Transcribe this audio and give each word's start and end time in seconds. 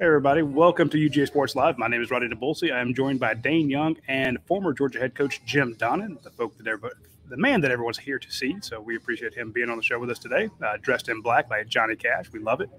Hey 0.00 0.06
everybody, 0.06 0.42
welcome 0.42 0.88
to 0.88 0.98
UGA 0.98 1.28
Sports 1.28 1.54
Live. 1.54 1.78
My 1.78 1.86
name 1.86 2.02
is 2.02 2.08
Radi 2.08 2.28
Nabulsi. 2.28 2.72
I 2.72 2.80
am 2.80 2.94
joined 2.94 3.20
by 3.20 3.32
Dayne 3.32 3.70
Young 3.70 3.96
and 4.08 4.38
former 4.44 4.72
Georgia 4.72 4.98
head 4.98 5.14
coach 5.14 5.40
Jim 5.44 5.76
Donnan, 5.76 6.20
the 6.24 6.32
folk 6.32 6.58
that 6.58 6.66
everybody, 6.66 6.96
the 7.28 7.36
man 7.36 7.60
that 7.60 7.70
everyone's 7.70 7.96
here 7.96 8.18
to 8.18 8.28
see. 8.28 8.56
So 8.60 8.80
we 8.80 8.96
appreciate 8.96 9.34
him 9.34 9.52
being 9.52 9.70
on 9.70 9.76
the 9.76 9.84
show 9.84 10.00
with 10.00 10.10
us 10.10 10.18
today, 10.18 10.50
uh, 10.66 10.78
dressed 10.82 11.10
in 11.10 11.20
black 11.20 11.48
like 11.48 11.68
Johnny 11.68 11.94
Cash. 11.94 12.32
We 12.32 12.40
love 12.40 12.60
it. 12.60 12.70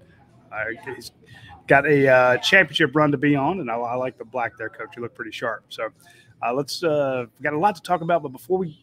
Uh, 0.52 0.64
he's 0.94 1.12
got 1.66 1.86
a 1.86 2.06
uh, 2.06 2.36
championship 2.36 2.94
run 2.94 3.12
to 3.12 3.16
be 3.16 3.34
on, 3.34 3.60
and 3.60 3.70
I, 3.70 3.76
I, 3.76 3.94
like 3.94 4.18
the 4.18 4.26
black 4.26 4.58
there, 4.58 4.68
coach. 4.68 4.90
You 4.94 5.00
look 5.00 5.14
pretty 5.14 5.32
sharp. 5.32 5.64
So 5.70 5.88
uh, 6.42 6.52
let's 6.52 6.84
uh, 6.84 7.24
got 7.40 7.54
a 7.54 7.58
lot 7.58 7.76
to 7.76 7.82
talk 7.82 8.02
about, 8.02 8.24
but 8.24 8.32
before 8.32 8.58
we 8.58 8.78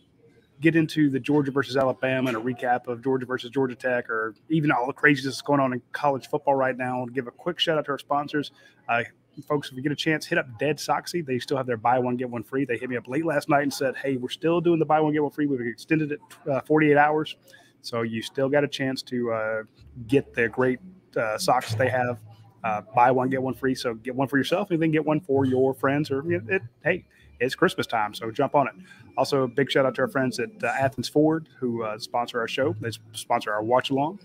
get 0.63 0.75
into 0.75 1.09
the 1.09 1.19
Georgia 1.19 1.51
versus 1.51 1.75
Alabama 1.75 2.29
and 2.29 2.37
a 2.37 2.41
recap 2.41 2.87
of 2.87 3.03
Georgia 3.03 3.25
versus 3.25 3.51
Georgia 3.51 3.75
Tech, 3.75 4.09
or 4.09 4.33
even 4.49 4.71
all 4.71 4.87
the 4.87 4.93
craziness 4.93 5.35
that's 5.35 5.41
going 5.41 5.59
on 5.59 5.73
in 5.73 5.81
college 5.91 6.27
football 6.27 6.55
right 6.55 6.77
now. 6.77 7.03
and 7.03 7.13
Give 7.13 7.27
a 7.27 7.31
quick 7.31 7.59
shout 7.59 7.77
out 7.77 7.85
to 7.85 7.91
our 7.91 7.99
sponsors. 7.99 8.51
Uh, 8.87 9.03
folks, 9.47 9.69
if 9.69 9.75
you 9.75 9.83
get 9.83 9.91
a 9.91 9.95
chance, 9.95 10.25
hit 10.25 10.37
up 10.37 10.47
Dead 10.57 10.77
Soxy. 10.77 11.23
They 11.23 11.37
still 11.37 11.57
have 11.57 11.67
their 11.67 11.77
buy 11.77 11.99
one 11.99 12.15
get 12.15 12.29
one 12.29 12.43
free. 12.43 12.65
They 12.65 12.77
hit 12.77 12.89
me 12.89 12.95
up 12.95 13.07
late 13.07 13.25
last 13.25 13.49
night 13.49 13.63
and 13.63 13.73
said, 13.73 13.95
"Hey, 13.97 14.15
we're 14.15 14.29
still 14.29 14.61
doing 14.61 14.79
the 14.79 14.85
buy 14.85 15.01
one 15.01 15.11
get 15.13 15.21
one 15.21 15.31
free. 15.31 15.45
We've 15.45 15.61
extended 15.61 16.13
it 16.13 16.19
uh, 16.49 16.61
48 16.61 16.97
hours, 16.97 17.35
so 17.81 18.01
you 18.01 18.21
still 18.21 18.47
got 18.49 18.63
a 18.63 18.67
chance 18.67 19.01
to 19.03 19.31
uh, 19.31 19.63
get 20.07 20.33
the 20.33 20.47
great 20.47 20.79
uh, 21.17 21.37
socks 21.37 21.75
they 21.75 21.89
have. 21.89 22.19
Uh, 22.63 22.81
buy 22.95 23.11
one 23.11 23.29
get 23.29 23.41
one 23.41 23.53
free. 23.53 23.75
So 23.75 23.93
get 23.95 24.15
one 24.15 24.29
for 24.29 24.37
yourself, 24.37 24.71
and 24.71 24.81
then 24.81 24.91
get 24.91 25.05
one 25.05 25.19
for 25.19 25.45
your 25.45 25.73
friends. 25.73 26.09
Or 26.09 26.31
it, 26.31 26.43
it, 26.47 26.61
hey, 26.83 27.05
it's 27.39 27.55
Christmas 27.55 27.87
time, 27.87 28.13
so 28.13 28.31
jump 28.31 28.55
on 28.55 28.67
it. 28.67 28.73
Also, 29.17 29.47
big 29.47 29.69
shout 29.69 29.85
out 29.85 29.95
to 29.95 30.01
our 30.01 30.07
friends 30.07 30.39
at 30.39 30.49
uh, 30.63 30.67
Athens 30.67 31.09
Ford 31.09 31.49
who 31.59 31.83
uh, 31.83 31.97
sponsor 31.97 32.39
our 32.39 32.47
show. 32.47 32.75
They 32.79 32.91
sponsor 33.13 33.51
our 33.53 33.63
watch 33.63 33.89
along. 33.89 34.19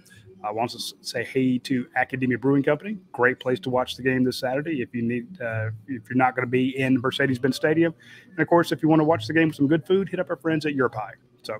I 0.45 0.51
uh, 0.51 0.53
want 0.53 0.71
to 0.71 0.79
say 1.01 1.25
hey 1.25 1.59
to 1.59 1.87
Akademia 1.97 2.41
Brewing 2.41 2.63
Company. 2.63 2.97
Great 3.13 3.41
place 3.41 3.59
to 3.61 3.71
watch 3.71 3.97
the 3.97 4.02
game 4.02 4.23
this 4.23 4.39
Saturday 4.39 4.83
if 4.83 4.95
you 4.95 5.02
need 5.02 5.27
uh, 5.41 5.71
if 5.89 6.09
you're 6.09 6.16
not 6.16 6.37
going 6.37 6.47
to 6.47 6.51
be 6.51 6.79
in 6.79 7.01
Mercedes-Benz 7.01 7.57
Stadium. 7.57 7.93
And 8.30 8.38
of 8.38 8.47
course, 8.47 8.71
if 8.71 8.82
you 8.82 8.88
want 8.88 9.01
to 9.01 9.05
watch 9.05 9.27
the 9.27 9.32
game 9.32 9.49
with 9.49 9.57
some 9.57 9.66
good 9.66 9.85
food, 9.85 10.09
hit 10.09 10.21
up 10.21 10.30
our 10.30 10.37
friends 10.37 10.65
at 10.65 10.75
Your 10.75 10.88
Pie. 10.88 11.15
So, 11.43 11.59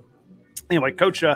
anyway, 0.69 0.93
Coach, 0.93 1.25
uh, 1.25 1.35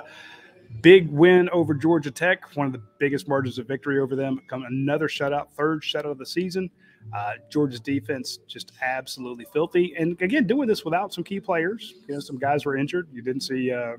big 0.81 1.11
win 1.11 1.49
over 1.49 1.73
Georgia 1.73 2.11
Tech, 2.11 2.55
one 2.55 2.67
of 2.67 2.73
the 2.73 2.81
biggest 2.97 3.27
margins 3.27 3.59
of 3.59 3.67
victory 3.67 3.99
over 3.99 4.15
them. 4.15 4.41
Come 4.47 4.63
another 4.63 5.09
shutout, 5.09 5.49
third 5.51 5.81
shutout 5.81 6.11
of 6.11 6.17
the 6.17 6.25
season. 6.25 6.69
Uh, 7.11 7.33
Georgia's 7.49 7.79
defense 7.79 8.39
just 8.47 8.71
absolutely 8.81 9.45
filthy, 9.53 9.93
and 9.97 10.19
again, 10.21 10.47
doing 10.47 10.67
this 10.67 10.83
without 10.85 11.13
some 11.13 11.23
key 11.23 11.39
players. 11.39 11.93
You 12.07 12.15
know, 12.15 12.19
some 12.19 12.37
guys 12.37 12.65
were 12.65 12.77
injured. 12.77 13.07
You 13.11 13.21
didn't 13.21 13.41
see 13.41 13.71
uh, 13.71 13.97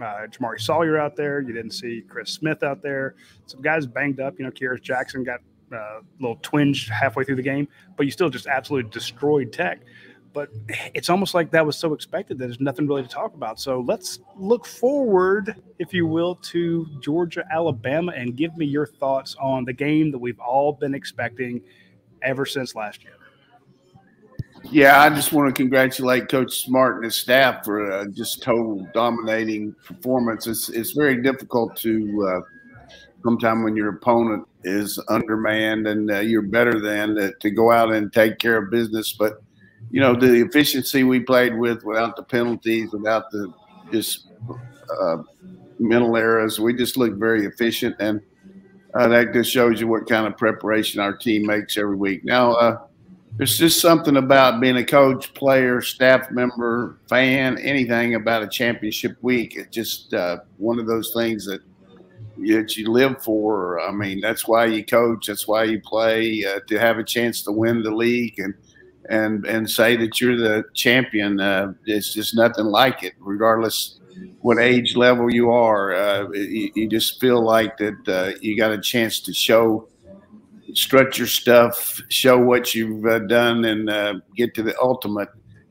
uh, 0.00 0.26
Jamaree 0.26 0.60
Salyer 0.60 0.98
out 0.98 1.16
there. 1.16 1.40
You 1.40 1.52
didn't 1.52 1.72
see 1.72 2.02
Chris 2.08 2.30
Smith 2.30 2.62
out 2.62 2.82
there. 2.82 3.14
Some 3.46 3.62
guys 3.62 3.86
banged 3.86 4.20
up. 4.20 4.38
You 4.38 4.44
know, 4.44 4.50
Kearis 4.50 4.82
Jackson 4.82 5.24
got 5.24 5.40
uh, 5.72 5.76
a 5.76 6.02
little 6.18 6.38
twinge 6.42 6.88
halfway 6.88 7.24
through 7.24 7.36
the 7.36 7.42
game, 7.42 7.68
but 7.96 8.04
you 8.04 8.12
still 8.12 8.30
just 8.30 8.46
absolutely 8.46 8.90
destroyed 8.90 9.52
Tech. 9.52 9.80
But 10.32 10.50
it's 10.94 11.10
almost 11.10 11.34
like 11.34 11.50
that 11.50 11.66
was 11.66 11.76
so 11.76 11.92
expected 11.92 12.38
that 12.38 12.46
there's 12.46 12.60
nothing 12.60 12.86
really 12.86 13.02
to 13.02 13.08
talk 13.08 13.34
about. 13.34 13.58
So 13.58 13.80
let's 13.80 14.20
look 14.36 14.64
forward, 14.64 15.60
if 15.80 15.92
you 15.92 16.06
will, 16.06 16.36
to 16.36 16.86
Georgia, 17.00 17.44
Alabama, 17.52 18.12
and 18.12 18.36
give 18.36 18.56
me 18.56 18.64
your 18.64 18.86
thoughts 18.86 19.34
on 19.40 19.64
the 19.64 19.72
game 19.72 20.12
that 20.12 20.18
we've 20.18 20.38
all 20.38 20.72
been 20.72 20.94
expecting 20.94 21.60
ever 22.22 22.46
since 22.46 22.74
last 22.74 23.02
year. 23.02 23.14
Yeah, 24.64 25.00
I 25.00 25.08
just 25.10 25.32
want 25.32 25.54
to 25.54 25.62
congratulate 25.62 26.28
Coach 26.28 26.60
Smart 26.60 26.96
and 26.96 27.04
his 27.04 27.16
staff 27.16 27.64
for 27.64 27.90
uh, 27.90 28.06
just 28.06 28.42
total 28.42 28.86
dominating 28.92 29.74
performance. 29.84 30.46
It's 30.46 30.68
it's 30.68 30.92
very 30.92 31.22
difficult 31.22 31.76
to 31.78 32.28
uh, 32.28 32.40
sometime 33.24 33.62
when 33.62 33.74
your 33.74 33.88
opponent 33.88 34.46
is 34.64 35.02
undermanned 35.08 35.86
and 35.86 36.10
uh, 36.10 36.20
you're 36.20 36.42
better 36.42 36.78
than 36.78 37.18
uh, 37.18 37.30
to 37.40 37.50
go 37.50 37.72
out 37.72 37.92
and 37.92 38.12
take 38.12 38.38
care 38.38 38.58
of 38.58 38.70
business. 38.70 39.14
But 39.14 39.42
you 39.90 40.00
know 40.00 40.14
the 40.14 40.42
efficiency 40.42 41.04
we 41.04 41.20
played 41.20 41.56
with, 41.56 41.82
without 41.82 42.16
the 42.16 42.22
penalties, 42.22 42.92
without 42.92 43.30
the 43.30 43.52
just 43.90 44.28
uh, 45.00 45.18
mental 45.78 46.16
errors, 46.16 46.60
we 46.60 46.74
just 46.74 46.96
looked 46.96 47.18
very 47.18 47.46
efficient 47.46 47.96
and 47.98 48.20
uh, 48.94 49.08
that 49.08 49.32
just 49.32 49.50
shows 49.50 49.80
you 49.80 49.86
what 49.86 50.08
kind 50.08 50.26
of 50.26 50.36
preparation 50.36 51.00
our 51.00 51.16
team 51.16 51.46
makes 51.46 51.76
every 51.78 51.96
week. 51.96 52.24
Now, 52.24 52.52
uh, 52.52 52.78
there's 53.36 53.56
just 53.56 53.80
something 53.80 54.16
about 54.16 54.60
being 54.60 54.76
a 54.76 54.84
coach, 54.84 55.32
player, 55.34 55.80
staff 55.80 56.30
member, 56.30 56.98
fan, 57.08 57.58
anything 57.58 58.16
about 58.16 58.42
a 58.42 58.48
championship 58.48 59.16
week. 59.22 59.54
It's 59.56 59.74
just 59.74 60.12
uh, 60.12 60.38
one 60.58 60.78
of 60.78 60.86
those 60.86 61.12
things 61.14 61.46
that 61.46 61.60
that 62.48 62.76
you 62.76 62.90
live 62.90 63.22
for. 63.22 63.80
I 63.80 63.92
mean, 63.92 64.20
that's 64.20 64.48
why 64.48 64.64
you 64.66 64.84
coach. 64.84 65.26
That's 65.26 65.46
why 65.46 65.64
you 65.64 65.80
play 65.80 66.44
uh, 66.44 66.60
to 66.68 66.78
have 66.78 66.98
a 66.98 67.04
chance 67.04 67.42
to 67.42 67.52
win 67.52 67.82
the 67.82 67.90
league 67.90 68.38
and 68.38 68.54
and 69.08 69.46
and 69.46 69.70
say 69.70 69.96
that 69.96 70.20
you're 70.20 70.36
the 70.36 70.64
champion. 70.74 71.40
Uh, 71.40 71.74
it's 71.86 72.12
just 72.12 72.34
nothing 72.34 72.66
like 72.66 73.02
it, 73.02 73.14
regardless 73.20 73.99
what 74.40 74.58
age 74.58 74.96
level 74.96 75.32
you 75.32 75.50
are. 75.50 75.94
Uh, 75.94 76.28
you, 76.32 76.70
you, 76.74 76.88
just 76.88 77.20
feel 77.20 77.42
like 77.42 77.76
that 77.78 78.08
uh, 78.08 78.38
you 78.40 78.56
got 78.56 78.72
a 78.72 78.80
chance 78.80 79.20
to 79.20 79.32
show, 79.32 79.88
strut 80.72 81.18
your 81.18 81.26
stuff, 81.26 82.00
show 82.08 82.38
what 82.38 82.74
you've 82.74 83.04
uh, 83.04 83.18
done, 83.20 83.64
and 83.66 83.90
uh, 83.90 84.14
get 84.36 84.54
to 84.54 84.62
the 84.62 84.74
ultimate. 84.80 85.28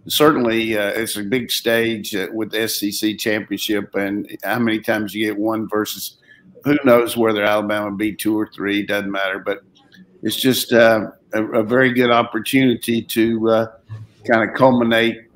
Certainly, 0.08 0.78
uh, 0.78 0.90
it's 0.90 1.18
a 1.18 1.24
big 1.24 1.52
stage 1.52 2.16
uh, 2.16 2.28
with 2.31 2.52
the 2.52 2.68
SEC 2.68 3.18
championship, 3.18 3.96
and 3.96 4.38
how 4.44 4.59
many 4.59 4.79
times 4.79 5.13
you 5.13 5.25
get 5.25 5.38
one 5.38 5.68
versus 5.68 6.18
who 6.63 6.78
knows 6.84 7.18
whether 7.18 7.44
Alabama 7.44 7.96
be 7.96 8.13
two 8.13 8.38
or 8.38 8.50
three 8.53 8.85
doesn't 8.85 9.12
matter, 9.12 9.40
but 9.40 9.62
it's 10.22 10.35
just 10.35 10.74
a, 10.74 11.13
a, 11.34 11.63
very 11.63 11.94
good 11.94 12.12
opportunity 12.12 13.02
to 13.02 13.68
kind 14.29 14.50
of 14.50 14.53
culminate 14.58 15.28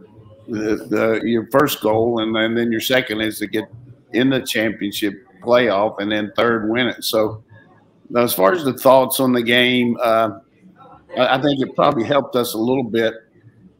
the, 0.48 0.76
the 0.90 1.22
your 1.24 1.48
first 1.48 1.82
goal, 1.82 2.20
and, 2.22 2.36
and 2.36 2.58
then 2.58 2.72
your 2.72 2.82
second 2.82 3.22
is 3.22 3.40
to 3.40 3.48
get 3.48 3.66
in 4.14 4.30
the 4.30 4.42
championship 4.42 5.26
playoff, 5.42 5.96
and 6.00 6.12
then 6.12 6.32
third 6.36 6.70
win 6.70 6.88
it. 6.88 7.04
So, 7.04 7.44
as 8.16 8.34
far 8.34 8.54
as 8.54 8.64
the 8.64 8.74
thoughts 8.74 9.20
on 9.20 9.34
the 9.34 9.42
game, 9.42 9.98
uh, 10.02 10.40
I 11.18 11.42
think 11.42 11.62
it 11.62 11.76
probably 11.76 12.06
helped 12.06 12.36
us 12.36 12.54
a 12.54 12.58
little 12.58 12.84
bit 12.84 13.14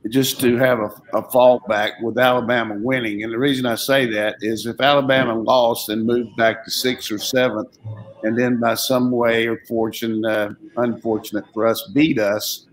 just 0.10 0.40
to 0.42 0.58
have 0.58 0.80
a, 0.80 0.92
a 1.14 1.24
fallback 1.24 2.02
with 2.02 2.18
Alabama 2.18 2.76
winning. 2.78 3.24
And 3.24 3.32
the 3.32 3.38
reason 3.38 3.66
I 3.66 3.76
say 3.76 4.06
that 4.12 4.36
is 4.42 4.66
if 4.66 4.82
Alabama 4.82 5.34
lost 5.34 5.90
and 5.90 6.06
moved 6.06 6.36
back 6.36 6.66
to 6.66 6.72
sixth 6.72 7.12
or 7.12 7.18
seventh, 7.18 7.78
and 8.24 8.38
then 8.38 8.60
by 8.60 8.74
some 8.74 9.12
way 9.12 9.48
or 9.48 9.60
fortune, 9.68 10.26
uh, 10.26 10.54
unfortunate 10.78 11.46
for 11.54 11.66
us, 11.66 11.90
beat 11.94 12.20
us, 12.20 12.68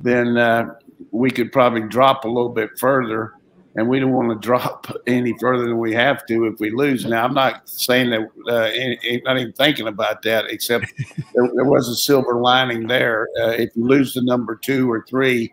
then 0.00 0.36
uh, 0.36 0.74
we 1.10 1.30
could 1.30 1.52
probably 1.52 1.82
drop 1.82 2.24
a 2.24 2.28
little 2.28 2.50
bit 2.50 2.70
further, 2.78 3.34
and 3.76 3.88
we 3.88 4.00
don't 4.00 4.12
want 4.12 4.30
to 4.30 4.46
drop 4.46 4.86
any 5.06 5.36
further 5.38 5.64
than 5.64 5.78
we 5.78 5.92
have 5.94 6.26
to 6.26 6.46
if 6.46 6.58
we 6.60 6.70
lose. 6.70 7.04
Now, 7.04 7.24
I'm 7.24 7.34
not 7.34 7.68
saying 7.68 8.10
that, 8.10 8.28
uh, 8.48 8.70
any, 8.74 9.22
not 9.24 9.38
even 9.38 9.52
thinking 9.52 9.88
about 9.88 10.22
that, 10.22 10.46
except 10.48 10.86
there, 11.34 11.48
there, 11.54 11.64
was 11.64 11.88
a 11.88 11.96
silver 11.96 12.40
lining 12.40 12.86
there. 12.86 13.28
Uh, 13.40 13.50
if 13.50 13.70
you 13.74 13.84
lose 13.84 14.14
the 14.14 14.22
number 14.22 14.56
two 14.56 14.90
or 14.90 15.04
three, 15.08 15.52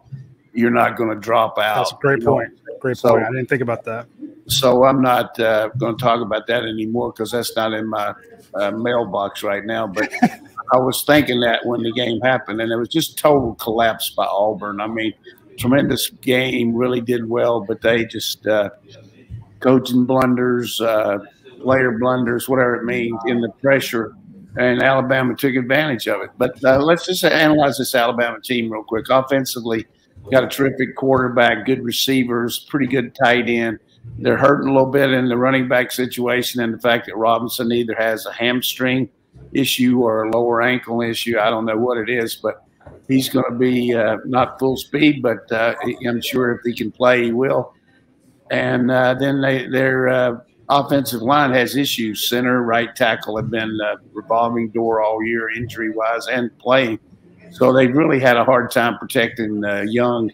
you're 0.53 0.71
not 0.71 0.97
going 0.97 1.09
to 1.09 1.19
drop 1.19 1.57
out. 1.59 1.77
That's 1.77 1.91
a 1.91 1.95
great 1.95 2.23
point. 2.23 2.49
Know? 2.49 2.77
Great 2.79 2.97
so, 2.97 3.09
point. 3.09 3.23
I 3.23 3.31
didn't 3.31 3.49
think 3.49 3.61
about 3.61 3.83
that. 3.85 4.07
So 4.47 4.83
I'm 4.83 5.01
not 5.01 5.39
uh, 5.39 5.69
going 5.77 5.97
to 5.97 6.01
talk 6.03 6.21
about 6.21 6.47
that 6.47 6.63
anymore 6.63 7.11
because 7.11 7.31
that's 7.31 7.55
not 7.55 7.73
in 7.73 7.87
my 7.87 8.13
uh, 8.53 8.71
mailbox 8.71 9.43
right 9.43 9.65
now. 9.65 9.87
But 9.87 10.11
I 10.73 10.77
was 10.77 11.03
thinking 11.03 11.39
that 11.41 11.65
when 11.65 11.81
the 11.81 11.91
game 11.91 12.21
happened, 12.21 12.61
and 12.61 12.71
it 12.71 12.75
was 12.75 12.89
just 12.89 13.17
total 13.17 13.55
collapse 13.55 14.11
by 14.11 14.25
Auburn. 14.25 14.81
I 14.81 14.87
mean, 14.87 15.13
tremendous 15.57 16.09
game, 16.09 16.75
really 16.75 17.01
did 17.01 17.27
well, 17.27 17.61
but 17.61 17.81
they 17.81 18.05
just 18.05 18.45
uh, 18.47 18.69
coaching 19.59 20.05
blunders, 20.05 20.79
uh, 20.81 21.19
player 21.61 21.97
blunders, 21.97 22.47
whatever 22.47 22.75
it 22.75 22.83
means, 22.83 23.19
in 23.27 23.41
the 23.41 23.49
pressure. 23.61 24.15
And 24.57 24.81
Alabama 24.81 25.35
took 25.35 25.55
advantage 25.55 26.07
of 26.07 26.21
it. 26.21 26.29
But 26.37 26.63
uh, 26.63 26.79
let's 26.79 27.05
just 27.05 27.23
analyze 27.25 27.77
this 27.77 27.93
Alabama 27.93 28.39
team 28.41 28.71
real 28.71 28.83
quick. 28.83 29.09
Offensively, 29.09 29.85
got 30.31 30.43
a 30.43 30.47
terrific 30.47 30.95
quarterback, 30.95 31.65
good 31.65 31.83
receivers, 31.83 32.59
pretty 32.59 32.87
good 32.87 33.13
tight 33.15 33.49
end. 33.49 33.79
They're 34.19 34.37
hurting 34.37 34.69
a 34.69 34.73
little 34.73 34.91
bit 34.91 35.11
in 35.11 35.27
the 35.27 35.37
running 35.37 35.67
back 35.67 35.91
situation, 35.91 36.61
and 36.61 36.73
the 36.73 36.79
fact 36.79 37.07
that 37.07 37.17
Robinson 37.17 37.71
either 37.71 37.95
has 37.97 38.25
a 38.25 38.31
hamstring 38.31 39.09
issue 39.51 39.99
or 39.99 40.23
a 40.23 40.31
lower 40.31 40.61
ankle 40.61 41.01
issue. 41.01 41.39
I 41.39 41.49
don't 41.49 41.65
know 41.65 41.77
what 41.77 41.97
it 41.97 42.09
is, 42.09 42.35
but 42.35 42.64
he's 43.07 43.29
going 43.29 43.45
to 43.49 43.57
be 43.57 43.93
uh, 43.93 44.17
not 44.25 44.59
full 44.59 44.77
speed, 44.77 45.21
but 45.21 45.51
uh, 45.51 45.75
I'm 46.07 46.21
sure 46.21 46.53
if 46.53 46.61
he 46.63 46.73
can 46.73 46.91
play, 46.91 47.25
he 47.25 47.31
will. 47.31 47.73
And 48.51 48.91
uh, 48.91 49.15
then 49.15 49.41
they, 49.41 49.67
their 49.67 50.07
uh, 50.07 50.39
offensive 50.69 51.21
line 51.21 51.51
has 51.51 51.75
issues. 51.75 52.29
Center, 52.29 52.63
right 52.63 52.95
tackle 52.95 53.37
have 53.37 53.49
been 53.49 53.79
revolving 54.13 54.69
door 54.69 55.01
all 55.01 55.23
year, 55.23 55.49
injury 55.49 55.91
wise, 55.91 56.27
and 56.27 56.55
playing. 56.59 56.99
So 57.51 57.71
they've 57.71 57.95
really 57.95 58.19
had 58.19 58.35
a 58.37 58.43
hard 58.43 58.69
time 58.69 58.97
protecting 58.97 59.63
uh, 59.63 59.81
Young. 59.87 60.31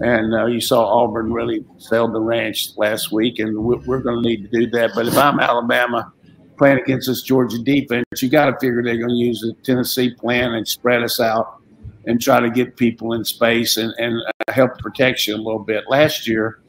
And 0.00 0.34
uh, 0.34 0.46
you 0.46 0.60
saw 0.60 0.84
Auburn 0.84 1.32
really 1.32 1.64
sell 1.78 2.08
the 2.08 2.20
ranch 2.20 2.76
last 2.76 3.10
week, 3.12 3.38
and 3.38 3.56
we're, 3.56 3.78
we're 3.78 4.00
going 4.00 4.22
to 4.22 4.28
need 4.28 4.50
to 4.50 4.60
do 4.60 4.70
that. 4.70 4.92
But 4.94 5.08
if 5.08 5.16
I'm 5.16 5.40
Alabama 5.40 6.12
playing 6.56 6.78
against 6.78 7.08
this 7.08 7.22
Georgia 7.22 7.58
defense, 7.58 8.04
you 8.20 8.28
got 8.28 8.46
to 8.46 8.52
figure 8.60 8.82
they're 8.82 8.98
going 8.98 9.08
to 9.08 9.14
use 9.14 9.40
the 9.40 9.54
Tennessee 9.62 10.14
plan 10.14 10.54
and 10.54 10.66
spread 10.66 11.02
us 11.02 11.20
out 11.20 11.57
and 12.06 12.20
try 12.20 12.40
to 12.40 12.50
get 12.50 12.76
people 12.76 13.12
in 13.12 13.24
space 13.24 13.76
and, 13.76 13.92
and 13.98 14.20
help 14.48 14.78
protection 14.78 15.34
a 15.34 15.42
little 15.42 15.58
bit. 15.58 15.84
Last 15.88 16.26
year, 16.26 16.60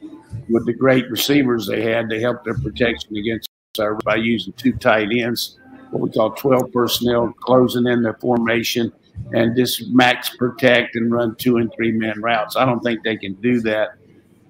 with 0.49 0.65
the 0.65 0.73
great 0.73 1.09
receivers 1.09 1.67
they 1.67 1.81
had, 1.81 2.09
they 2.09 2.19
helped 2.19 2.45
their 2.45 2.57
protection 2.57 3.15
against 3.15 3.47
our 3.79 3.95
by 4.03 4.15
using 4.15 4.53
two 4.53 4.73
tight 4.73 5.09
ends, 5.11 5.57
what 5.91 6.01
we 6.01 6.09
call 6.11 6.31
12 6.31 6.71
personnel, 6.71 7.33
closing 7.39 7.87
in 7.87 8.01
their 8.01 8.15
formation 8.15 8.91
and 9.33 9.55
just 9.55 9.87
max 9.89 10.35
protect 10.35 10.95
and 10.95 11.11
run 11.11 11.35
two 11.35 11.57
and 11.57 11.71
three 11.75 11.91
man 11.91 12.19
routes. 12.21 12.55
I 12.55 12.65
don't 12.65 12.79
think 12.81 13.03
they 13.03 13.17
can 13.17 13.33
do 13.35 13.61
that 13.61 13.89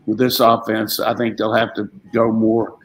with 0.05 0.17
this 0.17 0.39
offense. 0.39 0.99
I 0.99 1.15
think 1.15 1.37
they'll 1.37 1.53
have 1.53 1.73
to 1.75 1.89
go 2.13 2.31
more 2.31 2.77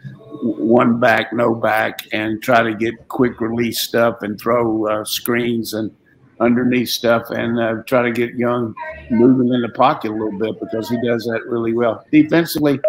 one 0.43 0.99
back, 0.99 1.33
no 1.33 1.55
back, 1.55 2.07
and 2.13 2.43
try 2.43 2.63
to 2.63 2.75
get 2.75 3.09
quick 3.09 3.41
release 3.41 3.81
stuff 3.81 4.23
and 4.23 4.39
throw 4.39 4.87
uh, 4.87 5.05
screens 5.05 5.75
and 5.75 5.95
underneath 6.41 6.89
stuff 6.89 7.31
and 7.31 7.61
uh, 7.61 7.83
try 7.87 8.03
to 8.03 8.13
get 8.13 8.35
Young 8.35 8.75
moving 9.11 9.53
in 9.53 9.63
the 9.63 9.69
pocket 9.69 10.11
a 10.11 10.15
little 10.15 10.39
bit 10.39 10.59
because 10.61 10.89
he 10.89 10.97
does 11.07 11.25
that 11.25 11.43
really 11.47 11.73
well. 11.73 12.05
Defensively, 12.11 12.81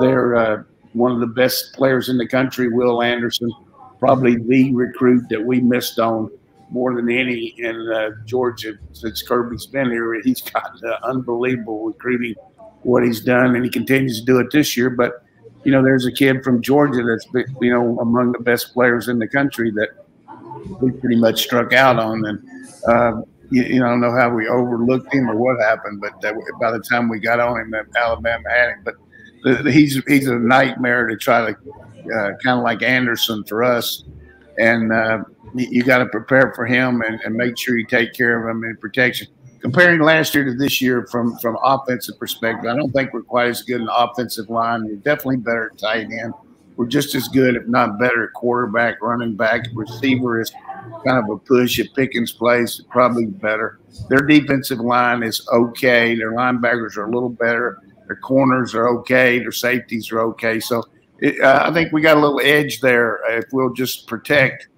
they're 0.00 0.36
uh, 0.36 0.62
one 0.92 1.12
of 1.12 1.20
the 1.20 1.26
best 1.26 1.72
players 1.74 2.08
in 2.08 2.18
the 2.18 2.26
country, 2.26 2.68
Will 2.68 3.02
Anderson, 3.02 3.52
probably 3.98 4.36
the 4.36 4.72
recruit 4.74 5.28
that 5.28 5.44
we 5.44 5.60
missed 5.60 5.98
on 5.98 6.30
more 6.70 6.94
than 6.94 7.10
any 7.10 7.54
in 7.58 7.90
uh, 7.92 8.10
Georgia 8.24 8.74
since 8.92 9.22
Kirby's 9.22 9.66
been 9.66 9.90
here. 9.90 10.20
He's 10.22 10.40
got 10.42 10.72
unbelievable 11.02 11.86
recruiting, 11.86 12.34
what 12.82 13.04
he's 13.04 13.20
done, 13.20 13.54
and 13.54 13.64
he 13.64 13.70
continues 13.70 14.20
to 14.20 14.26
do 14.26 14.38
it 14.40 14.50
this 14.50 14.76
year. 14.76 14.90
But 14.90 15.24
you 15.64 15.72
know, 15.72 15.82
there's 15.82 16.06
a 16.06 16.12
kid 16.12 16.44
from 16.44 16.62
Georgia 16.62 17.02
that's 17.02 17.26
you 17.60 17.70
know 17.70 17.98
among 18.00 18.32
the 18.32 18.40
best 18.40 18.72
players 18.72 19.08
in 19.08 19.18
the 19.18 19.28
country 19.28 19.70
that 19.72 19.90
we 20.80 20.90
pretty 20.92 21.16
much 21.16 21.42
struck 21.42 21.72
out 21.72 21.98
on, 21.98 22.24
and 22.26 22.42
uh, 22.86 23.22
you, 23.50 23.62
you, 23.62 23.80
know, 23.80 23.86
I 23.86 23.90
don't 23.90 24.00
know 24.00 24.12
how 24.12 24.30
we 24.30 24.48
overlooked 24.48 25.12
him 25.12 25.30
or 25.30 25.36
what 25.36 25.60
happened, 25.60 26.00
but 26.00 26.20
that, 26.22 26.34
by 26.60 26.70
the 26.70 26.80
time 26.80 27.08
we 27.08 27.18
got 27.18 27.40
on 27.40 27.60
him, 27.60 27.74
Alabama 27.96 28.48
had 28.50 28.70
him. 28.70 28.82
But 28.84 28.94
the, 29.42 29.62
the, 29.62 29.72
he's 29.72 30.02
he's 30.06 30.26
a 30.26 30.38
nightmare 30.38 31.06
to 31.06 31.16
try 31.16 31.52
to 31.52 31.56
uh, 32.14 32.30
kind 32.42 32.58
of 32.58 32.64
like 32.64 32.82
Anderson 32.82 33.44
for 33.44 33.62
us, 33.62 34.04
and 34.58 34.92
uh, 34.92 35.18
you 35.54 35.82
got 35.84 35.98
to 35.98 36.06
prepare 36.06 36.52
for 36.54 36.66
him 36.66 37.02
and, 37.02 37.20
and, 37.22 37.34
make 37.34 37.56
sure 37.56 37.78
you 37.78 37.86
take 37.86 38.12
care 38.12 38.42
of 38.42 38.50
him 38.50 38.64
in 38.64 38.76
protection. 38.76 39.28
Comparing 39.60 40.00
last 40.00 40.34
year 40.34 40.44
to 40.44 40.54
this 40.54 40.80
year 40.80 41.06
from 41.10 41.38
from 41.38 41.56
offensive 41.62 42.18
perspective, 42.18 42.70
I 42.70 42.76
don't 42.76 42.92
think 42.92 43.12
we're 43.12 43.22
quite 43.22 43.48
as 43.48 43.62
good 43.62 43.80
in 43.80 43.88
offensive 43.88 44.50
line. 44.50 44.84
We're 44.84 44.96
definitely 44.96 45.38
better 45.38 45.70
at 45.72 45.78
tight 45.78 46.10
end. 46.10 46.34
We're 46.76 46.86
just 46.86 47.14
as 47.14 47.28
good, 47.28 47.54
if 47.54 47.66
not 47.68 47.98
better, 48.00 48.24
at 48.24 48.32
quarterback, 48.32 49.00
running 49.00 49.36
back, 49.36 49.66
receiver 49.74 50.40
is 50.40 50.52
kind 51.06 51.18
of 51.18 51.30
a 51.30 51.38
push 51.38 51.78
at 51.80 51.92
Pickens' 51.94 52.32
place, 52.32 52.82
probably 52.90 53.26
better. 53.26 53.80
Their 54.08 54.26
defensive 54.26 54.80
line 54.80 55.22
is 55.22 55.46
okay. 55.52 56.14
Their 56.14 56.32
linebackers 56.32 56.96
are 56.96 57.04
a 57.04 57.10
little 57.10 57.28
better. 57.28 57.78
Their 58.06 58.16
corners 58.16 58.74
are 58.74 58.88
okay. 58.98 59.38
Their 59.38 59.52
safeties 59.52 60.10
are 60.12 60.20
okay. 60.20 60.60
So 60.60 60.82
it, 61.18 61.40
uh, 61.40 61.62
I 61.64 61.72
think 61.72 61.92
we 61.92 62.00
got 62.00 62.16
a 62.16 62.20
little 62.20 62.40
edge 62.40 62.80
there 62.80 63.20
if 63.38 63.44
we'll 63.52 63.72
just 63.72 64.06
protect. 64.06 64.68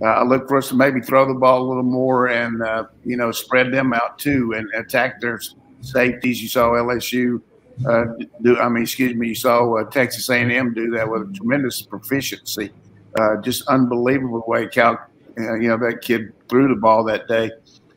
Uh, 0.00 0.06
I 0.06 0.22
look 0.22 0.48
for 0.48 0.58
us 0.58 0.68
to 0.68 0.76
maybe 0.76 1.00
throw 1.00 1.26
the 1.26 1.34
ball 1.34 1.62
a 1.62 1.66
little 1.66 1.82
more 1.82 2.28
and 2.28 2.62
uh, 2.62 2.84
you 3.04 3.16
know 3.16 3.32
spread 3.32 3.72
them 3.72 3.92
out 3.92 4.18
too 4.18 4.54
and 4.56 4.68
attack 4.74 5.20
their 5.20 5.40
safeties. 5.80 6.40
You 6.42 6.48
saw 6.48 6.70
LSU 6.70 7.42
uh, 7.86 8.04
do. 8.42 8.58
I 8.58 8.68
mean, 8.68 8.82
excuse 8.82 9.14
me. 9.14 9.28
You 9.28 9.34
saw 9.34 9.76
uh, 9.76 9.84
Texas 9.84 10.28
A&M 10.28 10.74
do 10.74 10.90
that 10.92 11.08
with 11.08 11.34
tremendous 11.34 11.82
proficiency. 11.82 12.70
Uh, 13.18 13.36
just 13.42 13.66
unbelievable 13.68 14.42
way 14.46 14.66
Cal 14.66 14.98
uh, 15.38 15.54
you 15.54 15.68
know, 15.68 15.78
that 15.78 16.00
kid 16.02 16.32
threw 16.48 16.68
the 16.68 16.80
ball 16.80 17.04
that 17.04 17.28
day. 17.28 17.50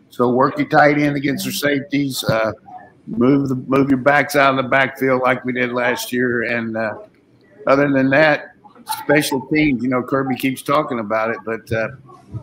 So 0.09 0.29
work 0.29 0.57
your 0.57 0.67
tight 0.69 0.97
end 0.97 1.15
against 1.15 1.45
your 1.45 1.53
safeties. 1.53 2.23
Uh, 2.23 2.51
move 3.07 3.49
the 3.49 3.55
move 3.55 3.89
your 3.89 3.99
backs 3.99 4.35
out 4.35 4.57
of 4.57 4.63
the 4.63 4.69
backfield 4.69 5.21
like 5.21 5.43
we 5.45 5.53
did 5.53 5.71
last 5.71 6.11
year. 6.11 6.43
And 6.43 6.77
uh, 6.77 6.95
other 7.67 7.91
than 7.91 8.09
that, 8.11 8.55
special 9.03 9.41
teams. 9.47 9.83
You 9.83 9.89
know, 9.89 10.03
Kirby 10.03 10.35
keeps 10.35 10.61
talking 10.61 10.99
about 10.99 11.31
it, 11.31 11.37
but 11.45 11.71
uh, 11.71 11.89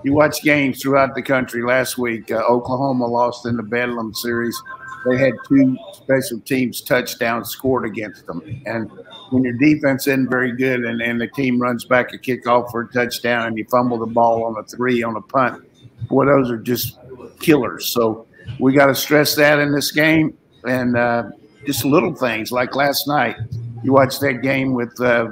you 0.02 0.12
watch 0.12 0.42
games 0.42 0.82
throughout 0.82 1.14
the 1.14 1.22
country. 1.22 1.62
Last 1.62 1.98
week, 1.98 2.30
uh, 2.30 2.42
Oklahoma 2.48 3.06
lost 3.06 3.46
in 3.46 3.56
the 3.56 3.62
Bedlam 3.62 4.14
series. 4.14 4.60
They 5.08 5.18
had 5.18 5.32
two 5.48 5.76
special 5.92 6.40
teams 6.40 6.80
touchdowns 6.80 7.50
scored 7.50 7.84
against 7.84 8.26
them, 8.26 8.62
and 8.66 8.90
when 9.32 9.44
your 9.44 9.54
defense 9.54 10.06
isn't 10.06 10.28
very 10.28 10.52
good 10.52 10.84
and, 10.84 11.00
and 11.00 11.20
the 11.20 11.26
team 11.26 11.60
runs 11.60 11.84
back 11.84 12.12
a 12.12 12.18
kickoff 12.18 12.70
for 12.70 12.82
a 12.82 12.88
touchdown 12.88 13.46
and 13.48 13.58
you 13.58 13.64
fumble 13.70 13.98
the 13.98 14.06
ball 14.06 14.44
on 14.44 14.56
a 14.58 14.62
three 14.64 15.02
on 15.02 15.16
a 15.16 15.22
punt, 15.22 15.64
boy, 16.08 16.26
those 16.26 16.50
are 16.50 16.58
just 16.58 16.98
killers. 17.40 17.86
So 17.86 18.26
we 18.58 18.74
got 18.74 18.86
to 18.86 18.94
stress 18.94 19.34
that 19.36 19.58
in 19.58 19.72
this 19.72 19.90
game 19.90 20.36
and 20.64 20.96
uh, 20.96 21.24
just 21.66 21.84
little 21.84 22.14
things 22.14 22.52
like 22.52 22.74
last 22.74 23.08
night. 23.08 23.36
You 23.82 23.92
watched 23.92 24.20
that 24.20 24.42
game 24.42 24.74
with 24.74 25.00
uh, 25.00 25.28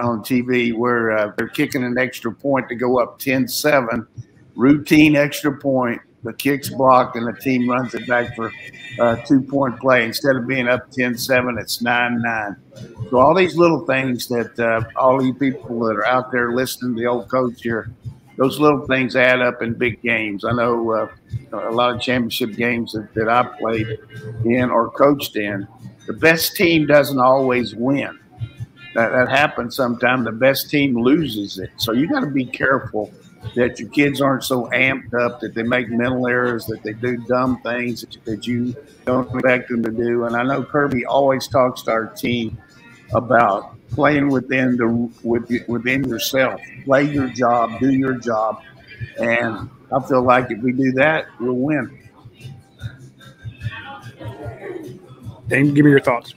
on 0.00 0.22
TV 0.22 0.74
where 0.74 1.10
uh, 1.10 1.32
they're 1.36 1.48
kicking 1.48 1.84
an 1.84 1.98
extra 1.98 2.32
point 2.32 2.68
to 2.68 2.74
go 2.74 2.98
up 2.98 3.18
10 3.18 3.48
7, 3.48 4.06
routine 4.54 5.16
extra 5.16 5.56
point 5.56 6.00
the 6.22 6.32
kick's 6.32 6.68
blocked 6.68 7.16
and 7.16 7.26
the 7.26 7.32
team 7.40 7.68
runs 7.68 7.94
it 7.94 8.06
back 8.06 8.34
for 8.36 8.52
a 8.98 9.22
two 9.26 9.40
point 9.40 9.78
play. 9.80 10.04
Instead 10.04 10.36
of 10.36 10.46
being 10.46 10.68
up 10.68 10.90
10 10.90 11.16
7, 11.16 11.58
it's 11.58 11.80
9 11.80 12.22
9. 12.22 12.56
So, 13.10 13.18
all 13.18 13.34
these 13.34 13.56
little 13.56 13.86
things 13.86 14.28
that 14.28 14.58
uh, 14.58 14.82
all 14.96 15.24
you 15.24 15.34
people 15.34 15.80
that 15.86 15.96
are 15.96 16.06
out 16.06 16.30
there 16.30 16.52
listening 16.52 16.94
to 16.94 17.00
the 17.00 17.06
old 17.06 17.28
coach 17.30 17.62
here, 17.62 17.90
those 18.36 18.58
little 18.58 18.86
things 18.86 19.16
add 19.16 19.40
up 19.40 19.62
in 19.62 19.74
big 19.74 20.02
games. 20.02 20.44
I 20.44 20.52
know 20.52 20.90
uh, 20.92 21.08
a 21.52 21.72
lot 21.72 21.94
of 21.94 22.00
championship 22.00 22.52
games 22.52 22.92
that, 22.92 23.12
that 23.14 23.28
I 23.28 23.42
played 23.58 23.98
in 24.44 24.70
or 24.70 24.90
coached 24.90 25.36
in, 25.36 25.66
the 26.06 26.12
best 26.12 26.54
team 26.56 26.86
doesn't 26.86 27.18
always 27.18 27.74
win. 27.74 28.18
That, 28.94 29.10
that 29.12 29.28
happens 29.28 29.76
sometimes. 29.76 30.24
The 30.24 30.32
best 30.32 30.68
team 30.68 31.00
loses 31.00 31.58
it. 31.58 31.70
So, 31.78 31.92
you 31.92 32.08
got 32.08 32.20
to 32.20 32.30
be 32.30 32.44
careful 32.44 33.10
that 33.54 33.80
your 33.80 33.88
kids 33.88 34.20
aren't 34.20 34.44
so 34.44 34.66
amped 34.66 35.14
up 35.14 35.40
that 35.40 35.54
they 35.54 35.62
make 35.62 35.88
mental 35.88 36.26
errors, 36.26 36.66
that 36.66 36.82
they 36.82 36.92
do 36.92 37.16
dumb 37.26 37.60
things 37.62 38.02
that, 38.02 38.24
that 38.24 38.46
you 38.46 38.74
don't 39.06 39.32
expect 39.34 39.68
them 39.68 39.82
to 39.82 39.90
do. 39.90 40.24
And 40.24 40.36
I 40.36 40.42
know 40.42 40.62
Kirby 40.62 41.04
always 41.06 41.48
talks 41.48 41.82
to 41.82 41.90
our 41.90 42.06
team 42.06 42.58
about 43.12 43.76
playing 43.90 44.28
within 44.28 44.76
the 44.76 44.88
within 45.68 46.04
yourself. 46.04 46.60
Play 46.84 47.04
your 47.04 47.28
job, 47.28 47.80
do 47.80 47.90
your 47.90 48.14
job, 48.14 48.62
and 49.18 49.68
I 49.92 50.00
feel 50.06 50.22
like 50.22 50.50
if 50.50 50.58
we 50.62 50.72
do 50.72 50.92
that, 50.92 51.26
we'll 51.40 51.54
win. 51.54 51.96
Dayne, 55.48 55.74
give 55.74 55.84
me 55.84 55.90
your 55.90 56.00
thoughts 56.00 56.34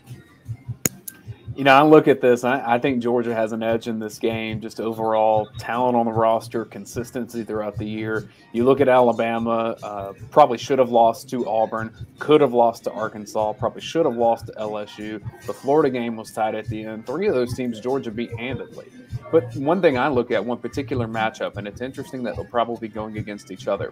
you 1.55 1.63
know, 1.63 1.73
I 1.73 1.83
look 1.83 2.07
at 2.07 2.21
this. 2.21 2.43
I, 2.43 2.75
I, 2.75 2.79
think 2.79 3.01
Georgia 3.01 3.33
has 3.33 3.51
an 3.51 3.61
edge 3.61 3.87
in 3.87 3.99
this 3.99 4.17
game. 4.17 4.59
Just 4.59 4.79
overall 4.79 5.47
talent 5.59 5.95
on 5.95 6.05
the 6.05 6.11
roster, 6.11 6.65
consistency 6.65 7.43
throughout 7.43 7.77
the 7.77 7.85
year. 7.85 8.29
You 8.53 8.65
look 8.65 8.81
at 8.81 8.89
Alabama, 8.89 9.75
uh, 9.83 10.13
probably 10.31 10.57
should 10.57 10.79
have 10.79 10.89
lost 10.89 11.29
to 11.29 11.47
Auburn, 11.47 11.93
could 12.19 12.41
have 12.41 12.53
lost 12.53 12.85
to 12.85 12.91
Arkansas, 12.91 13.53
probably 13.53 13.81
should 13.81 14.05
have 14.05 14.15
lost 14.15 14.47
to 14.47 14.53
LSU. 14.53 15.21
The 15.45 15.53
Florida 15.53 15.89
game 15.89 16.15
was 16.15 16.31
tied 16.31 16.55
at 16.55 16.67
the 16.67 16.83
end. 16.83 17.05
Three 17.05 17.27
of 17.27 17.35
those 17.35 17.53
teams 17.55 17.79
Georgia 17.79 18.11
beat 18.11 18.37
handedly. 18.39 18.87
But 19.33 19.55
one 19.55 19.81
thing 19.81 19.97
I 19.97 20.09
look 20.09 20.29
at, 20.29 20.45
one 20.45 20.59
particular 20.59 21.07
matchup, 21.07 21.57
and 21.57 21.67
it's 21.67 21.81
interesting 21.81 22.21
that 22.21 22.35
they'll 22.35 22.45
probably 22.45 22.87
be 22.87 22.93
going 22.93 23.17
against 23.17 23.49
each 23.49 23.67
other. 23.67 23.91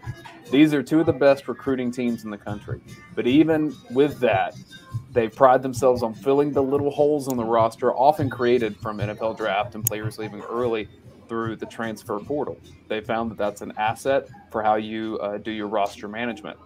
These 0.52 0.72
are 0.72 0.84
two 0.84 1.00
of 1.00 1.08
the 1.08 1.14
best 1.14 1.48
recruiting 1.48 1.90
teams 1.90 2.24
in 2.24 2.30
the 2.30 2.38
country. 2.38 2.80
But 3.16 3.26
even 3.26 3.76
with 3.90 4.20
that, 4.20 4.56
they 5.12 5.28
pride 5.28 5.64
themselves 5.64 6.04
on 6.04 6.14
filling 6.14 6.52
the 6.52 6.62
little 6.62 6.92
holes 6.92 7.28
in 7.28 7.38
the 7.38 7.44
roster, 7.44 7.92
often 7.92 8.30
created 8.30 8.78
from 8.78 9.00
NFL 9.00 9.36
draft 9.36 9.74
and 9.74 9.84
players 9.84 10.20
leaving 10.20 10.42
early 10.42 10.88
through 11.28 11.56
the 11.56 11.66
transfer 11.66 12.20
portal. 12.20 12.60
They 12.88 13.02
found 13.02 13.32
that 13.32 13.40
that's 13.40 13.62
an 13.62 13.74
asset 13.78 14.30
for 14.52 14.62
how 14.62 14.76
you 14.76 15.18
uh, 15.24 15.40
do 15.40 15.50
your 15.50 15.70
roster 15.70 16.08
management. 16.08 16.60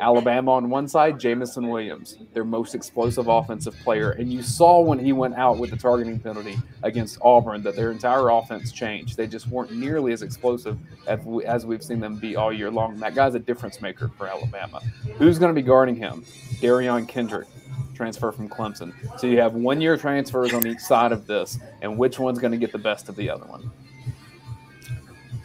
Alabama 0.00 0.52
on 0.52 0.70
one 0.70 0.86
side, 0.86 1.18
Jameson 1.18 1.68
Williams, 1.68 2.18
their 2.32 2.44
most 2.44 2.74
explosive 2.74 3.28
offensive 3.28 3.74
player. 3.82 4.12
And 4.12 4.32
you 4.32 4.42
saw 4.42 4.80
when 4.80 4.98
he 4.98 5.12
went 5.12 5.34
out 5.34 5.58
with 5.58 5.70
the 5.70 5.76
targeting 5.76 6.20
penalty 6.20 6.56
against 6.82 7.18
Auburn 7.20 7.62
that 7.64 7.74
their 7.74 7.90
entire 7.90 8.28
offense 8.28 8.70
changed. 8.70 9.16
They 9.16 9.26
just 9.26 9.48
weren't 9.48 9.72
nearly 9.72 10.12
as 10.12 10.22
explosive 10.22 10.78
as, 11.06 11.20
we, 11.24 11.44
as 11.44 11.66
we've 11.66 11.82
seen 11.82 12.00
them 12.00 12.16
be 12.16 12.36
all 12.36 12.52
year 12.52 12.70
long. 12.70 12.92
And 12.92 13.02
that 13.02 13.14
guy's 13.14 13.34
a 13.34 13.40
difference 13.40 13.80
maker 13.80 14.10
for 14.16 14.28
Alabama. 14.28 14.80
Who's 15.16 15.38
going 15.38 15.54
to 15.54 15.60
be 15.60 15.66
guarding 15.66 15.96
him? 15.96 16.24
Derion 16.60 17.08
Kendrick, 17.08 17.48
transfer 17.94 18.30
from 18.30 18.48
Clemson. 18.48 18.92
So 19.18 19.26
you 19.26 19.40
have 19.40 19.54
one 19.54 19.80
year 19.80 19.96
transfers 19.96 20.54
on 20.54 20.66
each 20.66 20.80
side 20.80 21.10
of 21.10 21.26
this, 21.26 21.58
and 21.82 21.98
which 21.98 22.18
one's 22.18 22.38
going 22.38 22.52
to 22.52 22.58
get 22.58 22.72
the 22.72 22.78
best 22.78 23.08
of 23.08 23.16
the 23.16 23.28
other 23.30 23.46
one? 23.46 23.70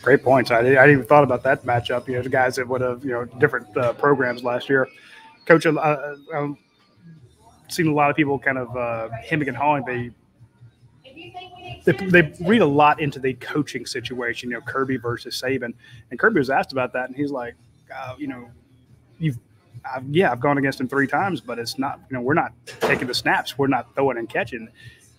Great 0.04 0.22
points. 0.22 0.52
I, 0.52 0.60
I 0.60 0.64
didn't 0.64 0.92
even 0.92 1.06
thought 1.06 1.24
about 1.24 1.44
that 1.44 1.64
matchup. 1.64 2.08
You 2.10 2.16
know, 2.16 2.22
the 2.22 2.30
guys 2.30 2.58
that 2.58 2.68
would 2.68 2.82
have 2.82 3.06
you 3.06 3.12
know 3.12 3.24
different 3.24 3.76
uh, 3.78 3.94
programs 3.94 4.44
last 4.44 4.70
year. 4.70 4.88
Coach, 5.46 5.66
uh, 5.66 5.72
uh, 5.72 6.16
I've 6.36 6.56
seen 7.70 7.88
a 7.88 7.94
lot 7.94 8.10
of 8.10 8.16
people 8.18 8.38
kind 8.38 8.58
of 8.58 8.76
uh, 8.76 9.10
hemming 9.26 9.48
and 9.48 9.56
hawing. 9.56 9.86
They 9.86 10.12
they, 11.86 11.94
they 11.94 12.34
read 12.42 12.62
a 12.62 12.66
lot 12.66 13.00
into 13.00 13.20
the 13.20 13.34
coaching 13.36 13.86
situation, 13.86 14.50
you 14.50 14.58
know, 14.58 14.62
Kirby 14.62 14.98
versus 14.98 15.42
Saban. 15.42 15.74
And 16.12 16.20
Kirby 16.20 16.40
was 16.40 16.50
asked 16.50 16.74
about 16.74 16.92
that, 16.94 17.08
and 17.08 17.16
he's 17.16 17.32
like, 17.32 17.56
uh, 17.94 18.16
you 18.18 18.28
know, 18.28 18.50
you've 19.20 19.40
I've, 19.90 20.08
yeah, 20.10 20.32
I've 20.32 20.42
gone 20.42 20.58
against 20.58 20.82
him 20.82 20.90
three 20.90 21.08
times, 21.08 21.40
but 21.40 21.60
it's 21.60 21.80
not, 21.80 22.00
you 22.10 22.18
know, 22.18 22.22
we're 22.22 22.34
not 22.34 22.54
taking 22.82 23.08
the 23.08 23.14
snaps. 23.14 23.58
We're 23.58 23.68
not 23.68 23.94
throwing 23.96 24.18
and 24.18 24.30
catching. 24.30 24.68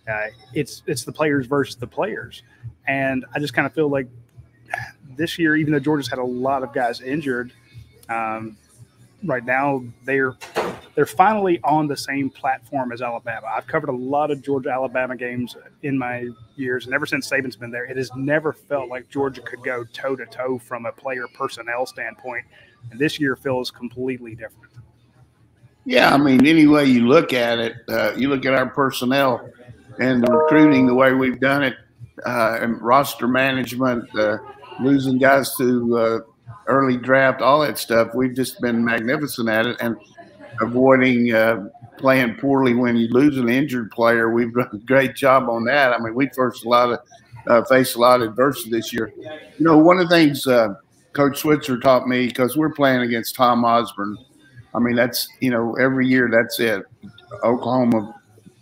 Uh, 0.07 0.27
it's 0.53 0.83
it's 0.87 1.05
the 1.05 1.13
players 1.13 1.47
versus 1.47 1.77
the 1.77 1.87
players, 1.87 2.43
and 2.87 3.25
I 3.35 3.39
just 3.39 3.55
kind 3.55 3.65
of 3.67 3.73
feel 3.73 3.89
like 3.89 4.09
this 5.17 5.39
year, 5.39 5.57
even 5.57 5.73
though 5.73 5.79
Georgia's 5.81 6.09
had 6.09 6.19
a 6.19 6.25
lot 6.25 6.63
of 6.63 6.73
guys 6.73 7.01
injured, 7.01 7.53
um, 8.09 8.57
right 9.25 9.45
now 9.45 9.83
they're 10.05 10.37
they're 10.95 11.07
finally 11.07 11.59
on 11.65 11.89
the 11.89 11.97
same 11.97 12.31
platform 12.31 12.93
as 12.93 13.03
Alabama. 13.03 13.49
I've 13.49 13.67
covered 13.67 13.89
a 13.89 13.97
lot 13.97 14.31
of 14.31 14.43
Georgia 14.43 14.71
Alabama 14.71 15.17
games 15.17 15.57
in 15.83 15.99
my 15.99 16.29
years, 16.57 16.87
and 16.87 16.95
ever 16.95 17.07
since 17.07 17.29
Saban's 17.29 17.57
been 17.57 17.71
there, 17.71 17.85
it 17.85 17.97
has 17.97 18.15
never 18.15 18.53
felt 18.53 18.89
like 18.89 19.09
Georgia 19.11 19.41
could 19.41 19.63
go 19.65 19.85
toe 19.93 20.15
to 20.15 20.27
toe 20.27 20.59
from 20.59 20.87
a 20.87 20.93
player 20.93 21.27
personnel 21.35 21.87
standpoint. 21.87 22.45
And 22.91 23.01
this 23.01 23.19
year 23.19 23.35
feels 23.35 23.71
completely 23.71 24.35
different. 24.35 24.73
Yeah, 25.85 26.15
I 26.15 26.17
mean, 26.17 26.47
any 26.47 26.67
way 26.67 26.87
you 26.87 27.07
look 27.07 27.33
at 27.33 27.59
it, 27.59 27.75
uh, 27.89 28.13
you 28.17 28.29
look 28.29 28.47
at 28.47 28.55
our 28.55 28.67
personnel 28.67 29.49
and 29.99 30.23
the 30.23 30.33
recruiting, 30.33 30.87
the 30.87 30.95
way 30.95 31.13
we've 31.13 31.41
done 31.41 31.63
it, 31.63 31.75
uh, 32.25 32.59
and 32.61 32.81
roster 32.81 33.29
management, 33.29 34.05
uh, 34.17 34.39
losing 34.81 35.19
guys 35.19 35.55
to 35.57 35.97
uh, 35.97 36.19
early 36.67 36.97
draft, 36.97 37.43
all 37.43 37.61
that 37.61 37.79
stuff. 37.79 38.09
We've 38.15 38.35
just 38.35 38.61
been 38.61 38.85
magnificent 38.85 39.49
at 39.49 39.67
it 39.67 39.77
and 39.81 39.97
avoiding 40.61 41.33
uh, 41.33 41.69
playing 41.99 42.37
poorly 42.37 42.75
when 42.75 42.97
you 42.97 43.09
lose 43.09 43.39
an 43.39 43.49
injured 43.49 43.91
player. 43.91 44.31
We've 44.31 44.53
done 44.53 44.71
a 44.73 44.79
great 44.79 45.15
job 45.15 45.49
on 45.49 45.65
that. 45.65 45.93
I 45.93 45.99
mean, 45.99 46.15
we 46.15 46.27
faced 46.27 46.65
a 46.65 46.69
lot 46.69 46.93
of 46.93 46.99
uh, 47.47 47.65
faced 47.65 47.97
a 47.97 47.99
lot 47.99 48.23
of 48.23 48.31
adversity 48.31 48.71
this 48.71 48.93
year. 48.93 49.13
You 49.17 49.65
know, 49.65 49.79
one 49.79 49.99
of 49.99 50.09
the 50.09 50.15
things 50.15 50.47
Coach 51.15 51.39
Switzer 51.39 51.79
taught 51.79 52.09
me 52.09 52.27
because 52.27 52.57
we're 52.57 52.73
playing 52.73 53.03
against 53.03 53.37
Tom 53.37 53.65
Osborne. 53.65 54.19
I 54.75 54.81
mean, 54.81 54.97
that's 54.97 55.29
you 55.41 55.51
know 55.51 55.75
every 55.75 56.07
year 56.07 56.29
that's 56.31 56.61
it. 56.61 56.85
Oklahoma 57.45 58.15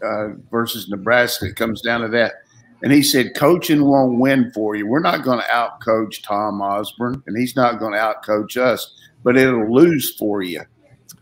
uh, 0.02 0.28
versus 0.50 0.88
Nebraska. 0.88 1.52
Comes 1.52 1.80
down 1.80 2.02
to 2.02 2.08
that. 2.08 2.34
And 2.82 2.92
he 2.92 3.02
said, 3.02 3.34
coaching 3.36 3.84
won't 3.84 4.18
win 4.18 4.50
for 4.52 4.74
you. 4.74 4.86
We're 4.86 5.00
not 5.00 5.22
going 5.22 5.38
to 5.38 5.46
outcoach 5.46 6.22
Tom 6.22 6.60
Osborne, 6.60 7.22
and 7.26 7.36
he's 7.36 7.54
not 7.54 7.78
going 7.78 7.92
to 7.92 7.98
outcoach 7.98 8.56
us, 8.56 8.94
but 9.22 9.36
it'll 9.36 9.72
lose 9.72 10.16
for 10.16 10.42
you. 10.42 10.62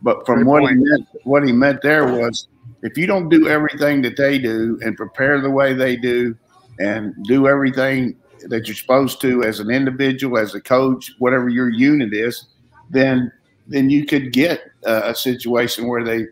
But 0.03 0.25
from 0.25 0.47
what 0.47 0.63
he 0.63 0.75
meant, 0.75 1.07
what 1.25 1.45
he 1.45 1.53
meant 1.53 1.83
there 1.83 2.07
was, 2.07 2.49
if 2.83 2.97
you 2.97 3.07
don't 3.07 3.29
do 3.29 3.49
everything 3.49 4.01
that 4.03 4.17
they 4.17 4.39
do 4.39 4.79
and 4.83 4.97
prepare 4.97 5.41
the 5.41 5.51
way 5.51 5.75
they 5.75 5.97
do, 5.97 6.35
and 6.81 7.15
do 7.25 7.47
everything 7.47 8.17
that 8.49 8.67
you're 8.67 8.75
supposed 8.75 9.21
to 9.21 9.45
as 9.45 9.61
an 9.61 9.71
individual, 9.71 10.39
as 10.39 10.55
a 10.55 10.61
coach, 10.61 11.13
whatever 11.19 11.49
your 11.49 11.69
unit 11.69 12.13
is, 12.13 12.47
then 12.89 13.31
then 13.69 13.89
you 13.89 14.05
could 14.05 14.33
get 14.33 14.63
uh, 14.85 15.03
a 15.05 15.15
situation 15.15 15.87
where 15.87 16.03
they 16.03 16.27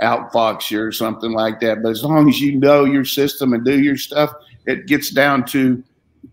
outfox 0.00 0.70
you 0.70 0.82
or 0.82 0.90
something 0.90 1.30
like 1.30 1.60
that. 1.60 1.80
But 1.82 1.90
as 1.90 2.02
long 2.02 2.28
as 2.28 2.40
you 2.40 2.58
know 2.58 2.84
your 2.84 3.04
system 3.04 3.52
and 3.52 3.64
do 3.64 3.80
your 3.80 3.96
stuff, 3.96 4.32
it 4.66 4.86
gets 4.86 5.10
down 5.10 5.44
to 5.46 5.82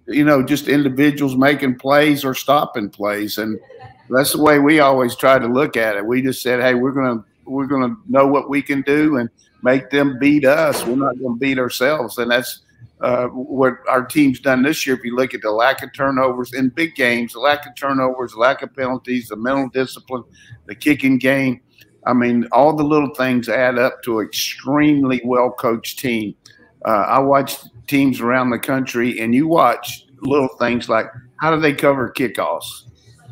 you 0.08 0.24
know 0.24 0.44
just 0.44 0.68
individuals 0.68 1.36
making 1.36 1.76
plays 1.76 2.24
or 2.24 2.34
stopping 2.34 2.90
plays, 2.90 3.38
and 3.38 3.60
that's 4.10 4.34
the 4.34 4.42
way 4.42 4.60
we 4.60 4.80
always 4.80 5.16
try 5.16 5.40
to 5.40 5.48
look 5.48 5.78
at 5.78 5.96
it. 5.96 6.06
We 6.06 6.22
just 6.22 6.42
said, 6.42 6.62
hey, 6.62 6.74
we're 6.74 6.92
gonna 6.92 7.24
we're 7.46 7.68
gonna 7.68 7.96
know 8.08 8.28
what 8.28 8.50
we 8.50 8.62
can 8.62 8.82
do 8.82 9.18
and 9.18 9.30
make 9.62 9.90
them 9.90 10.18
beat 10.20 10.46
us. 10.46 10.86
We're 10.86 10.96
not 10.96 11.20
gonna 11.22 11.36
beat 11.36 11.60
ourselves, 11.60 12.18
and 12.18 12.32
that's 12.32 12.62
uh, 13.02 13.28
what 13.28 13.76
our 13.88 14.06
team's 14.06 14.40
done 14.40 14.64
this 14.64 14.86
year. 14.86 14.96
If 14.96 15.04
you 15.04 15.16
look 15.16 15.34
at 15.34 15.42
the 15.42 15.52
lack 15.52 15.84
of 15.84 15.94
turnovers 15.94 16.54
in 16.54 16.70
big 16.70 16.96
games, 16.96 17.34
the 17.34 17.40
lack 17.40 17.66
of 17.66 17.76
turnovers, 17.76 18.36
lack 18.36 18.62
of 18.62 18.76
penalties, 18.76 19.30
the 19.30 19.36
mental 19.36 19.70
discipline, 19.70 20.24
the 20.66 20.76
kicking 20.76 21.18
game. 21.18 21.62
I 22.06 22.14
mean, 22.14 22.48
all 22.52 22.76
the 22.76 22.84
little 22.84 23.14
things 23.16 23.50
add 23.50 23.78
up 23.78 24.02
to 24.04 24.20
an 24.20 24.28
extremely 24.28 25.22
well 25.24 25.52
coached 25.52 26.00
team. 26.00 26.36
Uh, 26.86 27.06
I 27.08 27.20
watch 27.20 27.58
teams 27.90 28.22
around 28.22 28.52
the 28.52 28.60
country, 28.60 29.20
and 29.20 29.34
you 29.34 29.48
watch 29.48 30.06
little 30.22 30.50
things 30.60 30.88
like 30.88 31.08
how 31.38 31.54
do 31.54 31.60
they 31.60 31.74
cover 31.74 32.12
kickoffs? 32.12 32.84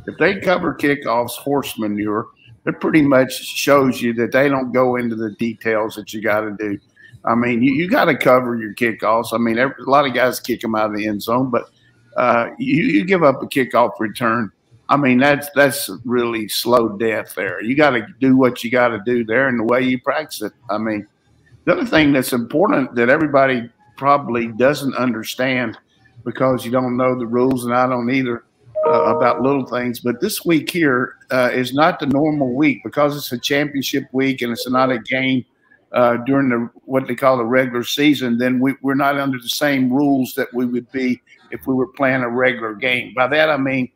If 0.07 0.17
they 0.17 0.39
cover 0.39 0.73
kickoffs 0.73 1.31
horse 1.31 1.77
manure, 1.77 2.29
it 2.65 2.79
pretty 2.81 3.01
much 3.01 3.33
shows 3.33 4.01
you 4.01 4.13
that 4.13 4.31
they 4.31 4.49
don't 4.49 4.71
go 4.71 4.95
into 4.95 5.15
the 5.15 5.31
details 5.31 5.95
that 5.95 6.13
you 6.13 6.21
got 6.21 6.41
to 6.41 6.55
do. 6.57 6.79
I 7.25 7.35
mean, 7.35 7.61
you, 7.61 7.73
you 7.73 7.89
got 7.89 8.05
to 8.05 8.17
cover 8.17 8.55
your 8.55 8.73
kickoffs. 8.73 9.33
I 9.33 9.37
mean, 9.37 9.57
every, 9.57 9.75
a 9.85 9.89
lot 9.89 10.07
of 10.07 10.13
guys 10.13 10.39
kick 10.39 10.61
them 10.61 10.75
out 10.75 10.89
of 10.89 10.97
the 10.97 11.07
end 11.07 11.21
zone, 11.21 11.49
but 11.49 11.69
uh, 12.15 12.49
you, 12.57 12.83
you 12.83 13.05
give 13.05 13.23
up 13.23 13.43
a 13.43 13.47
kickoff 13.47 13.99
return. 13.99 14.51
I 14.89 14.95
mean, 14.95 15.17
that's 15.17 15.49
that's 15.53 15.89
really 16.05 16.47
slow 16.47 16.97
death 16.97 17.35
there. 17.35 17.61
You 17.61 17.75
got 17.75 17.89
to 17.91 18.07
do 18.21 18.37
what 18.37 18.63
you 18.63 18.71
got 18.71 18.89
to 18.89 19.01
do 19.05 19.25
there 19.25 19.49
and 19.49 19.59
the 19.59 19.65
way 19.65 19.81
you 19.81 19.99
practice 19.99 20.41
it. 20.41 20.53
I 20.69 20.77
mean, 20.77 21.05
the 21.65 21.73
other 21.73 21.85
thing 21.85 22.13
that's 22.13 22.31
important 22.31 22.95
that 22.95 23.09
everybody 23.09 23.69
probably 23.97 24.47
doesn't 24.47 24.95
understand 24.95 25.77
because 26.23 26.65
you 26.65 26.71
don't 26.71 26.97
know 26.97 27.17
the 27.17 27.25
rules, 27.25 27.65
and 27.65 27.73
I 27.73 27.87
don't 27.87 28.09
either 28.09 28.43
uh, 28.85 29.15
about 29.15 29.41
little 29.41 29.65
things. 29.65 29.99
But 29.99 30.21
this 30.21 30.45
week 30.45 30.69
here 30.69 31.15
uh, 31.31 31.49
is 31.53 31.73
not 31.73 31.99
the 31.99 32.05
normal 32.05 32.53
week 32.53 32.81
because 32.83 33.17
it's 33.17 33.31
a 33.31 33.37
championship 33.37 34.05
week 34.11 34.41
and 34.41 34.51
it's 34.51 34.69
not 34.69 34.91
a 34.91 34.99
game– 34.99 35.45
uh, 35.91 36.17
during 36.17 36.49
the 36.49 36.69
what 36.85 37.07
they 37.07 37.15
call 37.15 37.37
the 37.37 37.45
regular 37.45 37.83
season, 37.83 38.37
then 38.37 38.59
we, 38.59 38.75
we're 38.81 38.95
not 38.95 39.17
under 39.17 39.39
the 39.39 39.49
same 39.49 39.91
rules 39.91 40.33
that 40.35 40.53
we 40.53 40.65
would 40.65 40.91
be 40.91 41.21
if 41.51 41.65
we 41.65 41.73
were 41.73 41.87
playing 41.87 42.23
a 42.23 42.29
regular 42.29 42.73
game. 42.73 43.13
By 43.15 43.27
that 43.27 43.49
I 43.49 43.57
mean 43.57 43.89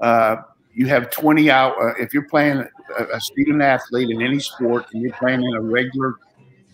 uh, 0.00 0.36
you 0.72 0.86
have 0.86 1.10
20 1.10 1.50
hour. 1.50 1.90
Uh, 1.90 2.02
if 2.02 2.14
you're 2.14 2.28
playing 2.28 2.64
a, 2.98 3.04
a, 3.04 3.20
student 3.20 3.62
athlete 3.62 4.10
in 4.10 4.22
any 4.22 4.38
sport 4.38 4.86
and 4.92 5.02
you're 5.02 5.12
playing 5.14 5.42
in 5.42 5.54
a 5.54 5.60
regular 5.60 6.14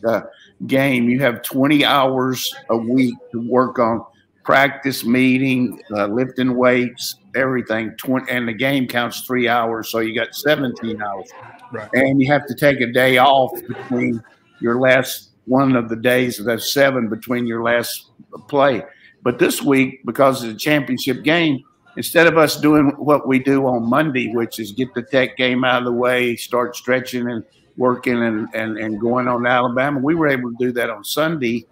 uh, 0.05 0.23
game, 0.67 1.09
you 1.09 1.21
have 1.21 1.43
20 1.43 1.85
hours 1.85 2.55
a 2.71 2.77
week 2.77 3.15
to 3.33 3.41
work 3.41 3.79
on 3.79 4.05
practice, 4.45 5.05
meeting, 5.05 5.81
uh, 5.93 6.07
lifting 6.07 6.57
weights, 6.57 7.17
everything. 7.35 7.93
20, 7.99 8.31
and 8.31 8.49
the 8.49 8.53
game 8.53 8.87
counts 8.87 9.23
three 9.23 9.49
hours, 9.49 9.91
so 9.91 10.01
you 10.01 10.15
got 10.15 10.35
17 10.35 11.01
hours. 11.03 11.31
Right. 11.73 11.89
And 11.95 12.21
you 12.21 12.31
have 12.33 12.47
to 12.47 12.55
take 12.55 12.81
a 12.81 12.93
day 12.93 13.19
off 13.19 13.53
between 13.67 14.23
your 14.61 14.81
last 14.81 15.31
one 15.47 15.75
of 15.75 15.89
the 15.89 15.97
days 15.97 16.39
of 16.39 16.47
that 16.47 16.63
seven 16.63 17.09
between 17.09 17.47
your 17.47 17.63
last 17.63 18.11
play. 18.49 18.83
But 19.23 19.39
this 19.39 19.63
week, 19.63 20.05
because 20.05 20.43
it's 20.43 20.55
a 20.55 20.57
championship 20.57 21.23
game, 21.23 21.63
instead 21.97 22.27
of 22.27 22.37
us 22.37 22.61
doing 22.61 22.93
what 22.97 23.27
we 23.27 23.39
do 23.39 23.67
on 23.67 23.89
Monday, 23.89 24.33
which 24.33 24.59
is 24.59 24.73
get 24.73 24.93
the 24.95 25.03
tech 25.03 25.37
game 25.37 25.65
out 25.65 25.79
of 25.79 25.85
the 25.85 25.93
way, 25.93 26.37
start 26.37 26.77
stretching 26.77 27.29
and 27.31 27.45
working 27.77 28.23
and, 28.23 28.49
and, 28.55 28.79
and 28.79 29.01
going 29.01 29.29
on 29.29 29.47
Alabama, 29.47 29.99
we 30.01 30.15
were 30.15 30.29
able 30.29 30.51
to 30.51 30.57
do 30.59 30.73
that 30.73 30.91
on 30.91 31.05
Sunday 31.05 31.67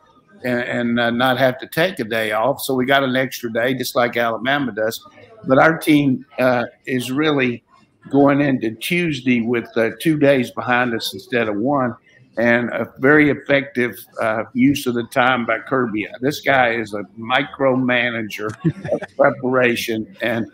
and, 0.44 0.60
and 0.60 1.00
uh, 1.00 1.10
not 1.10 1.38
have 1.38 1.58
to 1.58 1.66
take 1.66 2.00
a 2.00 2.04
day 2.04 2.32
off. 2.32 2.60
So 2.62 2.74
we 2.74 2.86
got 2.86 3.04
an 3.04 3.16
extra 3.16 3.52
day, 3.52 3.74
just 3.74 3.94
like 3.94 4.16
Alabama 4.16 4.72
does. 4.72 5.04
But 5.46 5.58
our 5.58 5.78
team 5.78 6.24
uh, 6.38 6.64
is 6.86 7.10
really 7.10 7.62
going 8.10 8.40
into 8.40 8.74
Tuesday 8.76 9.42
with 9.42 9.68
uh, 9.76 9.90
two 10.00 10.18
days 10.18 10.50
behind 10.50 10.94
us 10.94 11.12
instead 11.12 11.48
of 11.48 11.56
one 11.56 11.94
and 12.36 12.70
a 12.70 12.92
very 12.98 13.30
effective 13.30 13.94
uh, 14.20 14.44
use 14.54 14.86
of 14.86 14.94
the 14.94 15.04
time 15.04 15.44
by 15.44 15.58
Kirby. 15.58 16.08
This 16.20 16.40
guy 16.40 16.70
is 16.70 16.94
a 16.94 17.02
micromanager 17.18 18.54
of 18.92 19.00
preparation, 19.16 20.16
and 20.22 20.46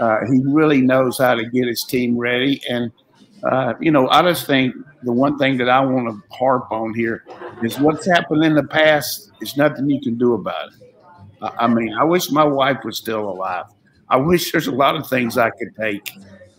uh, 0.00 0.18
he 0.30 0.42
really 0.44 0.80
knows 0.80 1.18
how 1.18 1.34
to 1.34 1.48
get 1.48 1.66
his 1.66 1.84
team 1.84 2.18
ready. 2.18 2.60
And 2.68 2.90
uh, 3.50 3.74
you 3.80 3.90
know, 3.90 4.08
I 4.08 4.22
just 4.22 4.46
think 4.46 4.74
the 5.02 5.12
one 5.12 5.38
thing 5.38 5.56
that 5.58 5.68
I 5.68 5.80
want 5.80 6.08
to 6.08 6.36
harp 6.36 6.70
on 6.70 6.94
here 6.94 7.24
is 7.62 7.78
what's 7.78 8.06
happened 8.06 8.44
in 8.44 8.54
the 8.54 8.64
past 8.64 9.32
is 9.40 9.56
nothing 9.56 9.90
you 9.90 10.00
can 10.00 10.16
do 10.16 10.34
about 10.34 10.68
it. 10.68 10.92
I 11.40 11.66
mean, 11.66 11.92
I 11.94 12.04
wish 12.04 12.30
my 12.30 12.44
wife 12.44 12.78
was 12.84 12.98
still 12.98 13.28
alive. 13.28 13.66
I 14.08 14.16
wish 14.16 14.52
there's 14.52 14.68
a 14.68 14.72
lot 14.72 14.94
of 14.94 15.08
things 15.08 15.36
I 15.36 15.50
could 15.50 15.74
take 15.76 16.12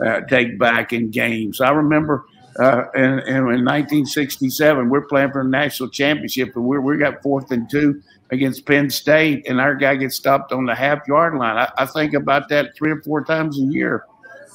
uh, 0.03 0.21
take 0.21 0.59
back 0.59 0.91
in 0.91 1.09
games. 1.11 1.61
I 1.61 1.71
remember 1.71 2.25
uh, 2.59 2.83
and, 2.93 3.19
and, 3.21 3.37
in 3.37 3.65
1967, 3.65 4.89
we're 4.89 5.01
playing 5.07 5.31
for 5.31 5.43
the 5.43 5.49
national 5.49 5.89
championship, 5.89 6.55
and 6.55 6.65
we 6.65 6.77
we 6.77 6.97
got 6.97 7.23
fourth 7.23 7.51
and 7.51 7.67
two 7.69 8.01
against 8.29 8.65
Penn 8.65 8.89
State, 8.89 9.47
and 9.47 9.59
our 9.59 9.73
guy 9.73 9.95
gets 9.95 10.15
stopped 10.15 10.51
on 10.51 10.65
the 10.65 10.75
half 10.75 11.07
yard 11.07 11.35
line. 11.35 11.57
I, 11.57 11.71
I 11.77 11.85
think 11.87 12.13
about 12.13 12.49
that 12.49 12.75
three 12.75 12.91
or 12.91 13.01
four 13.01 13.23
times 13.23 13.57
a 13.57 13.63
year. 13.63 14.05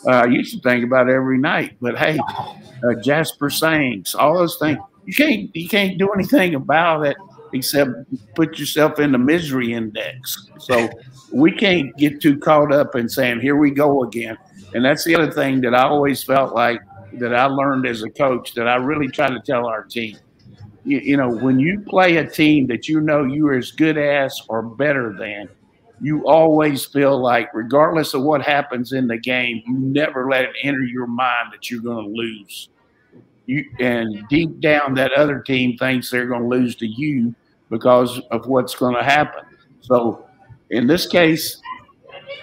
Uh, 0.07 0.11
I 0.11 0.27
used 0.27 0.55
to 0.55 0.61
think 0.61 0.85
about 0.85 1.09
it 1.09 1.15
every 1.15 1.39
night, 1.39 1.77
but 1.81 1.99
hey, 1.99 2.19
uh, 2.85 2.95
Jasper 3.03 3.51
Sanks, 3.51 4.15
all 4.15 4.37
those 4.39 4.57
things, 4.59 4.79
you 5.05 5.15
can't 5.15 5.55
you 5.57 5.69
can't 5.69 5.99
do 5.99 6.11
anything 6.11 6.55
about 6.55 7.07
it 7.07 7.17
except 7.53 7.91
put 8.35 8.59
yourself 8.59 8.99
in 8.99 9.13
the 9.13 9.19
misery 9.19 9.73
index. 9.73 10.49
So 10.59 10.89
we 11.33 11.51
can't 11.51 11.97
get 11.97 12.21
too 12.21 12.39
caught 12.39 12.73
up 12.73 12.95
in 12.95 13.09
saying, 13.09 13.41
"Here 13.41 13.57
we 13.57 13.71
go 13.71 14.05
again." 14.05 14.37
And 14.75 14.85
that's 14.85 15.05
the 15.05 15.15
other 15.15 15.33
thing 15.33 15.61
that 15.63 15.75
I 15.75 15.85
always 15.85 16.23
felt 16.23 16.55
like 16.55 16.81
that 17.15 17.35
I 17.35 17.47
learned 17.47 17.87
as 17.87 18.03
a 18.03 18.11
coach 18.11 18.55
that 18.55 18.69
I 18.69 18.77
really 18.77 19.09
try 19.09 19.29
to 19.29 19.41
tell 19.41 19.67
our 19.67 19.83
team. 19.85 20.17
You, 20.85 20.99
you 20.99 21.17
know, 21.17 21.31
when 21.31 21.59
you 21.59 21.81
play 21.81 22.17
a 22.17 22.29
team 22.29 22.67
that 22.69 22.89
you 22.89 23.01
know 23.01 23.25
you're 23.25 23.55
as 23.55 23.73
good 23.73 23.99
as 23.99 24.41
or 24.49 24.63
better 24.63 25.15
than, 25.19 25.49
you 26.01 26.27
always 26.27 26.85
feel 26.87 27.21
like, 27.21 27.49
regardless 27.55 28.15
of 28.15 28.23
what 28.23 28.43
happens 28.43 28.93
in 28.93 29.07
the 29.07 29.19
game, 29.19 29.63
you 29.67 29.79
never 29.79 30.29
let 30.31 30.45
it 30.45 30.55
enter 30.63 30.83
your 30.83 31.07
mind 31.07 31.53
that 31.53 31.71
you're 31.71 31.83
going 31.83 32.05
to 32.05 32.11
lose. 32.13 32.69
you 33.47 33.65
and 33.81 34.29
deep 34.29 34.61
down 34.61 34.95
that 34.95 35.13
other 35.13 35.41
team 35.41 35.77
thinks 35.79 36.11
they're 36.11 36.27
going 36.27 36.43
to 36.43 36.49
lose 36.49 36.77
to 36.77 36.87
you 36.87 37.35
because 37.71 38.21
of 38.31 38.47
what's 38.47 38.75
going 38.75 38.95
to 38.95 39.03
happen. 39.03 39.45
So 39.81 40.27
in 40.71 40.87
this 40.87 41.07
case, 41.07 41.61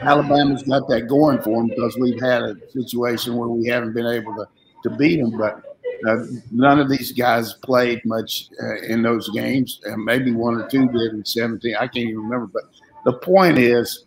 Alabama's 0.02 0.64
got 0.64 0.88
that 0.90 1.08
going 1.08 1.42
for 1.42 1.58
them 1.62 1.68
because 1.68 1.96
we've 1.98 2.22
had 2.22 2.42
a 2.42 2.56
situation 2.72 3.36
where 3.38 3.48
we 3.48 3.68
haven't 3.68 3.94
been 3.94 4.08
able 4.08 4.36
to, 4.36 4.48
to 4.84 4.96
beat 4.98 5.22
them. 5.22 5.38
But 5.38 5.64
uh, 6.08 6.26
none 6.52 6.80
of 6.80 6.90
these 6.90 7.12
guys 7.12 7.54
played 7.54 8.04
much 8.06 8.50
uh, 8.62 8.82
in 8.82 9.02
those 9.02 9.30
games, 9.30 9.80
and 9.86 10.04
maybe 10.04 10.32
one 10.32 10.56
or 10.56 10.68
two 10.68 10.88
did 10.90 11.14
in 11.14 11.24
17. 11.24 11.76
I 11.76 11.88
can't 11.88 11.98
even 11.98 12.18
remember. 12.18 12.48
But 12.48 12.64
the 13.06 13.14
point 13.14 13.58
is, 13.58 14.06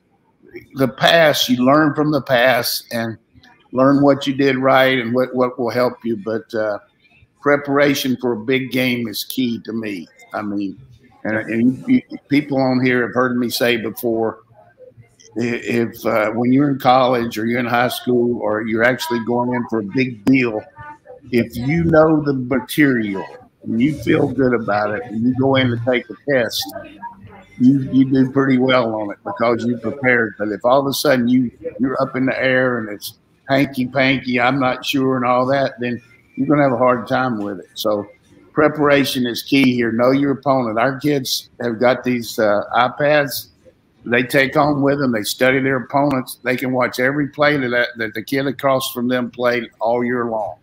the 0.75 0.88
past, 0.88 1.49
you 1.49 1.64
learn 1.64 1.95
from 1.95 2.11
the 2.11 2.23
past 2.23 2.87
and 2.93 3.17
learn 3.73 4.02
what 4.02 4.26
you 4.26 4.35
did 4.35 4.57
right 4.57 4.99
and 4.99 5.14
what, 5.14 5.35
what 5.35 5.59
will 5.59 5.71
help 5.71 5.95
you. 6.05 6.17
But 6.17 6.52
uh, 6.55 6.78
preparation 7.40 8.17
for 8.21 8.33
a 8.33 8.37
big 8.37 8.71
game 8.71 9.09
is 9.09 9.25
key 9.25 9.61
to 9.64 9.73
me. 9.73 10.09
I 10.35 10.43
mean, 10.43 10.78
and, 11.25 11.37
and 11.37 11.88
you, 11.88 12.02
people 12.28 12.59
on 12.59 12.85
here 12.85 13.07
have 13.07 13.14
heard 13.14 13.37
me 13.37 13.50
say 13.50 13.76
before 13.76 14.40
if 15.37 16.05
uh, 16.05 16.31
when 16.33 16.52
you're 16.52 16.71
in 16.71 16.78
college 16.78 17.38
or 17.38 17.47
you're 17.47 17.61
in 17.61 17.67
high 17.67 17.88
school 17.88 18.40
or 18.40 18.62
you're 18.62 18.83
actually 18.83 19.25
going 19.25 19.55
in 19.55 19.64
for 19.69 19.81
a 19.81 19.85
big 19.85 20.25
deal, 20.25 20.61
if 21.31 21.57
you 21.57 21.85
know 21.85 22.23
the 22.25 22.33
material 22.33 23.25
and 23.62 23.81
you 23.81 23.95
feel 24.02 24.28
good 24.28 24.55
about 24.55 24.95
it 24.95 25.02
and 25.05 25.23
you 25.23 25.35
go 25.38 25.57
in 25.57 25.69
to 25.69 25.81
take 25.85 26.05
a 26.11 26.14
test, 26.31 26.64
you, 27.61 27.81
you 27.93 28.05
do 28.05 28.31
pretty 28.31 28.59
well 28.59 28.95
on 28.95 29.11
it 29.11 29.19
because 29.25 29.65
you 29.65 29.79
prepared. 29.79 30.35
But 30.38 30.49
if 30.49 30.65
all 30.65 30.81
of 30.81 30.87
a 30.87 30.93
sudden 30.93 31.29
you 31.29 31.50
you're 31.79 32.00
up 32.00 32.17
in 32.17 32.27
the 32.27 32.41
air 32.41 32.79
and 32.79 32.88
it's 32.88 33.15
hanky 33.49 33.87
panky, 33.87 34.41
I'm 34.41 34.61
not 34.61 34.85
sure, 34.85 35.17
and 35.17 35.25
all 35.25 35.47
that, 35.47 35.75
then 35.81 36.00
you're 36.37 36.57
to 36.57 36.62
have 36.62 36.73
a 36.73 36.79
hard 36.79 37.09
time 37.09 37.38
with 37.38 37.61
it. 37.61 37.69
So 37.75 38.09
preparation 38.53 39.27
is 39.27 39.43
key 39.43 39.75
here. 39.75 39.93
Know 39.93 40.11
your 40.11 40.33
opponent. 40.33 40.79
Our 40.79 40.99
kids 41.00 41.50
have 41.61 41.81
got 41.81 42.05
these 42.05 42.38
uh, 42.38 42.62
iPads 42.75 43.49
they 44.05 44.23
take 44.23 44.55
home 44.55 44.83
with 44.83 44.99
them. 44.99 45.12
They 45.12 45.23
study 45.23 45.61
their 45.61 45.77
opponents. 45.77 46.38
They 46.43 46.57
can 46.57 46.73
watch 46.73 46.99
every 46.99 47.29
play 47.29 47.57
that, 47.57 47.88
that 47.97 48.15
the 48.15 48.23
kid 48.23 48.47
across 48.47 48.91
from 48.93 49.09
them 49.09 49.31
played 49.31 49.65
all 49.81 50.05
year 50.05 50.27
long. 50.27 50.57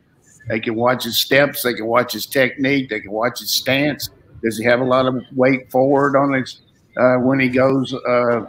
They 0.47 0.59
can 0.59 0.75
watch 0.75 1.03
his 1.03 1.17
steps. 1.17 1.63
They 1.63 1.73
can 1.73 1.85
watch 1.85 2.13
his 2.13 2.25
technique. 2.25 2.89
They 2.89 3.01
can 3.01 3.11
watch 3.11 3.39
his 3.39 3.51
stance. 3.51 4.09
Does 4.43 4.57
he 4.57 4.63
have 4.63 4.79
a 4.79 4.85
lot 4.85 5.05
of 5.05 5.23
weight 5.33 5.71
forward 5.71 6.15
on 6.15 6.33
his 6.33 6.61
uh, 6.97 7.15
when 7.17 7.39
he 7.39 7.49
goes 7.49 7.93
uh, 7.93 8.45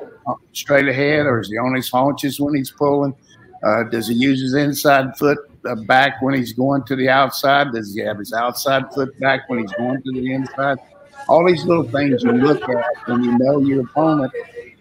straight 0.52 0.88
ahead, 0.88 1.26
or 1.26 1.40
is 1.40 1.48
he 1.48 1.56
on 1.58 1.74
his 1.74 1.90
haunches 1.90 2.40
when 2.40 2.54
he's 2.54 2.70
pulling? 2.70 3.14
Uh, 3.62 3.84
does 3.84 4.08
he 4.08 4.14
use 4.14 4.40
his 4.40 4.54
inside 4.54 5.16
foot 5.16 5.38
uh, 5.64 5.74
back 5.74 6.20
when 6.22 6.34
he's 6.34 6.52
going 6.52 6.84
to 6.84 6.96
the 6.96 7.08
outside? 7.08 7.72
Does 7.72 7.94
he 7.94 8.00
have 8.02 8.18
his 8.18 8.32
outside 8.32 8.92
foot 8.94 9.18
back 9.18 9.48
when 9.48 9.60
he's 9.60 9.72
going 9.72 10.02
to 10.02 10.12
the 10.12 10.32
inside? 10.32 10.78
All 11.28 11.44
these 11.46 11.64
little 11.64 11.88
things 11.88 12.22
you 12.22 12.32
look 12.32 12.68
at 12.68 12.84
when 13.06 13.24
you 13.24 13.36
know 13.38 13.58
your 13.58 13.82
opponent 13.82 14.32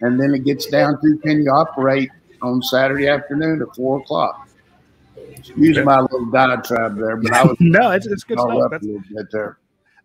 and 0.01 0.19
then 0.19 0.33
it 0.33 0.43
gets 0.43 0.67
down 0.67 1.01
to 1.01 1.17
can 1.23 1.41
you 1.41 1.49
operate 1.49 2.11
on 2.41 2.61
Saturday 2.61 3.07
afternoon 3.07 3.61
at 3.61 3.75
four 3.75 3.99
o'clock. 3.99 4.47
Use 5.55 5.77
my 5.83 5.99
little 5.99 6.25
diatribe 6.25 6.97
there, 6.97 7.17
but 7.17 7.33
I 7.33 7.43
was 7.43 7.57
no, 7.59 7.91
it's, 7.91 8.05
it's 8.05 8.23
good 8.23 8.39
stuff. 8.39 8.71
That's, 8.71 9.31
there. 9.31 9.57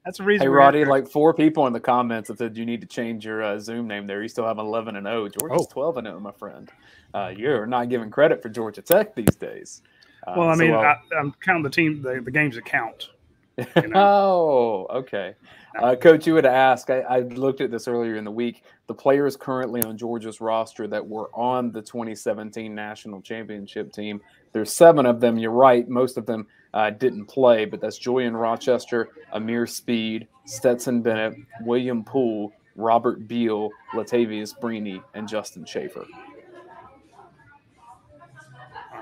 That's 0.05 0.19
a 0.19 0.25
reason. 0.25 0.47
Hey, 0.47 0.51
Radi, 0.51 0.87
like 0.87 1.09
four 1.09 1.35
people 1.35 1.67
in 1.67 1.73
the 1.73 1.81
comments 1.81 2.29
have 2.29 2.39
said 2.39 2.57
you 2.57 2.65
need 2.65 2.81
to 2.81 2.87
change 2.87 3.27
your 3.27 3.43
uh, 3.43 3.59
Zoom 3.59 3.87
name 3.87 4.07
there. 4.07 4.23
You 4.23 4.29
still 4.29 4.47
have 4.47 4.59
11 4.59 4.97
and 4.97 5.07
0. 5.07 5.29
Georgia's 5.29 5.67
oh. 5.69 5.73
12 5.73 5.97
and 5.99 6.07
0, 6.07 6.21
my 6.21 6.33
friend. 6.33 6.71
Uh, 7.13 7.33
you're 7.37 7.67
not 7.67 7.89
giving 7.89 8.11
credit 8.11 8.41
for 8.41 8.49
Georgia 8.49 8.81
Tech 8.81 9.15
these 9.15 9.37
days. 9.37 9.83
Uh, 10.27 10.35
well, 10.37 10.49
I 10.49 10.55
mean, 10.55 10.71
so, 10.71 10.79
I, 10.79 10.97
am 11.19 11.35
counting 11.45 11.63
the 11.63 11.71
team, 11.71 12.03
the, 12.03 12.21
the 12.25 12.31
games 12.31 12.55
that 12.55 12.65
count. 12.65 13.11
You 13.59 13.67
know? 13.89 13.91
oh, 13.95 14.87
okay. 14.91 15.35
Uh, 15.79 15.95
Coach, 15.95 16.27
you 16.27 16.35
would 16.35 16.47
ask. 16.47 16.91
I, 16.91 17.01
I, 17.01 17.21
looked 17.21 17.61
at 17.61 17.71
this 17.71 17.87
earlier 17.87 18.17
in 18.17 18.25
the 18.25 18.31
week. 18.31 18.65
The 18.87 18.95
players 18.95 19.37
currently 19.37 19.83
on 19.83 19.97
Georgia's 19.97 20.41
roster 20.41 20.89
that 20.89 21.07
were 21.07 21.31
on 21.35 21.71
the 21.71 21.83
2017 21.83 22.75
national 22.75 23.21
championship 23.21 23.93
team. 23.93 24.21
There's 24.53 24.73
seven 24.73 25.07
of 25.07 25.21
them. 25.21 25.39
You're 25.39 25.53
right. 25.53 25.89
Most 25.89 26.17
of 26.17 26.27
them 26.27 26.47
uh, 26.75 26.91
didn't 26.91 27.27
play, 27.27 27.65
but 27.65 27.81
that's 27.81 27.99
Julian 27.99 28.37
Rochester, 28.37 29.09
Ameer 29.33 29.67
Speed, 29.69 30.27
Stetson 30.45 31.03
Bennett, 31.03 31.35
William 31.63 32.05
Poole, 32.05 32.53
Robert 32.77 33.27
Beal, 33.29 33.71
Latavious 33.95 34.59
Brini, 34.59 35.03
and 35.15 35.29
Justin 35.29 35.65
Shaffer. 35.65 36.05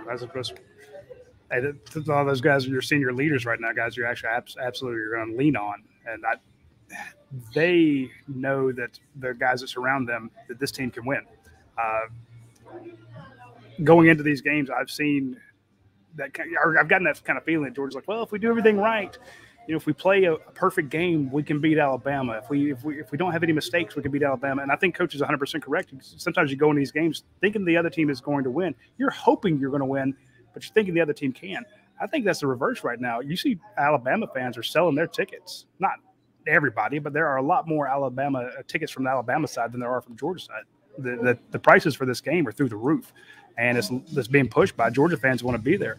That's 0.06 0.22
a 0.22 0.54
hey, 1.50 1.60
all 2.10 2.24
those 2.24 2.40
guys 2.40 2.66
are 2.66 2.70
your 2.70 2.82
senior 2.82 3.12
leaders 3.12 3.44
right 3.44 3.60
now, 3.60 3.72
guys. 3.72 3.96
You're 3.96 4.06
actually 4.06 4.30
absolutely 4.30 5.00
you're 5.00 5.16
going 5.16 5.32
to 5.32 5.36
lean 5.36 5.56
on, 5.56 5.82
and 6.06 6.24
I, 6.24 6.36
they 7.54 8.10
know 8.26 8.72
that 8.72 8.98
the 9.16 9.34
guys 9.34 9.60
that 9.60 9.68
surround 9.68 10.08
them 10.08 10.30
that 10.48 10.58
this 10.58 10.70
team 10.70 10.90
can 10.90 11.04
win. 11.04 11.22
Uh, 11.76 12.06
going 13.84 14.08
into 14.08 14.22
these 14.22 14.40
games, 14.40 14.70
I've 14.70 14.90
seen 14.90 15.36
that. 16.16 16.30
I've 16.78 16.88
gotten 16.88 17.04
that 17.04 17.22
kind 17.24 17.36
of 17.36 17.44
feeling. 17.44 17.72
George's 17.74 17.94
like, 17.94 18.08
well, 18.08 18.22
if 18.22 18.32
we 18.32 18.38
do 18.38 18.48
everything 18.48 18.78
right, 18.78 19.16
you 19.66 19.74
know, 19.74 19.76
if 19.76 19.86
we 19.86 19.92
play 19.92 20.24
a, 20.24 20.34
a, 20.34 20.52
perfect 20.52 20.88
game, 20.88 21.30
we 21.30 21.42
can 21.42 21.60
beat 21.60 21.78
Alabama. 21.78 22.40
If 22.42 22.48
we 22.48 22.72
if 22.72 22.84
we 22.84 23.00
if 23.00 23.12
we 23.12 23.18
don't 23.18 23.32
have 23.32 23.42
any 23.42 23.52
mistakes, 23.52 23.96
we 23.96 24.02
can 24.02 24.10
beat 24.10 24.22
Alabama. 24.22 24.62
And 24.62 24.72
I 24.72 24.76
think 24.76 24.94
coach 24.94 25.14
is 25.14 25.20
100 25.20 25.38
percent 25.38 25.62
correct. 25.62 25.92
Sometimes 26.00 26.50
you 26.50 26.56
go 26.56 26.70
in 26.70 26.76
these 26.76 26.92
games 26.92 27.24
thinking 27.40 27.64
the 27.64 27.76
other 27.76 27.90
team 27.90 28.10
is 28.10 28.20
going 28.20 28.44
to 28.44 28.50
win. 28.50 28.74
You're 28.96 29.10
hoping 29.10 29.58
you're 29.58 29.70
going 29.70 29.80
to 29.80 29.86
win, 29.86 30.14
but 30.54 30.62
you're 30.62 30.72
thinking 30.72 30.94
the 30.94 31.00
other 31.00 31.12
team 31.12 31.32
can. 31.32 31.64
I 32.00 32.06
think 32.06 32.24
that's 32.24 32.40
the 32.40 32.46
reverse 32.46 32.84
right 32.84 33.00
now. 33.00 33.20
You 33.20 33.36
see, 33.36 33.58
Alabama 33.76 34.28
fans 34.32 34.56
are 34.56 34.62
selling 34.62 34.94
their 34.94 35.06
tickets. 35.06 35.66
Not 35.80 35.94
everybody, 36.46 36.98
but 36.98 37.12
there 37.12 37.26
are 37.26 37.36
a 37.36 37.42
lot 37.42 37.68
more 37.68 37.86
Alabama 37.86 38.38
uh, 38.38 38.62
tickets 38.66 38.90
from 38.90 39.04
the 39.04 39.10
Alabama 39.10 39.46
side 39.46 39.72
than 39.72 39.80
there 39.80 39.90
are 39.90 40.00
from 40.00 40.16
Georgia 40.16 40.44
side. 40.44 40.62
The, 40.98 41.16
the, 41.16 41.38
the 41.52 41.58
prices 41.58 41.94
for 41.94 42.06
this 42.06 42.20
game 42.20 42.46
are 42.46 42.52
through 42.52 42.68
the 42.68 42.76
roof, 42.76 43.12
and 43.56 43.78
it's, 43.78 43.90
it's 43.90 44.28
being 44.28 44.48
pushed 44.48 44.76
by 44.76 44.90
Georgia 44.90 45.16
fans 45.16 45.42
want 45.42 45.56
to 45.56 45.62
be 45.62 45.76
there. 45.76 45.98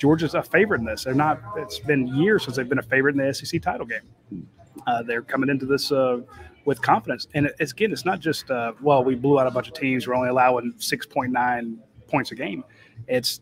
Georgia's 0.00 0.34
a 0.34 0.42
favorite 0.42 0.80
in 0.80 0.86
this. 0.86 1.04
They're 1.04 1.14
not. 1.14 1.40
It's 1.56 1.78
been 1.78 2.06
years 2.08 2.44
since 2.44 2.56
they've 2.56 2.68
been 2.68 2.78
a 2.78 2.82
favorite 2.82 3.16
in 3.16 3.26
the 3.26 3.34
SEC 3.34 3.60
title 3.60 3.86
game. 3.86 4.48
Uh, 4.86 5.02
they're 5.02 5.22
coming 5.22 5.50
into 5.50 5.66
this 5.66 5.92
uh, 5.92 6.20
with 6.64 6.80
confidence, 6.80 7.28
and 7.34 7.50
it's, 7.58 7.72
again, 7.72 7.92
it's 7.92 8.04
not 8.04 8.20
just 8.20 8.50
uh, 8.50 8.72
well, 8.80 9.04
we 9.04 9.14
blew 9.14 9.38
out 9.38 9.46
a 9.46 9.50
bunch 9.50 9.68
of 9.68 9.74
teams. 9.74 10.06
We're 10.06 10.14
only 10.14 10.30
allowing 10.30 10.74
six 10.78 11.06
point 11.06 11.32
nine 11.32 11.78
points 12.08 12.32
a 12.32 12.34
game. 12.34 12.64
It's 13.08 13.40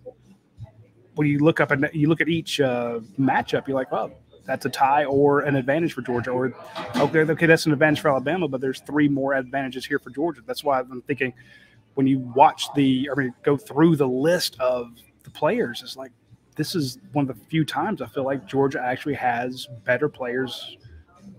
when 1.14 1.26
you 1.26 1.38
look 1.38 1.60
up 1.60 1.70
and 1.70 1.88
you 1.92 2.08
look 2.08 2.20
at 2.20 2.28
each 2.28 2.60
uh, 2.60 3.00
matchup, 3.18 3.66
you're 3.66 3.76
like, 3.76 3.90
well, 3.90 4.12
that's 4.48 4.64
a 4.64 4.70
tie 4.70 5.04
or 5.04 5.40
an 5.40 5.56
advantage 5.56 5.92
for 5.92 6.00
Georgia. 6.00 6.30
Or 6.30 6.54
okay, 6.96 7.18
okay, 7.20 7.44
that's 7.44 7.66
an 7.66 7.72
advantage 7.72 8.00
for 8.00 8.08
Alabama, 8.08 8.48
but 8.48 8.62
there's 8.62 8.80
three 8.80 9.06
more 9.06 9.34
advantages 9.34 9.84
here 9.84 9.98
for 9.98 10.08
Georgia. 10.08 10.40
That's 10.46 10.64
why 10.64 10.80
I'm 10.80 11.02
thinking 11.02 11.34
when 11.94 12.06
you 12.06 12.18
watch 12.18 12.64
the, 12.74 13.10
I 13.14 13.18
mean, 13.18 13.34
go 13.42 13.58
through 13.58 13.96
the 13.96 14.08
list 14.08 14.58
of 14.58 14.96
the 15.22 15.30
players, 15.30 15.82
it's 15.82 15.98
like 15.98 16.12
this 16.56 16.74
is 16.74 16.98
one 17.12 17.28
of 17.28 17.38
the 17.38 17.44
few 17.44 17.62
times 17.62 18.00
I 18.00 18.06
feel 18.06 18.24
like 18.24 18.46
Georgia 18.46 18.80
actually 18.82 19.14
has 19.14 19.68
better 19.84 20.08
players 20.08 20.78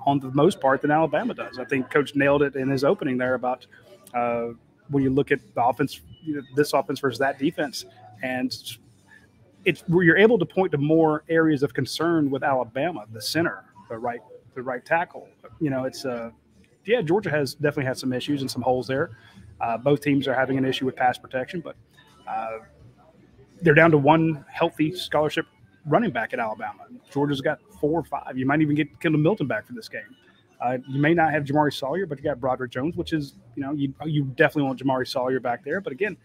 on 0.05 0.19
the 0.19 0.29
most 0.31 0.61
part 0.61 0.83
than 0.83 0.91
Alabama 0.91 1.33
does. 1.33 1.57
I 1.57 1.65
think 1.65 1.89
Coach 1.89 2.15
nailed 2.15 2.43
it 2.43 2.55
in 2.55 2.69
his 2.69 2.83
opening 2.83 3.17
there 3.17 3.33
about 3.33 3.65
uh, 4.13 4.49
when 4.89 5.01
you 5.01 5.09
look 5.09 5.31
at 5.31 5.39
the 5.55 5.65
offense, 5.65 6.01
you 6.23 6.35
know, 6.35 6.41
this 6.55 6.73
offense 6.73 6.99
versus 6.99 7.17
that 7.17 7.39
defense, 7.39 7.85
and 8.21 8.55
it's 9.65 9.81
where 9.87 10.03
you're 10.03 10.17
able 10.17 10.39
to 10.39 10.45
point 10.45 10.71
to 10.71 10.77
more 10.77 11.23
areas 11.29 11.63
of 11.63 11.73
concern 11.73 12.29
with 12.29 12.43
Alabama, 12.43 13.05
the 13.11 13.21
center, 13.21 13.65
the 13.89 13.97
right, 13.97 14.21
the 14.55 14.61
right 14.61 14.85
tackle. 14.85 15.27
You 15.59 15.69
know, 15.69 15.85
it's 15.85 16.05
uh, 16.05 16.31
yeah, 16.85 17.01
Georgia 17.01 17.29
has 17.29 17.53
definitely 17.53 17.85
had 17.85 17.97
some 17.97 18.13
issues 18.13 18.41
and 18.41 18.49
some 18.49 18.61
holes 18.61 18.87
there. 18.87 19.11
Uh, 19.61 19.77
both 19.77 20.01
teams 20.01 20.27
are 20.27 20.33
having 20.33 20.57
an 20.57 20.65
issue 20.65 20.85
with 20.85 20.95
pass 20.95 21.17
protection, 21.17 21.61
but 21.61 21.75
uh, 22.27 22.59
they're 23.61 23.73
down 23.73 23.91
to 23.91 23.97
one 23.97 24.45
healthy 24.51 24.95
scholarship 24.95 25.45
running 25.85 26.11
back 26.11 26.33
at 26.33 26.39
Alabama. 26.39 26.85
Georgia's 27.11 27.41
got 27.41 27.59
four 27.79 27.99
or 27.99 28.03
five. 28.03 28.37
You 28.37 28.45
might 28.45 28.61
even 28.61 28.75
get 28.75 28.99
Kendall 28.99 29.21
Milton 29.21 29.47
back 29.47 29.67
for 29.67 29.73
this 29.73 29.89
game. 29.89 30.15
Uh, 30.61 30.77
you 30.89 30.99
may 30.99 31.13
not 31.13 31.31
have 31.31 31.43
Jamaree 31.43 31.73
Salyer, 31.73 32.05
but 32.05 32.17
you 32.17 32.23
got 32.23 32.39
Broderick 32.39 32.71
Jones, 32.71 32.97
which 32.97 33.13
is, 33.13 33.35
you 33.55 33.63
know, 33.63 33.71
you 33.71 33.93
you 34.05 34.25
definitely 34.25 34.63
want 34.63 34.83
Jamaree 34.83 35.07
Salyer 35.07 35.39
back 35.39 35.63
there. 35.63 35.79
But 35.79 35.93
again, 35.93 36.17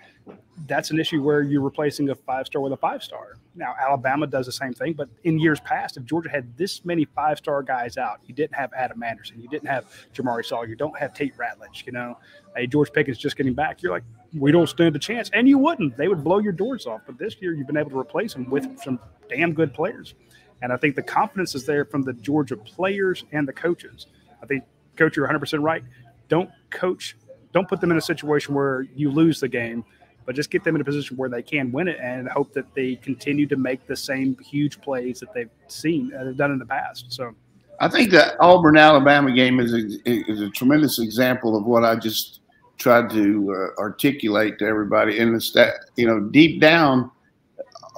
that's 0.66 0.90
an 0.90 0.98
issue 0.98 1.22
where 1.22 1.42
you're 1.42 1.60
replacing 1.60 2.08
a 2.10 2.14
five 2.16 2.46
star 2.46 2.60
with 2.60 2.72
a 2.72 2.76
five 2.76 3.02
star. 3.02 3.36
Now, 3.54 3.74
Alabama 3.80 4.26
does 4.26 4.46
the 4.46 4.52
same 4.52 4.72
thing, 4.72 4.94
but 4.94 5.08
in 5.22 5.38
years 5.38 5.60
past, 5.60 5.96
if 5.96 6.04
Georgia 6.04 6.28
had 6.28 6.56
this 6.56 6.84
many 6.84 7.04
five 7.04 7.38
star 7.38 7.62
guys 7.62 7.96
out, 7.96 8.18
you 8.26 8.34
didn't 8.34 8.56
have 8.56 8.72
Adam 8.72 9.02
Anderson, 9.04 9.40
you 9.40 9.48
didn't 9.48 9.68
have 9.68 9.86
Jamaree 10.12 10.44
Salyer, 10.44 10.66
you 10.66 10.74
don't 10.74 10.98
have 10.98 11.14
Tate 11.14 11.36
Ratledge, 11.36 11.86
you 11.86 11.92
know, 11.92 12.18
hey, 12.56 12.66
George 12.66 12.92
Pickens 12.92 13.18
just 13.18 13.36
getting 13.36 13.54
back. 13.54 13.82
You're 13.82 13.92
like, 13.92 14.04
we 14.36 14.50
don't 14.50 14.68
stand 14.68 14.96
a 14.96 14.98
chance. 14.98 15.30
And 15.32 15.48
you 15.48 15.58
wouldn't. 15.58 15.96
They 15.96 16.08
would 16.08 16.24
blow 16.24 16.38
your 16.38 16.52
doors 16.52 16.86
off. 16.86 17.02
But 17.06 17.18
this 17.18 17.36
year, 17.40 17.54
you've 17.54 17.66
been 17.66 17.76
able 17.76 17.90
to 17.90 17.98
replace 17.98 18.34
them 18.34 18.50
with 18.50 18.66
some 18.80 18.98
damn 19.28 19.52
good 19.52 19.72
players. 19.72 20.14
And 20.62 20.72
I 20.72 20.76
think 20.76 20.96
the 20.96 21.02
confidence 21.02 21.54
is 21.54 21.66
there 21.66 21.84
from 21.84 22.02
the 22.02 22.12
Georgia 22.14 22.56
players 22.56 23.24
and 23.32 23.46
the 23.46 23.52
coaches. 23.52 24.06
I 24.44 24.46
think, 24.46 24.64
coach, 24.96 25.16
you're 25.16 25.26
100% 25.26 25.62
right. 25.62 25.82
Don't 26.28 26.50
coach, 26.70 27.16
don't 27.52 27.68
put 27.68 27.80
them 27.80 27.90
in 27.90 27.96
a 27.96 28.02
situation 28.02 28.54
where 28.54 28.82
you 28.94 29.10
lose 29.10 29.40
the 29.40 29.48
game 29.48 29.84
but 30.26 30.34
just 30.34 30.50
get 30.50 30.64
them 30.64 30.74
in 30.74 30.80
a 30.80 30.84
position 30.84 31.16
where 31.16 31.28
they 31.28 31.42
can 31.42 31.70
win 31.72 31.88
it 31.88 31.98
and 32.00 32.28
hope 32.28 32.52
that 32.54 32.72
they 32.74 32.96
continue 32.96 33.46
to 33.46 33.56
make 33.56 33.86
the 33.86 33.96
same 33.96 34.36
huge 34.38 34.80
plays 34.80 35.20
that 35.20 35.32
they've 35.34 35.50
seen, 35.68 36.12
uh, 36.14 36.24
they've 36.24 36.36
done 36.36 36.50
in 36.50 36.58
the 36.58 36.66
past. 36.66 37.06
So 37.12 37.34
I 37.80 37.88
think 37.88 38.10
the 38.10 38.38
Auburn 38.40 38.76
Alabama 38.76 39.32
game 39.32 39.60
is 39.60 39.72
a, 39.72 39.82
is 40.08 40.40
a 40.40 40.50
tremendous 40.50 40.98
example 40.98 41.56
of 41.56 41.64
what 41.64 41.84
I 41.84 41.96
just 41.96 42.40
tried 42.78 43.10
to 43.10 43.54
uh, 43.54 43.80
articulate 43.80 44.58
to 44.58 44.66
everybody. 44.66 45.18
And 45.18 45.34
it's 45.34 45.52
that, 45.52 45.74
you 45.96 46.06
know, 46.06 46.20
deep 46.20 46.60
down, 46.60 47.10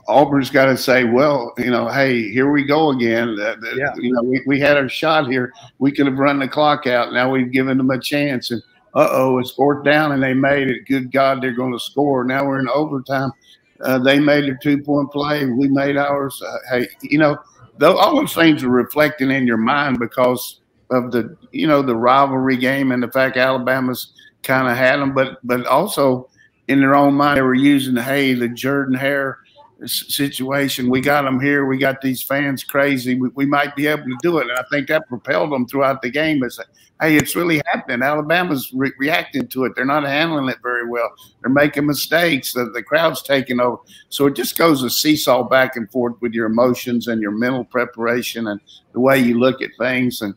Auburn's 0.09 0.51
got 0.51 0.67
to 0.67 0.77
say, 0.77 1.05
well, 1.05 1.53
you 1.59 1.71
know, 1.71 1.89
hey, 1.89 2.31
here 2.31 2.51
we 2.51 2.65
go 2.65 2.91
again. 2.91 3.37
Uh, 3.41 3.57
yeah. 3.77 3.93
You 3.97 4.13
know, 4.13 4.23
we, 4.23 4.43
we 4.47 4.61
had 4.61 4.77
our 4.77 4.89
shot 4.89 5.29
here. 5.29 5.53
We 5.79 5.91
could 5.91 6.07
have 6.07 6.19
run 6.19 6.39
the 6.39 6.49
clock 6.49 6.87
out. 6.87 7.13
Now 7.13 7.31
we've 7.31 7.51
given 7.51 7.79
them 7.79 7.91
a 7.91 8.01
chance. 8.01 8.51
And 8.51 8.63
uh 8.95 9.09
oh, 9.11 9.39
it's 9.39 9.51
fourth 9.51 9.85
down 9.85 10.13
and 10.13 10.23
they 10.23 10.33
made 10.35 10.69
it. 10.69 10.87
Good 10.87 11.13
God, 11.13 11.43
they're 11.43 11.53
going 11.53 11.73
to 11.73 11.81
score. 11.81 12.25
Now 12.25 12.47
we're 12.47 12.61
in 12.61 12.69
overtime. 12.69 13.33
Uh, 13.81 13.99
they 13.99 14.19
made 14.19 14.45
a 14.45 14.57
two 14.63 14.83
point 14.83 15.11
play. 15.11 15.45
We 15.47 15.69
made 15.69 15.97
ours. 15.97 16.41
Uh, 16.41 16.57
hey, 16.71 16.89
you 17.03 17.19
know, 17.19 17.37
though 17.79 17.97
all 17.97 18.17
those 18.17 18.33
things 18.33 18.63
are 18.63 18.71
reflecting 18.71 19.31
in 19.31 19.47
your 19.47 19.59
mind 19.59 19.99
because 19.99 20.61
of 20.91 21.11
the, 21.11 21.37
you 21.51 21.67
know, 21.67 21.83
the 21.83 21.97
rivalry 21.97 22.57
game 22.57 22.93
and 22.93 23.03
the 23.03 23.11
fact 23.11 23.37
Alabama's 23.37 24.13
kind 24.43 24.69
of 24.69 24.77
had 24.77 25.01
them, 25.01 25.13
but 25.13 25.39
but 25.45 25.67
also 25.67 26.29
in 26.69 26.81
their 26.81 26.95
own 26.95 27.15
mind 27.15 27.37
they 27.37 27.43
were 27.43 27.55
using, 27.55 27.97
hey, 27.97 28.35
the 28.35 28.49
Jordan 28.49 28.95
Hare 28.95 29.39
situation. 29.85 30.89
We 30.89 31.01
got 31.01 31.23
them 31.23 31.41
here. 31.41 31.67
We 31.67 31.79
got 31.79 32.01
these 32.01 32.23
fans 32.23 32.65
crazy. 32.65 33.15
We, 33.15 33.29
we, 33.35 33.47
might 33.47 33.77
be 33.77 33.87
able 33.87 34.05
to 34.05 34.17
do 34.23 34.39
it. 34.39 34.49
And 34.49 34.59
I 34.59 34.65
think 34.71 34.89
that 34.89 35.09
propelled 35.09 35.53
them 35.53 35.67
throughout 35.67 36.01
the 36.01 36.11
game. 36.11 36.43
As 36.43 36.59
hey, 37.01 37.17
it's 37.17 37.37
really 37.37 37.61
happening. 37.67 38.03
Alabama's 38.03 38.73
re- 38.73 38.93
reacting 38.99 39.49
to 39.49 39.65
it. 39.65 39.75
They're 39.77 39.85
not 39.85 40.05
handling 40.05 40.49
it 40.49 40.59
very 40.63 40.89
well. 40.89 41.13
They're 41.43 41.53
making 41.53 41.87
mistakes. 41.87 42.55
The, 42.55 42.71
the 42.73 42.83
crowd's 42.83 43.23
taking 43.23 43.61
over. 43.61 43.79
So 44.09 44.27
it 44.27 44.35
just 44.35 44.57
goes 44.57 44.83
a 44.83 44.89
seesaw 44.89 45.43
back 45.43 45.77
and 45.77 45.91
forth 45.91 46.15
with 46.21 46.33
your 46.33 46.47
emotions 46.47 47.09
and 47.09 47.21
your 47.21 47.33
mental 47.33 47.65
preparation 47.65 48.47
and 48.47 48.61
the 48.93 49.01
way 49.01 49.19
you 49.19 49.39
look 49.39 49.61
at 49.61 49.71
things. 49.79 50.23
And 50.23 50.35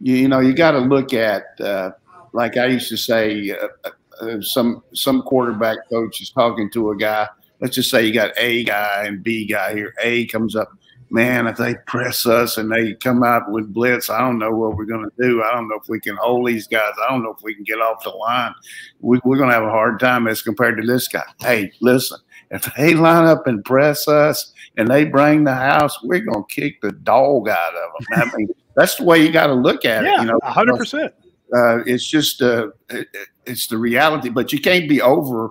you, 0.00 0.14
you 0.14 0.28
know, 0.28 0.40
you 0.40 0.54
got 0.54 0.72
to 0.72 0.78
look 0.78 1.12
at, 1.12 1.60
uh, 1.60 1.90
like 2.32 2.56
I 2.56 2.66
used 2.66 2.88
to 2.88 2.96
say, 2.96 3.50
uh, 3.50 3.90
uh, 4.22 4.40
some 4.42 4.82
some 4.92 5.22
quarterback 5.22 5.78
coach 5.88 6.20
is 6.20 6.28
talking 6.28 6.70
to 6.70 6.90
a 6.90 6.96
guy 6.96 7.26
let's 7.60 7.74
just 7.74 7.90
say 7.90 8.04
you 8.04 8.12
got 8.12 8.32
A 8.36 8.64
guy 8.64 9.04
and 9.06 9.22
B 9.22 9.46
guy 9.46 9.74
here. 9.74 9.94
A 10.02 10.26
comes 10.26 10.56
up, 10.56 10.72
man, 11.10 11.46
if 11.46 11.56
they 11.56 11.74
press 11.86 12.26
us 12.26 12.56
and 12.56 12.70
they 12.70 12.94
come 12.94 13.22
out 13.22 13.50
with 13.50 13.72
blitz, 13.72 14.10
I 14.10 14.20
don't 14.20 14.38
know 14.38 14.52
what 14.52 14.76
we're 14.76 14.84
going 14.84 15.04
to 15.04 15.28
do. 15.28 15.42
I 15.42 15.52
don't 15.52 15.68
know 15.68 15.76
if 15.76 15.88
we 15.88 16.00
can 16.00 16.16
hold 16.16 16.46
these 16.46 16.66
guys. 16.66 16.92
I 17.02 17.10
don't 17.10 17.22
know 17.22 17.34
if 17.36 17.42
we 17.42 17.54
can 17.54 17.64
get 17.64 17.80
off 17.80 18.04
the 18.04 18.10
line. 18.10 18.54
We, 19.00 19.18
are 19.18 19.20
going 19.20 19.48
to 19.48 19.54
have 19.54 19.64
a 19.64 19.70
hard 19.70 20.00
time 20.00 20.26
as 20.26 20.42
compared 20.42 20.80
to 20.80 20.86
this 20.86 21.08
guy. 21.08 21.24
Hey, 21.40 21.72
listen, 21.80 22.18
if 22.50 22.72
they 22.76 22.94
line 22.94 23.26
up 23.26 23.46
and 23.46 23.64
press 23.64 24.08
us 24.08 24.52
and 24.76 24.88
they 24.88 25.04
bring 25.04 25.44
the 25.44 25.54
house, 25.54 26.02
we're 26.02 26.20
going 26.20 26.44
to 26.44 26.54
kick 26.54 26.80
the 26.80 26.92
dog 26.92 27.48
out 27.48 27.74
of 27.74 27.90
them. 28.08 28.22
I 28.32 28.36
mean, 28.36 28.48
that's 28.76 28.96
the 28.96 29.04
way 29.04 29.24
you 29.24 29.32
got 29.32 29.48
to 29.48 29.54
look 29.54 29.84
at 29.84 30.04
yeah, 30.04 30.14
it. 30.14 30.20
You 30.20 30.26
know, 30.26 30.38
hundred 30.42 30.76
percent. 30.76 31.12
Uh, 31.54 31.78
it's 31.84 32.06
just 32.06 32.40
uh, 32.42 32.68
it, 32.90 33.08
it's 33.44 33.66
the 33.66 33.76
reality, 33.76 34.28
but 34.28 34.52
you 34.52 34.60
can't 34.60 34.88
be 34.88 35.02
over 35.02 35.50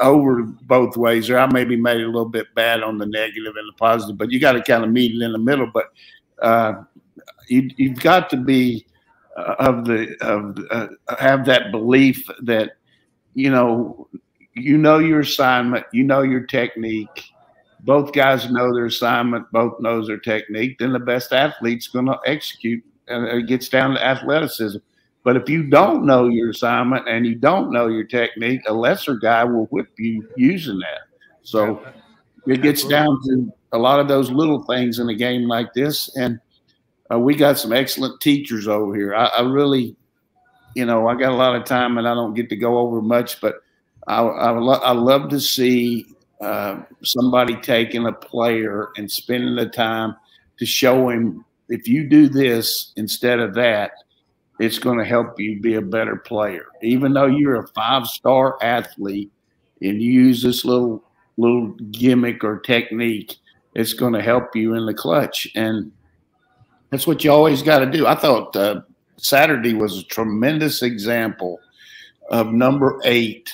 over 0.00 0.42
both 0.42 0.96
ways, 0.96 1.30
or 1.30 1.38
I 1.38 1.46
maybe 1.46 1.76
made 1.76 2.00
it 2.00 2.04
a 2.04 2.10
little 2.10 2.28
bit 2.28 2.54
bad 2.54 2.82
on 2.82 2.98
the 2.98 3.06
negative 3.06 3.54
and 3.56 3.68
the 3.68 3.76
positive, 3.76 4.18
but 4.18 4.30
you 4.30 4.40
got 4.40 4.52
to 4.52 4.62
kind 4.62 4.84
of 4.84 4.90
meet 4.90 5.14
it 5.14 5.24
in 5.24 5.32
the 5.32 5.38
middle. 5.38 5.70
But 5.72 5.86
uh, 6.42 6.82
you, 7.48 7.70
you've 7.76 8.00
got 8.00 8.30
to 8.30 8.36
be 8.36 8.86
uh, 9.36 9.54
of 9.58 9.84
the 9.84 10.16
of 10.20 10.58
uh, 10.70 10.88
have 11.18 11.44
that 11.46 11.70
belief 11.70 12.26
that 12.42 12.72
you 13.34 13.50
know 13.50 14.08
you 14.54 14.76
know 14.78 14.98
your 14.98 15.20
assignment, 15.20 15.86
you 15.92 16.04
know 16.04 16.22
your 16.22 16.44
technique. 16.44 17.24
Both 17.82 18.12
guys 18.12 18.50
know 18.50 18.74
their 18.74 18.86
assignment, 18.86 19.50
both 19.52 19.80
knows 19.80 20.06
their 20.06 20.18
technique. 20.18 20.78
Then 20.78 20.92
the 20.92 20.98
best 20.98 21.32
athlete's 21.32 21.88
going 21.88 22.06
to 22.06 22.18
execute, 22.26 22.84
and 23.08 23.26
it 23.26 23.46
gets 23.46 23.68
down 23.70 23.94
to 23.94 24.04
athleticism. 24.04 24.78
But 25.22 25.36
if 25.36 25.48
you 25.50 25.64
don't 25.64 26.06
know 26.06 26.28
your 26.28 26.50
assignment 26.50 27.08
and 27.08 27.26
you 27.26 27.34
don't 27.34 27.70
know 27.70 27.88
your 27.88 28.04
technique, 28.04 28.62
a 28.66 28.72
lesser 28.72 29.16
guy 29.16 29.44
will 29.44 29.66
whip 29.66 29.88
you 29.98 30.26
using 30.36 30.78
that. 30.78 31.02
So 31.42 31.84
it 32.46 32.62
gets 32.62 32.84
down 32.84 33.20
to 33.24 33.52
a 33.72 33.78
lot 33.78 34.00
of 34.00 34.08
those 34.08 34.30
little 34.30 34.62
things 34.62 34.98
in 34.98 35.08
a 35.10 35.14
game 35.14 35.46
like 35.46 35.74
this. 35.74 36.14
And 36.16 36.40
uh, 37.12 37.18
we 37.18 37.34
got 37.34 37.58
some 37.58 37.72
excellent 37.72 38.20
teachers 38.20 38.66
over 38.66 38.94
here. 38.94 39.14
I, 39.14 39.26
I, 39.26 39.42
really, 39.42 39.94
you 40.74 40.86
know, 40.86 41.06
I 41.06 41.14
got 41.14 41.32
a 41.32 41.36
lot 41.36 41.54
of 41.54 41.64
time 41.64 41.98
and 41.98 42.08
I 42.08 42.14
don't 42.14 42.34
get 42.34 42.48
to 42.48 42.56
go 42.56 42.78
over 42.78 43.02
much, 43.02 43.42
but 43.42 43.56
I, 44.06 44.22
I, 44.22 44.50
lo- 44.52 44.80
I 44.82 44.92
love 44.92 45.28
to 45.30 45.40
see 45.40 46.06
uh, 46.40 46.80
somebody 47.02 47.56
taking 47.56 48.06
a 48.06 48.12
player 48.12 48.88
and 48.96 49.10
spending 49.10 49.54
the 49.54 49.66
time 49.66 50.16
to 50.58 50.64
show 50.64 51.10
him 51.10 51.44
if 51.68 51.86
you 51.86 52.08
do 52.08 52.30
this 52.30 52.92
instead 52.96 53.38
of 53.38 53.52
that– 53.56 53.92
it's 54.60 54.78
going 54.78 54.98
to 54.98 55.04
help 55.06 55.40
you 55.40 55.58
be 55.58 55.74
a 55.74 55.82
better 55.82 56.16
player. 56.16 56.66
Even 56.82 57.14
though 57.14 57.26
you're 57.26 57.62
a 57.62 57.68
five 57.68 58.06
star 58.06 58.58
athlete 58.62 59.32
and 59.80 60.02
you 60.02 60.12
use 60.12 60.42
this 60.42 60.64
little 60.66 61.02
little 61.38 61.68
gimmick 61.90 62.44
or 62.44 62.60
technique, 62.60 63.36
it's 63.74 63.94
going 63.94 64.12
to 64.12 64.20
help 64.20 64.54
you 64.54 64.74
in 64.74 64.84
the 64.84 64.92
clutch. 64.92 65.48
And 65.54 65.90
that's 66.90 67.06
what 67.06 67.24
you 67.24 67.32
always 67.32 67.62
got 67.62 67.78
to 67.78 67.90
do. 67.90 68.06
I 68.06 68.14
thought 68.14 68.54
uh, 68.54 68.82
Saturday 69.16 69.72
was 69.72 69.98
a 69.98 70.04
tremendous 70.04 70.82
example 70.82 71.58
of 72.30 72.52
number 72.52 73.00
eight 73.04 73.50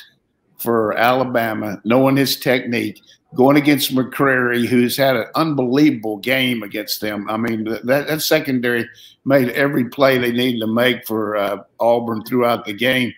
for 0.59 0.99
Alabama, 0.99 1.81
knowing 1.85 2.17
his 2.17 2.37
technique 2.37 3.01
going 3.37 3.57
against 3.57 3.95
McCreary, 3.95 4.67
who's 4.67 4.97
had 4.97 5.15
an 5.15 5.27
unbelievable 5.35 6.17
game 6.17 6.63
against 6.63 7.01
them. 7.01 7.29
I 7.29 7.37
mean, 7.37 7.65
that, 7.65 7.85
that 7.85 8.23
secondary 8.23 8.89
made 9.25 9.51
every 9.51 9.85
play 9.89 10.19
they 10.19 10.33
needed 10.33 10.61
to 10.61 10.67
make 10.67 11.07
for 11.07 11.37
uh, 11.37 11.59
Auburn 11.79 12.25
throughout 12.25 12.65
the 12.65 12.73
game. 12.73 13.13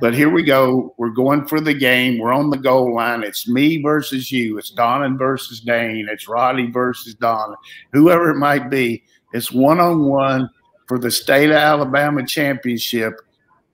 But 0.00 0.14
here 0.14 0.30
we 0.30 0.42
go. 0.42 0.94
We're 0.96 1.10
going 1.10 1.46
for 1.46 1.60
the 1.60 1.74
game. 1.74 2.18
We're 2.18 2.32
on 2.32 2.48
the 2.48 2.56
goal 2.56 2.94
line. 2.94 3.22
It's 3.22 3.46
me 3.46 3.82
versus 3.82 4.32
you. 4.32 4.56
It's 4.56 4.70
Donnan 4.70 5.18
versus 5.18 5.60
Dayne. 5.60 6.08
It's 6.10 6.26
Radi 6.26 6.72
versus 6.72 7.14
Don. 7.14 7.54
Whoever 7.92 8.30
it 8.30 8.38
might 8.38 8.70
be. 8.70 9.04
It's 9.34 9.52
one 9.52 9.78
on 9.78 10.06
one 10.06 10.48
for 10.88 10.98
the 10.98 11.10
state 11.10 11.50
of 11.50 11.56
Alabama 11.56 12.26
championship 12.26 13.20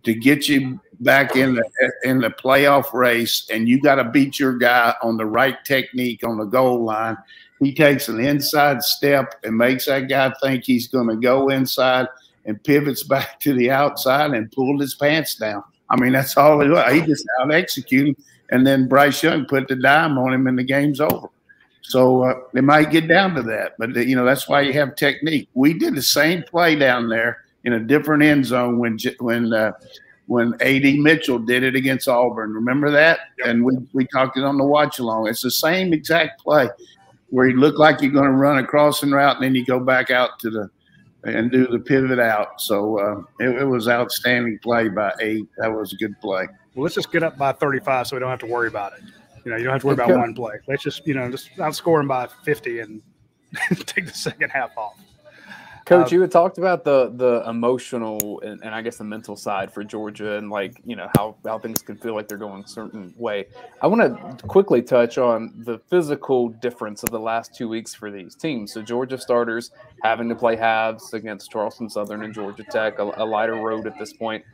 to 0.03 0.15
get 0.15 0.49
you 0.49 0.81
back 1.01 1.37
in 1.37 1.55
the 1.55 1.93
in 2.05 2.21
the 2.21 2.31
playoff 2.31 2.93
race, 2.93 3.49
and 3.51 3.69
you 3.69 3.81
got 3.81 3.97
to 3.97 4.05
beat 4.05 4.39
your 4.39 4.57
guy 4.57 4.95
on 5.03 5.17
the 5.17 5.27
right 5.27 5.57
technique 5.65 6.27
on 6.27 6.39
the 6.39 6.45
goal 6.45 6.85
line. 6.85 7.17
He 7.61 7.75
takes 7.75 8.09
an 8.09 8.21
inside 8.21 8.83
step 8.83 9.35
and 9.45 9.57
makes 9.57 9.87
that 9.87 10.09
guy 10.09 10.33
think 10.43 10.65
he's 10.65 10.89
going 10.89 11.09
to 11.09 11.17
go 11.17 11.49
inside 11.49 12.07
and 12.45 12.63
pivots 12.63 13.03
back 13.03 13.41
to 13.41 13.55
the 13.55 13.71
outside 13.71 14.33
and 14.33 14.53
pulled 14.53 14.81
his 14.81 14.95
pants 14.95 15.37
down. 15.37 15.65
I 15.89 15.97
mean, 15.97 16.13
that's 16.13 16.37
all 16.37 16.61
he 16.61 16.69
was. 16.69 16.93
He 16.93 17.01
just 17.01 17.27
out 17.41 17.53
executed, 17.53 18.17
and 18.51 18.67
then 18.67 18.89
Bryce 18.89 19.23
Young 19.23 19.47
put 19.47 19.69
the 19.69 19.77
dime 19.77 20.19
on 20.19 20.33
him, 20.33 20.47
and 20.47 20.59
the 20.59 20.65
game's 20.65 21.01
over. 21.01 21.29
So 21.83 22.25
uh, 22.25 22.35
it 22.55 22.65
might 22.65 22.91
get 22.91 23.07
down 23.07 23.35
to 23.37 23.43
that, 23.43 23.77
but 23.79 23.95
you 23.95 24.17
know 24.17 24.25
that's 24.25 24.49
why 24.49 24.63
you 24.63 24.73
have 24.73 24.97
technique. 24.97 25.49
We 25.55 25.73
did 25.73 25.95
the 25.95 26.03
same 26.03 26.43
play 26.43 26.75
down 26.75 27.09
there 27.09 27.45
in 27.65 27.75
a 27.75 27.81
different 27.81 28.25
end 28.25 28.47
zone 28.47 28.79
when 28.79 28.99
when 29.21 29.53
uh, 29.53 29.73
when 30.27 30.55
AD 30.61 30.99
Mitchell 30.99 31.39
did 31.39 31.63
it 31.63 31.77
against 31.77 32.09
Auburn. 32.09 32.53
Remember 32.53 32.91
that? 32.91 33.21
Yep. 33.39 33.49
And 33.49 33.65
we, 33.65 33.77
we 33.93 34.07
talked 34.07 34.37
it 34.37 34.45
on 34.45 34.59
the 34.59 34.65
watch 34.65 34.99
along. 34.99 35.29
It's 35.29 35.43
the 35.43 35.51
same 35.51 35.93
exact 35.93 36.43
play 36.43 36.69
where 37.31 37.49
you 37.49 37.57
look 37.57 37.79
like 37.79 38.01
you're 38.01 38.13
going 38.13 38.27
to 38.27 38.33
run 38.33 38.59
a 38.59 38.67
crossing 38.67 39.11
route 39.11 39.37
and 39.37 39.45
then 39.45 39.55
you 39.55 39.65
go 39.65 39.81
back 39.81 40.11
out 40.11 40.39
to 40.41 40.51
the 40.51 40.71
and 41.25 41.51
do 41.51 41.67
the 41.67 41.79
pivot 41.79 42.21
out. 42.21 42.61
So 42.61 42.99
uh, 42.99 43.45
it, 43.45 43.63
it, 43.63 43.65
was 43.65 43.89
outstanding 43.89 44.61
play 44.61 44.89
by 44.89 45.13
eight. 45.21 45.47
That 45.59 45.69
was 45.69 45.93
a 45.93 45.97
good 45.97 46.19
play. 46.21 46.47
Well, 46.75 46.85
let's 46.85 46.95
just 46.95 47.11
get 47.11 47.25
up 47.25 47.37
by 47.37 47.53
35 47.53 48.07
so 48.07 48.17
we 48.17 48.21
don't 48.21 48.31
have 48.31 48.39
to 48.41 48.47
worry 48.47 48.69
about 48.69 48.93
it. 48.93 49.01
You 49.45 49.51
know, 49.51 49.57
you 49.57 49.65
don't 49.65 49.73
have 49.73 49.81
to 49.81 49.87
worry 49.89 49.95
about 49.95 50.11
one 50.11 50.35
play. 50.35 50.59
Let's 50.69 50.85
just, 50.85 51.05
you 51.07 51.15
know, 51.15 51.29
just 51.31 51.51
outscore 51.57 51.99
them 51.99 52.07
by 52.07 52.29
50 52.45 52.81
and 52.81 53.03
take 53.87 54.07
the 54.07 54.13
second 54.13 54.51
half 54.51 54.77
off. 54.77 54.97
Coach, 55.87 56.13
uh, 56.13 56.17
you 56.17 56.21
had 56.21 56.33
talked 56.33 56.59
about 56.59 56.83
the 56.83 57.13
the 57.15 57.49
emotional 57.49 58.41
and, 58.41 58.61
and, 58.65 58.75
I 58.75 58.83
guess 58.83 58.97
the 58.97 59.05
mental 59.05 59.37
side 59.37 59.73
for 59.73 59.85
Georgia 59.85 60.37
and 60.37 60.51
like 60.51 60.81
you 60.85 60.97
know 60.97 61.09
how 61.17 61.37
how 61.45 61.61
things 61.61 61.81
can 61.81 61.97
feel 61.97 62.17
like 62.17 62.27
they're 62.27 62.39
going 62.39 62.65
a 62.65 62.69
certain 62.69 63.15
way. 63.17 63.47
I 63.81 63.87
want 63.87 64.03
to 64.03 64.47
quickly 64.49 64.83
touch 64.83 65.17
on 65.17 65.55
the 65.65 65.79
physical 65.89 66.49
difference 66.49 67.05
of 67.05 67.11
the 67.11 67.21
last 67.21 67.55
two 67.55 67.69
weeks 67.69 67.95
for 67.95 68.11
these 68.11 68.35
teams. 68.35 68.73
So 68.73 68.83
Georgia 68.83 69.17
starters 69.17 69.71
having 70.03 70.29
to 70.29 70.35
play 70.35 70.57
halves 70.57 71.15
against 71.15 71.53
Charleston 71.53 71.89
Southern 71.89 72.25
and 72.25 72.35
Georgia 72.35 72.65
Tech, 72.65 72.99
a, 72.99 73.05
a 73.19 73.25
lighter 73.25 73.55
road 73.55 73.87
at 73.87 73.97
this 73.97 74.13
point. 74.13 74.45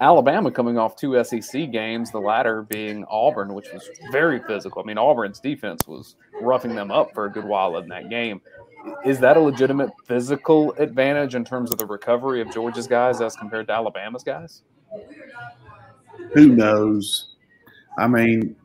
Alabama 0.00 0.50
coming 0.50 0.78
off 0.78 0.96
two 0.96 1.22
SEC 1.24 1.72
games, 1.72 2.12
the 2.12 2.20
latter 2.20 2.62
being 2.62 3.04
Auburn, 3.10 3.52
which 3.52 3.72
was 3.72 3.90
very 4.12 4.40
physical. 4.44 4.80
I 4.80 4.86
mean, 4.86 4.96
Auburn's 4.96 5.40
defense 5.40 5.88
was 5.88 6.14
roughing 6.40 6.76
them 6.76 6.92
up 6.92 7.12
for 7.12 7.24
a 7.24 7.30
good 7.30 7.44
while 7.44 7.76
in 7.78 7.88
that 7.88 8.08
game 8.08 8.40
is 9.04 9.18
that 9.20 9.36
a 9.36 9.40
legitimate 9.40 9.90
physical 10.04 10.72
advantage 10.74 11.34
in 11.34 11.44
terms 11.44 11.70
of 11.70 11.78
the 11.78 11.86
recovery 11.86 12.40
of 12.40 12.52
Georgia's 12.52 12.86
guys 12.86 13.20
as 13.20 13.36
compared 13.36 13.66
to 13.68 13.72
Alabama's 13.72 14.22
guys? 14.22 14.62
Who 16.34 16.48
knows? 16.48 17.34
I 17.98 18.06
mean, 18.06 18.56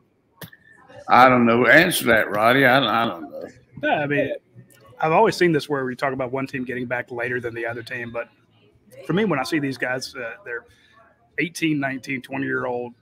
I 1.08 1.28
don't 1.28 1.46
know. 1.46 1.66
Answer 1.66 2.06
that, 2.06 2.26
Radi. 2.26 2.68
I, 2.68 3.02
I 3.02 3.06
don't 3.06 3.30
know. 3.30 3.48
Yeah, 3.82 4.00
I 4.00 4.06
mean, 4.06 4.34
I've 5.00 5.12
always 5.12 5.36
seen 5.36 5.52
this 5.52 5.68
where 5.68 5.84
we 5.84 5.96
talk 5.96 6.12
about 6.12 6.32
one 6.32 6.46
team 6.46 6.64
getting 6.64 6.86
back 6.86 7.10
later 7.10 7.40
than 7.40 7.54
the 7.54 7.66
other 7.66 7.82
team, 7.82 8.10
but 8.12 8.28
for 9.06 9.12
me, 9.12 9.24
when 9.24 9.38
I 9.38 9.42
see 9.42 9.58
these 9.58 9.76
guys, 9.76 10.14
uh, 10.14 10.34
they're 10.44 10.64
18, 11.38 11.78
19, 11.78 12.22
20 12.22 12.44
year 12.44 12.66
old 12.66 12.94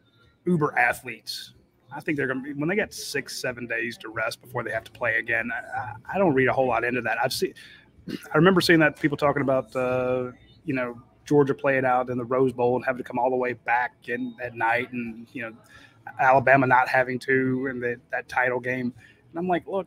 uber 0.44 0.76
athletes. 0.78 1.52
I 1.94 2.00
think 2.00 2.16
they're 2.16 2.26
going 2.26 2.42
to 2.42 2.54
be 2.54 2.58
when 2.58 2.68
they 2.68 2.76
get 2.76 2.94
six, 2.94 3.40
seven 3.40 3.66
days 3.66 3.96
to 3.98 4.08
rest 4.08 4.40
before 4.40 4.62
they 4.64 4.70
have 4.70 4.84
to 4.84 4.92
play 4.92 5.16
again. 5.16 5.50
I, 5.52 5.92
I 6.14 6.18
don't 6.18 6.34
read 6.34 6.48
a 6.48 6.52
whole 6.52 6.68
lot 6.68 6.84
into 6.84 7.00
that. 7.02 7.18
I've 7.22 7.32
seen, 7.32 7.54
I 8.08 8.36
remember 8.36 8.60
seeing 8.60 8.80
that 8.80 9.00
people 9.00 9.16
talking 9.16 9.42
about, 9.42 9.74
uh, 9.76 10.32
you 10.64 10.74
know, 10.74 11.00
Georgia 11.24 11.54
playing 11.54 11.84
out 11.84 12.10
in 12.10 12.18
the 12.18 12.24
Rose 12.24 12.52
Bowl 12.52 12.76
and 12.76 12.84
having 12.84 12.98
to 12.98 13.04
come 13.04 13.18
all 13.18 13.30
the 13.30 13.36
way 13.36 13.52
back 13.52 13.94
in 14.06 14.34
at 14.42 14.54
night, 14.54 14.92
and 14.92 15.26
you 15.32 15.42
know, 15.42 15.52
Alabama 16.18 16.66
not 16.66 16.88
having 16.88 17.18
to 17.20 17.68
in 17.68 17.80
the, 17.80 18.00
that 18.10 18.28
title 18.28 18.60
game. 18.60 18.92
And 19.30 19.38
I'm 19.38 19.48
like, 19.48 19.66
look, 19.66 19.86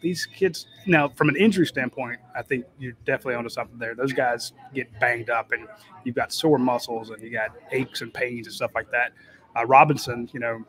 these 0.00 0.26
kids 0.26 0.66
now 0.86 1.08
from 1.08 1.28
an 1.28 1.36
injury 1.36 1.66
standpoint, 1.66 2.20
I 2.36 2.42
think 2.42 2.66
you're 2.78 2.92
definitely 3.04 3.34
onto 3.34 3.48
something 3.48 3.78
there. 3.78 3.94
Those 3.94 4.12
guys 4.12 4.52
get 4.74 5.00
banged 5.00 5.30
up, 5.30 5.52
and 5.52 5.66
you've 6.04 6.14
got 6.14 6.32
sore 6.32 6.58
muscles, 6.58 7.10
and 7.10 7.22
you 7.22 7.30
got 7.30 7.50
aches 7.72 8.02
and 8.02 8.12
pains 8.12 8.46
and 8.46 8.54
stuff 8.54 8.72
like 8.74 8.90
that. 8.90 9.12
Uh, 9.56 9.64
Robinson, 9.64 10.28
you 10.32 10.40
know, 10.40 10.62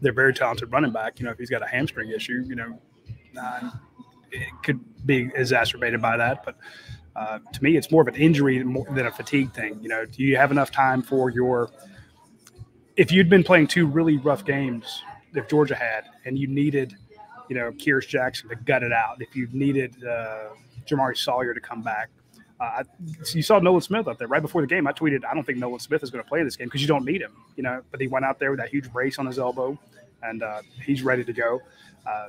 they're 0.00 0.12
very 0.12 0.34
talented 0.34 0.72
running 0.72 0.92
back. 0.92 1.18
You 1.18 1.26
know, 1.26 1.32
if 1.32 1.38
he's 1.38 1.50
got 1.50 1.62
a 1.62 1.66
hamstring 1.66 2.10
issue, 2.10 2.44
you 2.46 2.54
know, 2.54 2.78
uh, 3.40 3.70
it 4.30 4.48
could 4.62 4.80
be 5.06 5.30
exacerbated 5.34 6.00
by 6.00 6.16
that. 6.16 6.44
But 6.44 6.56
uh, 7.16 7.38
to 7.52 7.62
me, 7.62 7.76
it's 7.76 7.90
more 7.90 8.02
of 8.02 8.08
an 8.08 8.16
injury 8.16 8.58
than 8.58 9.06
a 9.06 9.10
fatigue 9.10 9.52
thing. 9.52 9.78
You 9.80 9.88
know, 9.88 10.04
do 10.04 10.22
you 10.22 10.36
have 10.36 10.50
enough 10.50 10.70
time 10.70 11.02
for 11.02 11.30
your? 11.30 11.70
If 12.96 13.10
you'd 13.10 13.28
been 13.28 13.42
playing 13.42 13.68
two 13.68 13.86
really 13.86 14.18
rough 14.18 14.44
games, 14.44 15.02
if 15.34 15.48
Georgia 15.48 15.74
had, 15.74 16.04
and 16.24 16.38
you 16.38 16.46
needed, 16.46 16.94
you 17.48 17.56
know, 17.56 17.72
Kearis 17.72 18.06
Jackson 18.06 18.48
to 18.50 18.56
gut 18.56 18.82
it 18.82 18.92
out, 18.92 19.20
if 19.20 19.34
you 19.34 19.48
needed 19.52 19.96
uh, 20.04 20.50
Jamaree 20.86 21.16
Salyer 21.16 21.54
to 21.54 21.60
come 21.60 21.82
back, 21.82 22.10
uh, 22.60 22.84
you 23.32 23.42
saw 23.42 23.58
Nolan 23.58 23.80
Smith 23.80 24.06
out 24.06 24.18
there 24.18 24.28
right 24.28 24.42
before 24.42 24.60
the 24.60 24.66
game. 24.66 24.86
I 24.86 24.92
tweeted, 24.92 25.24
I 25.24 25.34
don't 25.34 25.44
think 25.44 25.58
Nolan 25.58 25.80
Smith 25.80 26.02
is 26.02 26.10
going 26.10 26.22
to 26.22 26.28
play 26.28 26.42
this 26.42 26.56
game 26.56 26.68
because 26.68 26.80
you 26.80 26.88
don't 26.88 27.04
need 27.04 27.20
him, 27.20 27.32
you 27.56 27.62
know. 27.62 27.82
But 27.90 28.00
he 28.00 28.06
went 28.06 28.24
out 28.24 28.38
there 28.38 28.50
with 28.50 28.60
that 28.60 28.68
huge 28.68 28.92
brace 28.92 29.18
on 29.18 29.26
his 29.26 29.38
elbow, 29.38 29.78
and 30.22 30.42
uh, 30.42 30.62
he's 30.84 31.02
ready 31.02 31.24
to 31.24 31.32
go. 31.32 31.60
Uh, 32.06 32.28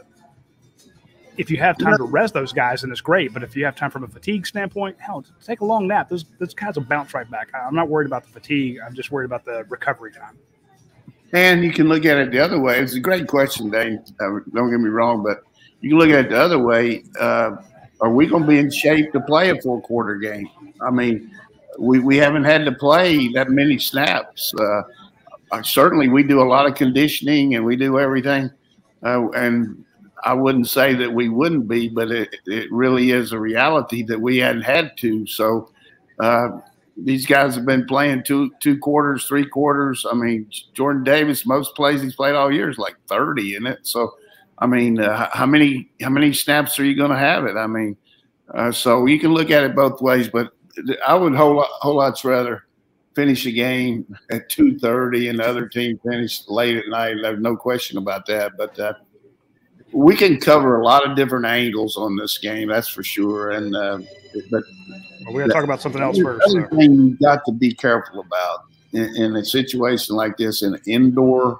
if 1.38 1.52
you 1.52 1.58
have 1.58 1.78
time 1.78 1.98
to 1.98 2.04
rest 2.04 2.34
those 2.34 2.54
guys, 2.54 2.82
then 2.82 2.92
it's 2.92 3.02
great. 3.02 3.34
But 3.34 3.44
if 3.44 3.56
you 3.56 3.66
have 3.66 3.76
time 3.76 3.92
from 3.92 4.04
a 4.04 4.08
fatigue 4.08 4.48
standpoint, 4.48 4.98
hell, 5.00 5.24
take 5.44 5.60
a 5.60 5.66
long 5.66 5.88
nap. 5.88 6.10
Those 6.10 6.26
those 6.40 6.54
guys 6.54 6.76
will 6.76 6.84
bounce 6.84 7.14
right 7.14 7.30
back. 7.30 7.50
I'm 7.54 7.76
not 7.76 7.90
worried 7.90 8.08
about 8.08 8.24
the 8.24 8.30
fatigue. 8.30 8.80
I'm 8.86 8.96
just 8.96 9.12
worried 9.12 9.26
about 9.26 9.46
the 9.46 9.66
recovery 9.70 10.12
time. 10.12 10.38
And 11.34 11.64
you 11.64 11.72
can 11.72 11.90
look 11.90 12.06
at 12.06 12.18
it 12.18 12.32
the 12.32 12.40
other 12.40 12.60
way. 12.60 12.80
It's 12.80 12.94
a 12.94 13.00
great 13.00 13.28
question, 13.28 13.70
Dayne. 13.70 14.04
Uh, 14.22 14.40
don't 14.54 14.72
get 14.72 14.80
me 14.80 14.90
wrong, 14.90 15.22
but 15.24 15.44
you 15.82 15.90
can 15.90 16.00
look 16.00 16.10
at 16.10 16.26
it 16.26 16.30
the 16.30 16.40
other 16.40 16.60
way. 16.60 17.04
Uh, 17.20 17.58
are 18.02 18.12
we 18.12 18.28
going 18.28 18.44
to 18.44 18.48
be 18.48 18.60
in 18.60 18.72
shape 18.72 19.12
to 19.14 19.20
play 19.22 19.50
a 19.50 19.62
four 19.62 19.82
quarter 19.82 20.16
game? 20.16 20.50
I 20.82 20.92
mean, 20.92 21.32
we, 21.80 22.00
we 22.00 22.18
haven't 22.18 22.44
had 22.44 22.66
to 22.66 22.72
play 22.72 23.30
that 23.30 23.50
many 23.50 23.80
snaps. 23.80 24.54
Uh, 24.54 24.84
certainly, 25.64 26.10
we 26.10 26.24
do 26.24 26.42
a 26.42 26.44
lot 26.44 26.66
of 26.66 26.76
conditioning 26.76 27.56
and 27.56 27.64
we 27.64 27.76
do 27.76 28.00
everything. 28.00 28.50
Uh, 29.04 29.30
and 29.32 29.86
I 30.24 30.34
wouldn't 30.34 30.68
say 30.68 30.96
that 30.96 31.12
we 31.12 31.30
wouldn't 31.30 31.68
be, 31.68 31.88
but 31.88 32.12
it, 32.12 32.36
it 32.48 32.72
really 32.72 33.12
is 33.12 33.32
a 33.32 33.40
reality 33.40 34.04
that 34.04 34.20
we 34.20 34.38
hadn't 34.38 34.64
had 34.64 34.98
to. 34.98 35.26
So 35.28 35.70
uh, 36.20 36.50
these 36.98 37.26
guys 37.26 37.56
have 37.56 37.66
been 37.66 37.86
playing 37.86 38.24
two 38.24 38.52
two 38.60 38.78
quarters, 38.80 39.26
three 39.26 39.46
quarters. 39.46 40.06
I 40.10 40.16
mean, 40.16 40.50
Jordan 40.74 41.04
Davis, 41.04 41.46
most 41.46 41.76
plays 41.76 42.02
he's 42.02 42.16
played 42.16 42.36
all 42.36 42.52
year 42.52 42.70
is 42.70 42.78
like 42.78 42.96
thirty 43.08 43.56
in 43.56 43.68
it. 43.68 43.80
So, 43.84 44.16
I 44.58 44.68
mean, 44.68 45.00
uh, 45.00 45.30
how 45.34 45.46
many 45.46 45.90
how 46.02 46.10
many 46.10 46.34
snaps 46.34 46.80
are 46.80 46.86
you 46.86 46.96
going 46.96 47.12
to 47.12 47.18
have 47.18 47.46
it? 47.46 47.58
I 47.58 47.68
mean, 47.68 47.98
uh, 48.54 48.72
so 48.72 49.06
you 49.06 49.20
can 49.20 49.34
look 49.34 49.52
at 49.52 49.64
it 49.64 49.76
both 49.76 50.02
ways, 50.02 50.30
but 50.30 50.54
I 51.06 51.16
would 51.16 51.36
whole 51.36 51.66
whole 51.82 51.96
lots 51.96 52.24
rather 52.24 52.64
finish 53.16 53.46
a 53.46 53.52
game 53.52 54.06
at 54.32 54.50
two 54.50 54.80
thirty 54.80 55.28
and 55.28 55.40
the 55.40 55.46
other 55.46 55.68
team 55.68 56.00
finish 56.04 56.48
late 56.48 56.78
at 56.78 56.88
night. 56.88 57.18
There's 57.22 57.42
no 57.42 57.58
question 57.58 57.98
about 57.98 58.26
that. 58.28 58.54
But 58.58 58.80
uh, 58.80 58.94
we 59.92 60.16
can 60.16 60.40
cover 60.40 60.80
a 60.80 60.84
lot 60.84 61.10
of 61.10 61.16
different 61.16 61.46
angles 61.46 61.98
on 61.98 62.16
this 62.16 62.38
game, 62.38 62.70
that's 62.70 62.88
for 62.88 63.04
sure. 63.04 63.52
And 63.52 63.76
uh, 63.76 64.00
but 64.52 64.64
well, 65.26 65.34
we're 65.34 65.42
gonna 65.42 65.54
talk 65.54 65.64
about 65.66 65.82
something 65.82 66.02
else 66.02 66.18
first. 66.18 66.42
The 66.46 66.60
other 66.60 66.70
so. 66.72 66.78
thing 66.78 66.94
you 66.94 67.18
got 67.18 67.44
to 67.46 67.52
be 67.52 67.74
careful 67.74 68.22
about 68.22 68.66
in, 68.94 69.16
in, 69.16 69.36
a 69.36 69.44
situation 69.44 70.16
like 70.16 70.38
this, 70.38 70.64
in 70.64 70.76
an 70.76 70.82
indoor 70.86 71.60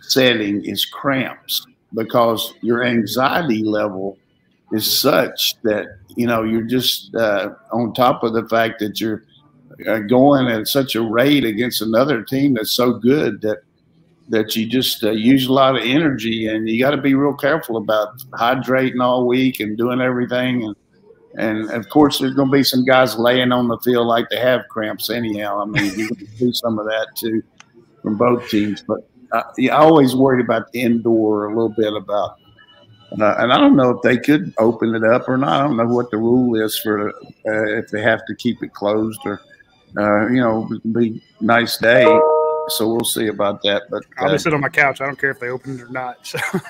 setting, 0.00 0.64
is 0.64 0.84
cramps 0.84 1.66
because 1.94 2.54
your 2.62 2.84
anxiety 2.84 3.62
level 3.62 4.18
is 4.72 5.00
such 5.00 5.54
that 5.62 5.86
you 6.16 6.26
know 6.26 6.42
you're 6.42 6.62
just 6.62 7.14
uh, 7.14 7.50
on 7.72 7.92
top 7.94 8.22
of 8.22 8.32
the 8.32 8.48
fact 8.48 8.78
that 8.80 9.00
you're 9.00 9.24
uh, 9.86 9.98
going 9.98 10.48
at 10.48 10.68
such 10.68 10.94
a 10.94 11.02
rate 11.02 11.44
against 11.44 11.82
another 11.82 12.22
team 12.22 12.54
that's 12.54 12.72
so 12.72 12.92
good 12.92 13.40
that 13.42 13.62
that 14.28 14.56
you 14.56 14.66
just 14.66 15.04
uh, 15.04 15.10
use 15.10 15.46
a 15.46 15.52
lot 15.52 15.76
of 15.76 15.82
energy 15.82 16.46
and 16.46 16.68
you 16.68 16.78
got 16.82 16.92
to 16.92 17.00
be 17.00 17.14
real 17.14 17.34
careful 17.34 17.76
about 17.76 18.18
hydrating 18.30 19.02
all 19.02 19.26
week 19.26 19.60
and 19.60 19.76
doing 19.76 20.00
everything. 20.00 20.64
And 20.64 20.76
and 21.34 21.70
of 21.70 21.88
course 21.88 22.18
there's 22.18 22.34
going 22.34 22.48
to 22.48 22.52
be 22.52 22.62
some 22.62 22.84
guys 22.84 23.16
laying 23.16 23.52
on 23.52 23.68
the 23.68 23.78
field 23.78 24.06
like 24.06 24.28
they 24.30 24.38
have 24.38 24.68
cramps 24.68 25.10
anyhow. 25.10 25.62
I 25.62 25.64
mean 25.64 25.98
you 25.98 26.08
see 26.36 26.52
some 26.52 26.78
of 26.78 26.86
that 26.86 27.08
too 27.16 27.42
from 28.02 28.16
both 28.16 28.48
teams 28.48 28.82
but 28.86 29.08
uh, 29.32 29.42
I, 29.58 29.68
I 29.68 29.76
always 29.76 30.14
worried 30.14 30.44
about 30.44 30.72
the 30.72 30.80
indoor 30.80 31.46
a 31.46 31.48
little 31.48 31.74
bit 31.76 31.92
about 31.92 32.38
uh, 33.20 33.34
and 33.38 33.52
I 33.52 33.58
don't 33.58 33.76
know 33.76 33.90
if 33.90 34.02
they 34.02 34.16
could 34.16 34.54
open 34.56 34.94
it 34.94 35.04
up 35.04 35.28
or 35.28 35.36
not. 35.36 35.60
I 35.60 35.66
don't 35.66 35.76
know 35.76 35.86
what 35.86 36.10
the 36.10 36.16
rule 36.16 36.54
is 36.54 36.78
for 36.78 37.10
uh, 37.10 37.12
if 37.44 37.88
they 37.88 38.00
have 38.00 38.24
to 38.24 38.34
keep 38.34 38.62
it 38.62 38.72
closed 38.72 39.20
or, 39.26 39.42
uh, 39.98 40.28
you 40.28 40.40
know, 40.40 40.66
be 40.92 41.22
nice 41.40 41.76
day 41.76 42.06
so 42.68 42.88
we'll 42.88 43.04
see 43.04 43.28
about 43.28 43.62
that. 43.62 43.84
But 43.90 44.04
I'll 44.18 44.28
uh, 44.28 44.32
just 44.32 44.44
sit 44.44 44.54
on 44.54 44.60
my 44.60 44.68
couch. 44.68 45.00
I 45.00 45.06
don't 45.06 45.18
care 45.18 45.30
if 45.30 45.40
they 45.40 45.48
open 45.48 45.78
it 45.78 45.82
or 45.82 45.88
not. 45.88 46.26
So 46.26 46.38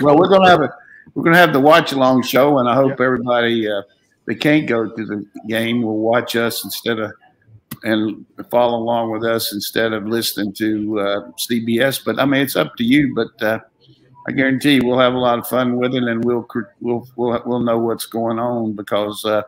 well, 0.00 0.16
we're 0.16 0.28
gonna 0.28 0.48
have 0.48 0.62
a 0.62 0.74
we're 1.14 1.24
gonna 1.24 1.36
have 1.36 1.52
the 1.52 1.60
watch 1.60 1.92
along 1.92 2.22
show, 2.22 2.58
and 2.58 2.68
I 2.68 2.74
hope 2.74 2.90
yep. 2.90 3.00
everybody 3.00 3.68
uh, 3.68 3.82
that 4.26 4.36
can't 4.36 4.66
go 4.66 4.88
to 4.88 5.06
the 5.06 5.26
game 5.48 5.82
will 5.82 5.98
watch 5.98 6.36
us 6.36 6.64
instead 6.64 6.98
of 6.98 7.12
and 7.82 8.24
follow 8.50 8.78
along 8.78 9.10
with 9.10 9.24
us 9.24 9.52
instead 9.52 9.92
of 9.92 10.06
listening 10.06 10.52
to 10.54 11.00
uh, 11.00 11.30
CBS. 11.38 12.04
But 12.04 12.18
I 12.18 12.24
mean, 12.24 12.42
it's 12.42 12.56
up 12.56 12.76
to 12.76 12.84
you. 12.84 13.14
But 13.14 13.42
uh, 13.42 13.60
I 14.28 14.32
guarantee 14.32 14.74
you, 14.74 14.82
we'll 14.84 14.98
have 14.98 15.14
a 15.14 15.18
lot 15.18 15.38
of 15.38 15.46
fun 15.48 15.76
with 15.76 15.94
it, 15.94 16.02
and 16.02 16.24
we'll 16.24 16.46
we'll 16.80 17.06
we'll, 17.16 17.42
we'll 17.46 17.60
know 17.60 17.78
what's 17.78 18.06
going 18.06 18.38
on 18.38 18.74
because 18.74 19.24
uh, 19.24 19.42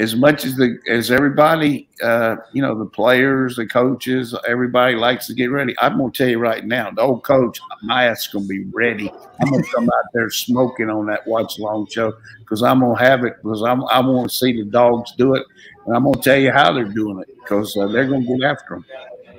as 0.00 0.16
much 0.16 0.46
as 0.46 0.56
the 0.56 0.78
as 0.88 1.10
everybody, 1.10 1.86
uh, 2.02 2.36
you 2.52 2.62
know, 2.62 2.78
the 2.78 2.86
players, 2.86 3.56
the 3.56 3.66
coaches, 3.66 4.34
everybody 4.48 4.96
likes 4.96 5.26
to 5.26 5.34
get 5.34 5.50
ready. 5.50 5.74
I'm 5.78 5.98
gonna 5.98 6.10
tell 6.10 6.28
you 6.28 6.38
right 6.38 6.64
now, 6.64 6.90
the 6.90 7.02
old 7.02 7.22
coach, 7.22 7.60
my 7.82 8.06
ass 8.06 8.26
gonna 8.28 8.46
be 8.46 8.64
ready. 8.72 9.12
I'm 9.40 9.50
gonna 9.50 9.62
come 9.74 9.84
out 9.84 10.04
there 10.14 10.30
smoking 10.30 10.88
on 10.88 11.06
that 11.06 11.26
watch 11.26 11.58
along 11.58 11.88
show 11.90 12.14
because 12.38 12.62
I'm 12.62 12.80
gonna 12.80 12.98
have 12.98 13.24
it 13.24 13.36
because 13.42 13.62
I'm 13.62 13.84
I 13.88 14.00
want 14.00 14.30
to 14.30 14.36
see 14.36 14.52
the 14.52 14.64
dogs 14.64 15.12
do 15.18 15.34
it, 15.34 15.44
and 15.90 15.96
I'm 15.96 16.04
gonna 16.04 16.22
tell 16.22 16.38
you 16.38 16.52
how 16.52 16.72
they're 16.72 16.84
doing 16.84 17.18
it 17.18 17.36
because 17.40 17.76
uh, 17.76 17.88
they're 17.88 18.06
gonna 18.06 18.24
get 18.24 18.44
after 18.44 18.76
them. 18.76 18.84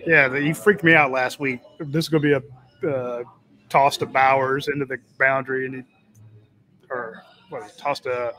Yeah, 0.05 0.35
you 0.35 0.53
freaked 0.53 0.83
me 0.83 0.93
out 0.93 1.09
last 1.09 1.39
week. 1.39 1.61
This 1.79 2.03
is 2.05 2.09
gonna 2.09 2.21
be 2.21 2.33
a 2.33 2.89
uh, 2.89 3.23
toss 3.69 3.95
to 3.97 4.05
Bowers 4.05 4.67
into 4.67 4.83
the 4.83 4.97
boundary, 5.17 5.65
and 5.65 5.75
he, 5.75 5.81
or 6.89 7.23
what? 7.47 7.71
Tossed 7.77 8.05
a 8.05 8.33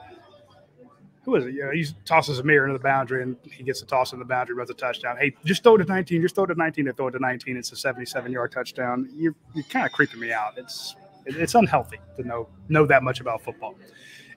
who 1.25 1.37
is 1.37 1.47
it? 1.47 1.55
Yeah, 1.55 1.73
he 1.73 1.87
tosses 2.05 2.39
a 2.39 2.43
mirror 2.43 2.67
into 2.67 2.77
the 2.77 2.83
boundary 2.83 3.23
and 3.23 3.37
he 3.51 3.63
gets 3.63 3.81
a 3.81 3.87
toss 3.87 4.13
in 4.13 4.19
the 4.19 4.27
boundary, 4.27 4.57
runs 4.57 4.69
a 4.69 4.75
touchdown. 4.75 5.17
Hey, 5.17 5.35
just 5.47 5.63
throw 5.63 5.77
it 5.77 5.79
to 5.79 5.85
19. 5.85 6.21
Just 6.21 6.35
throw 6.35 6.45
it 6.45 6.49
to 6.49 6.55
19. 6.55 6.85
They 6.85 6.93
throw 6.93 7.07
it 7.07 7.13
to 7.13 7.19
19. 7.19 7.57
It's 7.57 7.73
a 7.73 7.77
77 7.77 8.31
yard 8.31 8.53
touchdown. 8.53 9.09
You're, 9.15 9.35
you're 9.55 9.65
kind 9.65 9.87
of 9.87 9.93
creeping 9.93 10.21
me 10.21 10.33
out. 10.33 10.59
It's 10.59 10.97
it's 11.25 11.55
unhealthy 11.55 11.99
to 12.17 12.27
know 12.27 12.49
know 12.69 12.85
that 12.85 13.05
much 13.05 13.21
about 13.21 13.43
football. 13.43 13.77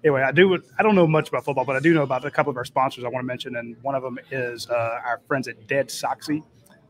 Anyway, 0.06 0.22
I 0.22 0.32
do 0.32 0.62
I 0.80 0.84
don't 0.84 0.96
know 0.96 1.08
much 1.08 1.30
about 1.30 1.44
football, 1.44 1.66
but 1.66 1.76
I 1.76 1.80
do 1.80 1.94
know 1.94 2.04
about 2.04 2.24
a 2.24 2.32
couple 2.32 2.52
of 2.52 2.58
our 2.58 2.64
sponsors 2.64 3.04
I 3.04 3.08
want 3.08 3.24
to 3.24 3.28
mention, 3.28 3.56
and 3.56 3.76
one 3.82 3.96
of 3.96 4.04
them 4.04 4.20
is 4.30 4.70
uh, 4.70 5.02
our 5.04 5.20
friends 5.28 5.48
at 5.48 5.68
Dead 5.68 5.88
Soxy. 5.88 6.44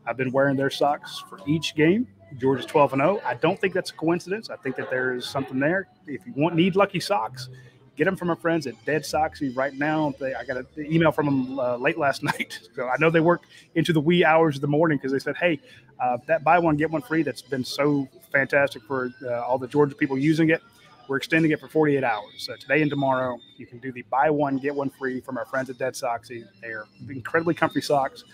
I've 0.06 0.18
been 0.18 0.30
wearing 0.30 0.54
their 0.54 0.68
socks 0.68 1.24
for 1.28 1.40
each 1.46 1.74
game. 1.74 2.06
Georgia's 2.36 2.66
12 2.66 2.92
and 2.92 3.00
0. 3.00 3.22
I 3.24 3.34
don't 3.34 3.58
think 3.58 3.72
that's 3.72 3.90
a 3.90 3.94
coincidence. 3.94 4.50
I 4.50 4.56
think 4.56 4.76
that 4.76 4.90
there 4.90 5.14
is 5.14 5.26
something 5.26 5.58
there. 5.58 5.88
If 6.06 6.26
you 6.26 6.34
want 6.36 6.56
need 6.56 6.76
lucky 6.76 7.00
socks, 7.00 7.48
Get 7.96 8.04
them 8.04 8.16
from 8.16 8.28
our 8.28 8.36
friends 8.36 8.66
at 8.66 8.74
Dead 8.84 9.02
Soxy 9.02 9.56
right 9.56 9.72
now. 9.72 10.14
They, 10.20 10.34
I 10.34 10.44
got 10.44 10.58
an 10.58 10.66
email 10.78 11.10
from 11.10 11.26
them 11.26 11.58
uh, 11.58 11.76
late 11.76 11.96
last 11.96 12.22
night. 12.22 12.60
So 12.74 12.86
I 12.88 12.96
know 12.98 13.08
they 13.08 13.20
work 13.20 13.44
into 13.74 13.94
the 13.94 14.00
wee 14.00 14.22
hours 14.22 14.56
of 14.56 14.60
the 14.60 14.68
morning 14.68 14.98
because 14.98 15.12
they 15.12 15.18
said, 15.18 15.36
hey, 15.38 15.58
uh, 15.98 16.18
that 16.26 16.44
buy 16.44 16.58
one, 16.58 16.76
get 16.76 16.90
one 16.90 17.00
free 17.00 17.22
that's 17.22 17.40
been 17.40 17.64
so 17.64 18.06
fantastic 18.30 18.82
for 18.82 19.10
uh, 19.24 19.40
all 19.40 19.56
the 19.56 19.66
Georgia 19.66 19.94
people 19.94 20.18
using 20.18 20.50
it. 20.50 20.62
We're 21.08 21.18
extending 21.18 21.52
it 21.52 21.60
for 21.60 21.68
48 21.68 22.02
hours. 22.02 22.34
So 22.38 22.56
today 22.56 22.82
and 22.82 22.90
tomorrow, 22.90 23.38
you 23.56 23.66
can 23.66 23.78
do 23.78 23.92
the 23.92 24.02
buy 24.02 24.30
one, 24.30 24.58
get 24.58 24.74
one 24.74 24.90
free 24.90 25.20
from 25.20 25.38
our 25.38 25.46
friends 25.46 25.70
at 25.70 25.78
Dead 25.78 25.94
Soxy. 25.94 26.44
They 26.60 26.68
are 26.68 26.86
incredibly 27.08 27.54
comfy 27.54 27.80
socks. 27.80 28.24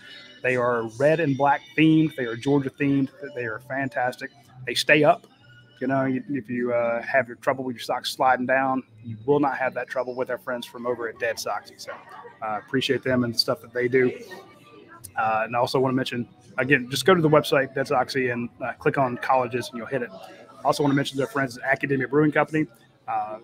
They 0.41 0.55
are 0.55 0.83
red 0.97 1.19
and 1.19 1.37
black 1.37 1.61
themed. 1.77 2.15
They 2.15 2.25
are 2.25 2.35
Georgia 2.35 2.69
themed. 2.69 3.09
They 3.35 3.45
are 3.45 3.59
fantastic. 3.67 4.31
They 4.65 4.73
stay 4.73 5.03
up 5.03 5.27
You 5.79 5.87
know, 5.87 6.05
if 6.29 6.49
you 6.49 6.73
uh, 6.73 7.01
have 7.01 7.27
your 7.27 7.37
trouble 7.37 7.63
with 7.63 7.75
your 7.75 7.83
socks 7.83 8.11
sliding 8.11 8.45
down, 8.45 8.83
you 9.03 9.17
will 9.25 9.39
not 9.39 9.57
have 9.57 9.73
that 9.75 9.87
trouble 9.87 10.15
with 10.15 10.29
our 10.29 10.37
friends 10.37 10.65
from 10.65 10.87
over 10.87 11.07
at 11.07 11.19
Dead 11.19 11.37
Soxy. 11.37 11.79
So 11.79 11.91
uh, 12.41 12.59
appreciate 12.65 13.03
them 13.03 13.23
and 13.23 13.33
the 13.33 13.39
stuff 13.39 13.61
that 13.61 13.73
they 13.73 13.87
do. 13.87 14.11
Uh, 15.17 15.43
and 15.45 15.55
I 15.55 15.59
also 15.59 15.79
want 15.79 15.91
to 15.91 15.95
mention 15.95 16.27
again, 16.57 16.89
just 16.89 17.05
go 17.05 17.13
to 17.13 17.21
the 17.21 17.29
website 17.29 17.73
Dead 17.73 17.87
Soxy 17.87 18.31
and 18.31 18.49
uh, 18.63 18.73
click 18.73 18.97
on 18.97 19.17
colleges, 19.17 19.69
and 19.69 19.77
you'll 19.77 19.87
hit 19.87 20.01
it. 20.01 20.09
Also 20.63 20.83
want 20.83 20.91
to 20.91 20.95
mention 20.95 21.17
their 21.17 21.27
friends 21.27 21.57
at 21.57 21.63
Akademia 21.63 22.07
Brewing 22.09 22.31
Company. 22.31 22.67
Uh, 23.07 23.39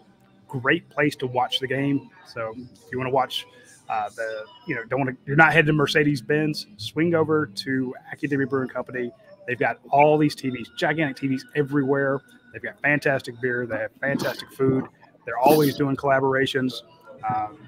great 0.48 0.90
place 0.90 1.16
to 1.18 1.28
watch 1.28 1.60
the 1.60 1.68
game. 1.68 2.10
So 2.26 2.54
if 2.58 2.92
you 2.92 2.98
want 2.98 3.08
to 3.08 3.14
watch 3.14 3.46
uh, 3.90 4.10
the, 4.16 4.46
you 4.68 4.76
know, 4.76 4.84
don't 4.86 5.00
want 5.00 5.12
to, 5.12 5.18
you're 5.26 5.36
not 5.36 5.54
heading 5.54 5.68
to 5.68 5.74
Mercedes 5.74 6.22
Benz, 6.22 6.68
swing 6.78 7.16
over 7.16 7.48
to 7.48 7.96
Akademia 8.14 8.48
Brewing 8.50 8.70
Company. 8.70 9.12
They've 9.48 9.60
got 9.60 9.80
all 9.90 10.18
these 10.18 10.36
TVs, 10.36 10.68
gigantic 10.78 11.18
TVs 11.18 11.42
everywhere. 11.56 12.22
They've 12.54 12.62
got 12.62 12.80
fantastic 12.82 13.40
beer. 13.42 13.66
They 13.66 13.78
have 13.78 13.92
fantastic 14.00 14.52
food. 14.54 14.86
They're 15.26 15.40
always 15.40 15.76
doing 15.76 15.96
collaborations. 15.96 16.84
Um, 17.28 17.68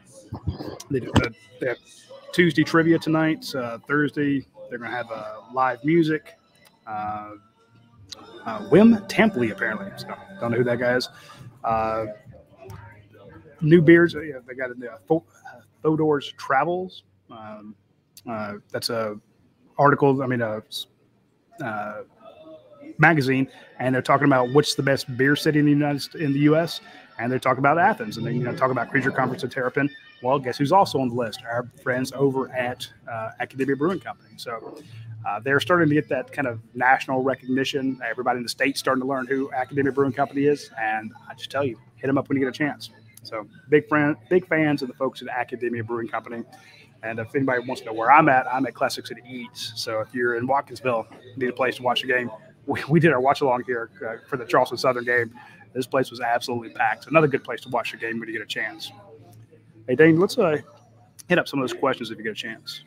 they, 0.89 0.99
do, 0.99 1.11
uh, 1.23 1.29
they, 1.59 1.67
have 1.67 1.77
Tuesday 2.31 2.63
trivia 2.63 2.97
tonight. 2.99 3.53
Uh, 3.53 3.79
Thursday, 3.87 4.45
they're 4.69 4.79
going 4.79 4.91
to 4.91 4.97
have 4.97 5.11
uh, 5.11 5.37
live 5.53 5.83
music. 5.83 6.37
Uh, 8.45 8.60
Wim 8.69 9.08
Tampley, 9.08 9.52
apparently. 9.52 9.91
So, 9.97 10.08
don't 10.39 10.52
know 10.52 10.58
who 10.58 10.63
that 10.63 10.80
guy 10.80 10.95
is. 10.95 11.10
Uh, 11.63 12.06
new 13.62 13.82
beers. 13.82 14.15
Uh, 14.15 14.21
they 14.47 14.54
got 14.56 14.71
in 14.71 14.80
the 14.80 14.91
uh, 14.91 15.19
Fodor's 15.84 16.34
Travels. 16.38 17.04
Um, 17.30 17.76
uh, 18.30 18.56
that's 18.71 18.89
a 18.89 19.19
article. 19.78 20.21
I 20.21 20.28
mean, 20.28 20.41
a 20.41 20.63
uh, 21.63 22.02
magazine, 22.97 23.47
and 23.80 23.93
they're 23.93 24.02
talking 24.02 24.26
about 24.26 24.50
what's 24.50 24.76
the 24.76 24.84
best 24.84 25.15
beer 25.17 25.36
city 25.36 25.60
in 25.60 25.65
the 25.65 25.71
United 25.71 26.15
in 26.15 26.34
the 26.34 26.39
U.S. 26.39 26.82
And 27.19 27.32
they're 27.32 27.39
talking 27.39 27.60
about 27.60 27.78
Athens, 27.78 28.17
and 28.17 28.26
they 28.26 28.34
you 28.34 28.43
know 28.43 28.56
talk 28.56 28.71
about 28.71 28.89
Creature 28.89 29.12
Comforts 29.12 29.43
of 29.43 29.52
Terrapin. 29.52 29.89
Well, 30.24 30.39
guess 30.39 30.58
who's 30.58 30.71
also 30.71 31.00
on 31.00 31.10
the 31.10 31.15
list? 31.15 31.41
Our 31.45 31.67
friends 31.84 32.12
over 32.15 32.52
at 32.52 32.88
Akademia 33.39 33.78
Brewing 33.78 34.00
Company. 34.00 34.34
So 34.38 34.82
uh, 35.27 35.39
they're 35.39 35.60
starting 35.60 35.89
to 35.89 35.95
get 35.95 36.10
that 36.10 36.31
kind 36.31 36.47
of 36.47 36.60
national 36.73 37.23
recognition. 37.23 37.99
Everybody 38.07 38.38
in 38.38 38.43
the 38.43 38.49
state 38.49 38.77
starting 38.77 39.01
to 39.01 39.07
learn 39.07 39.27
who 39.27 39.49
Akademia 39.51 39.93
Brewing 39.93 40.13
Company 40.13 40.45
is, 40.45 40.71
and 40.79 41.12
I 41.29 41.36
just 41.36 41.51
tell 41.51 41.63
you, 41.63 41.79
hit 41.95 42.07
them 42.07 42.17
up 42.17 42.29
when 42.29 42.38
you 42.38 42.43
get 42.43 42.53
a 42.53 42.57
chance. 42.57 42.89
So 43.23 43.47
big 43.69 43.88
friend, 43.88 44.15
big 44.29 44.47
fans 44.47 44.81
of 44.81 44.88
the 44.88 44.95
folks 44.95 45.21
at 45.21 45.27
Akademia 45.27 45.86
Brewing 45.86 46.07
Company. 46.07 46.43
And 47.03 47.19
if 47.19 47.34
anybody 47.36 47.65
wants 47.65 47.81
to 47.81 47.88
know 47.88 47.93
where 47.93 48.12
I'm 48.12 48.29
at, 48.29 48.47
I'm 48.47 48.65
at 48.65 48.73
Classic 48.73 49.05
City 49.05 49.21
Eats. 49.27 49.73
So 49.75 50.01
if 50.01 50.13
you're 50.13 50.36
in 50.36 50.47
Watkinsville, 50.47 51.07
need 51.36 51.49
a 51.49 51.53
place 51.53 51.77
to 51.77 51.84
watch 51.84 52.03
a 52.03 52.07
game. 52.07 52.29
We, 52.65 52.84
we 52.89 52.99
did 52.99 53.12
our 53.12 53.19
watch 53.19 53.41
along 53.41 53.63
here 53.65 53.89
uh, 54.07 54.27
for 54.27 54.38
the 54.38 54.45
Charleston 54.45 54.77
Southern 54.77 55.03
game. 55.03 55.34
This 55.73 55.88
place 55.88 56.12
was 56.12 56.19
absolutely 56.19 56.69
packed. 56.69 57.07
Another 57.07 57.27
good 57.27 57.43
place 57.43 57.62
to 57.62 57.69
watch 57.69 57.93
a 57.93 57.97
game 57.97 58.19
when 58.19 58.27
you 58.27 58.34
get 58.34 58.43
a 58.43 58.45
chance. 58.45 58.91
Hey, 59.88 59.95
Dayne, 59.95 60.19
let's 60.19 60.38
uh, 60.38 60.57
hit 61.27 61.39
up 61.39 61.47
some 61.47 61.62
of 61.62 61.67
those 61.67 61.77
questions 61.77 62.12
if 62.12 62.17
you 62.17 62.23
get 62.23 62.34
a 62.34 62.36
chance. 62.36 62.84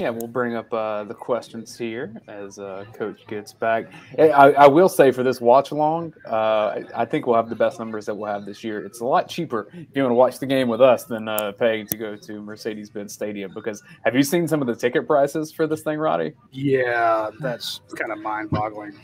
Yeah, 0.00 0.10
we'll 0.10 0.28
bring 0.28 0.56
up 0.56 0.72
uh, 0.72 1.04
the 1.04 1.14
questions 1.14 1.76
here 1.76 2.14
as 2.28 2.58
uh, 2.58 2.84
Coach 2.94 3.26
gets 3.26 3.52
back. 3.52 3.92
I, 4.18 4.52
I, 4.52 4.66
will 4.66 4.88
say 4.88 5.12
for 5.12 5.22
this 5.22 5.40
watch 5.40 5.72
along, 5.72 6.14
uh, 6.26 6.80
I 6.94 7.04
think 7.04 7.26
we'll 7.26 7.36
have 7.36 7.48
the 7.48 7.56
best 7.56 7.78
numbers 7.78 8.06
that 8.06 8.14
we'll 8.14 8.32
have 8.32 8.46
this 8.46 8.64
year. 8.64 8.84
It's 8.84 9.00
a 9.00 9.04
lot 9.04 9.28
cheaper 9.28 9.68
if 9.72 9.88
you 9.94 10.02
want 10.02 10.12
to 10.12 10.14
watch 10.14 10.38
the 10.38 10.46
game 10.46 10.68
with 10.68 10.80
us 10.80 11.04
than 11.04 11.28
uh, 11.28 11.52
paying 11.52 11.86
to 11.88 11.96
go 11.96 12.16
to 12.16 12.40
Mercedes 12.40 12.88
Benz 12.88 13.12
Stadium. 13.12 13.52
Because 13.54 13.82
have 14.04 14.14
you 14.14 14.22
seen 14.22 14.48
some 14.48 14.60
of 14.62 14.66
the 14.66 14.76
ticket 14.76 15.06
prices 15.06 15.52
for 15.52 15.66
this 15.66 15.82
thing, 15.82 15.98
Radi? 15.98 16.34
Yeah, 16.50 17.30
that's 17.40 17.80
kind 17.96 18.12
of 18.12 18.20
mind 18.20 18.50
boggling. 18.50 18.98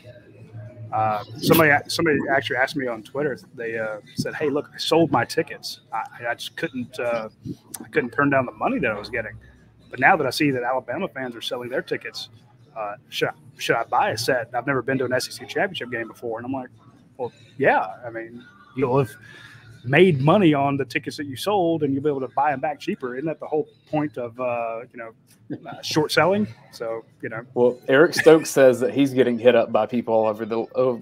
Uh, 0.93 1.25
somebody 1.41 1.73
somebody 1.89 2.17
actually 2.31 2.57
asked 2.57 2.77
me 2.77 2.87
on 2.87 3.03
Twitter. 3.03 3.39
They 3.55 3.79
uh, 3.79 3.99
said, 4.15 4.35
"Hey, 4.35 4.49
look, 4.49 4.71
I 4.73 4.79
sold 4.79 5.11
my 5.11 5.25
tickets. 5.25 5.81
I, 5.93 6.29
I 6.29 6.35
just 6.35 6.57
couldn't 6.57 6.99
uh, 6.99 7.29
I 7.85 7.89
couldn't 7.89 8.11
turn 8.11 8.31
down 8.31 8.47
the 8.47 8.53
money 8.53 8.79
that 8.79 8.93
I 8.93 8.99
was 8.99 9.11
getting." 9.11 9.37
But 9.91 10.01
now 10.01 10.17
that 10.17 10.27
I 10.27 10.31
see 10.31 10.51
that 10.51 10.63
Alabama 10.63 11.09
fans 11.09 11.37
are 11.37 11.41
selling 11.41 11.69
their 11.69 11.83
tickets, 11.83 12.29
uh, 12.77 12.97
should 13.09 13.29
I, 13.29 13.33
should 13.59 13.77
I 13.77 13.85
buy 13.85 14.11
a 14.11 14.19
set? 14.19 14.51
I've 14.55 14.67
never 14.67 14.83
been 14.83 14.99
to 14.99 15.05
an 15.05 15.21
SEC 15.21 15.49
championship 15.49 15.91
game 15.91 16.09
before, 16.09 16.39
and 16.39 16.47
I'm 16.47 16.53
like, 16.53 16.69
well, 17.17 17.33
yeah. 17.57 17.95
I 18.05 18.11
mean, 18.11 18.45
you'll 18.77 18.99
have 18.99 19.11
made 19.85 20.21
money 20.21 20.53
on 20.53 20.77
the 20.77 20.85
tickets 20.85 21.17
that 21.17 21.27
you 21.27 21.37
sold, 21.37 21.83
and 21.83 21.95
you'll 21.95 22.03
be 22.03 22.11
able 22.11 22.21
to 22.21 22.29
buy 22.29 22.51
them 22.51 22.61
back 22.61 22.81
cheaper. 22.81 23.17
Isn't 23.17 23.27
that 23.27 23.41
the 23.41 23.47
whole 23.47 23.69
point 23.89 24.19
of 24.19 24.39
uh, 24.39 24.81
you 24.93 24.99
know 24.99 25.13
uh, 25.67 25.81
short 25.83 26.13
selling? 26.13 26.47
So 26.73 27.05
you 27.23 27.29
know. 27.29 27.45
Well, 27.55 27.79
Eric 27.89 28.15
Stokes 28.15 28.51
says 28.51 28.81
that 28.81 28.93
he's 28.93 29.15
getting 29.15 29.39
hit 29.39 29.55
up 29.55 29.73
by 29.73 29.87
people 29.87 30.15
all 30.15 30.27
over 30.27 30.45
the 30.45 30.59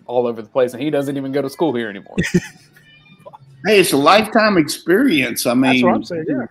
all 0.06 0.26
over 0.26 0.42
the 0.42 0.48
place, 0.48 0.74
and 0.74 0.82
he 0.82 0.90
doesn't 0.90 1.16
even 1.16 1.32
go 1.32 1.42
to 1.42 1.50
school 1.50 1.74
here 1.74 1.88
anymore. 1.88 2.16
hey, 3.66 3.80
it's 3.80 3.92
a 3.92 3.96
lifetime 3.96 4.56
experience. 4.58 5.46
I 5.46 5.54
mean, 5.54 5.62
that's 5.62 5.82
what 5.82 5.94
I'm 5.94 6.04
saying. 6.04 6.24
Yeah. 6.28 6.46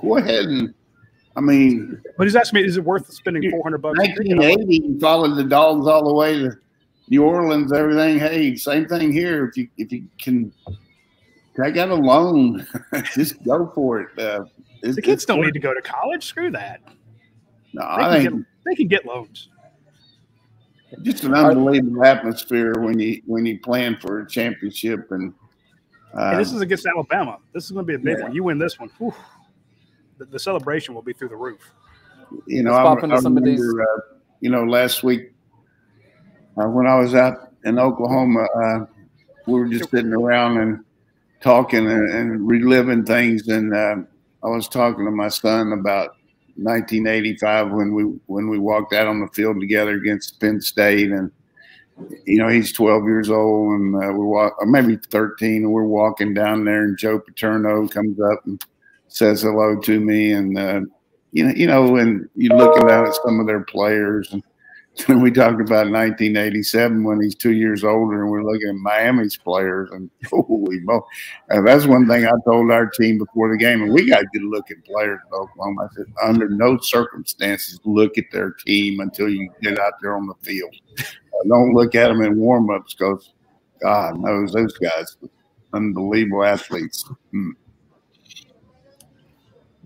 Go 0.00 0.16
ahead 0.18 0.44
and 0.46 0.74
I 1.36 1.40
mean, 1.42 2.02
but 2.16 2.24
he's 2.24 2.34
asking 2.34 2.62
me, 2.62 2.66
is 2.66 2.78
it 2.78 2.84
worth 2.84 3.12
spending 3.12 3.50
four 3.50 3.62
hundred 3.62 3.82
bucks? 3.82 3.98
Nineteen 3.98 4.42
eighty, 4.42 4.80
you 4.82 4.98
followed 4.98 5.34
the 5.34 5.44
dogs 5.44 5.86
all 5.86 6.02
the 6.02 6.14
way 6.14 6.38
to 6.38 6.56
New 7.10 7.24
Orleans, 7.24 7.72
everything. 7.72 8.18
Hey, 8.18 8.56
same 8.56 8.86
thing 8.86 9.12
here. 9.12 9.46
If 9.46 9.56
you 9.58 9.68
if 9.76 9.92
you 9.92 10.06
can 10.18 10.50
take 11.54 11.76
out 11.76 11.90
a 11.90 11.94
loan, 11.94 12.66
just 13.14 13.42
go 13.44 13.70
for 13.74 14.00
it. 14.00 14.18
Uh, 14.18 14.46
the 14.82 15.02
kids 15.02 15.26
don't 15.26 15.42
need 15.42 15.52
to 15.52 15.60
go 15.60 15.74
to 15.74 15.82
college. 15.82 16.24
Screw 16.24 16.50
that. 16.52 16.80
No, 17.74 17.82
they 17.82 18.02
I 18.02 18.18
think 18.18 18.30
get, 18.30 18.46
they 18.64 18.74
can 18.74 18.88
get 18.88 19.04
loans. 19.04 19.50
Just 21.02 21.24
an 21.24 21.34
unbelievable 21.34 22.02
atmosphere 22.02 22.72
when 22.78 22.98
you 22.98 23.20
when 23.26 23.44
you 23.44 23.60
plan 23.60 23.98
for 24.00 24.20
a 24.20 24.28
championship 24.28 25.10
and. 25.10 25.34
Uh, 26.14 26.30
hey, 26.30 26.38
this 26.38 26.50
is 26.50 26.62
against 26.62 26.86
Alabama. 26.86 27.36
This 27.52 27.64
is 27.66 27.72
going 27.72 27.84
to 27.84 27.86
be 27.86 27.94
a 27.94 27.98
big 27.98 28.16
yeah. 28.16 28.24
one. 28.24 28.34
You 28.34 28.42
win 28.42 28.58
this 28.58 28.78
one. 28.78 28.88
Whew 28.96 29.12
the, 30.18 30.24
the 30.24 30.38
celebration 30.38 30.94
will 30.94 31.02
be 31.02 31.12
through 31.12 31.28
the 31.28 31.36
roof. 31.36 31.60
You 32.46 32.62
know, 32.62 32.72
I, 32.72 32.92
I 32.92 32.94
remember, 32.94 33.82
uh, 33.82 34.00
you 34.40 34.50
know, 34.50 34.64
last 34.64 35.02
week 35.02 35.32
uh, 36.56 36.68
when 36.68 36.86
I 36.86 36.96
was 36.96 37.14
out 37.14 37.52
in 37.64 37.78
Oklahoma, 37.78 38.44
uh, 38.44 38.86
we 39.46 39.60
were 39.60 39.68
just 39.68 39.90
sitting 39.90 40.12
around 40.12 40.58
and 40.58 40.84
talking 41.40 41.86
and, 41.86 42.10
and 42.10 42.48
reliving 42.48 43.04
things. 43.04 43.48
And 43.48 43.74
uh, 43.74 43.96
I 44.42 44.48
was 44.48 44.68
talking 44.68 45.04
to 45.04 45.10
my 45.10 45.28
son 45.28 45.72
about 45.72 46.16
1985 46.56 47.70
when 47.70 47.94
we 47.94 48.04
when 48.26 48.48
we 48.48 48.58
walked 48.58 48.94
out 48.94 49.06
on 49.06 49.20
the 49.20 49.28
field 49.28 49.60
together 49.60 49.96
against 49.96 50.40
Penn 50.40 50.60
State, 50.60 51.10
and 51.10 51.30
you 52.24 52.38
know 52.38 52.48
he's 52.48 52.72
12 52.72 53.04
years 53.04 53.30
old, 53.30 53.72
and 53.72 53.94
uh, 53.94 54.12
we're 54.12 54.24
walk, 54.24 54.56
or 54.58 54.66
maybe 54.66 54.96
13, 54.96 55.64
and 55.64 55.70
we're 55.70 55.84
walking 55.84 56.32
down 56.32 56.64
there, 56.64 56.84
and 56.84 56.98
Joe 56.98 57.18
Paterno 57.18 57.86
comes 57.88 58.18
up 58.20 58.46
and 58.46 58.64
says 59.08 59.42
hello 59.42 59.78
to 59.80 60.00
me, 60.00 60.32
and 60.32 60.58
uh, 60.58 60.80
you 61.32 61.44
know, 61.44 61.54
you 61.54 61.66
know, 61.66 61.96
and 61.96 62.28
you're 62.34 62.56
looking 62.56 62.88
at 62.88 63.14
some 63.24 63.40
of 63.40 63.46
their 63.46 63.64
players, 63.64 64.32
and 64.32 64.42
we 65.22 65.30
talked 65.30 65.60
about 65.60 65.90
1987 65.90 67.04
when 67.04 67.20
he's 67.20 67.34
two 67.34 67.52
years 67.52 67.84
older, 67.84 68.22
and 68.22 68.30
we're 68.30 68.44
looking 68.44 68.68
at 68.68 68.74
Miami's 68.76 69.36
players, 69.36 69.90
and 69.92 70.10
holy 70.30 70.80
mo! 70.80 71.04
Uh, 71.50 71.60
that's 71.62 71.86
one 71.86 72.08
thing 72.08 72.26
I 72.26 72.32
told 72.46 72.70
our 72.70 72.86
team 72.86 73.18
before 73.18 73.50
the 73.50 73.58
game, 73.58 73.82
and 73.82 73.92
we 73.92 74.08
got 74.08 74.24
good 74.32 74.44
looking 74.44 74.82
players 74.86 75.20
in 75.26 75.34
Oklahoma. 75.34 75.84
I 75.84 75.94
said, 75.94 76.06
under 76.22 76.48
no 76.48 76.78
circumstances, 76.78 77.78
look 77.84 78.16
at 78.18 78.24
their 78.32 78.52
team 78.66 79.00
until 79.00 79.28
you 79.28 79.50
get 79.62 79.78
out 79.78 79.94
there 80.00 80.16
on 80.16 80.26
the 80.26 80.34
field. 80.42 80.74
Uh, 80.98 81.48
don't 81.48 81.74
look 81.74 81.94
at 81.94 82.08
them 82.08 82.22
in 82.22 82.36
warmups 82.36 82.96
because 82.96 83.34
God 83.82 84.18
knows 84.18 84.52
those 84.52 84.76
guys, 84.78 85.16
unbelievable 85.74 86.44
athletes. 86.44 87.04
Hmm 87.30 87.50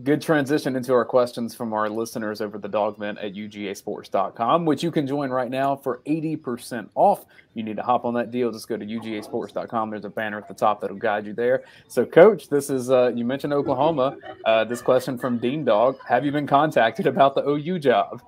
good 0.03 0.23
transition 0.23 0.77
into 0.77 0.93
our 0.93 1.05
questions 1.05 1.55
from 1.55 1.73
our 1.73 1.89
listeners 1.89 2.41
over 2.41 2.59
the 2.59 2.69
dogvent 2.69 3.23
at 3.23 3.35
ugasports.com 3.35 4.65
which 4.65 4.83
you 4.83 4.91
can 4.91 5.07
join 5.07 5.31
right 5.31 5.51
now 5.51 5.77
for 5.77 6.01
80% 6.07 6.89
off. 6.95 7.27
You 7.55 7.63
need 7.63 7.77
to 7.77 7.83
hop 7.83 8.05
on 8.05 8.15
that 8.15 8.31
deal. 8.31 8.51
Just 8.53 8.69
go 8.69 8.77
to 8.77 8.85
ugasports.com 8.85 9.91
there's 9.91 10.05
a 10.05 10.11
banner 10.11 10.39
at 10.39 10.49
the 10.49 10.55
top 10.55 10.81
that'll 10.81 10.97
guide 10.97 11.27
you 11.27 11.33
there. 11.33 11.65
So 11.89 12.05
coach 12.05 12.49
this 12.49 12.71
is 12.71 12.91
uh, 12.91 13.13
you 13.15 13.25
mentioned 13.25 13.53
oklahoma. 13.53 14.17
Uh, 14.45 14.65
this 14.65 14.83
question 14.83 15.19
from 15.19 15.39
dean 15.39 15.65
dog. 15.65 15.99
Have 16.09 16.25
you 16.25 16.33
been 16.33 16.47
contacted 16.47 17.07
about 17.07 17.35
the 17.35 17.45
ou 17.45 17.79
job? 17.79 18.23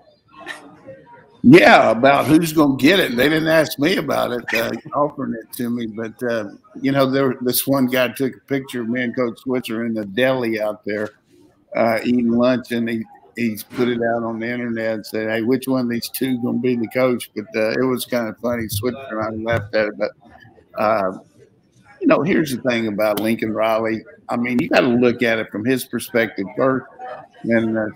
Yeah, 1.44 1.90
about 1.90 2.26
who's 2.26 2.52
going 2.52 2.78
to 2.78 2.82
get 2.82 3.00
it. 3.00 3.16
They 3.16 3.28
didn't 3.28 3.48
ask 3.48 3.76
me 3.76 3.96
about 3.96 4.30
it, 4.30 4.44
uh, 4.54 4.70
offering 4.94 5.34
it 5.34 5.52
to 5.56 5.70
me. 5.70 5.86
But, 5.86 6.22
uh, 6.22 6.50
you 6.80 6.92
know, 6.92 7.10
there 7.10 7.34
this 7.40 7.66
one 7.66 7.86
guy 7.86 8.08
took 8.08 8.36
a 8.36 8.40
picture 8.46 8.82
of 8.82 8.88
me 8.88 9.02
and 9.02 9.16
Coach 9.16 9.40
Switzer 9.40 9.84
in 9.84 9.92
the 9.92 10.04
deli 10.04 10.60
out 10.60 10.84
there 10.84 11.10
uh, 11.76 12.00
eating 12.04 12.30
lunch, 12.30 12.72
and 12.72 12.88
he 12.88 13.04
he's 13.36 13.62
put 13.62 13.88
it 13.88 14.00
out 14.02 14.22
on 14.22 14.38
the 14.38 14.50
internet 14.50 14.94
and 14.94 15.06
said, 15.06 15.30
"Hey, 15.30 15.42
which 15.42 15.66
one 15.66 15.82
of 15.82 15.88
these 15.88 16.08
two 16.08 16.40
going 16.42 16.56
to 16.56 16.62
be 16.62 16.76
the 16.76 16.88
coach?" 16.88 17.30
But 17.34 17.46
uh, 17.54 17.70
it 17.70 17.84
was 17.84 18.04
kind 18.04 18.28
of 18.28 18.38
funny. 18.38 18.68
Switzer 18.68 19.20
and 19.20 19.44
laughed 19.44 19.74
at 19.74 19.88
it, 19.88 19.94
but 19.98 20.10
uh, 20.78 21.18
you 22.00 22.06
know, 22.06 22.22
here's 22.22 22.54
the 22.54 22.60
thing 22.62 22.88
about 22.88 23.20
Lincoln 23.20 23.52
Riley. 23.52 24.04
I 24.28 24.36
mean, 24.36 24.58
you 24.58 24.68
got 24.68 24.80
to 24.80 24.88
look 24.88 25.22
at 25.22 25.38
it 25.38 25.50
from 25.50 25.64
his 25.64 25.84
perspective 25.84 26.46
first, 26.56 26.86
and 27.44 27.78
uh, 27.78 27.86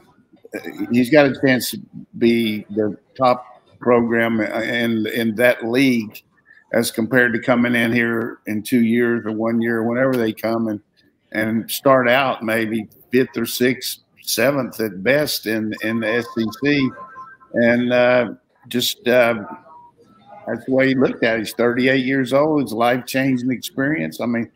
he's 0.90 1.10
got 1.10 1.26
a 1.26 1.40
chance 1.40 1.72
to 1.72 1.80
be 2.18 2.64
the 2.70 2.96
top 3.16 3.44
program 3.80 4.40
in 4.40 5.06
in 5.08 5.34
that 5.36 5.66
league 5.66 6.22
as 6.72 6.90
compared 6.90 7.32
to 7.32 7.38
coming 7.38 7.74
in 7.74 7.92
here 7.92 8.38
in 8.46 8.62
two 8.62 8.82
years 8.84 9.24
or 9.24 9.32
one 9.32 9.60
year, 9.60 9.82
whenever 9.82 10.16
they 10.16 10.32
come 10.32 10.68
and 10.68 10.80
and 11.32 11.70
start 11.70 12.08
out 12.08 12.42
maybe 12.42 12.88
fifth 13.16 13.36
or 13.36 13.46
sixth, 13.46 14.00
seventh 14.22 14.78
at 14.80 15.02
best 15.02 15.46
in 15.46 15.72
in 15.82 16.00
the 16.00 16.22
SEC, 16.22 16.80
and 17.54 17.92
uh, 17.92 18.34
just 18.68 19.06
uh, 19.08 19.42
that's 20.46 20.64
the 20.66 20.72
way 20.72 20.88
he 20.88 20.94
looked 20.94 21.24
at 21.24 21.36
it. 21.36 21.38
He's 21.40 21.54
38 21.54 22.04
years 22.04 22.32
old. 22.32 22.62
It's 22.62 22.72
life 22.72 23.06
changing 23.06 23.50
experience. 23.50 24.20
I 24.20 24.26
mean, 24.26 24.50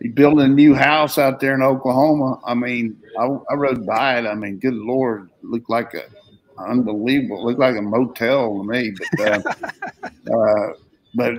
he 0.00 0.08
built 0.08 0.40
a 0.40 0.48
new 0.48 0.74
house 0.74 1.16
out 1.16 1.38
there 1.38 1.54
in 1.54 1.62
Oklahoma. 1.62 2.40
I 2.44 2.54
mean, 2.54 3.00
I, 3.18 3.26
I 3.50 3.54
rode 3.54 3.86
by 3.86 4.18
it. 4.18 4.26
I 4.26 4.34
mean, 4.34 4.58
good 4.58 4.74
lord, 4.74 5.30
looked 5.42 5.70
like 5.70 5.94
a 5.94 6.02
unbelievable. 6.58 7.44
Looked 7.44 7.60
like 7.60 7.76
a 7.76 7.82
motel 7.82 8.58
to 8.58 8.64
me, 8.64 8.94
but 9.16 9.46
uh, 9.46 9.54
uh, 10.36 10.72
but 11.14 11.34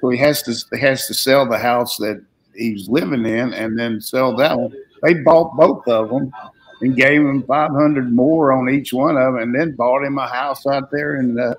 so 0.00 0.10
he 0.10 0.18
has 0.18 0.42
to 0.42 0.76
he 0.76 0.80
has 0.82 1.06
to 1.08 1.14
sell 1.14 1.48
the 1.48 1.58
house 1.58 1.96
that 1.96 2.24
he's 2.54 2.88
living 2.88 3.26
in 3.26 3.52
and 3.54 3.76
then 3.76 4.00
sell 4.00 4.36
that 4.36 4.56
one. 4.56 4.72
They 5.02 5.14
bought 5.14 5.56
both 5.56 5.86
of 5.88 6.10
them 6.10 6.32
and 6.80 6.96
gave 6.96 7.20
him 7.20 7.42
500 7.44 8.12
more 8.12 8.52
on 8.52 8.68
each 8.68 8.92
one 8.92 9.16
of 9.16 9.34
them 9.34 9.42
and 9.42 9.54
then 9.54 9.76
bought 9.76 10.04
him 10.04 10.18
a 10.18 10.26
house 10.26 10.66
out 10.66 10.90
there 10.90 11.16
in 11.16 11.38
uh, 11.38 11.54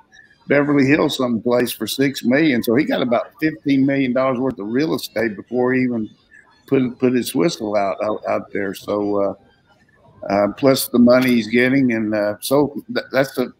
Beverly 0.47 0.85
Hills 0.85 1.17
someplace 1.17 1.71
for 1.71 1.87
six 1.87 2.23
million. 2.23 2.63
So 2.63 2.75
he 2.75 2.85
got 2.85 3.01
about 3.01 3.31
15 3.41 3.85
million 3.85 4.13
dollars 4.13 4.39
worth 4.39 4.59
of 4.59 4.67
real 4.67 4.95
estate 4.95 5.35
before 5.35 5.73
he 5.73 5.81
even 5.81 6.09
put 6.67 6.97
put 6.99 7.13
his 7.13 7.33
whistle 7.33 7.75
out 7.75 7.97
out, 8.03 8.21
out 8.27 8.51
there. 8.51 8.73
So 8.73 9.21
uh, 9.21 9.33
uh, 10.29 10.47
plus 10.57 10.87
the 10.87 10.99
money 10.99 11.29
he's 11.29 11.47
getting, 11.47 11.93
and 11.93 12.13
uh, 12.13 12.35
so 12.39 12.73
th- 12.93 13.05
that's 13.11 13.33
the 13.35 13.53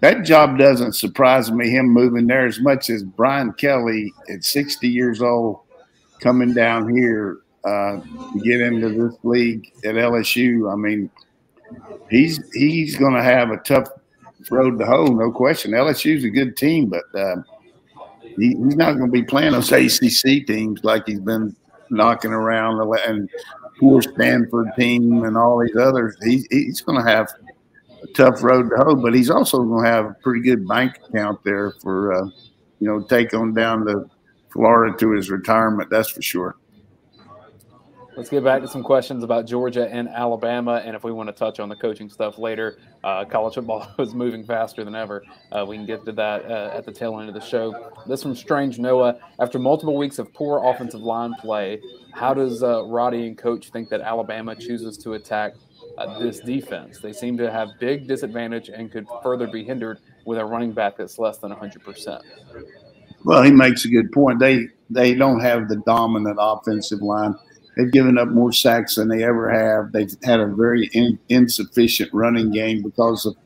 that 0.00 0.24
job 0.24 0.58
doesn't 0.58 0.94
surprise 0.94 1.50
me. 1.50 1.70
Him 1.70 1.88
moving 1.88 2.26
there 2.26 2.46
as 2.46 2.60
much 2.60 2.90
as 2.90 3.02
Brian 3.02 3.52
Kelly 3.54 4.12
at 4.28 4.44
60 4.44 4.88
years 4.88 5.22
old 5.22 5.60
coming 6.20 6.52
down 6.52 6.94
here 6.94 7.38
uh, 7.64 8.00
to 8.00 8.40
get 8.42 8.60
into 8.60 8.90
this 8.90 9.18
league 9.22 9.72
at 9.84 9.94
LSU. 9.94 10.72
I 10.72 10.76
mean, 10.76 11.10
he's 12.10 12.40
he's 12.52 12.96
going 12.96 13.14
to 13.14 13.22
have 13.22 13.50
a 13.50 13.56
tough 13.58 13.88
road 14.50 14.78
to 14.78 14.86
hoe, 14.86 15.06
no 15.06 15.30
question. 15.32 15.72
LSU's 15.72 16.24
a 16.24 16.30
good 16.30 16.56
team, 16.56 16.90
but 16.90 17.04
uh, 17.18 17.36
he, 18.36 18.48
he's 18.48 18.76
not 18.76 18.92
going 18.96 19.10
to 19.10 19.12
be 19.12 19.22
playing 19.22 19.52
those 19.52 19.72
ACC 19.72 20.46
teams 20.46 20.84
like 20.84 21.06
he's 21.06 21.20
been 21.20 21.54
knocking 21.90 22.32
around 22.32 22.80
and 23.06 23.28
poor 23.78 24.02
Stanford 24.02 24.68
team 24.78 25.24
and 25.24 25.36
all 25.36 25.60
these 25.60 25.76
others. 25.76 26.16
He, 26.22 26.46
he's 26.50 26.80
going 26.80 27.02
to 27.02 27.10
have 27.10 27.30
a 28.02 28.06
tough 28.08 28.42
road 28.42 28.70
to 28.70 28.76
hoe, 28.76 28.96
but 28.96 29.14
he's 29.14 29.30
also 29.30 29.62
going 29.62 29.84
to 29.84 29.90
have 29.90 30.06
a 30.06 30.16
pretty 30.22 30.42
good 30.42 30.66
bank 30.66 30.98
account 31.08 31.42
there 31.44 31.72
for, 31.82 32.12
uh, 32.12 32.26
you 32.80 32.88
know, 32.88 33.00
take 33.02 33.34
on 33.34 33.54
down 33.54 33.86
to 33.86 34.08
Florida 34.50 34.96
to 34.98 35.12
his 35.12 35.30
retirement. 35.30 35.90
That's 35.90 36.10
for 36.10 36.22
sure. 36.22 36.56
Let's 38.16 38.30
get 38.30 38.44
back 38.44 38.62
to 38.62 38.68
some 38.68 38.84
questions 38.84 39.24
about 39.24 39.44
Georgia 39.44 39.88
and 39.88 40.08
Alabama. 40.08 40.80
And 40.84 40.94
if 40.94 41.02
we 41.02 41.10
want 41.10 41.28
to 41.28 41.32
touch 41.32 41.58
on 41.58 41.68
the 41.68 41.74
coaching 41.74 42.08
stuff 42.08 42.38
later, 42.38 42.78
uh, 43.02 43.24
college 43.24 43.54
football 43.54 43.88
is 43.98 44.14
moving 44.14 44.44
faster 44.44 44.84
than 44.84 44.94
ever. 44.94 45.24
Uh, 45.50 45.64
we 45.66 45.76
can 45.76 45.84
get 45.84 46.04
to 46.04 46.12
that 46.12 46.44
uh, 46.44 46.70
at 46.72 46.84
the 46.84 46.92
tail 46.92 47.18
end 47.18 47.28
of 47.28 47.34
the 47.34 47.40
show. 47.40 47.92
This 48.06 48.22
from 48.22 48.36
Strange 48.36 48.78
Noah. 48.78 49.18
After 49.40 49.58
multiple 49.58 49.96
weeks 49.96 50.20
of 50.20 50.32
poor 50.32 50.64
offensive 50.64 51.00
line 51.00 51.34
play, 51.40 51.80
how 52.12 52.34
does 52.34 52.62
uh, 52.62 52.82
Radi 52.82 53.26
and 53.26 53.36
coach 53.36 53.70
think 53.70 53.88
that 53.88 54.00
Alabama 54.00 54.54
chooses 54.54 54.96
to 54.98 55.14
attack 55.14 55.54
uh, 55.98 56.16
this 56.20 56.38
defense? 56.38 57.00
They 57.00 57.12
seem 57.12 57.36
to 57.38 57.50
have 57.50 57.70
big 57.80 58.06
disadvantage 58.06 58.68
and 58.68 58.92
could 58.92 59.08
further 59.24 59.48
be 59.48 59.64
hindered 59.64 59.98
with 60.24 60.38
a 60.38 60.44
running 60.44 60.70
back 60.70 60.96
that's 60.98 61.18
less 61.18 61.38
than 61.38 61.50
100%. 61.50 62.20
Well, 63.24 63.42
he 63.42 63.50
makes 63.50 63.84
a 63.84 63.88
good 63.88 64.12
point. 64.12 64.38
They 64.38 64.68
they 64.90 65.14
don't 65.14 65.40
have 65.40 65.68
the 65.68 65.76
dominant 65.86 66.36
offensive 66.38 67.00
line 67.00 67.34
They've 67.76 67.90
given 67.90 68.18
up 68.18 68.28
more 68.28 68.52
sacks 68.52 68.96
than 68.96 69.08
they 69.08 69.24
ever 69.24 69.50
have. 69.50 69.92
They've 69.92 70.12
had 70.22 70.40
a 70.40 70.46
very 70.46 70.86
in, 70.92 71.18
insufficient 71.28 72.12
running 72.12 72.50
game 72.50 72.82
because 72.82 73.26
of 73.26 73.36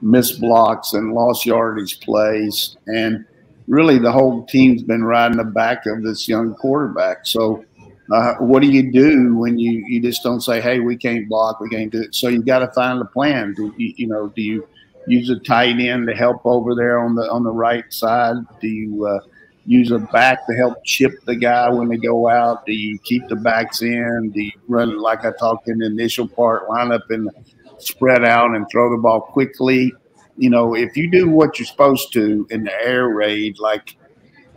missed 0.00 0.40
blocks 0.40 0.92
and 0.92 1.12
lost 1.12 1.46
yardage 1.46 2.00
plays. 2.00 2.76
And 2.86 3.24
really, 3.66 3.98
the 3.98 4.12
whole 4.12 4.44
team's 4.46 4.82
been 4.82 5.04
riding 5.04 5.38
the 5.38 5.44
back 5.44 5.86
of 5.86 6.02
this 6.02 6.28
young 6.28 6.54
quarterback. 6.54 7.26
So, 7.26 7.64
uh, 8.12 8.34
what 8.34 8.62
do 8.62 8.68
you 8.68 8.92
do 8.92 9.36
when 9.36 9.58
you, 9.58 9.84
you 9.86 10.00
just 10.00 10.22
don't 10.22 10.40
say, 10.40 10.60
hey, 10.60 10.80
we 10.80 10.96
can't 10.96 11.28
block, 11.28 11.60
we 11.60 11.68
can't 11.68 11.90
do 11.90 12.02
it? 12.02 12.14
So, 12.14 12.28
you 12.28 12.42
got 12.42 12.60
to 12.60 12.68
find 12.72 13.00
a 13.00 13.06
plan. 13.06 13.54
Do 13.54 13.74
you, 13.76 13.94
you 13.96 14.06
know, 14.06 14.28
do 14.28 14.42
you 14.42 14.68
use 15.06 15.30
a 15.30 15.38
tight 15.40 15.80
end 15.80 16.06
to 16.06 16.14
help 16.14 16.42
over 16.44 16.74
there 16.74 16.98
on 16.98 17.14
the 17.14 17.28
on 17.30 17.42
the 17.42 17.52
right 17.52 17.90
side? 17.92 18.36
Do 18.60 18.68
you 18.68 19.06
uh, 19.06 19.20
use 19.64 19.90
a 19.90 19.98
back 19.98 20.46
to 20.46 20.54
help 20.54 20.84
chip 20.84 21.12
the 21.24 21.36
guy 21.36 21.68
when 21.70 21.88
they 21.88 21.96
go 21.96 22.28
out? 22.28 22.66
Do 22.66 22.72
you 22.72 22.98
keep 23.00 23.28
the 23.28 23.36
backs 23.36 23.82
in? 23.82 24.30
Do 24.34 24.42
you 24.42 24.52
run 24.68 24.98
like 24.98 25.24
I 25.24 25.32
talked 25.38 25.68
in 25.68 25.78
the 25.78 25.86
initial 25.86 26.26
part, 26.26 26.68
line 26.68 26.92
up 26.92 27.10
and 27.10 27.30
spread 27.78 28.24
out 28.24 28.54
and 28.54 28.66
throw 28.70 28.90
the 28.90 29.00
ball 29.00 29.20
quickly? 29.20 29.92
You 30.36 30.50
know, 30.50 30.74
if 30.74 30.96
you 30.96 31.10
do 31.10 31.28
what 31.28 31.58
you're 31.58 31.66
supposed 31.66 32.12
to 32.14 32.46
in 32.50 32.64
the 32.64 32.72
air 32.82 33.08
raid, 33.08 33.58
like 33.58 33.96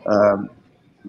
um, 0.05 0.49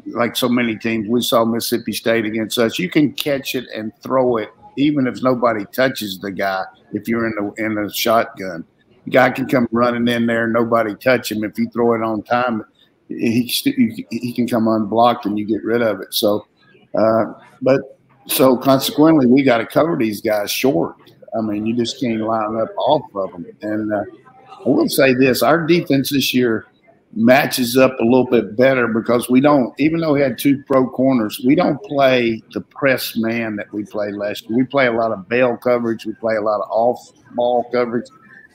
like 0.07 0.37
so 0.37 0.49
many 0.49 0.77
teams, 0.77 1.09
we 1.09 1.23
saw 1.23 1.45
Mississippi 1.45 1.93
State 1.93 2.25
against 2.25 2.59
us. 2.59 2.79
You 2.79 2.91
can 2.91 3.13
catch 3.13 3.55
it 3.55 3.65
and 3.75 3.93
throw 4.03 4.37
it, 4.37 4.51
even 4.77 5.07
if 5.07 5.23
nobody 5.23 5.65
touches 5.73 6.19
the 6.19 6.31
guy. 6.31 6.65
If 6.93 7.09
you're 7.09 7.27
in 7.27 7.35
the 7.35 7.65
in 7.65 7.75
the 7.75 7.91
shotgun, 7.93 8.65
the 9.05 9.11
guy 9.11 9.31
can 9.31 9.47
come 9.47 9.69
running 9.71 10.09
in 10.09 10.27
there, 10.27 10.47
nobody 10.47 10.95
touch 10.97 11.33
him. 11.33 11.45
If 11.45 11.59
you 11.59 11.69
throw 11.71 11.95
it 11.95 12.03
on 12.03 12.23
time, 12.23 12.65
he 13.09 14.07
he 14.11 14.33
can 14.33 14.49
come 14.49 14.67
unblocked 14.69 15.27
and 15.27 15.39
you 15.39 15.47
get 15.47 15.65
rid 15.65 15.83
of 15.83 16.01
it. 16.01 16.13
So, 16.13 16.47
uh, 16.95 17.25
but 17.63 17.99
so 18.27 18.57
consequently, 18.57 19.27
we 19.27 19.43
got 19.43 19.59
to 19.59 19.67
cover 19.67 19.97
these 19.97 20.21
guys 20.21 20.51
short. 20.51 20.97
I 21.37 21.41
mean, 21.41 21.67
you 21.67 21.77
just 21.77 22.01
can't 22.01 22.21
line 22.21 22.57
up 22.57 22.71
off 22.77 23.03
of 23.15 23.33
them. 23.33 23.47
And 23.63 23.93
uh, 23.93 24.05
I 24.65 24.69
will 24.69 24.89
say 24.89 25.15
this: 25.15 25.43
our 25.43 25.67
defense 25.67 26.11
this 26.11 26.35
year 26.35 26.67
matches 27.17 27.77
up 27.79 27.99
a 27.99 28.05
little 28.05 28.27
bit 28.27 28.57
better 28.57 28.89
because 28.89 29.31
we 29.31 29.41
don't, 29.41 29.73
even 29.81 30.01
though 30.01 30.13
we 30.13 30.21
had 30.21 30.37
two 30.39 30.63
pro 30.65 30.87
corners, 30.89 31.41
we 31.47 31.55
don't 31.55 31.83
play 31.85 32.43
the 32.53 32.61
press 32.61 33.17
man 33.17 33.57
that 33.57 33.73
we 33.73 33.85
played 33.85 34.15
last 34.15 34.49
year. 34.49 34.59
We 34.59 34.65
play 34.65 34.87
a 34.87 34.93
lot 34.93 35.13
of 35.13 35.29
bail 35.29 35.57
coverage. 35.57 36.05
We 36.05 36.13
play 36.15 36.37
a 36.37 36.43
lot 36.43 36.61
of 36.61 36.69
off 36.71 37.13
ball 37.35 37.65
coverage. 37.73 38.07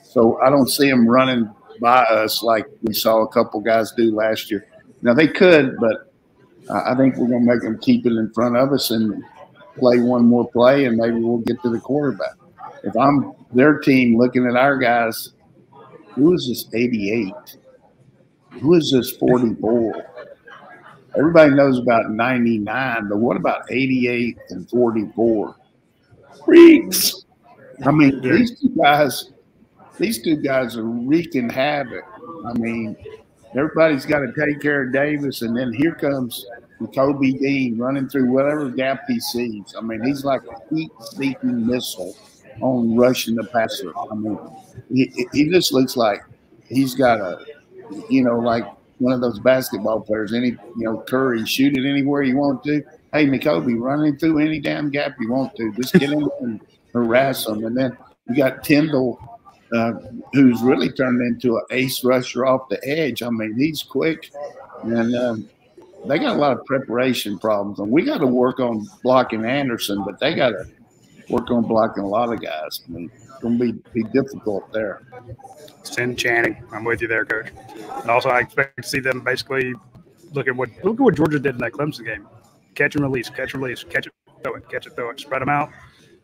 So 0.02 0.40
I 0.40 0.50
don't 0.50 0.68
see 0.68 0.88
them 0.88 1.08
running 1.08 1.50
by 1.82 2.04
us 2.04 2.42
like 2.42 2.66
we 2.80 2.94
saw 2.94 3.20
a 3.22 3.28
couple 3.28 3.60
guys 3.60 3.92
do 3.92 4.14
last 4.14 4.50
year. 4.50 4.66
Now 5.02 5.12
they 5.12 5.28
could, 5.28 5.76
but 5.78 6.12
I 6.70 6.94
think 6.94 7.16
we're 7.16 7.28
going 7.28 7.44
to 7.44 7.52
make 7.52 7.62
them 7.62 7.78
keep 7.78 8.06
it 8.06 8.12
in 8.12 8.32
front 8.32 8.56
of 8.56 8.72
us 8.72 8.90
and 8.90 9.22
play 9.76 10.00
one 10.00 10.24
more 10.24 10.48
play, 10.50 10.86
and 10.86 10.96
maybe 10.96 11.20
we'll 11.20 11.38
get 11.38 11.60
to 11.62 11.70
the 11.70 11.80
quarterback. 11.80 12.34
If 12.84 12.96
I'm 12.96 13.32
their 13.52 13.78
team 13.78 14.16
looking 14.16 14.46
at 14.46 14.56
our 14.56 14.78
guys, 14.78 15.30
who 16.14 16.32
is 16.34 16.48
this 16.48 16.72
88? 16.74 17.34
Who 18.60 18.74
is 18.74 18.92
this 18.92 19.10
44? 19.16 20.06
Everybody 21.18 21.54
knows 21.54 21.78
about 21.78 22.10
99, 22.10 23.08
but 23.08 23.18
what 23.18 23.36
about 23.36 23.62
88 23.70 24.38
and 24.50 24.68
44? 24.70 25.56
Freaks. 26.44 27.24
I 27.84 27.90
mean, 27.90 28.20
these 28.20 28.58
two 28.60 28.68
guys 28.70 29.31
these 30.02 30.20
two 30.20 30.36
guys 30.36 30.76
are 30.76 30.84
wreaking 30.84 31.48
havoc. 31.48 32.04
I 32.46 32.52
mean, 32.54 32.96
everybody's 33.54 34.04
got 34.04 34.20
to 34.20 34.32
take 34.32 34.60
care 34.60 34.82
of 34.82 34.92
Davis, 34.92 35.42
and 35.42 35.56
then 35.56 35.72
here 35.72 35.94
comes 35.94 36.44
Kobe 36.94 37.32
Dean 37.32 37.78
running 37.78 38.08
through 38.08 38.30
whatever 38.30 38.68
gap 38.68 39.02
he 39.06 39.20
sees. 39.20 39.74
I 39.78 39.80
mean, 39.80 40.02
he's 40.04 40.24
like 40.24 40.42
a 40.44 40.74
heat-seeking 40.74 41.66
missile 41.66 42.16
on 42.60 42.96
rushing 42.96 43.36
the 43.36 43.44
passer. 43.44 43.92
I 43.96 44.14
mean, 44.14 44.38
he, 44.92 45.26
he 45.32 45.48
just 45.48 45.72
looks 45.72 45.96
like 45.96 46.22
he's 46.66 46.94
got 46.94 47.20
a, 47.20 47.44
you 48.10 48.24
know, 48.24 48.38
like 48.38 48.64
one 48.98 49.12
of 49.12 49.20
those 49.20 49.38
basketball 49.38 50.00
players. 50.00 50.32
Any, 50.32 50.48
you 50.48 50.58
know, 50.76 51.04
Curry, 51.06 51.46
shoot 51.46 51.76
it 51.76 51.88
anywhere 51.88 52.22
you 52.22 52.36
want 52.36 52.64
to. 52.64 52.82
Hey, 53.12 53.26
Nakobe, 53.26 53.78
running 53.78 54.16
through 54.16 54.40
any 54.40 54.58
damn 54.58 54.90
gap 54.90 55.16
you 55.20 55.30
want 55.30 55.54
to. 55.56 55.72
Just 55.74 55.94
get 55.94 56.10
in 56.10 56.28
and 56.40 56.60
harass 56.92 57.44
them. 57.44 57.64
And 57.64 57.76
then 57.76 57.96
you 58.28 58.36
got 58.36 58.64
Tindall 58.64 59.31
uh, 59.74 59.92
who's 60.32 60.60
really 60.62 60.90
turned 60.90 61.20
into 61.22 61.56
an 61.56 61.64
ace 61.70 62.04
rusher 62.04 62.44
off 62.46 62.68
the 62.68 62.80
edge. 62.86 63.22
I 63.22 63.30
mean, 63.30 63.54
he's 63.56 63.82
quick, 63.82 64.30
and 64.82 65.14
um, 65.14 65.48
they 66.06 66.18
got 66.18 66.36
a 66.36 66.38
lot 66.38 66.56
of 66.56 66.64
preparation 66.66 67.38
problems. 67.38 67.78
And 67.78 67.90
we 67.90 68.02
got 68.02 68.18
to 68.18 68.26
work 68.26 68.60
on 68.60 68.86
blocking 69.02 69.44
Anderson, 69.44 70.04
but 70.04 70.18
they 70.18 70.34
got 70.34 70.50
to 70.50 70.66
work 71.28 71.50
on 71.50 71.62
blocking 71.62 72.02
a 72.02 72.08
lot 72.08 72.32
of 72.32 72.40
guys. 72.40 72.82
I 72.86 72.92
mean, 72.92 73.10
it's 73.14 73.38
going 73.38 73.58
to 73.58 73.72
be, 73.72 74.02
be 74.02 74.08
difficult 74.10 74.70
there. 74.72 75.02
Send 75.82 76.18
Channing. 76.18 76.62
I'm 76.72 76.84
with 76.84 77.00
you 77.00 77.08
there, 77.08 77.24
Coach. 77.24 77.50
And 78.00 78.10
also, 78.10 78.28
I 78.28 78.40
expect 78.40 78.82
to 78.82 78.88
see 78.88 79.00
them 79.00 79.20
basically 79.20 79.74
look 80.32 80.48
at 80.48 80.56
what 80.56 80.70
look 80.82 80.94
at 80.94 81.00
what 81.00 81.14
Georgia 81.14 81.38
did 81.38 81.54
in 81.54 81.60
that 81.60 81.72
Clemson 81.72 82.04
game. 82.04 82.26
Catch 82.74 82.94
and 82.94 83.04
release, 83.04 83.28
catch 83.28 83.54
and 83.54 83.62
release, 83.62 83.84
catch 83.84 84.06
it, 84.06 84.12
throw 84.42 84.54
it, 84.54 84.68
catch 84.68 84.86
it, 84.86 84.94
throw 84.96 85.10
it, 85.10 85.20
spread 85.20 85.42
them 85.42 85.50
out, 85.50 85.70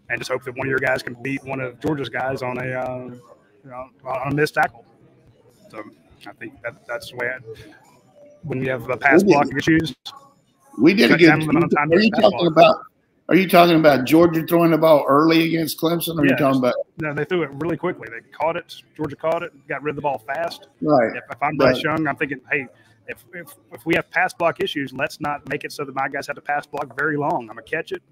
and 0.09 0.18
just 0.18 0.30
hope 0.30 0.42
that 0.44 0.57
one 0.57 0.66
of 0.66 0.70
your 0.70 0.78
guys 0.78 1.03
can 1.03 1.14
beat 1.22 1.44
one 1.44 1.61
of 1.61 1.78
Georgia's 1.80 2.09
guys 2.09 2.42
on 2.42 2.59
a 2.59 2.72
uh, 2.72 3.11
you 3.68 3.74
know, 3.74 4.08
on 4.08 4.32
a 4.32 4.34
missed 4.34 4.54
tackle. 4.54 4.84
So 5.70 5.82
I 6.26 6.32
think 6.32 6.60
that 6.62 6.86
that's 6.86 7.10
the 7.10 7.16
way. 7.16 7.28
I, 7.28 7.38
when 8.42 8.62
you 8.62 8.70
have 8.70 8.88
a 8.88 8.96
pass 8.96 9.22
block 9.22 9.46
issues. 9.54 9.94
We 10.78 10.94
did 10.94 11.10
a 11.10 11.18
good. 11.18 11.30
Are 11.30 12.00
you 12.00 12.10
talking 12.12 12.46
about? 12.46 12.76
Are 13.28 13.34
you 13.34 13.46
talking 13.46 13.76
about 13.76 14.06
Georgia 14.06 14.46
throwing 14.46 14.70
the 14.70 14.78
ball 14.78 15.04
early 15.06 15.44
against 15.44 15.78
Clemson? 15.78 16.16
Or 16.16 16.22
are 16.22 16.24
you 16.24 16.36
talking 16.36 16.60
about? 16.60 16.74
No, 16.98 17.12
they 17.12 17.26
threw 17.26 17.42
it 17.42 17.50
really 17.54 17.76
quickly. 17.76 18.08
They 18.10 18.26
caught 18.30 18.56
it. 18.56 18.74
Georgia 18.96 19.16
caught 19.16 19.42
it. 19.42 19.52
Got 19.68 19.82
rid 19.82 19.90
of 19.90 19.96
the 19.96 20.02
ball 20.02 20.18
fast. 20.18 20.68
Right. 20.80 21.14
If, 21.14 21.24
if 21.30 21.42
I'm 21.42 21.56
Bryce 21.58 21.82
Young, 21.82 22.06
I'm 22.06 22.16
thinking, 22.16 22.40
hey, 22.50 22.66
if, 23.06 23.22
if 23.34 23.54
if 23.70 23.84
we 23.84 23.96
have 23.96 24.10
pass 24.10 24.32
block 24.32 24.60
issues, 24.60 24.94
let's 24.94 25.20
not 25.20 25.46
make 25.46 25.64
it 25.64 25.72
so 25.72 25.84
that 25.84 25.94
my 25.94 26.08
guys 26.08 26.26
have 26.26 26.36
to 26.36 26.42
pass 26.42 26.64
block 26.64 26.96
very 26.96 27.18
long. 27.18 27.42
I'm 27.42 27.48
gonna 27.48 27.62
catch 27.62 27.92
it, 27.92 28.02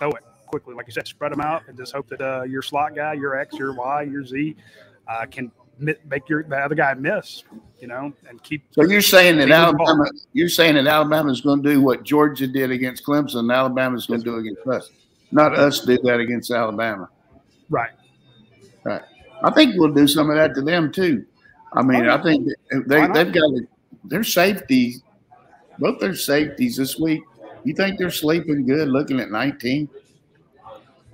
throw 0.00 0.10
it 0.10 0.24
quickly, 0.46 0.74
like 0.74 0.86
you 0.86 0.92
said, 0.92 1.06
spread 1.06 1.32
them 1.32 1.40
out, 1.40 1.62
and 1.68 1.76
just 1.76 1.92
hope 1.92 2.08
that 2.08 2.20
uh, 2.20 2.42
your 2.44 2.62
slot 2.62 2.94
guy, 2.94 3.12
your 3.12 3.38
X, 3.38 3.56
your 3.56 3.74
Y, 3.74 4.02
your 4.02 4.24
Z, 4.24 4.56
uh, 5.08 5.26
can 5.26 5.50
make 5.78 6.28
your 6.28 6.42
the 6.42 6.56
other 6.56 6.74
guy 6.74 6.94
miss, 6.94 7.44
you 7.80 7.86
know, 7.86 8.12
and 8.28 8.42
keep. 8.42 8.64
So 8.72 8.84
you're 8.84 9.00
saying 9.02 9.38
that 9.38 9.50
Alabama, 9.50 10.06
you're 10.32 10.48
saying 10.48 10.74
that 10.76 10.86
Alabama 10.86 11.30
is 11.30 11.40
going 11.40 11.62
to 11.62 11.74
do 11.74 11.80
what 11.80 12.02
Georgia 12.02 12.46
did 12.46 12.70
against 12.70 13.04
Clemson, 13.04 13.40
and 13.40 13.50
Alabama 13.50 13.96
is 13.96 14.06
going 14.06 14.20
to 14.20 14.24
do 14.24 14.36
against 14.36 14.66
us, 14.66 14.90
not 15.30 15.58
us 15.58 15.80
did 15.80 16.02
that 16.04 16.20
against 16.20 16.50
Alabama. 16.50 17.08
Right. 17.68 17.90
Right. 18.84 19.02
I 19.42 19.50
think 19.50 19.74
we'll 19.76 19.92
do 19.92 20.06
some 20.06 20.30
of 20.30 20.36
that 20.36 20.54
to 20.54 20.62
them 20.62 20.92
too. 20.92 21.26
I 21.72 21.82
mean, 21.82 22.08
I 22.08 22.22
think 22.22 22.48
they 22.70 23.06
they've 23.08 23.32
got 23.32 23.50
their 24.04 24.24
safety, 24.24 24.96
both 25.78 26.00
their 26.00 26.14
safeties 26.14 26.76
this 26.76 26.98
week. 26.98 27.22
You 27.64 27.74
think 27.74 27.98
they're 27.98 28.10
sleeping 28.10 28.64
good, 28.64 28.88
looking 28.88 29.18
at 29.18 29.30
19? 29.30 29.88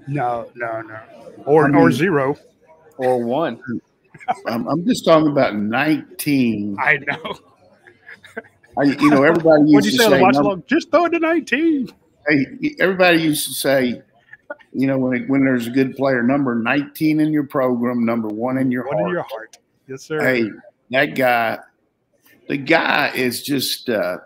No, 0.07 0.51
no, 0.55 0.83
no, 0.83 1.01
or 1.47 1.65
I 1.65 1.69
mean, 1.69 1.77
or 1.77 1.91
zero, 1.91 2.37
or 3.03 3.23
one. 3.23 3.61
I'm, 4.47 4.67
I'm 4.69 4.87
just 4.87 5.05
talking 5.05 5.29
about 5.29 5.57
19. 5.57 6.77
I 6.79 6.99
know. 6.99 7.35
I, 8.79 8.85
you 8.85 9.11
know, 9.11 9.23
everybody 9.23 9.63
used 9.63 9.75
What'd 9.75 9.93
you 9.93 9.99
to 9.99 10.05
say, 10.05 10.11
say 10.11 10.21
watch 10.21 10.37
along, 10.37 10.65
just 10.67 10.91
throw 10.91 11.07
it 11.07 11.11
to 11.11 11.19
19. 11.19 11.91
Hey, 12.29 12.75
everybody 12.79 13.19
used 13.19 13.47
to 13.49 13.55
say, 13.55 14.03
you 14.73 14.87
know, 14.87 14.97
when 14.99 15.27
when 15.29 15.45
there's 15.45 15.67
a 15.67 15.71
good 15.71 15.97
player, 15.97 16.23
number 16.23 16.55
19 16.55 17.21
in 17.21 17.33
your 17.33 17.45
program, 17.45 18.05
number 18.05 18.29
one 18.29 18.57
in 18.57 18.71
your 18.71 18.87
one 18.87 18.97
heart. 18.97 19.09
in 19.09 19.13
your 19.13 19.23
heart. 19.25 19.59
Yes, 19.89 20.03
sir. 20.05 20.23
Hey, 20.23 20.49
that 20.91 21.15
guy, 21.17 21.59
the 22.49 22.57
guy 22.57 23.13
is 23.15 23.43
just. 23.43 23.89
Uh, 23.89 24.19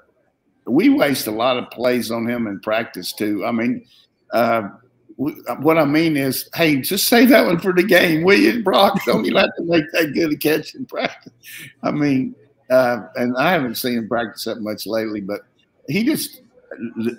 we 0.67 0.89
waste 0.89 1.27
a 1.27 1.33
lot 1.33 1.57
of 1.57 1.71
plays 1.71 2.11
on 2.11 2.29
him 2.29 2.47
in 2.47 2.61
practice 2.61 3.13
too. 3.13 3.45
I 3.45 3.53
mean, 3.53 3.87
uh, 4.33 4.69
what 5.17 5.79
I 5.79 5.85
mean 5.85 6.17
is, 6.17 6.49
hey, 6.55 6.81
just 6.81 7.09
save 7.09 7.31
that 7.31 7.47
one 7.47 7.59
for 7.59 7.73
the 7.73 7.83
game, 7.83 8.23
will 8.23 8.39
you, 8.39 8.63
Brock? 8.63 9.01
Don't 9.07 9.25
you 9.25 9.35
have 9.37 9.55
to 9.57 9.65
make 9.65 9.85
that 9.93 10.13
good 10.13 10.33
a 10.33 10.37
catch 10.37 10.75
in 10.75 10.85
practice? 10.85 11.33
I 11.83 11.91
mean, 11.91 12.35
uh, 12.71 13.07
and 13.15 13.37
I 13.37 13.53
haven't 13.53 13.77
seen 13.77 13.99
him 13.99 14.09
practice 14.09 14.45
that 14.45 14.61
much 14.61 14.87
lately, 14.87 15.21
but 15.21 15.41
he 15.89 16.05
just 16.05 16.43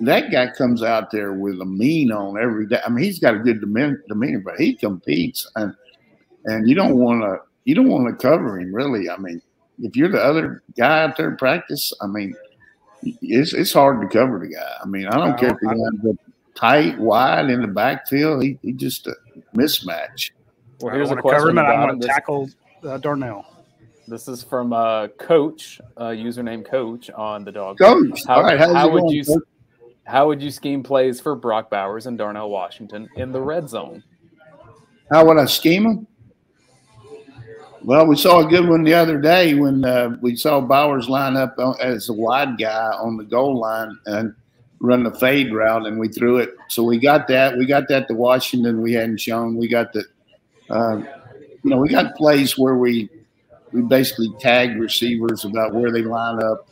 that 0.01 0.31
guy 0.31 0.51
comes 0.51 0.83
out 0.83 1.09
there 1.09 1.33
with 1.33 1.59
a 1.61 1.65
mean 1.65 2.11
on 2.11 2.37
every 2.37 2.67
day. 2.67 2.79
I 2.85 2.89
mean, 2.89 3.03
he's 3.03 3.19
got 3.19 3.35
a 3.35 3.39
good 3.39 3.61
demeanor, 3.61 4.41
but 4.43 4.59
he 4.59 4.75
competes, 4.75 5.49
and 5.55 5.73
and 6.45 6.69
you 6.69 6.75
don't 6.75 6.97
want 6.97 7.21
to 7.21 7.39
you 7.63 7.73
don't 7.73 7.89
want 7.89 8.07
to 8.07 8.27
cover 8.27 8.59
him 8.59 8.73
really. 8.73 9.09
I 9.09 9.17
mean, 9.17 9.41
if 9.79 9.95
you're 9.95 10.11
the 10.11 10.23
other 10.23 10.61
guy 10.77 11.03
out 11.03 11.17
there 11.17 11.29
in 11.29 11.37
practice, 11.37 11.93
I 12.01 12.07
mean, 12.07 12.35
it's 13.03 13.53
it's 13.53 13.73
hard 13.73 14.01
to 14.01 14.07
cover 14.07 14.39
the 14.39 14.53
guy. 14.53 14.77
I 14.83 14.85
mean, 14.85 15.07
I 15.07 15.17
don't 15.17 15.39
care 15.39 15.51
if 15.51 15.57
he 15.61 15.67
ends 15.67 16.05
up 16.07 16.26
tight, 16.57 16.97
wide 16.97 17.49
in 17.49 17.61
the 17.61 17.67
backfield. 17.67 18.43
He, 18.43 18.57
he 18.61 18.73
just 18.73 19.07
a 19.07 19.15
mismatch. 19.55 20.31
Well, 20.81 20.93
here's 20.93 21.11
a 21.11 21.15
question. 21.15 21.57
I 21.57 21.85
want 21.85 22.01
to 22.01 22.07
tackle 22.07 22.49
uh, 22.83 22.97
Darnell. 22.97 23.45
This 24.07 24.27
is 24.27 24.41
from 24.41 24.73
uh, 24.73 25.07
Coach, 25.19 25.81
uh, 25.97 26.07
username 26.07 26.65
Coach 26.65 27.09
on 27.11 27.43
the 27.43 27.51
dog. 27.51 27.77
Coach, 27.77 28.23
how, 28.25 28.41
how 28.57 28.89
would 28.89 29.01
going, 29.01 29.13
you 29.13 29.23
coach? 29.25 29.43
how 30.05 30.27
would 30.27 30.41
you 30.41 30.49
scheme 30.49 30.81
plays 30.81 31.19
for 31.19 31.35
Brock 31.35 31.69
Bowers 31.69 32.05
and 32.05 32.17
Darnell 32.17 32.49
Washington 32.49 33.09
in 33.17 33.31
the 33.31 33.41
red 33.41 33.67
zone? 33.67 34.03
How 35.11 35.25
would 35.25 35.37
I 35.37 35.45
scheme 35.45 35.83
them? 35.83 36.07
Well, 37.83 38.07
we 38.07 38.15
saw 38.15 38.39
a 38.39 38.49
good 38.49 38.67
one 38.67 38.83
the 38.83 38.93
other 38.93 39.19
day 39.19 39.53
when 39.53 39.85
uh, 39.85 40.17
we 40.21 40.35
saw 40.35 40.59
Bowers 40.61 41.09
line 41.09 41.37
up 41.37 41.55
as 41.79 42.09
a 42.09 42.13
wide 42.13 42.57
guy 42.57 42.91
on 42.91 43.17
the 43.17 43.23
goal 43.23 43.59
line, 43.59 43.97
and 44.05 44.33
run 44.79 45.03
the 45.03 45.13
fade 45.13 45.53
route, 45.53 45.85
and 45.85 45.99
we 45.99 46.07
threw 46.07 46.37
it. 46.37 46.55
So 46.67 46.83
we 46.83 46.99
got 46.99 47.27
that. 47.29 47.57
We 47.57 47.65
got 47.65 47.87
that 47.89 48.07
to 48.07 48.13
Washington. 48.13 48.81
We 48.81 48.93
hadn't 48.93 49.19
shown. 49.19 49.55
We 49.55 49.67
got 49.67 49.93
the, 49.93 50.03
uh, 50.69 50.97
you 51.63 51.69
know, 51.69 51.77
we 51.77 51.89
got 51.89 52.15
plays 52.15 52.57
where 52.57 52.75
we 52.75 53.09
we 53.71 53.81
basically 53.81 54.31
tagged 54.39 54.79
receivers 54.79 55.43
about 55.45 55.73
where 55.73 55.91
they 55.91 56.01
line 56.01 56.41
up. 56.41 56.69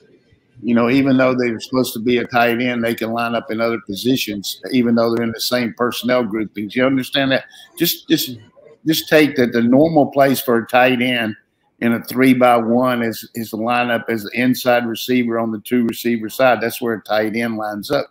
You 0.61 0.73
know, 0.73 0.89
even 0.89 1.17
though 1.17 1.35
they 1.35 1.51
were 1.51 1.59
supposed 1.59 1.93
to 1.93 1.99
be 1.99 2.17
a 2.17 2.25
tight 2.25 2.61
end, 2.61 2.83
they 2.83 2.95
can 2.95 3.11
line 3.11 3.35
up 3.35 3.51
in 3.51 3.59
other 3.59 3.79
positions, 3.85 4.61
even 4.71 4.95
though 4.95 5.13
they're 5.13 5.25
in 5.25 5.33
the 5.33 5.41
same 5.41 5.73
personnel 5.73 6.23
groupings. 6.23 6.75
You 6.75 6.85
understand 6.85 7.31
that? 7.31 7.45
Just 7.77 8.07
just 8.07 8.37
just 8.85 9.09
take 9.09 9.35
that 9.35 9.51
the 9.51 9.61
normal 9.61 10.07
place 10.07 10.39
for 10.39 10.57
a 10.57 10.67
tight 10.67 11.01
end 11.01 11.35
in 11.79 11.93
a 11.93 12.03
three 12.03 12.33
by 12.33 12.57
one 12.57 13.03
is 13.03 13.29
is 13.35 13.51
the 13.51 13.57
lineup 13.57 14.09
as 14.09 14.23
the 14.23 14.31
inside 14.33 14.85
receiver 14.85 15.39
on 15.39 15.51
the 15.51 15.59
two 15.59 15.85
receiver 15.85 16.29
side. 16.29 16.61
That's 16.61 16.81
where 16.81 16.95
a 16.95 17.01
tight 17.01 17.35
end 17.35 17.57
lines 17.57 17.91
up. 17.91 18.07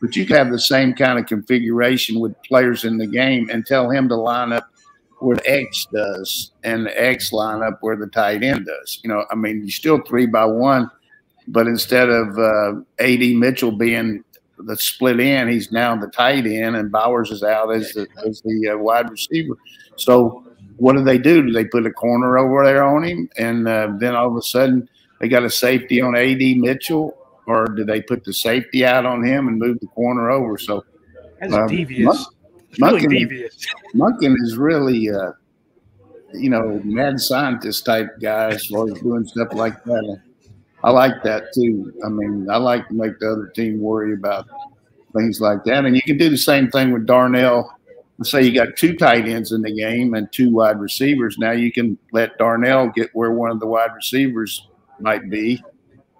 But 0.00 0.16
you 0.16 0.26
can 0.26 0.36
have 0.36 0.50
the 0.50 0.58
same 0.58 0.94
kind 0.94 1.18
of 1.18 1.26
configuration 1.26 2.18
with 2.18 2.40
players 2.42 2.84
in 2.84 2.98
the 2.98 3.06
game 3.06 3.48
and 3.50 3.64
tell 3.64 3.88
him 3.88 4.08
to 4.08 4.16
line 4.16 4.52
up 4.52 4.68
where 5.20 5.36
the 5.36 5.50
X 5.50 5.86
does 5.92 6.50
and 6.64 6.86
the 6.86 7.02
X 7.02 7.32
line 7.32 7.62
up 7.62 7.78
where 7.80 7.96
the 7.96 8.08
tight 8.08 8.42
end 8.42 8.66
does. 8.66 8.98
You 9.04 9.08
know, 9.08 9.24
I 9.30 9.36
mean, 9.36 9.62
you 9.64 9.70
still 9.70 10.00
three 10.02 10.26
by 10.26 10.44
one, 10.44 10.90
but 11.46 11.68
instead 11.68 12.08
of 12.08 12.36
uh, 12.36 12.80
AD 12.98 13.20
Mitchell 13.36 13.70
being 13.70 14.24
the 14.58 14.76
split 14.76 15.20
end, 15.20 15.50
he's 15.50 15.70
now 15.70 15.94
the 15.96 16.08
tight 16.08 16.46
end, 16.46 16.76
and 16.76 16.90
Bowers 16.90 17.30
is 17.30 17.42
out 17.44 17.72
as 17.72 17.92
the 17.92 18.08
as 18.26 18.40
the 18.42 18.70
uh, 18.70 18.78
wide 18.78 19.10
receiver. 19.10 19.54
So 19.96 20.44
what 20.82 20.96
do 20.96 21.04
they 21.04 21.16
do? 21.16 21.42
Do 21.46 21.52
they 21.52 21.64
put 21.64 21.86
a 21.86 21.92
corner 21.92 22.38
over 22.38 22.64
there 22.64 22.84
on 22.84 23.04
him, 23.04 23.30
and 23.38 23.68
uh, 23.68 23.92
then 23.98 24.16
all 24.16 24.26
of 24.26 24.36
a 24.36 24.42
sudden 24.42 24.88
they 25.20 25.28
got 25.28 25.44
a 25.44 25.50
safety 25.50 26.00
on 26.00 26.16
AD 26.16 26.40
Mitchell, 26.56 27.16
or 27.46 27.66
do 27.66 27.84
they 27.84 28.02
put 28.02 28.24
the 28.24 28.34
safety 28.34 28.84
out 28.84 29.06
on 29.06 29.24
him 29.24 29.46
and 29.46 29.60
move 29.60 29.78
the 29.78 29.86
corner 29.86 30.32
over? 30.32 30.58
So 30.58 30.84
that's 31.38 31.54
um, 31.54 31.68
devious. 31.68 32.26
Monk, 32.80 33.00
really 33.00 33.16
devious. 33.16 33.64
Monken 33.94 34.34
is 34.42 34.56
really, 34.56 35.08
uh, 35.08 35.30
you 36.34 36.50
know, 36.50 36.80
mad 36.82 37.20
scientist 37.20 37.84
type 37.84 38.08
guy 38.20 38.48
as 38.48 38.66
far 38.66 38.90
as 38.90 39.00
doing 39.02 39.24
stuff 39.24 39.52
like 39.52 39.84
that. 39.84 40.20
I 40.82 40.90
like 40.90 41.22
that 41.22 41.52
too. 41.54 41.94
I 42.04 42.08
mean, 42.08 42.50
I 42.50 42.56
like 42.56 42.88
to 42.88 42.94
make 42.94 43.20
the 43.20 43.30
other 43.30 43.52
team 43.54 43.80
worry 43.80 44.14
about 44.14 44.48
things 45.16 45.40
like 45.40 45.62
that. 45.62 45.84
And 45.84 45.94
you 45.94 46.02
can 46.02 46.18
do 46.18 46.28
the 46.28 46.36
same 46.36 46.72
thing 46.72 46.90
with 46.90 47.06
Darnell 47.06 47.72
say 48.22 48.42
you 48.42 48.54
got 48.54 48.76
two 48.76 48.96
tight 48.96 49.26
ends 49.26 49.52
in 49.52 49.62
the 49.62 49.74
game 49.74 50.14
and 50.14 50.30
two 50.32 50.50
wide 50.50 50.80
receivers. 50.80 51.38
Now 51.38 51.52
you 51.52 51.72
can 51.72 51.98
let 52.12 52.38
Darnell 52.38 52.88
get 52.88 53.10
where 53.14 53.32
one 53.32 53.50
of 53.50 53.60
the 53.60 53.66
wide 53.66 53.94
receivers 53.94 54.68
might 55.00 55.28
be. 55.30 55.62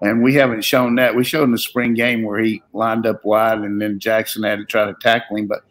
And 0.01 0.21
we 0.21 0.33
haven't 0.33 0.65
shown 0.65 0.95
that. 0.95 1.15
We 1.15 1.23
showed 1.23 1.43
in 1.43 1.51
the 1.51 1.57
spring 1.57 1.93
game 1.93 2.23
where 2.23 2.39
he 2.39 2.61
lined 2.73 3.05
up 3.05 3.23
wide 3.23 3.59
and 3.59 3.81
then 3.81 3.99
Jackson 3.99 4.43
had 4.43 4.59
to 4.59 4.65
try 4.65 4.85
to 4.85 4.95
tackle 5.01 5.37
him. 5.37 5.47
But 5.47 5.63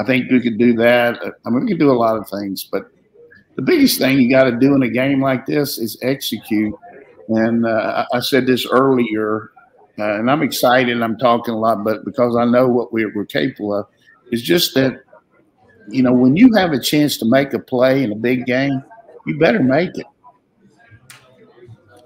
I 0.00 0.04
think 0.04 0.30
we 0.30 0.40
could 0.40 0.58
do 0.58 0.74
that. 0.74 1.20
I 1.46 1.50
mean, 1.50 1.64
we 1.64 1.68
can 1.68 1.78
do 1.78 1.90
a 1.90 1.92
lot 1.92 2.16
of 2.16 2.28
things. 2.28 2.64
But 2.64 2.90
the 3.54 3.62
biggest 3.62 3.98
thing 3.98 4.20
you 4.20 4.30
got 4.30 4.44
to 4.44 4.52
do 4.52 4.74
in 4.74 4.82
a 4.82 4.88
game 4.88 5.20
like 5.22 5.46
this 5.46 5.78
is 5.78 5.96
execute. 6.02 6.74
And 7.28 7.66
uh, 7.66 8.06
I 8.12 8.20
said 8.20 8.46
this 8.46 8.66
earlier, 8.66 9.50
uh, 9.98 10.14
and 10.18 10.30
I'm 10.30 10.42
excited. 10.42 11.00
I'm 11.02 11.18
talking 11.18 11.54
a 11.54 11.58
lot, 11.58 11.84
but 11.84 12.04
because 12.04 12.36
I 12.36 12.46
know 12.46 12.68
what 12.68 12.92
we're, 12.92 13.12
we're 13.14 13.26
capable 13.26 13.74
of, 13.74 13.86
is 14.32 14.42
just 14.42 14.74
that 14.74 15.02
you 15.90 16.02
know, 16.02 16.12
when 16.12 16.36
you 16.36 16.52
have 16.54 16.72
a 16.72 16.80
chance 16.80 17.16
to 17.18 17.24
make 17.24 17.52
a 17.54 17.58
play 17.58 18.02
in 18.02 18.12
a 18.12 18.16
big 18.16 18.46
game, 18.46 18.82
you 19.26 19.38
better 19.38 19.62
make 19.62 19.96
it. 19.96 20.06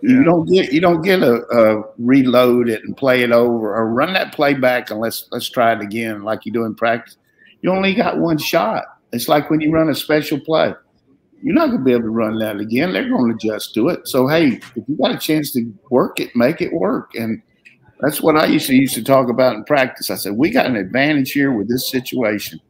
You 0.03 0.24
don't 0.24 0.47
get 0.47 0.72
you 0.72 0.80
don't 0.80 1.03
get 1.03 1.22
a, 1.22 1.43
a, 1.57 1.85
reload 1.97 2.68
it 2.68 2.83
and 2.83 2.97
play 2.97 3.22
it 3.22 3.30
over 3.30 3.72
or 3.72 3.89
run 3.89 4.12
that 4.14 4.35
play 4.35 4.53
back 4.53 4.91
and 4.91 4.99
let's 4.99 5.28
let's 5.30 5.49
try 5.49 5.72
it 5.72 5.80
again 5.80 6.24
like 6.24 6.45
you 6.45 6.51
do 6.51 6.64
in 6.64 6.74
practice. 6.74 7.16
You 7.61 7.70
only 7.70 7.95
got 7.95 8.18
one 8.18 8.37
shot. 8.37 8.85
It's 9.12 9.28
like 9.28 9.49
when 9.49 9.61
you 9.61 9.70
run 9.70 9.89
a 9.91 9.95
special 9.95 10.41
play. 10.41 10.74
You're 11.41 11.55
not 11.55 11.66
going 11.66 11.78
to 11.78 11.85
be 11.85 11.93
able 11.93 12.03
to 12.03 12.11
run 12.11 12.39
that 12.39 12.59
again. 12.59 12.93
They're 12.93 13.09
going 13.09 13.28
to 13.28 13.35
adjust 13.35 13.74
to 13.74 13.89
it. 13.89 14.07
So 14.07 14.26
hey, 14.26 14.61
if 14.76 14.89
you 14.89 14.97
got 14.97 15.14
a 15.14 15.18
chance 15.18 15.53
to 15.53 15.72
work 15.91 16.18
it, 16.18 16.35
make 16.35 16.61
it 16.61 16.72
work. 16.72 17.14
And 17.14 17.43
that's 18.01 18.20
what 18.20 18.37
I 18.37 18.47
used 18.47 18.66
to 18.68 18.74
used 18.74 18.95
to 18.95 19.05
talk 19.05 19.28
about 19.28 19.55
in 19.55 19.64
practice. 19.64 20.11
I 20.11 20.16
said 20.16 20.33
we 20.33 20.51
got 20.51 20.66
an 20.66 20.76
advantage 20.76 21.30
here 21.30 21.53
with 21.53 21.68
this 21.68 21.89
situation 21.89 22.61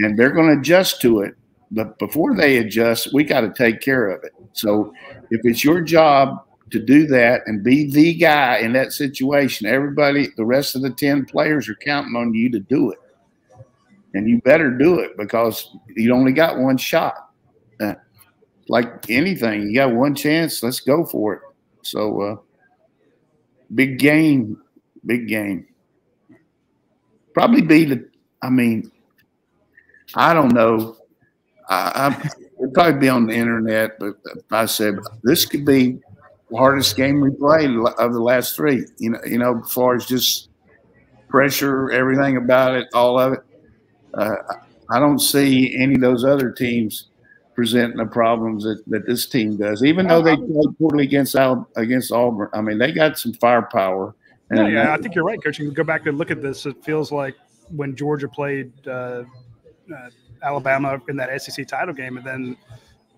and 0.00 0.18
they're 0.18 0.32
going 0.32 0.54
to 0.54 0.60
adjust 0.60 1.00
to 1.02 1.20
it. 1.20 1.34
But 1.70 1.98
before 1.98 2.34
they 2.34 2.58
adjust, 2.58 3.12
we 3.14 3.24
got 3.24 3.42
to 3.42 3.52
take 3.52 3.80
care 3.80 4.08
of 4.08 4.24
it. 4.24 4.32
So 4.52 4.92
if 5.30 5.40
it's 5.44 5.62
your 5.62 5.80
job 5.80 6.44
to 6.70 6.80
do 6.80 7.06
that 7.08 7.42
and 7.46 7.62
be 7.62 7.90
the 7.90 8.14
guy 8.14 8.58
in 8.58 8.72
that 8.72 8.92
situation, 8.92 9.66
everybody, 9.66 10.28
the 10.36 10.44
rest 10.44 10.74
of 10.74 10.82
the 10.82 10.90
10 10.90 11.26
players 11.26 11.68
are 11.68 11.76
counting 11.76 12.16
on 12.16 12.34
you 12.34 12.50
to 12.50 12.58
do 12.58 12.90
it. 12.90 12.98
And 14.14 14.28
you 14.28 14.40
better 14.40 14.70
do 14.70 14.98
it 14.98 15.16
because 15.16 15.70
you 15.94 16.12
only 16.12 16.32
got 16.32 16.58
one 16.58 16.76
shot. 16.76 17.30
Uh, 17.78 17.94
like 18.68 19.08
anything, 19.08 19.68
you 19.68 19.74
got 19.74 19.94
one 19.94 20.14
chance. 20.14 20.62
Let's 20.62 20.80
go 20.80 21.04
for 21.04 21.34
it. 21.34 21.42
So, 21.82 22.20
uh, 22.20 22.36
big 23.74 23.98
game, 23.98 24.60
big 25.06 25.28
game. 25.28 25.66
Probably 27.32 27.62
be 27.62 27.84
the. 27.84 28.08
I 28.42 28.50
mean, 28.50 28.90
I 30.14 30.34
don't 30.34 30.52
know. 30.52 30.96
I, 31.68 32.08
I 32.08 32.30
it'd 32.60 32.74
probably 32.74 33.00
be 33.00 33.08
on 33.08 33.26
the 33.26 33.34
internet, 33.34 33.98
but 33.98 34.16
I 34.50 34.66
said 34.66 34.96
this 35.22 35.46
could 35.46 35.64
be 35.64 35.98
the 36.50 36.56
hardest 36.56 36.96
game 36.96 37.20
we 37.20 37.30
played 37.30 37.70
of 37.70 38.12
the 38.12 38.20
last 38.20 38.56
three. 38.56 38.84
You 38.98 39.10
know, 39.10 39.20
you 39.24 39.38
know, 39.38 39.60
as 39.64 39.72
far 39.72 39.94
as 39.94 40.06
just 40.06 40.48
pressure, 41.28 41.90
everything 41.90 42.36
about 42.36 42.74
it, 42.74 42.88
all 42.92 43.18
of 43.18 43.34
it. 43.34 43.40
Uh, 44.14 44.34
I 44.90 44.98
don't 44.98 45.20
see 45.20 45.76
any 45.76 45.94
of 45.94 46.00
those 46.00 46.24
other 46.24 46.50
teams 46.50 47.06
presenting 47.54 47.98
the 47.98 48.06
problems 48.06 48.64
that, 48.64 48.82
that 48.88 49.06
this 49.06 49.26
team 49.26 49.56
does. 49.56 49.84
Even 49.84 50.08
though 50.08 50.22
they 50.22 50.36
played 50.36 50.78
poorly 50.78 51.04
against 51.04 51.36
Al, 51.36 51.68
against 51.76 52.10
Auburn, 52.10 52.48
I 52.52 52.60
mean 52.60 52.78
they 52.78 52.90
got 52.92 53.18
some 53.18 53.32
firepower. 53.34 54.14
And, 54.50 54.72
yeah, 54.72 54.84
yeah, 54.84 54.92
I 54.92 54.96
think 54.96 55.14
you're 55.14 55.24
right, 55.24 55.40
Coach. 55.42 55.60
You 55.60 55.66
can 55.66 55.74
go 55.74 55.84
back 55.84 56.06
and 56.06 56.18
look 56.18 56.32
at 56.32 56.42
this. 56.42 56.66
It 56.66 56.82
feels 56.84 57.12
like 57.12 57.36
when 57.70 57.94
Georgia 57.94 58.28
played 58.28 58.72
uh, 58.88 59.22
uh, 59.92 60.10
Alabama 60.42 61.00
in 61.08 61.16
that 61.16 61.42
SEC 61.42 61.66
title 61.66 61.94
game, 61.94 62.16
and 62.16 62.26
then 62.26 62.56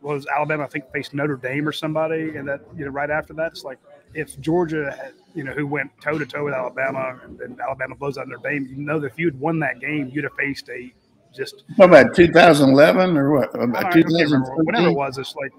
was 0.01 0.27
Alabama, 0.27 0.65
I 0.65 0.67
think, 0.67 0.91
faced 0.93 1.15
Notre 1.15 1.37
Dame 1.37 1.67
or 1.67 1.73
somebody, 1.73 2.37
and 2.37 2.47
that 2.49 2.63
you 2.77 2.85
know 2.85 2.91
right 2.91 3.11
after 3.11 3.33
that, 3.35 3.53
it's 3.53 3.65
like 3.65 3.79
if 4.15 4.39
Georgia, 4.41 4.91
had, 4.91 5.13
you 5.35 5.45
know, 5.45 5.53
who 5.53 5.67
went 5.67 5.91
toe 6.01 6.19
to 6.19 6.27
toe 6.27 6.45
with 6.45 6.55
Alabama, 6.55 7.19
and 7.25 7.39
then 7.39 7.57
Alabama 7.63 7.95
blows 7.95 8.19
out 8.19 8.29
Notre 8.29 8.51
Dame, 8.51 8.67
you 8.69 8.77
know 8.77 9.01
that 9.01 9.13
if 9.13 9.19
you'd 9.19 9.39
won 9.39 9.59
that 9.61 9.81
game, 9.81 10.11
you'd 10.13 10.25
have 10.25 10.35
faced 10.35 10.69
a 10.69 10.93
just. 11.35 11.65
What 11.77 11.89
about 11.89 12.15
2011 12.15 13.17
or 13.17 13.33
what? 13.33 13.55
About 13.55 13.95
whatever 13.95 14.89
it 14.89 14.93
was, 14.93 15.19
it's 15.19 15.35
like 15.37 15.53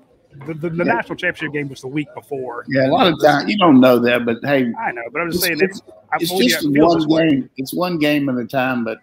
the, 0.45 0.53
the, 0.53 0.69
the 0.69 0.85
yeah. 0.85 0.93
national 0.93 1.15
championship 1.15 1.53
game 1.53 1.69
was 1.69 1.81
the 1.81 1.87
week 1.87 2.07
before. 2.15 2.65
Yeah, 2.67 2.87
a 2.87 2.91
lot 2.91 3.07
of 3.07 3.21
times 3.21 3.49
you 3.49 3.57
don't 3.57 3.79
know 3.79 3.99
that, 3.99 4.25
but 4.25 4.37
hey, 4.43 4.71
I 4.79 4.91
know, 4.91 5.03
but 5.11 5.21
I'm 5.21 5.31
just 5.31 5.43
saying 5.43 5.59
it's, 5.61 5.81
it's, 6.19 6.31
it's 6.31 6.53
just 6.53 6.69
one 6.69 7.07
game. 7.07 7.49
It's 7.57 7.73
one 7.73 7.97
game 7.97 8.29
at 8.29 8.37
a 8.37 8.45
time, 8.45 8.83
but 8.83 8.99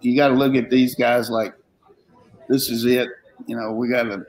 you 0.00 0.16
got 0.16 0.28
to 0.28 0.34
look 0.34 0.54
at 0.54 0.70
these 0.70 0.94
guys 0.94 1.30
like 1.30 1.54
this 2.48 2.70
is 2.70 2.84
it. 2.84 3.08
You 3.46 3.56
know, 3.56 3.72
we 3.72 3.88
got 3.88 4.04
to, 4.04 4.26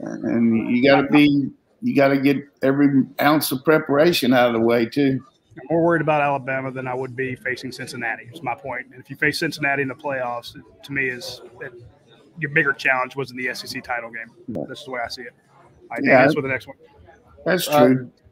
and 0.00 0.76
you 0.76 0.88
got 0.88 1.02
to 1.02 1.08
be, 1.08 1.50
you 1.82 1.94
got 1.94 2.08
to 2.08 2.18
get 2.18 2.36
every 2.62 3.04
ounce 3.20 3.50
of 3.52 3.64
preparation 3.64 4.32
out 4.32 4.48
of 4.48 4.54
the 4.54 4.60
way 4.60 4.86
too. 4.86 5.24
I'm 5.60 5.66
more 5.70 5.82
worried 5.82 6.02
about 6.02 6.22
Alabama 6.22 6.70
than 6.70 6.86
I 6.86 6.94
would 6.94 7.16
be 7.16 7.34
facing 7.34 7.72
Cincinnati. 7.72 8.28
Is 8.32 8.42
my 8.42 8.54
point. 8.54 8.86
And 8.92 9.00
if 9.00 9.10
you 9.10 9.16
face 9.16 9.38
Cincinnati 9.38 9.82
in 9.82 9.88
the 9.88 9.94
playoffs, 9.94 10.54
to 10.82 10.92
me 10.92 11.08
is 11.08 11.40
it, 11.60 11.72
your 12.38 12.50
bigger 12.50 12.72
challenge 12.72 13.16
was 13.16 13.32
in 13.32 13.36
the 13.36 13.52
SEC 13.54 13.82
title 13.82 14.10
game. 14.10 14.30
Yeah. 14.46 14.64
This 14.68 14.80
is 14.80 14.84
the 14.84 14.92
way 14.92 15.00
I 15.04 15.08
see 15.08 15.22
it. 15.22 15.34
I 15.90 15.94
right, 15.94 16.04
yeah, 16.04 16.22
that's 16.22 16.34
for 16.34 16.42
the 16.42 16.48
next 16.48 16.68
one. 16.68 16.76
That's 17.44 17.66
true. 17.66 18.10
Uh, 18.14 18.27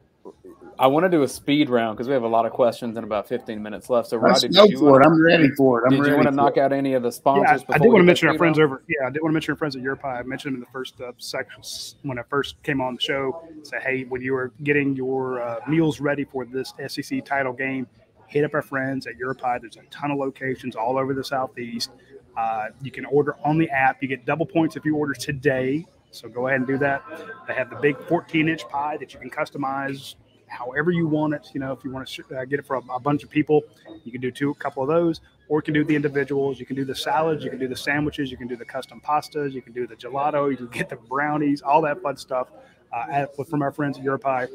I 0.79 0.87
want 0.87 1.05
to 1.05 1.09
do 1.09 1.23
a 1.23 1.27
speed 1.27 1.69
round 1.69 1.97
because 1.97 2.07
we 2.07 2.13
have 2.13 2.23
a 2.23 2.27
lot 2.27 2.45
of 2.45 2.51
questions 2.51 2.97
and 2.97 3.03
about 3.03 3.27
15 3.27 3.61
minutes 3.61 3.89
left. 3.89 4.09
So, 4.09 4.19
Radi, 4.19 4.53
go 4.53 4.67
for 4.77 4.91
want, 4.91 5.05
it. 5.05 5.07
I'm 5.07 5.21
ready 5.21 5.49
for 5.51 5.81
it. 5.81 5.85
I'm 5.85 6.01
did 6.01 6.07
you 6.07 6.15
want 6.15 6.27
to 6.27 6.31
knock 6.31 6.57
it. 6.57 6.59
out 6.59 6.71
any 6.71 6.93
of 6.93 7.03
the 7.03 7.11
sponsors? 7.11 7.63
Yeah, 7.67 7.75
I, 7.75 7.77
did 7.79 7.87
want 7.87 8.01
to 8.01 8.03
mention 8.03 8.29
our 8.29 8.37
friends 8.37 8.59
round? 8.59 8.71
over. 8.71 8.83
Yeah, 8.87 9.07
I 9.07 9.09
did 9.09 9.21
want 9.21 9.31
to 9.31 9.33
mention 9.33 9.53
our 9.53 9.57
friends 9.57 9.75
at 9.75 9.81
Your 9.81 9.95
Pie. 9.95 10.19
I 10.19 10.23
mentioned 10.23 10.53
them 10.53 10.61
in 10.61 10.65
the 10.65 10.71
first 10.71 10.99
uh, 11.01 11.11
section 11.17 11.63
when 12.03 12.19
I 12.19 12.23
first 12.23 12.61
came 12.63 12.81
on 12.81 12.95
the 12.95 13.01
show. 13.01 13.47
Say, 13.63 13.77
hey, 13.81 14.03
when 14.03 14.21
you 14.21 14.35
are 14.35 14.51
getting 14.63 14.95
your 14.95 15.41
uh, 15.41 15.59
meals 15.67 15.99
ready 15.99 16.25
for 16.25 16.45
this 16.45 16.73
SEC 16.87 17.25
title 17.25 17.53
game, 17.53 17.87
hit 18.27 18.43
up 18.43 18.53
our 18.53 18.61
friends 18.61 19.07
at 19.07 19.15
Your 19.17 19.33
Pie. 19.33 19.59
There's 19.59 19.77
a 19.77 19.81
ton 19.89 20.11
of 20.11 20.17
locations 20.17 20.75
all 20.75 20.97
over 20.97 21.13
the 21.13 21.23
Southeast. 21.23 21.91
Uh, 22.35 22.67
you 22.83 22.91
can 22.91 23.05
order 23.05 23.35
on 23.43 23.57
the 23.57 23.69
app. 23.71 24.01
You 24.01 24.07
get 24.07 24.25
double 24.25 24.45
points 24.45 24.75
if 24.75 24.85
you 24.85 24.95
order 24.95 25.13
today. 25.13 25.87
So 26.11 26.29
go 26.29 26.47
ahead 26.47 26.59
and 26.59 26.67
do 26.67 26.77
that. 26.77 27.03
They 27.47 27.53
have 27.53 27.69
the 27.69 27.75
big 27.77 27.97
14 28.07 28.47
inch 28.47 28.67
pie 28.69 28.97
that 28.97 29.13
you 29.13 29.19
can 29.19 29.29
customize 29.29 30.15
however 30.57 30.91
you 30.91 31.07
want 31.07 31.33
it. 31.33 31.47
You 31.53 31.59
know, 31.59 31.71
if 31.71 31.83
you 31.83 31.91
want 31.91 32.07
to 32.07 32.23
uh, 32.35 32.45
get 32.45 32.59
it 32.59 32.65
for 32.65 32.77
a, 32.77 32.81
a, 32.93 32.99
bunch 32.99 33.23
of 33.23 33.29
people, 33.29 33.61
you 34.03 34.11
can 34.11 34.21
do 34.21 34.31
two, 34.31 34.51
a 34.51 34.55
couple 34.55 34.81
of 34.81 34.89
those, 34.89 35.21
or 35.47 35.59
you 35.59 35.63
can 35.63 35.73
do 35.73 35.83
the 35.83 35.95
individuals. 35.95 36.59
You 36.59 36.65
can 36.65 36.75
do 36.75 36.85
the 36.85 36.95
salads, 36.95 37.43
you 37.43 37.49
can 37.49 37.59
do 37.59 37.67
the 37.67 37.75
sandwiches, 37.75 38.31
you 38.31 38.37
can 38.37 38.47
do 38.47 38.55
the 38.55 38.65
custom 38.65 39.01
pastas, 39.01 39.53
you 39.53 39.61
can 39.61 39.73
do 39.73 39.85
the 39.85 39.95
gelato, 39.95 40.49
you 40.49 40.57
can 40.57 40.67
get 40.67 40.89
the 40.89 40.95
brownies, 40.95 41.61
all 41.61 41.81
that 41.83 42.01
fun 42.01 42.17
stuff 42.17 42.49
uh, 42.91 43.25
from 43.49 43.61
our 43.61 43.71
friends 43.71 43.97
at 43.97 44.03
Your 44.03 44.17
Pie. 44.17 44.47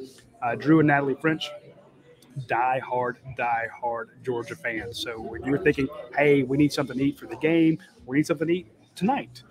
Uh, 0.43 0.57
Drew 0.57 0.81
and 0.81 0.89
Natalie 0.89 1.17
French, 1.21 1.49
die 2.49 2.81
hard, 2.81 3.19
die 3.37 3.69
hard 3.81 4.11
Georgia 4.25 4.57
fans. 4.57 4.99
So 4.99 5.21
when 5.21 5.45
you're 5.45 5.59
thinking, 5.59 5.89
hey, 6.17 6.43
we 6.43 6.57
need 6.57 6.73
something 6.73 6.99
to 6.99 7.05
eat 7.05 7.19
for 7.19 7.27
the 7.27 7.37
game, 7.37 7.79
we 8.07 8.17
need 8.17 8.27
something 8.27 8.49
to 8.49 8.55
eat 8.55 8.67
tonight. 8.97 9.43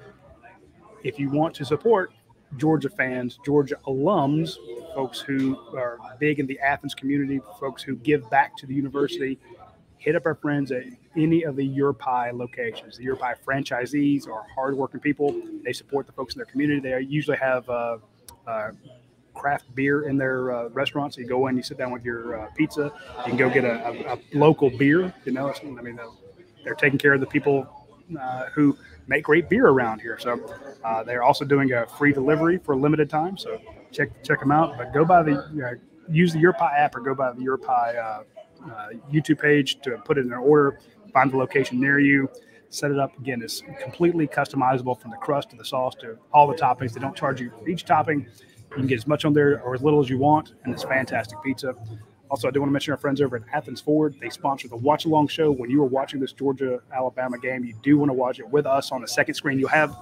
If 1.03 1.17
you 1.17 1.29
want 1.29 1.55
to 1.55 1.65
support 1.65 2.11
Georgia 2.57 2.89
fans, 2.89 3.39
Georgia 3.45 3.77
alums, 3.87 4.55
folks 4.93 5.19
who 5.19 5.57
are 5.75 5.97
big 6.19 6.39
in 6.39 6.47
the 6.47 6.59
Athens 6.59 6.93
community, 6.93 7.39
folks 7.59 7.81
who 7.81 7.95
give 7.95 8.29
back 8.29 8.57
to 8.57 8.65
the 8.65 8.73
university, 8.73 9.39
hit 9.97 10.15
up 10.15 10.25
our 10.25 10.35
friends 10.35 10.71
at 10.71 10.83
any 11.15 11.43
of 11.43 11.55
the 11.55 11.81
Pie 11.97 12.31
locations. 12.31 12.97
The 12.97 13.15
Pie 13.15 13.35
franchisees 13.45 14.27
are 14.27 14.43
hardworking 14.55 14.99
people. 14.99 15.39
They 15.63 15.73
support 15.73 16.07
the 16.07 16.13
folks 16.13 16.33
in 16.33 16.39
their 16.39 16.45
community. 16.45 16.79
They 16.81 16.99
usually 17.01 17.37
have 17.37 17.69
uh, 17.69 17.97
uh, 18.47 18.71
craft 19.33 19.73
beer 19.75 20.07
in 20.07 20.17
their 20.17 20.51
uh. 20.51 20.85
So 20.85 21.09
you 21.17 21.27
go 21.27 21.47
in, 21.47 21.55
you 21.55 21.63
sit 21.63 21.77
down 21.77 21.91
with 21.91 22.03
your 22.03 22.41
uh, 22.41 22.47
pizza, 22.55 22.91
you 23.19 23.23
can 23.23 23.37
go 23.37 23.49
get 23.49 23.63
a, 23.63 23.87
a, 23.87 24.15
a 24.15 24.19
local 24.33 24.69
beer. 24.69 25.13
You 25.25 25.31
know, 25.31 25.53
I 25.53 25.81
mean, 25.81 25.99
they're 26.63 26.75
taking 26.75 26.99
care 26.99 27.13
of 27.13 27.21
the 27.21 27.27
people 27.27 27.67
uh, 28.19 28.45
who 28.53 28.77
make 29.12 29.26
great 29.26 29.49
beer 29.49 29.68
around 29.68 29.99
here. 29.99 30.18
So 30.18 30.39
uh, 30.84 31.03
they're 31.03 31.22
also 31.22 31.43
doing 31.43 31.74
a 31.74 31.86
free 31.86 32.14
delivery 32.14 32.57
for 32.57 32.72
a 32.72 32.78
limited 32.78 33.09
time. 33.09 33.38
So 33.38 33.59
check 33.91 34.09
check 34.24 34.39
them 34.39 34.51
out. 34.51 34.78
But 34.78 34.93
go 34.93 35.03
by 35.05 35.22
the 35.22 35.34
know, 35.53 35.74
use 36.09 36.34
the 36.34 36.39
Your 36.39 36.53
Pie 36.53 36.76
app 36.78 36.95
or 36.95 37.01
go 37.01 37.14
by 37.14 37.34
the 37.34 37.41
Your 37.41 37.57
Pie 37.57 37.95
uh, 37.97 38.24
uh, 38.66 38.88
YouTube 39.12 39.39
page 39.39 39.82
to 39.82 39.97
put 40.05 40.18
in 40.18 40.26
an 40.32 40.39
order. 40.39 40.80
Find 41.14 41.30
the 41.32 41.38
location 41.38 41.80
near 41.80 41.99
you. 41.99 42.30
Set 42.70 42.89
it 42.89 42.99
up 42.99 43.18
again. 43.20 43.41
It's 43.41 43.62
completely 43.82 44.28
customizable 44.28 44.99
from 44.99 45.12
the 45.12 45.18
crust 45.18 45.49
to 45.49 45.57
the 45.57 45.66
sauce 45.66 45.93
to 45.95 46.18
all 46.34 46.47
the 46.47 46.55
toppings. 46.55 46.93
They 46.93 47.01
don't 47.01 47.16
charge 47.16 47.41
you 47.41 47.51
for 47.59 47.68
each 47.68 47.84
topping. 47.84 48.26
You 48.70 48.78
can 48.78 48.88
get 48.88 48.97
as 48.97 49.07
much 49.07 49.26
on 49.26 49.34
there 49.34 49.62
or 49.62 49.76
as 49.76 49.82
little 49.82 49.99
as 49.99 50.09
you 50.09 50.18
want, 50.18 50.53
and 50.64 50.74
it's 50.74 50.84
fantastic 50.84 51.38
pizza. 51.43 51.76
Also, 52.32 52.47
I 52.47 52.51
do 52.51 52.61
want 52.61 52.69
to 52.69 52.71
mention 52.71 52.93
our 52.93 52.97
friends 52.97 53.19
over 53.19 53.36
at 53.36 53.41
Athens 53.51 53.82
Ford. 53.82 54.15
They 54.21 54.29
sponsor 54.29 54.69
the 54.69 54.77
Watch 54.77 55.03
Along 55.03 55.27
Show. 55.27 55.51
When 55.51 55.69
you 55.69 55.82
are 55.84 55.88
watching 55.88 56.21
this 56.21 56.32
Georgia 56.32 56.79
Alabama 56.95 57.38
game, 57.38 57.65
you 57.65 57.73
do 57.84 57.97
want 57.97 58.07
to 58.07 58.13
watch 58.13 58.39
it 58.39 58.47
with 58.47 58.65
us 58.65 58.93
on 58.93 59.01
the 59.01 59.07
second 59.07 59.34
screen. 59.34 59.59
You'll 59.59 59.67
have, 59.67 59.93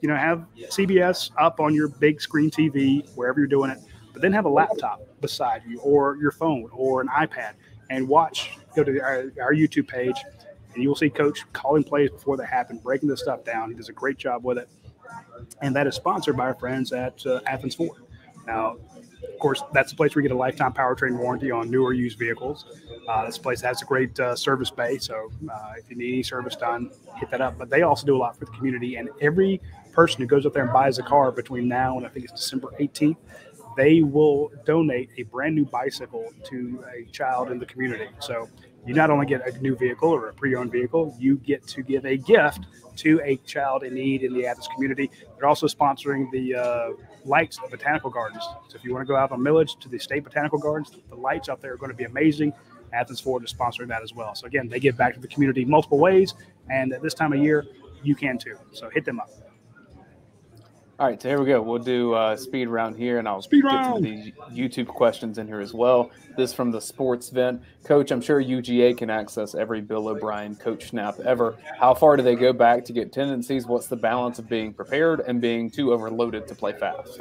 you 0.00 0.08
know, 0.08 0.16
have 0.16 0.46
CBS 0.56 1.32
up 1.38 1.60
on 1.60 1.74
your 1.74 1.88
big 1.88 2.22
screen 2.22 2.50
TV 2.50 3.06
wherever 3.14 3.38
you're 3.38 3.46
doing 3.46 3.70
it, 3.70 3.78
but 4.14 4.22
then 4.22 4.32
have 4.32 4.46
a 4.46 4.48
laptop 4.48 5.02
beside 5.20 5.64
you 5.68 5.78
or 5.80 6.16
your 6.16 6.30
phone 6.30 6.70
or 6.72 7.02
an 7.02 7.08
iPad 7.08 7.52
and 7.90 8.08
watch. 8.08 8.56
Go 8.74 8.82
to 8.82 8.98
our, 9.02 9.24
our 9.42 9.52
YouTube 9.52 9.86
page, 9.86 10.16
and 10.72 10.82
you 10.82 10.88
will 10.88 10.96
see 10.96 11.10
Coach 11.10 11.44
calling 11.52 11.84
plays 11.84 12.10
before 12.10 12.38
they 12.38 12.46
happen, 12.46 12.78
breaking 12.78 13.10
this 13.10 13.20
stuff 13.20 13.44
down. 13.44 13.68
He 13.68 13.76
does 13.76 13.90
a 13.90 13.92
great 13.92 14.16
job 14.16 14.44
with 14.44 14.56
it, 14.56 14.70
and 15.60 15.76
that 15.76 15.86
is 15.86 15.94
sponsored 15.94 16.38
by 16.38 16.46
our 16.46 16.54
friends 16.54 16.92
at 16.92 17.24
uh, 17.26 17.40
Athens 17.44 17.74
Ford. 17.74 18.00
Now, 18.46 18.76
of 19.32 19.38
course, 19.38 19.62
that's 19.72 19.90
the 19.90 19.96
place 19.96 20.14
where 20.14 20.22
you 20.22 20.28
get 20.28 20.34
a 20.34 20.38
lifetime 20.38 20.72
powertrain 20.72 21.18
warranty 21.18 21.50
on 21.50 21.70
newer 21.70 21.92
used 21.92 22.18
vehicles. 22.18 22.64
Uh, 23.08 23.26
this 23.26 23.38
place 23.38 23.60
has 23.60 23.82
a 23.82 23.84
great 23.84 24.18
uh, 24.18 24.34
service 24.34 24.70
bay, 24.70 24.98
so 24.98 25.30
uh, 25.52 25.72
if 25.76 25.90
you 25.90 25.96
need 25.96 26.12
any 26.14 26.22
service 26.22 26.56
done, 26.56 26.90
hit 27.16 27.30
that 27.30 27.40
up. 27.40 27.58
But 27.58 27.70
they 27.70 27.82
also 27.82 28.06
do 28.06 28.16
a 28.16 28.18
lot 28.18 28.36
for 28.38 28.44
the 28.44 28.50
community, 28.52 28.96
and 28.96 29.08
every 29.20 29.60
person 29.92 30.20
who 30.20 30.26
goes 30.26 30.44
up 30.44 30.52
there 30.52 30.64
and 30.64 30.72
buys 30.72 30.98
a 30.98 31.02
car 31.02 31.32
between 31.32 31.66
now 31.68 31.96
and 31.96 32.06
I 32.06 32.10
think 32.10 32.26
it's 32.26 32.40
December 32.40 32.72
18th, 32.78 33.16
they 33.76 34.02
will 34.02 34.50
donate 34.64 35.10
a 35.18 35.22
brand 35.24 35.54
new 35.54 35.64
bicycle 35.64 36.32
to 36.44 36.84
a 36.94 37.10
child 37.10 37.50
in 37.50 37.58
the 37.58 37.66
community. 37.66 38.08
So 38.20 38.48
you 38.86 38.94
not 38.94 39.10
only 39.10 39.26
get 39.26 39.46
a 39.46 39.58
new 39.60 39.76
vehicle 39.76 40.08
or 40.08 40.28
a 40.28 40.32
pre-owned 40.32 40.72
vehicle, 40.72 41.14
you 41.18 41.36
get 41.36 41.66
to 41.68 41.82
give 41.82 42.04
a 42.06 42.16
gift 42.16 42.66
to 42.96 43.20
a 43.24 43.36
child 43.38 43.82
in 43.82 43.94
need 43.94 44.22
in 44.22 44.32
the 44.32 44.46
Athens 44.46 44.68
community. 44.74 45.10
They're 45.36 45.48
also 45.48 45.66
sponsoring 45.66 46.30
the 46.30 46.54
uh, 46.54 46.88
lights 47.24 47.58
at 47.62 47.70
Botanical 47.70 48.10
Gardens. 48.10 48.44
So 48.68 48.76
if 48.76 48.84
you 48.84 48.94
want 48.94 49.06
to 49.06 49.12
go 49.12 49.16
out 49.16 49.32
on 49.32 49.42
Milledge 49.42 49.76
to 49.80 49.88
the 49.88 49.98
State 49.98 50.24
Botanical 50.24 50.58
Gardens, 50.58 50.92
the 51.08 51.16
lights 51.16 51.48
out 51.48 51.60
there 51.60 51.72
are 51.72 51.76
going 51.76 51.90
to 51.90 51.96
be 51.96 52.04
amazing. 52.04 52.52
Athens 52.92 53.20
Ford 53.20 53.44
is 53.44 53.52
sponsoring 53.52 53.88
that 53.88 54.02
as 54.02 54.14
well. 54.14 54.34
So 54.34 54.46
again, 54.46 54.68
they 54.68 54.80
give 54.80 54.96
back 54.96 55.14
to 55.14 55.20
the 55.20 55.28
community 55.28 55.64
multiple 55.64 55.98
ways, 55.98 56.34
and 56.70 56.92
at 56.92 57.02
this 57.02 57.14
time 57.14 57.32
of 57.32 57.40
year, 57.40 57.66
you 58.02 58.14
can 58.14 58.38
too. 58.38 58.56
So 58.72 58.88
hit 58.88 59.04
them 59.04 59.20
up. 59.20 59.28
All 60.98 61.06
right, 61.06 61.20
so 61.20 61.28
here 61.28 61.38
we 61.38 61.44
go. 61.44 61.60
We'll 61.60 61.78
do 61.78 62.14
uh, 62.14 62.36
speed 62.36 62.68
round 62.68 62.96
here, 62.96 63.18
and 63.18 63.28
I'll 63.28 63.42
speed 63.42 63.64
get 63.64 63.68
round. 63.68 63.84
some 63.84 63.96
of 63.96 64.02
these 64.02 64.32
YouTube 64.50 64.86
questions 64.86 65.36
in 65.36 65.46
here 65.46 65.60
as 65.60 65.74
well. 65.74 66.10
This 66.38 66.54
from 66.54 66.70
the 66.70 66.80
sports 66.80 67.28
vent. 67.28 67.62
Coach, 67.84 68.10
I'm 68.10 68.22
sure 68.22 68.42
UGA 68.42 68.96
can 68.96 69.10
access 69.10 69.54
every 69.54 69.82
Bill 69.82 70.08
O'Brien 70.08 70.56
coach 70.56 70.88
snap 70.88 71.20
ever. 71.20 71.54
How 71.78 71.92
far 71.92 72.16
do 72.16 72.22
they 72.22 72.34
go 72.34 72.54
back 72.54 72.82
to 72.86 72.94
get 72.94 73.12
tendencies? 73.12 73.66
What's 73.66 73.88
the 73.88 73.96
balance 73.96 74.38
of 74.38 74.48
being 74.48 74.72
prepared 74.72 75.20
and 75.20 75.38
being 75.38 75.70
too 75.70 75.92
overloaded 75.92 76.48
to 76.48 76.54
play 76.54 76.72
fast? 76.72 77.20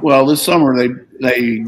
Well, 0.00 0.24
this 0.24 0.42
summer 0.42 0.76
they 0.76 0.94
they 1.20 1.64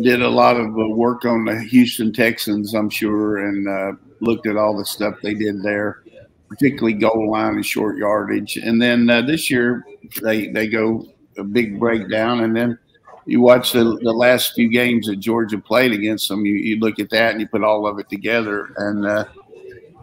did 0.00 0.22
a 0.22 0.28
lot 0.28 0.56
of 0.56 0.78
uh, 0.78 0.88
work 0.90 1.24
on 1.24 1.44
the 1.44 1.60
Houston 1.60 2.12
Texans, 2.12 2.72
I'm 2.72 2.88
sure, 2.88 3.48
and 3.48 3.68
uh, 3.68 3.92
looked 4.20 4.46
at 4.46 4.56
all 4.56 4.76
the 4.76 4.84
stuff 4.84 5.16
they 5.24 5.34
did 5.34 5.60
there 5.60 6.03
particularly 6.48 6.94
goal 6.94 7.30
line 7.30 7.54
and 7.54 7.66
short 7.66 7.96
yardage. 7.96 8.56
And 8.56 8.80
then 8.80 9.08
uh, 9.10 9.22
this 9.22 9.50
year 9.50 9.84
they 10.22 10.48
they 10.48 10.68
go 10.68 11.06
a 11.38 11.44
big 11.44 11.78
breakdown, 11.78 12.40
and 12.40 12.56
then 12.56 12.78
you 13.26 13.40
watch 13.40 13.72
the, 13.72 13.98
the 14.02 14.12
last 14.12 14.54
few 14.54 14.68
games 14.68 15.06
that 15.06 15.16
Georgia 15.16 15.58
played 15.58 15.92
against 15.92 16.28
them, 16.28 16.44
you, 16.44 16.54
you 16.54 16.78
look 16.78 16.98
at 16.98 17.10
that 17.10 17.32
and 17.32 17.40
you 17.40 17.48
put 17.48 17.64
all 17.64 17.86
of 17.86 17.98
it 17.98 18.08
together. 18.10 18.68
And 18.76 19.06
uh, 19.06 19.24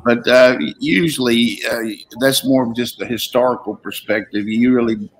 but 0.04 0.28
uh, 0.28 0.58
usually 0.80 1.60
uh, 1.70 1.82
that's 2.20 2.46
more 2.46 2.64
of 2.68 2.76
just 2.76 3.02
a 3.02 3.06
historical 3.06 3.76
perspective. 3.76 4.48
You 4.48 4.74
really 4.74 5.12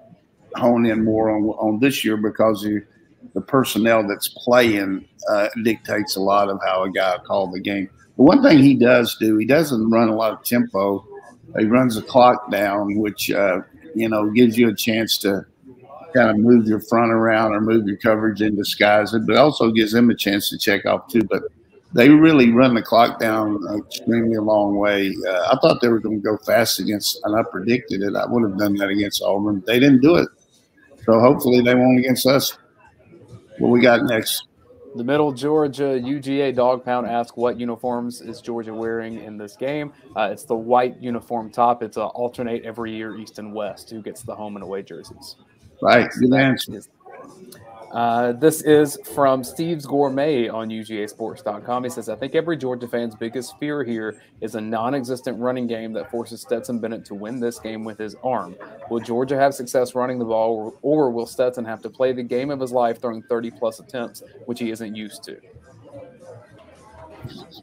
hone 0.56 0.86
in 0.86 1.04
more 1.04 1.30
on 1.30 1.44
on 1.44 1.80
this 1.80 2.04
year 2.04 2.18
because 2.18 2.64
you, 2.64 2.86
the 3.34 3.42
personnel 3.42 4.08
that's 4.08 4.30
playing 4.30 5.08
uh, 5.30 5.50
dictates 5.64 6.16
a 6.16 6.22
lot 6.22 6.50
of 6.50 6.60
how 6.66 6.84
a 6.84 6.92
guy 6.92 7.18
called 7.26 7.54
the 7.54 7.60
game. 7.60 7.90
The 8.18 8.24
one 8.24 8.42
thing 8.42 8.60
he 8.60 8.74
does 8.74 9.16
do, 9.20 9.38
he 9.38 9.46
doesn't 9.46 9.90
run 9.90 10.10
a 10.10 10.16
lot 10.16 10.34
of 10.34 10.44
tempo. 10.44 11.06
He 11.58 11.66
runs 11.66 11.96
the 11.96 12.02
clock 12.02 12.50
down, 12.52 12.96
which 12.98 13.32
uh, 13.32 13.62
you 13.96 14.10
know 14.10 14.30
gives 14.30 14.58
you 14.58 14.70
a 14.70 14.76
chance 14.76 15.18
to 15.20 15.46
kind 16.14 16.30
of 16.30 16.38
move 16.38 16.68
your 16.68 16.80
front 16.80 17.12
around 17.12 17.54
or 17.54 17.62
move 17.62 17.88
your 17.88 17.98
coverage 17.98 18.42
in 18.42 18.56
disguise. 18.56 19.14
it. 19.14 19.26
But 19.26 19.38
also 19.38 19.72
gives 19.72 19.92
them 19.92 20.10
a 20.10 20.16
chance 20.16 20.50
to 20.50 20.58
check 20.58 20.86
off 20.86 21.08
too. 21.08 21.24
But 21.24 21.44
they 21.94 22.10
really 22.10 22.52
run 22.52 22.74
the 22.74 22.82
clock 22.82 23.20
down 23.20 23.66
extremely 23.78 24.36
a 24.36 24.42
long 24.42 24.78
way. 24.78 25.14
Uh, 25.28 25.50
I 25.52 25.58
thought 25.62 25.82
they 25.82 25.90
were 25.90 26.00
going 26.00 26.22
to 26.22 26.24
go 26.24 26.38
fast 26.38 26.80
against, 26.80 27.20
and 27.24 27.36
I 27.36 27.44
predicted 27.44 28.02
it. 28.02 28.16
I 28.16 28.26
would 28.26 28.50
have 28.50 28.58
done 28.58 28.76
that 28.76 28.90
against 28.90 29.22
Auburn. 29.22 29.64
They 29.68 29.80
didn't 29.80 30.02
do 30.02 30.16
it. 30.16 30.30
So 31.06 31.20
hopefully 31.20 31.62
they 31.62 31.76
won't 31.76 32.00
against 32.00 32.26
us. 32.26 32.58
What 33.58 33.70
we 33.70 33.82
got 33.82 34.04
next? 34.06 34.48
The 34.94 35.04
Middle 35.04 35.32
Georgia 35.32 36.00
UGA 36.00 36.54
Dog 36.54 36.84
Pound 36.84 37.08
asks, 37.08 37.38
"What 37.38 37.58
uniforms 37.58 38.20
is 38.22 38.42
Georgia 38.42 38.74
wearing 38.74 39.24
in 39.24 39.38
this 39.38 39.56
game?" 39.56 39.94
Uh, 40.18 40.30
it's 40.32 40.44
the 40.44 40.56
white 40.56 41.00
uniform 41.00 41.50
top. 41.50 41.82
It's 41.82 41.98
a 41.98 42.06
alternate 42.08 42.64
every 42.64 42.94
year, 42.94 43.18
East 43.18 43.40
and 43.40 43.54
West. 43.54 43.90
Who 43.90 44.02
gets 44.02 44.22
the 44.22 44.36
home 44.36 44.58
and 44.58 44.64
away 44.64 44.84
jerseys? 44.84 45.38
Right. 45.82 46.10
Good 46.20 46.34
answer. 46.34 46.82
Uh, 47.92 48.32
this 48.32 48.62
is 48.62 48.98
from 49.14 49.44
Steve's 49.44 49.86
Gourmet 49.86 50.48
on 50.48 50.70
UGASports.com. 50.70 51.84
He 51.84 51.90
says, 51.90 52.08
I 52.08 52.16
think 52.16 52.36
every 52.36 52.56
Georgia 52.56 52.88
fan's 52.88 53.16
biggest 53.16 53.60
fear 53.60 53.84
here 53.84 54.22
is 54.40 54.56
a 54.56 54.62
non 54.62 54.96
existent 54.96 55.38
running 55.40 55.68
game 55.68 55.92
that 55.94 56.10
forces 56.10 56.42
Stetson 56.42 56.80
Bennett 56.80 57.04
to 57.06 57.16
win 57.16 57.40
this 57.40 57.60
game 57.60 57.84
with 57.84 57.98
his 57.98 58.16
arm. 58.24 58.56
Will 58.90 59.02
Georgia 59.02 59.38
have 59.38 59.54
success 59.54 59.94
running 59.94 60.20
the 60.20 60.26
ball, 60.26 60.56
or, 60.56 60.74
or 60.82 61.12
will 61.12 61.26
Stetson 61.26 61.66
have 61.66 61.82
to 61.82 61.90
play 61.90 62.14
the 62.14 62.24
game 62.24 62.50
of 62.50 62.62
his 62.62 62.72
life 62.72 63.02
throwing 63.02 63.24
30 63.24 63.52
plus 63.52 63.80
attempts, 63.80 64.24
which 64.46 64.60
he 64.60 64.72
isn't 64.72 64.96
used 64.96 65.24
to? 65.26 65.38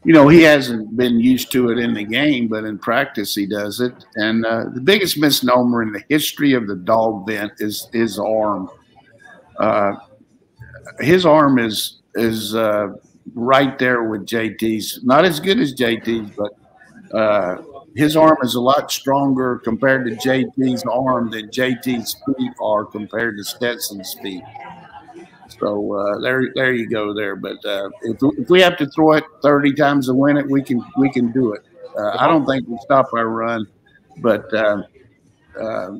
you 0.04 0.12
know, 0.12 0.28
he 0.28 0.42
hasn't 0.42 0.96
been 0.96 1.18
used 1.18 1.50
to 1.52 1.70
it 1.70 1.78
in 1.78 1.94
the 1.94 2.04
game, 2.04 2.48
but 2.48 2.64
in 2.64 2.78
practice 2.78 3.34
he 3.34 3.46
does 3.46 3.80
it. 3.80 3.92
And 4.16 4.44
uh, 4.44 4.66
the 4.72 4.80
biggest 4.80 5.18
misnomer 5.18 5.82
in 5.82 5.92
the 5.92 6.02
history 6.08 6.52
of 6.52 6.66
the 6.66 6.76
dog 6.76 7.26
vent 7.26 7.52
is 7.58 7.88
his 7.92 8.18
arm. 8.18 8.70
Uh, 9.58 9.94
his 11.00 11.26
arm 11.26 11.58
is 11.58 12.00
is 12.14 12.54
uh, 12.54 12.88
right 13.34 13.78
there 13.78 14.04
with 14.04 14.26
JT's. 14.26 15.04
Not 15.04 15.24
as 15.24 15.40
good 15.40 15.58
as 15.58 15.74
JT's, 15.74 16.36
but 16.36 17.16
uh, 17.16 17.62
his 17.96 18.16
arm 18.16 18.36
is 18.42 18.54
a 18.54 18.60
lot 18.60 18.90
stronger 18.90 19.58
compared 19.58 20.06
to 20.06 20.12
JT's 20.16 20.84
arm 20.84 21.30
than 21.30 21.48
JT's 21.48 22.16
feet 22.26 22.52
are 22.62 22.84
compared 22.84 23.36
to 23.38 23.44
Stetson's 23.44 24.14
feet. 24.22 24.42
So 25.60 25.94
uh, 25.94 26.20
there, 26.20 26.42
there 26.54 26.72
you 26.72 26.88
go 26.88 27.14
there. 27.14 27.34
But 27.36 27.64
uh, 27.64 27.88
if, 28.02 28.18
if 28.38 28.50
we 28.50 28.60
have 28.60 28.76
to 28.78 28.86
throw 28.86 29.12
it 29.12 29.24
30 29.42 29.74
times 29.74 30.06
to 30.06 30.14
win 30.14 30.36
it, 30.36 30.48
we 30.48 30.62
can 30.62 30.84
we 30.96 31.10
can 31.10 31.32
do 31.32 31.52
it. 31.52 31.62
Uh, 31.96 32.16
I 32.18 32.28
don't 32.28 32.46
think 32.46 32.68
we'll 32.68 32.80
stop 32.80 33.08
our 33.14 33.28
run, 33.28 33.66
but 34.18 34.52
uh, 34.54 34.82
uh, 35.60 35.90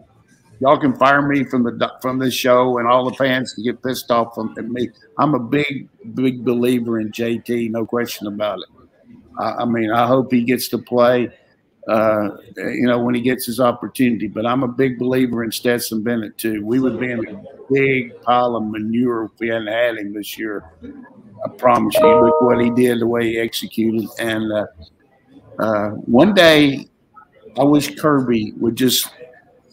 y'all 0.61 0.79
can 0.79 0.95
fire 0.95 1.23
me 1.23 1.45
from 1.45 1.63
the 1.63 1.93
from 2.01 2.19
this 2.19 2.35
show, 2.35 2.79
and 2.79 2.89
all 2.89 3.09
the 3.09 3.17
fans 3.17 3.55
can 3.55 3.65
get 3.65 3.83
pissed 3.83 4.11
off 4.11 4.35
from 4.35 4.55
me. 4.73 4.91
I'm 5.19 5.35
a 5.35 5.39
big 5.39 5.89
big 6.15 6.45
believer 6.45 7.01
in 7.01 7.11
JT, 7.11 7.71
no 7.71 7.87
question 7.87 8.27
about 8.27 8.59
it. 8.59 8.69
I, 9.39 9.63
I 9.63 9.65
mean, 9.65 9.91
I 9.91 10.07
hope 10.07 10.33
he 10.33 10.43
gets 10.43 10.69
to 10.69 10.79
play 10.79 11.31
uh, 11.89 12.37
you 12.57 12.87
know, 12.87 12.99
when 12.99 13.15
he 13.15 13.21
gets 13.21 13.47
his 13.47 13.61
opportunity. 13.61 14.29
But 14.29 14.47
I'm 14.47 14.63
a 14.63 14.69
big 14.69 14.99
believer 14.99 15.43
in 15.43 15.51
Stetson 15.51 16.03
Bennett 16.03 16.37
too. 16.37 16.65
We 16.65 16.81
would 16.81 17.01
be 17.01 17.11
in 17.11 17.27
a 17.27 17.43
big 17.73 18.21
pile 18.23 18.57
of 18.57 18.65
manure 18.65 19.25
if 19.25 19.31
we 19.41 19.49
hadn't 19.49 19.69
had 19.69 19.97
him 19.97 20.13
this 20.13 20.39
year. 20.39 20.65
I 21.45 21.49
promise 21.49 21.95
you. 21.97 22.25
Look 22.25 22.43
what 22.43 22.61
he 22.61 22.71
did, 22.71 23.01
the 23.01 23.07
way 23.07 23.31
he 23.31 23.39
executed, 23.39 24.09
and 24.19 24.53
uh, 24.53 24.67
uh, 25.59 25.91
one 25.91 26.35
day, 26.35 26.89
I 27.57 27.65
wish 27.65 27.95
Kirby 27.97 28.53
would 28.59 28.77
just 28.77 29.11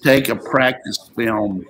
take 0.05 0.29
a 0.29 0.35
practice 0.35 1.09
film 1.15 1.65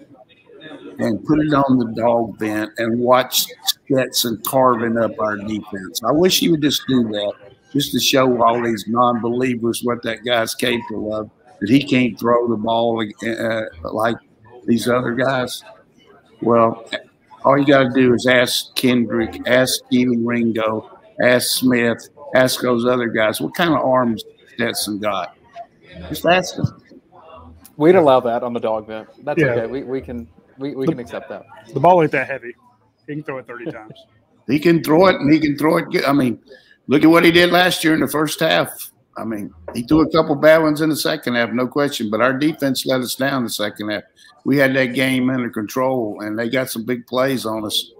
and 1.00 1.24
put 1.26 1.40
it 1.40 1.54
on 1.54 1.78
the 1.78 1.94
dog 1.96 2.38
vent 2.38 2.70
and 2.78 3.00
watch 3.00 3.46
Stetson 3.86 4.42
carving 4.46 4.98
up 4.98 5.18
our 5.20 5.38
defense. 5.38 6.02
I 6.04 6.12
wish 6.12 6.40
he 6.40 6.50
would 6.50 6.62
just 6.62 6.82
do 6.88 7.04
that 7.04 7.34
just 7.72 7.94
to 7.94 8.00
show 8.00 8.42
all 8.42 8.62
these 8.62 8.86
non-believers 8.88 9.82
what 9.84 10.04
that 10.04 10.26
guy's 10.26 10.54
capable 10.54 11.16
of. 11.16 11.30
That 11.62 11.70
he 11.70 11.84
can't 11.84 12.20
throw 12.20 12.48
the 12.50 12.58
ball 12.58 13.02
uh, 13.26 13.62
like 13.84 14.18
these 14.66 14.90
other 14.90 15.14
guys. 15.14 15.64
Well, 16.42 16.86
all 17.46 17.58
you 17.58 17.66
got 17.66 17.84
to 17.84 17.90
do 17.94 18.14
is 18.14 18.28
ask 18.28 18.76
Kendrick, 18.76 19.48
ask 19.48 19.80
Kelee 19.90 20.26
Ringo, 20.26 21.00
ask 21.22 21.58
Smith, 21.60 22.10
ask 22.36 22.60
those 22.60 22.86
other 22.86 23.08
guys 23.08 23.40
what 23.40 23.54
kind 23.54 23.74
of 23.74 23.80
arms 23.80 24.24
Stetson 24.54 25.00
got. 25.00 25.38
Just 26.10 26.26
ask 26.26 26.58
them. 26.58 26.82
We'd 27.78 27.96
allow 27.96 28.20
that 28.22 28.44
on 28.44 28.54
the 28.54 28.60
dog 28.60 28.88
vent. 28.88 29.10
That's 29.24 29.40
yeah. 29.40 29.48
okay. 29.48 29.68
We, 29.68 29.84
we 29.84 30.02
can 30.02 30.28
we, 30.58 30.76
we 30.76 30.86
the, 30.86 30.94
can 30.94 31.00
accept 31.00 31.30
that. 31.30 31.44
The 31.74 31.80
ball 31.80 32.02
ain't 32.02 32.12
that 32.12 32.28
heavy. 32.28 32.56
He 33.08 33.14
can 33.14 33.24
throw 33.24 33.38
it 33.38 33.48
thirty 33.48 33.66
times. 33.72 34.06
he 34.48 34.60
can 34.60 34.84
throw 34.84 35.08
it, 35.08 35.16
and 35.16 35.34
he 35.34 35.40
can 35.40 35.58
throw 35.58 35.78
it. 35.78 35.88
I 36.08 36.14
mean, 36.14 36.40
look 36.88 37.04
at 37.04 37.10
what 37.10 37.26
he 37.26 37.32
did 37.32 37.52
last 37.52 37.84
year 37.84 37.94
in 37.94 38.00
the 38.00 38.08
first 38.08 38.40
half. 38.40 38.92
I 39.18 39.24
mean, 39.24 39.54
he 39.74 39.84
threw 39.84 40.02
a 40.02 40.12
couple 40.12 40.36
bad 40.36 40.62
ones 40.62 40.82
in 40.82 40.90
the 40.90 40.96
second 40.96 41.36
half, 41.36 41.52
no 41.52 41.68
question. 41.68 42.10
But 42.10 42.22
our 42.22 42.34
defense 42.34 42.86
let 42.86 43.02
us 43.02 43.16
down 43.16 43.44
the 43.44 43.50
second 43.50 43.90
half. 43.90 44.04
We 44.44 44.58
had 44.58 44.76
that 44.76 44.88
game 44.88 45.30
under 45.30 45.50
control, 45.50 46.22
and 46.22 46.38
they 46.38 46.50
got 46.50 46.70
some 46.70 46.84
big 46.84 47.08
plays 47.08 47.46
on 47.46 47.66
us. 47.66 47.92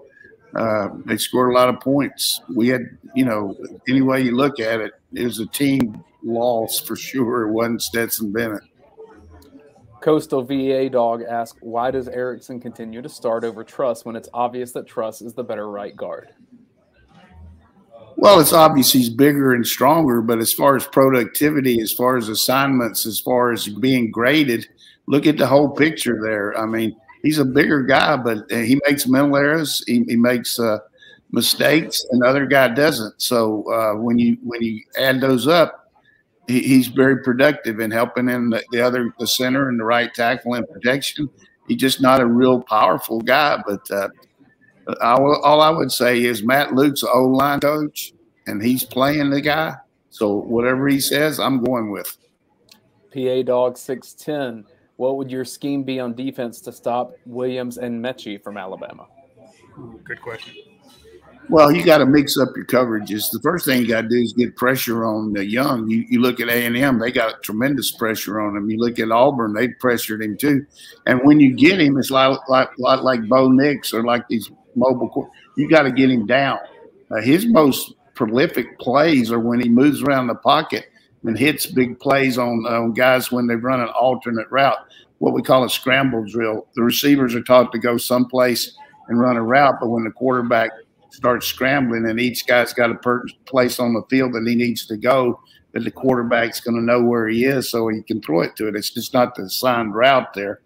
Uh, 0.54 0.88
they 1.04 1.16
scored 1.16 1.50
a 1.50 1.54
lot 1.54 1.68
of 1.68 1.80
points. 1.80 2.40
We 2.54 2.68
had, 2.68 2.96
you 3.14 3.24
know, 3.24 3.56
any 3.88 4.00
way 4.00 4.22
you 4.22 4.36
look 4.36 4.60
at 4.60 4.80
it, 4.80 4.92
it 5.12 5.24
was 5.24 5.40
a 5.40 5.46
team 5.46 6.02
loss 6.22 6.80
for 6.80 6.96
sure. 6.96 7.48
It 7.48 7.52
wasn't 7.52 7.82
Stetson 7.82 8.32
Bennett. 8.32 8.62
Coastal 10.06 10.44
VA 10.44 10.88
Dog 10.88 11.22
asks, 11.28 11.58
why 11.62 11.90
does 11.90 12.06
Ericson 12.06 12.60
continue 12.60 13.02
to 13.02 13.08
start 13.08 13.42
over 13.42 13.64
Truss 13.64 14.04
when 14.04 14.14
it's 14.14 14.28
obvious 14.32 14.70
that 14.70 14.86
Truss 14.86 15.20
is 15.20 15.34
the 15.34 15.42
better 15.42 15.68
right 15.68 15.96
guard? 15.96 16.28
Well, 18.14 18.38
it's 18.38 18.52
obvious 18.52 18.92
he's 18.92 19.08
bigger 19.10 19.52
and 19.52 19.66
stronger, 19.66 20.22
but 20.22 20.38
as 20.38 20.52
far 20.52 20.76
as 20.76 20.86
productivity, 20.86 21.80
as 21.80 21.92
far 21.92 22.16
as 22.16 22.28
assignments, 22.28 23.04
as 23.04 23.18
far 23.18 23.50
as 23.50 23.66
being 23.66 24.12
graded, 24.12 24.68
look 25.08 25.26
at 25.26 25.38
the 25.38 25.46
whole 25.48 25.70
picture 25.70 26.20
there. 26.22 26.56
I 26.56 26.66
mean, 26.66 26.94
he's 27.24 27.40
a 27.40 27.44
bigger 27.44 27.82
guy, 27.82 28.16
but 28.16 28.52
uh, 28.52 28.58
he 28.58 28.80
makes 28.86 29.08
mental 29.08 29.36
errors. 29.36 29.82
He, 29.88 30.04
he 30.04 30.14
makes 30.14 30.56
uh, 30.60 30.78
mistakes, 31.32 32.06
and 32.12 32.22
the 32.22 32.26
other 32.26 32.46
guy 32.46 32.68
doesn't. 32.68 33.20
So 33.20 33.64
uh, 33.72 34.00
when 34.00 34.20
you 34.20 34.38
when 34.44 34.62
you 34.62 34.84
add 34.96 35.20
those 35.20 35.48
up, 35.48 35.85
he, 36.46 36.60
he's 36.60 36.88
very 36.88 37.22
productive 37.22 37.80
in 37.80 37.90
helping 37.90 38.28
in 38.28 38.50
the, 38.50 38.62
the, 38.72 38.80
other 38.80 39.12
the 39.18 39.26
center 39.26 39.68
and 39.68 39.78
the 39.78 39.84
right 39.84 40.12
tackle 40.14 40.54
and 40.54 40.68
protection. 40.68 41.28
He's 41.68 41.78
just 41.78 42.00
not 42.00 42.20
a 42.20 42.26
real 42.26 42.62
powerful 42.62 43.20
guy, 43.20 43.62
but 43.66 43.90
uh, 43.90 44.08
I 45.00 45.18
will, 45.18 45.40
all 45.42 45.60
I 45.60 45.70
would 45.70 45.90
say 45.90 46.22
is 46.22 46.42
Matt 46.42 46.74
Luke's 46.74 47.02
O 47.02 47.24
line 47.24 47.60
coach, 47.60 48.12
and 48.46 48.62
he's 48.62 48.84
playing 48.84 49.30
the 49.30 49.40
guy. 49.40 49.74
So 50.10 50.34
whatever 50.34 50.88
he 50.88 51.00
says, 51.00 51.40
I'm 51.40 51.62
going 51.62 51.90
with. 51.90 52.16
PA 53.12 53.42
Dog 53.42 53.76
six 53.76 54.12
ten. 54.12 54.64
What 54.96 55.16
would 55.18 55.30
your 55.30 55.44
scheme 55.44 55.82
be 55.82 56.00
on 56.00 56.14
defense 56.14 56.60
to 56.62 56.72
stop 56.72 57.14
Williams 57.26 57.76
and 57.76 58.02
Metchie 58.02 58.42
from 58.42 58.56
Alabama? 58.56 59.06
Good 60.04 60.22
question. 60.22 60.54
Well, 61.48 61.70
you 61.70 61.84
got 61.84 61.98
to 61.98 62.06
mix 62.06 62.36
up 62.36 62.48
your 62.56 62.64
coverages. 62.64 63.30
The 63.30 63.40
first 63.40 63.64
thing 63.64 63.80
you 63.80 63.86
got 63.86 64.02
to 64.02 64.08
do 64.08 64.16
is 64.16 64.32
get 64.32 64.56
pressure 64.56 65.04
on 65.04 65.32
the 65.32 65.44
young. 65.44 65.88
You, 65.88 66.04
you 66.08 66.20
look 66.20 66.40
at 66.40 66.48
A 66.48 66.66
and 66.66 66.76
M; 66.76 66.98
they 66.98 67.12
got 67.12 67.42
tremendous 67.42 67.92
pressure 67.92 68.40
on 68.40 68.56
him. 68.56 68.68
You 68.68 68.78
look 68.78 68.98
at 68.98 69.12
Auburn; 69.12 69.52
they 69.52 69.68
pressured 69.68 70.22
him 70.22 70.36
too. 70.36 70.66
And 71.06 71.20
when 71.22 71.38
you 71.38 71.54
get 71.54 71.80
him, 71.80 71.98
it's 71.98 72.10
like 72.10 72.36
like 72.48 72.70
like, 72.78 73.02
like 73.02 73.28
Bo 73.28 73.48
Nix 73.48 73.94
or 73.94 74.02
like 74.02 74.26
these 74.28 74.50
mobile. 74.74 75.30
You 75.56 75.68
got 75.68 75.82
to 75.82 75.92
get 75.92 76.10
him 76.10 76.26
down. 76.26 76.58
Uh, 77.10 77.20
his 77.20 77.46
most 77.46 77.94
prolific 78.14 78.78
plays 78.80 79.30
are 79.30 79.38
when 79.38 79.60
he 79.60 79.68
moves 79.68 80.02
around 80.02 80.26
the 80.26 80.34
pocket 80.34 80.86
and 81.22 81.38
hits 81.38 81.66
big 81.66 81.98
plays 82.00 82.38
on, 82.38 82.66
on 82.66 82.92
guys 82.92 83.30
when 83.30 83.46
they 83.46 83.56
run 83.56 83.80
an 83.80 83.88
alternate 83.88 84.50
route, 84.50 84.78
what 85.18 85.32
we 85.32 85.42
call 85.42 85.64
a 85.64 85.70
scramble 85.70 86.24
drill. 86.24 86.66
The 86.74 86.82
receivers 86.82 87.34
are 87.34 87.42
taught 87.42 87.72
to 87.72 87.78
go 87.78 87.96
someplace 87.96 88.76
and 89.08 89.20
run 89.20 89.36
a 89.36 89.42
route, 89.42 89.76
but 89.80 89.88
when 89.88 90.04
the 90.04 90.10
quarterback 90.10 90.70
starts 91.16 91.46
scrambling 91.46 92.06
and 92.06 92.20
each 92.20 92.46
guy's 92.46 92.72
got 92.72 92.90
a 92.90 93.20
place 93.46 93.80
on 93.80 93.94
the 93.94 94.02
field 94.10 94.34
that 94.34 94.46
he 94.46 94.54
needs 94.54 94.86
to 94.86 94.96
go, 94.96 95.40
that 95.72 95.84
the 95.84 95.90
quarterback's 95.90 96.60
going 96.60 96.76
to 96.76 96.82
know 96.82 97.02
where 97.02 97.28
he 97.28 97.44
is 97.44 97.70
so 97.70 97.88
he 97.88 98.02
can 98.02 98.20
throw 98.20 98.42
it 98.42 98.54
to 98.56 98.68
it. 98.68 98.76
It's 98.76 98.90
just 98.90 99.14
not 99.14 99.34
the 99.34 99.44
assigned 99.44 99.94
route 99.94 100.34
there. 100.34 100.60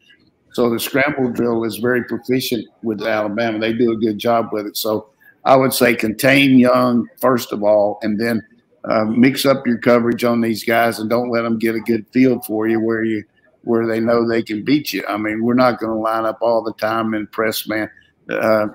So 0.52 0.68
the 0.68 0.80
scramble 0.80 1.30
drill 1.30 1.64
is 1.64 1.76
very 1.76 2.04
proficient 2.04 2.66
with 2.82 3.00
Alabama. 3.02 3.60
They 3.60 3.72
do 3.72 3.92
a 3.92 3.96
good 3.96 4.18
job 4.18 4.48
with 4.52 4.66
it. 4.66 4.76
So 4.76 5.10
I 5.44 5.56
would 5.56 5.72
say 5.72 5.94
contain 5.94 6.58
Young 6.58 7.08
first 7.20 7.52
of 7.52 7.62
all, 7.62 7.98
and 8.02 8.20
then 8.20 8.44
uh, 8.84 9.04
mix 9.04 9.46
up 9.46 9.66
your 9.66 9.78
coverage 9.78 10.24
on 10.24 10.40
these 10.40 10.64
guys, 10.64 10.98
and 10.98 11.08
don't 11.08 11.30
let 11.30 11.42
them 11.42 11.58
get 11.58 11.76
a 11.76 11.80
good 11.80 12.06
feel 12.12 12.40
for 12.40 12.66
you 12.66 12.80
where 12.80 13.04
you 13.04 13.22
where 13.62 13.86
they 13.86 14.00
know 14.00 14.26
they 14.26 14.42
can 14.42 14.64
beat 14.64 14.92
you. 14.92 15.04
I 15.06 15.18
mean, 15.18 15.44
we're 15.44 15.54
not 15.54 15.78
going 15.78 15.92
to 15.92 15.98
line 15.98 16.24
up 16.24 16.38
all 16.40 16.62
the 16.62 16.72
time 16.74 17.14
in 17.14 17.26
press 17.26 17.68
man. 17.68 17.90
Uh, 18.28 18.68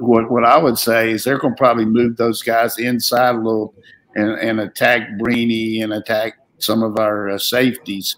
what 0.00 0.30
what 0.30 0.44
I 0.44 0.56
would 0.58 0.78
say 0.78 1.12
is 1.12 1.24
they're 1.24 1.38
going 1.38 1.54
to 1.54 1.58
probably 1.58 1.84
move 1.84 2.16
those 2.16 2.42
guys 2.42 2.78
inside 2.78 3.34
a 3.34 3.38
little 3.38 3.74
and, 4.14 4.30
and 4.38 4.60
attack 4.60 5.08
Brini 5.18 5.82
and 5.82 5.92
attack 5.92 6.38
some 6.58 6.82
of 6.82 6.98
our 6.98 7.30
uh, 7.30 7.38
safeties 7.38 8.16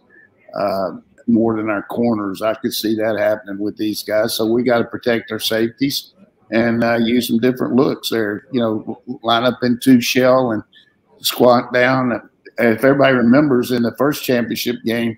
uh, 0.58 0.92
more 1.26 1.56
than 1.56 1.68
our 1.68 1.82
corners. 1.84 2.42
I 2.42 2.54
could 2.54 2.72
see 2.72 2.94
that 2.96 3.18
happening 3.18 3.58
with 3.58 3.76
these 3.76 4.02
guys. 4.02 4.34
So 4.34 4.46
we 4.46 4.62
got 4.62 4.78
to 4.78 4.84
protect 4.84 5.30
our 5.32 5.38
safeties 5.38 6.14
and 6.50 6.84
uh, 6.84 6.96
use 6.96 7.28
some 7.28 7.38
different 7.38 7.74
looks 7.74 8.10
there. 8.10 8.46
You 8.52 8.60
know, 8.60 9.02
line 9.22 9.44
up 9.44 9.58
in 9.62 9.78
two 9.80 10.00
shell 10.00 10.52
and 10.52 10.62
squat 11.20 11.72
down. 11.72 12.12
If 12.58 12.84
everybody 12.84 13.14
remembers 13.14 13.72
in 13.72 13.82
the 13.82 13.94
first 13.96 14.24
championship 14.24 14.76
game 14.84 15.16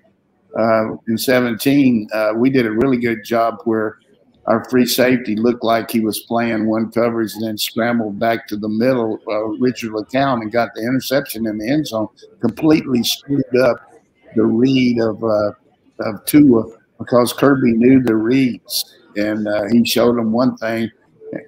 uh, 0.57 0.95
in 1.07 1.17
17, 1.17 2.07
uh, 2.13 2.33
we 2.35 2.49
did 2.49 2.65
a 2.65 2.71
really 2.71 2.97
good 2.97 3.23
job 3.23 3.57
where 3.65 3.97
our 4.47 4.63
free 4.69 4.85
safety 4.85 5.35
looked 5.35 5.63
like 5.63 5.89
he 5.89 6.01
was 6.01 6.19
playing 6.21 6.67
one 6.67 6.91
coverage 6.91 7.33
and 7.33 7.43
then 7.43 7.57
scrambled 7.57 8.19
back 8.19 8.47
to 8.47 8.57
the 8.57 8.69
middle, 8.69 9.19
uh, 9.27 9.43
Richard 9.59 9.91
LeCounte, 9.91 10.41
and 10.41 10.51
got 10.51 10.69
the 10.75 10.81
interception 10.81 11.47
in 11.47 11.57
the 11.57 11.67
end 11.67 11.87
zone, 11.87 12.07
completely 12.41 13.03
screwed 13.03 13.55
up 13.63 13.91
the 14.35 14.45
read 14.45 14.99
of 14.99 15.23
uh, 15.23 15.51
of 15.99 16.25
Tua 16.25 16.65
because 16.99 17.33
Kirby 17.33 17.73
knew 17.73 18.03
the 18.03 18.15
reads 18.15 18.95
and 19.15 19.47
uh, 19.47 19.63
he 19.71 19.85
showed 19.85 20.17
them 20.17 20.31
one 20.31 20.57
thing. 20.57 20.91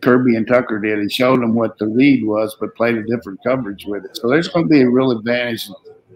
Kirby 0.01 0.35
and 0.35 0.47
Tucker 0.47 0.79
did. 0.79 0.99
He 0.99 1.09
showed 1.09 1.41
them 1.41 1.53
what 1.53 1.77
the 1.77 1.87
read 1.87 2.25
was, 2.25 2.55
but 2.59 2.75
played 2.75 2.97
a 2.97 3.03
different 3.03 3.41
coverage 3.43 3.85
with 3.85 4.05
it. 4.05 4.17
So 4.17 4.27
there's 4.27 4.47
going 4.47 4.65
to 4.65 4.69
be 4.69 4.81
a 4.81 4.89
real 4.89 5.11
advantage 5.11 5.69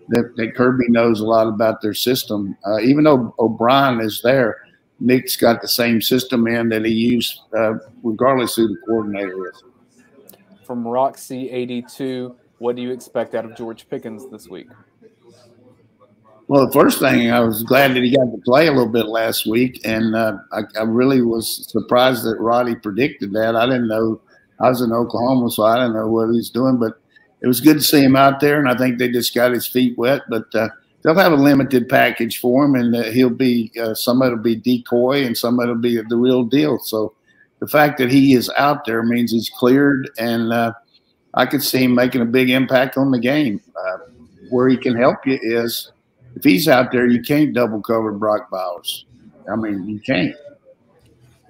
that, 0.09 0.33
that 0.35 0.55
Kirby 0.55 0.89
knows 0.89 1.21
a 1.21 1.25
lot 1.25 1.47
about 1.47 1.81
their 1.81 1.93
system. 1.93 2.57
Uh, 2.65 2.79
even 2.79 3.03
though 3.03 3.33
O'Brien 3.39 4.01
is 4.01 4.21
there, 4.21 4.57
Nick's 5.01 5.35
got 5.35 5.61
the 5.61 5.67
same 5.67 5.99
system 5.99 6.47
in 6.47 6.69
that 6.69 6.85
he 6.85 6.91
used, 6.91 7.41
uh, 7.57 7.73
regardless 8.03 8.55
who 8.55 8.67
the 8.67 8.77
coordinator 8.85 9.49
is. 9.49 9.63
From 10.63 10.87
Roxy 10.87 11.49
82, 11.49 12.35
what 12.59 12.75
do 12.75 12.83
you 12.83 12.91
expect 12.91 13.33
out 13.33 13.43
of 13.43 13.57
George 13.57 13.89
Pickens 13.89 14.29
this 14.29 14.47
week? 14.47 14.67
Well, 16.47 16.67
the 16.67 16.71
first 16.71 16.99
thing 16.99 17.31
I 17.31 17.39
was 17.39 17.63
glad 17.63 17.95
that 17.95 18.03
he 18.03 18.15
got 18.15 18.25
to 18.25 18.37
play 18.43 18.67
a 18.67 18.71
little 18.71 18.91
bit 18.91 19.07
last 19.07 19.47
week, 19.47 19.81
and 19.85 20.15
uh, 20.15 20.37
I, 20.51 20.61
I, 20.77 20.83
really 20.83 21.21
was 21.21 21.65
surprised 21.71 22.23
that 22.25 22.39
Radi 22.39 22.81
predicted 22.81 23.31
that. 23.33 23.55
I 23.55 23.65
didn't 23.65 23.87
know 23.87 24.21
I 24.59 24.69
was 24.69 24.81
in 24.81 24.91
Oklahoma, 24.91 25.49
so 25.49 25.63
I 25.63 25.77
didn't 25.77 25.93
know 25.93 26.09
what 26.09 26.29
he's 26.31 26.49
doing, 26.49 26.77
but 26.77 26.99
it 27.41 27.47
was 27.47 27.61
good 27.61 27.77
to 27.77 27.83
see 27.83 28.03
him 28.03 28.15
out 28.15 28.39
there, 28.39 28.59
and 28.59 28.67
I 28.67 28.75
think 28.77 28.99
they 28.99 29.09
just 29.09 29.33
got 29.33 29.53
his 29.53 29.65
feet 29.65 29.97
wet. 29.97 30.21
But 30.29 30.53
uh, 30.53 30.69
they'll 31.01 31.15
have 31.15 31.31
a 31.31 31.37
limited 31.37 31.89
package 31.89 32.39
for 32.39 32.65
him, 32.65 32.75
and 32.75 32.95
uh, 32.95 33.03
he'll 33.03 33.29
be 33.29 33.71
uh, 33.81 33.93
some 33.93 34.21
of 34.21 34.27
it'll 34.27 34.39
be 34.39 34.55
decoy, 34.55 35.25
and 35.25 35.37
some 35.37 35.59
of 35.59 35.63
it'll 35.63 35.75
be 35.75 36.01
the 36.01 36.17
real 36.17 36.43
deal. 36.43 36.79
So 36.79 37.13
the 37.59 37.67
fact 37.67 37.97
that 37.99 38.11
he 38.11 38.33
is 38.33 38.51
out 38.57 38.85
there 38.85 39.03
means 39.03 39.31
he's 39.31 39.49
cleared, 39.49 40.09
and 40.17 40.51
uh, 40.51 40.73
I 41.33 41.45
could 41.45 41.63
see 41.63 41.83
him 41.83 41.95
making 41.95 42.21
a 42.21 42.25
big 42.25 42.49
impact 42.49 42.97
on 42.97 43.11
the 43.11 43.19
game. 43.19 43.61
Uh, 43.75 43.97
where 44.49 44.67
he 44.67 44.75
can 44.75 44.95
help 44.95 45.25
you 45.25 45.39
is 45.41 45.91
if 46.35 46.43
he's 46.43 46.67
out 46.67 46.91
there, 46.91 47.07
you 47.07 47.21
can't 47.21 47.53
double 47.53 47.81
cover 47.81 48.11
Brock 48.11 48.49
Bowers. 48.51 49.05
I 49.51 49.55
mean, 49.55 49.87
you 49.87 49.99
can't. 49.99 50.35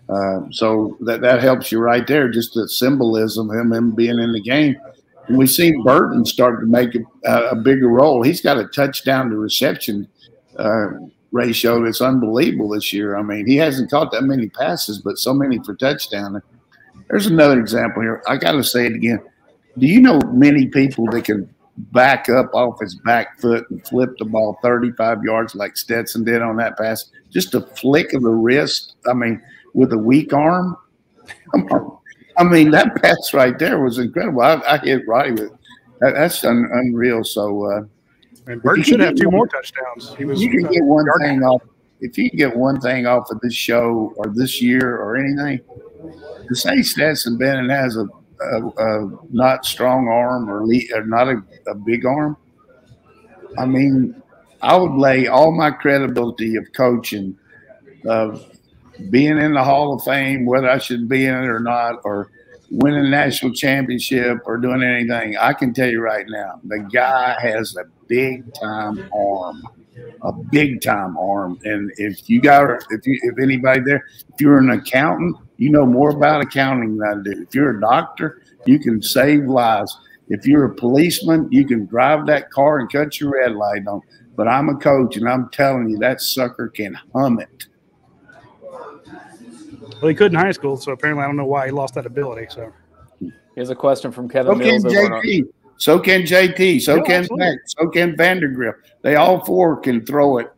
Uh, 0.07 0.41
so 0.51 0.97
that 1.01 1.21
that 1.21 1.41
helps 1.41 1.71
you 1.71 1.79
right 1.79 2.05
there. 2.05 2.29
Just 2.29 2.53
the 2.53 2.67
symbolism 2.67 3.49
of 3.49 3.57
him, 3.57 3.71
him 3.71 3.91
being 3.91 4.19
in 4.19 4.33
the 4.33 4.41
game. 4.41 4.75
And 5.27 5.37
we've 5.37 5.49
seen 5.49 5.83
Burton 5.83 6.25
start 6.25 6.59
to 6.61 6.65
make 6.65 6.95
a, 6.95 7.31
a 7.51 7.55
bigger 7.55 7.87
role. 7.87 8.21
He's 8.23 8.41
got 8.41 8.57
a 8.57 8.65
touchdown 8.65 9.29
to 9.29 9.37
reception 9.37 10.07
uh, 10.57 10.87
ratio 11.31 11.83
that's 11.83 12.01
unbelievable 12.01 12.69
this 12.69 12.91
year. 12.91 13.15
I 13.15 13.21
mean, 13.21 13.47
he 13.47 13.55
hasn't 13.57 13.89
caught 13.89 14.11
that 14.11 14.23
many 14.23 14.49
passes, 14.49 14.99
but 14.99 15.17
so 15.17 15.33
many 15.33 15.59
for 15.59 15.75
touchdown. 15.75 16.41
There's 17.09 17.27
another 17.27 17.59
example 17.59 18.01
here. 18.01 18.21
I 18.27 18.37
got 18.37 18.53
to 18.53 18.63
say 18.63 18.85
it 18.85 18.93
again. 18.93 19.21
Do 19.77 19.87
you 19.87 20.01
know 20.01 20.19
many 20.33 20.67
people 20.67 21.05
that 21.11 21.25
can 21.25 21.53
back 21.77 22.29
up 22.29 22.53
off 22.53 22.79
his 22.79 22.95
back 22.95 23.39
foot 23.39 23.69
and 23.69 23.85
flip 23.87 24.17
the 24.17 24.25
ball 24.25 24.59
35 24.61 25.23
yards 25.23 25.55
like 25.55 25.77
Stetson 25.77 26.23
did 26.23 26.41
on 26.41 26.57
that 26.57 26.77
pass. 26.77 27.05
Just 27.29 27.55
a 27.55 27.61
flick 27.61 28.13
of 28.13 28.23
the 28.23 28.29
wrist. 28.29 28.95
I 29.07 29.13
mean, 29.13 29.41
with 29.73 29.93
a 29.93 29.97
weak 29.97 30.33
arm. 30.33 30.77
I 32.37 32.43
mean, 32.43 32.71
that 32.71 32.95
pass 33.01 33.33
right 33.33 33.57
there 33.57 33.79
was 33.79 33.97
incredible. 33.97 34.41
I, 34.41 34.61
I 34.67 34.77
hit 34.77 35.07
Radi 35.07 35.39
with 35.39 35.51
that, 35.99 36.13
that's 36.15 36.43
un, 36.43 36.67
unreal. 36.71 37.23
So, 37.23 37.65
uh, 37.65 37.81
and 38.47 38.61
Burton 38.61 38.83
should 38.83 38.99
have 39.01 39.15
two 39.15 39.27
one, 39.27 39.35
more 39.35 39.47
touchdowns. 39.47 40.15
He 40.15 40.25
was. 40.25 40.41
You 40.41 40.49
can 40.49 40.65
uh, 40.65 40.69
get 40.69 40.83
one 40.83 41.05
thing 41.19 41.43
off. 41.43 41.61
If 41.99 42.17
you 42.17 42.29
get 42.31 42.55
one 42.55 42.81
thing 42.81 43.05
off 43.05 43.29
of 43.29 43.39
this 43.41 43.53
show 43.53 44.13
or 44.17 44.27
this 44.33 44.61
year 44.61 44.97
or 44.97 45.17
anything, 45.17 45.59
to 46.47 46.55
say 46.55 46.81
Stetson 46.81 47.37
Bennett 47.37 47.69
has 47.69 47.97
a 47.97 48.07
a, 48.41 48.67
a 48.67 49.19
not 49.29 49.65
strong 49.65 50.07
arm 50.07 50.49
or, 50.49 50.65
le- 50.65 50.95
or 50.95 51.05
not 51.05 51.27
a, 51.27 51.41
a 51.67 51.75
big 51.75 52.05
arm, 52.05 52.37
I 53.57 53.65
mean, 53.65 54.21
I 54.61 54.75
would 54.75 54.93
lay 54.93 55.27
all 55.27 55.51
my 55.51 55.71
credibility 55.71 56.55
of 56.55 56.65
coaching, 56.73 57.37
of 58.05 58.50
being 59.09 59.37
in 59.37 59.53
the 59.53 59.63
Hall 59.63 59.93
of 59.93 60.03
Fame, 60.03 60.45
whether 60.45 60.69
I 60.69 60.77
should 60.77 61.07
be 61.09 61.25
in 61.25 61.33
it 61.33 61.47
or 61.47 61.59
not, 61.59 62.01
or 62.03 62.29
winning 62.69 63.05
a 63.05 63.09
national 63.09 63.53
championship 63.53 64.39
or 64.45 64.57
doing 64.57 64.81
anything. 64.81 65.37
I 65.37 65.53
can 65.53 65.73
tell 65.73 65.89
you 65.89 66.01
right 66.01 66.25
now, 66.27 66.59
the 66.63 66.79
guy 66.91 67.35
has 67.41 67.75
a 67.75 67.83
big 68.07 68.53
time 68.53 69.09
arm, 69.13 69.63
a 70.21 70.31
big 70.31 70.81
time 70.81 71.17
arm. 71.17 71.59
And 71.63 71.91
if 71.97 72.29
you 72.29 72.41
got, 72.41 72.83
if 72.89 73.05
you, 73.05 73.19
if 73.23 73.39
anybody 73.39 73.81
there, 73.81 74.05
if 74.33 74.39
you're 74.39 74.57
an 74.57 74.69
accountant, 74.69 75.35
you 75.57 75.69
know 75.69 75.85
more 75.85 76.11
about 76.11 76.41
accounting 76.41 76.97
than 76.97 77.07
I 77.07 77.23
do. 77.23 77.41
If 77.43 77.53
you're 77.53 77.77
a 77.77 77.81
doctor, 77.81 78.41
you 78.65 78.79
can 78.79 79.01
save 79.01 79.45
lives. 79.45 79.97
If 80.29 80.45
you're 80.45 80.65
a 80.65 80.75
policeman, 80.75 81.49
you 81.51 81.65
can 81.65 81.85
drive 81.87 82.25
that 82.27 82.51
car 82.51 82.79
and 82.79 82.89
cut 82.91 83.19
your 83.19 83.31
red 83.31 83.53
light 83.53 83.85
on. 83.85 84.01
But 84.35 84.47
I'm 84.47 84.69
a 84.69 84.75
coach, 84.77 85.17
and 85.17 85.27
I'm 85.27 85.49
telling 85.49 85.89
you, 85.89 85.97
that 85.97 86.21
sucker 86.21 86.69
can 86.69 86.97
hum 87.13 87.39
it. 87.39 87.65
Well, 90.01 90.09
he 90.09 90.15
could 90.15 90.33
in 90.33 90.39
high 90.39 90.51
school, 90.51 90.77
so 90.77 90.91
apparently 90.91 91.23
I 91.23 91.27
don't 91.27 91.37
know 91.37 91.45
why 91.45 91.67
he 91.67 91.71
lost 91.71 91.93
that 91.95 92.05
ability. 92.05 92.47
So 92.49 92.73
here's 93.55 93.69
a 93.69 93.75
question 93.75 94.11
from 94.11 94.27
Kevin 94.27 94.53
so 94.53 94.57
Mills. 94.57 94.83
Can 94.83 95.11
JT. 95.11 95.47
So 95.77 95.99
can 95.99 96.21
JT. 96.23 96.81
So 96.81 96.95
yeah, 96.95 97.03
can 97.03 97.27
Mac. 97.31 97.57
So 97.65 97.87
can 97.89 98.15
Vandagriff. 98.15 98.73
They 99.03 99.15
all 99.15 99.43
four 99.45 99.77
can 99.77 100.05
throw 100.05 100.37
it 100.39 100.51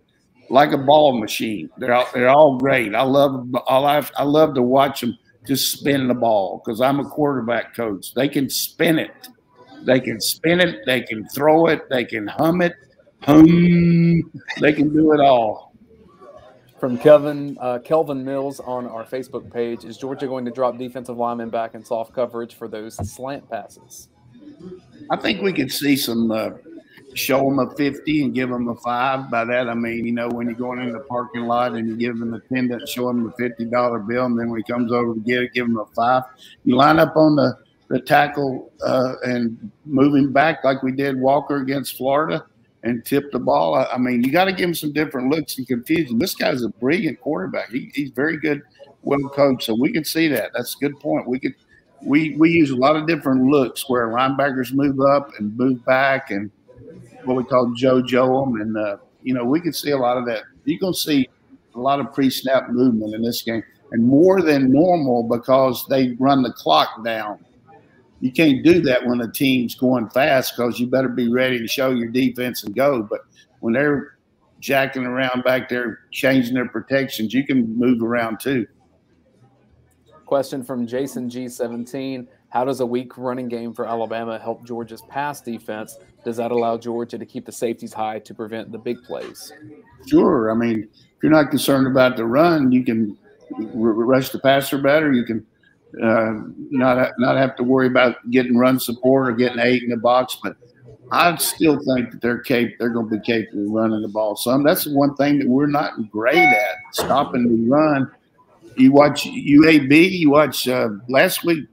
like 0.50 0.72
a 0.72 0.78
ball 0.78 1.20
machine. 1.20 1.70
They're 1.78 1.94
all, 1.94 2.08
they're 2.14 2.30
all 2.30 2.58
great. 2.58 2.94
I 2.96 3.04
love 3.04 3.48
all 3.68 3.86
I, 3.86 4.06
I 4.18 4.24
love 4.24 4.54
to 4.56 4.62
watch 4.62 5.02
them 5.02 5.18
just 5.48 5.72
spin 5.72 6.08
the 6.08 6.14
ball 6.14 6.62
because 6.64 6.82
I'm 6.82 7.00
a 7.00 7.06
quarterback 7.06 7.76
coach. 7.76 8.14
They 8.14 8.30
can 8.30 8.50
spin 8.50 9.00
it. 9.00 9.12
They 9.84 10.00
can 10.00 10.22
spin 10.22 10.60
it. 10.62 10.86
They 10.86 11.02
can 11.02 11.28
throw 11.30 11.68
it. 11.68 11.90
They 11.90 12.06
can 12.06 12.28
hum 12.28 12.62
it. 12.62 12.74
Hum. 13.24 14.32
They 14.60 14.74
can 14.74 14.94
do 14.94 15.14
it 15.14 15.20
all. 15.20 15.63
From 16.84 16.98
Kevin 16.98 17.58
uh, 17.62 17.80
Kelvin 17.80 18.26
Mills 18.26 18.60
on 18.60 18.86
our 18.88 19.06
Facebook 19.06 19.50
page, 19.50 19.86
is 19.86 19.96
Georgia 19.96 20.28
going 20.28 20.44
to 20.44 20.52
drop 20.52 20.78
defensive 20.78 21.16
linemen 21.16 21.50
back 21.50 21.76
in 21.76 21.86
soft 21.86 22.14
coverage 22.14 22.56
for 22.56 22.68
those 22.68 22.96
slant 23.10 23.50
passes? 23.50 24.10
I 25.10 25.16
think 25.16 25.42
we 25.42 25.54
could 25.54 25.72
see 25.72 25.96
some 25.96 26.30
uh, 26.30 26.50
show 27.14 27.40
them 27.40 27.60
a 27.60 27.74
50 27.74 28.26
and 28.26 28.34
give 28.34 28.50
them 28.50 28.68
a 28.68 28.76
five. 28.76 29.32
By 29.32 29.46
that, 29.46 29.70
I 29.70 29.76
mean, 29.76 30.06
you 30.06 30.12
know, 30.12 30.28
when 30.28 30.48
you're 30.48 30.58
going 30.58 30.80
in 30.80 30.92
the 30.92 31.00
parking 31.00 31.44
lot 31.44 31.72
and 31.72 31.88
you 31.88 31.96
give 31.96 32.20
them 32.20 32.32
the 32.32 32.40
attendant, 32.40 32.90
show 32.90 33.08
them 33.08 33.24
the 33.24 33.32
$50 33.42 34.06
bill, 34.06 34.26
and 34.26 34.38
then 34.38 34.50
when 34.50 34.60
he 34.60 34.70
comes 34.70 34.92
over 34.92 35.14
to 35.14 35.20
get 35.22 35.42
it, 35.42 35.54
give 35.54 35.68
him 35.68 35.78
a 35.78 35.86
five. 35.96 36.24
You 36.66 36.76
line 36.76 37.00
up 37.00 37.16
on 37.16 37.38
the, 37.38 37.60
the 37.88 38.02
tackle 38.02 38.74
uh, 38.86 39.14
and 39.22 39.72
move 39.86 40.16
him 40.16 40.34
back 40.34 40.66
like 40.66 40.84
we 40.84 40.92
did 40.92 41.18
Walker 41.18 41.62
against 41.62 41.96
Florida 41.96 42.46
and 42.84 43.04
tip 43.06 43.32
the 43.32 43.40
ball. 43.40 43.76
I, 43.76 43.86
I 43.86 43.98
mean, 43.98 44.24
you 44.24 44.32
got 44.32 44.46
to 44.46 44.52
give 44.52 44.70
him 44.70 44.76
some 44.76 44.94
different 44.94 45.30
looks 45.30 45.58
and 45.58 45.68
confusion. 45.68 46.20
This 46.20 46.36
guy's 46.36 46.64
a 46.64 46.70
brilliant 46.70 47.20
quarterback. 47.22 47.70
He, 47.70 47.92
he's 47.94 48.12
very 48.12 48.38
good, 48.38 48.62
well 49.02 49.30
coached. 49.30 49.64
So 49.64 49.76
we 49.76 49.92
can 49.92 50.04
see 50.04 50.28
that. 50.30 50.52
That's 50.54 50.76
a 50.76 50.80
good 50.80 51.00
point. 51.00 51.28
We 51.28 51.40
could. 51.40 51.56
We, 52.06 52.36
we 52.36 52.52
use 52.52 52.70
a 52.70 52.76
lot 52.76 52.98
of 52.98 53.08
different 53.08 53.46
looks 53.46 53.90
where 53.90 54.10
linebackers 54.10 54.74
move 54.74 55.00
up 55.00 55.32
and 55.40 55.58
move 55.58 55.86
back 55.86 56.32
and– 56.32 56.52
what 57.26 57.38
we 57.38 57.44
call 57.44 57.68
JoJo 57.68 58.46
them, 58.46 58.62
and 58.62 58.78
uh, 58.78 58.98
you 59.22 59.34
know 59.34 59.44
we 59.44 59.60
can 59.60 59.74
see 59.74 59.92
a 59.92 59.98
lot 59.98 60.18
of 60.18 60.26
that. 60.26 60.44
You're 60.66 60.80
gonna 60.80 60.94
see 60.94 61.30
a 61.76 61.80
lot 61.80 62.00
of 62.00 62.14
pre-snap 62.14 62.70
movement 62.70 63.14
in 63.14 63.22
this 63.22 63.42
game, 63.42 63.64
and 63.92 64.06
more 64.06 64.42
than 64.42 64.72
normal 64.72 65.24
because 65.24 65.86
they 65.90 66.12
run 66.20 66.44
the 66.44 66.54
clock 66.54 67.04
down. 67.04 67.44
You 68.24 68.32
can't 68.32 68.64
do 68.64 68.80
that 68.84 69.06
when 69.06 69.20
a 69.20 69.30
team's 69.30 69.76
going 69.76 70.10
fast 70.12 70.54
because 70.56 70.80
you 70.80 70.88
better 70.88 71.10
be 71.10 71.30
ready 71.30 71.60
to 71.60 71.68
show 71.68 71.90
your 71.90 72.08
defense 72.08 72.64
and 72.64 72.74
go. 72.74 73.04
But 73.04 73.26
when 73.60 73.74
they're 73.74 74.16
jacking 74.62 75.04
around 75.04 75.44
back 75.44 75.68
there, 75.68 76.00
changing 76.10 76.54
their 76.54 76.70
protections, 76.70 77.34
you 77.34 77.46
can 77.46 77.78
move 77.78 78.02
around 78.02 78.40
too. 78.40 78.66
Question 80.26 80.64
from 80.64 80.88
Jason 80.88 81.30
G17. 81.30 82.26
How 82.48 82.64
does 82.64 82.80
a 82.80 82.86
weak 82.86 83.18
running 83.18 83.50
game 83.50 83.74
for 83.74 83.86
Alabama 83.86 84.40
help 84.40 84.66
Georgia's 84.66 85.02
pass 85.10 85.42
defense? 85.42 85.98
Does 86.24 86.38
that 86.38 86.52
allow 86.52 86.78
Georgia 86.78 87.18
to 87.18 87.26
keep 87.26 87.46
the 87.46 87.52
safeties 87.52 87.92
high 87.92 88.20
to 88.20 88.34
prevent 88.34 88.72
the 88.72 88.78
big 88.78 89.04
plays? 89.04 89.52
Sure. 90.08 90.50
I 90.50 90.56
mean, 90.56 90.88
if 90.94 91.22
you're 91.22 91.30
not 91.30 91.50
concerned 91.50 91.88
about 91.88 92.16
the 92.16 92.26
run, 92.26 92.72
you 92.72 92.86
can 92.86 93.18
rush 93.74 94.30
the 94.30 94.40
passer 94.40 94.78
better. 94.78 95.12
You 95.12 95.26
can 95.26 95.46
uh, 96.02 96.34
not 96.72 97.12
not 97.20 97.38
have 97.38 97.56
to 97.58 97.64
worry 97.64 97.88
about 97.88 98.30
getting 98.32 98.58
run 98.58 98.80
support 98.80 99.30
or 99.30 99.32
getting 99.34 99.60
eight 99.60 99.84
in 99.84 99.90
the 99.90 99.98
box. 99.98 100.38
But 100.42 100.56
I 101.12 101.36
still 101.36 101.78
think 101.78 102.12
that 102.12 102.22
they're 102.22 102.44
they're 102.80 102.90
going 102.90 103.10
to 103.10 103.18
be 103.18 103.22
capable 103.24 103.66
of 103.66 103.72
running 103.72 104.02
the 104.02 104.08
ball 104.08 104.36
some. 104.36 104.64
That's 104.64 104.86
the 104.86 104.94
one 104.94 105.16
thing 105.16 105.40
that 105.40 105.48
we're 105.48 105.68
not 105.68 106.10
great 106.10 106.38
at 106.38 106.76
stopping 106.92 107.44
the 107.44 107.70
run. 107.70 108.12
You 108.76 108.92
watch 108.92 109.26
UAB. 109.26 110.12
You 110.12 110.32
watch 110.32 110.68
uh, 110.68 110.90
last 111.10 111.44
week. 111.44 111.66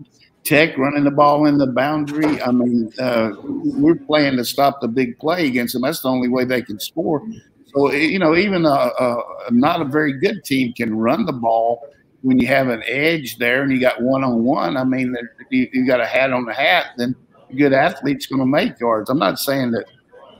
Tech 0.42 0.76
running 0.78 1.04
the 1.04 1.10
ball 1.10 1.44
in 1.46 1.58
the 1.58 1.66
boundary. 1.66 2.40
I 2.40 2.50
mean, 2.50 2.90
uh, 2.98 3.32
we're 3.42 3.94
playing 3.94 4.38
to 4.38 4.44
stop 4.44 4.80
the 4.80 4.88
big 4.88 5.18
play 5.18 5.46
against 5.46 5.74
them. 5.74 5.82
That's 5.82 6.00
the 6.00 6.08
only 6.08 6.28
way 6.28 6.44
they 6.44 6.62
can 6.62 6.80
score. 6.80 7.22
So 7.66 7.92
you 7.92 8.18
know, 8.18 8.34
even 8.34 8.64
a, 8.64 8.68
a 8.68 9.22
not 9.50 9.82
a 9.82 9.84
very 9.84 10.18
good 10.18 10.42
team 10.44 10.72
can 10.72 10.96
run 10.96 11.26
the 11.26 11.32
ball 11.32 11.86
when 12.22 12.38
you 12.38 12.46
have 12.46 12.68
an 12.68 12.82
edge 12.86 13.38
there 13.38 13.62
and 13.62 13.72
you 13.72 13.80
got 13.80 14.00
one 14.00 14.22
on 14.24 14.44
one. 14.44 14.76
I 14.76 14.84
mean, 14.84 15.16
you, 15.50 15.68
you 15.72 15.86
got 15.86 16.00
a 16.00 16.06
hat 16.06 16.32
on 16.32 16.44
the 16.44 16.52
hat. 16.52 16.88
Then 16.96 17.14
a 17.50 17.54
good 17.54 17.72
athlete's 17.72 18.26
going 18.26 18.40
to 18.40 18.46
make 18.46 18.78
yards. 18.78 19.10
I'm 19.10 19.18
not 19.18 19.38
saying 19.38 19.72
that 19.72 19.86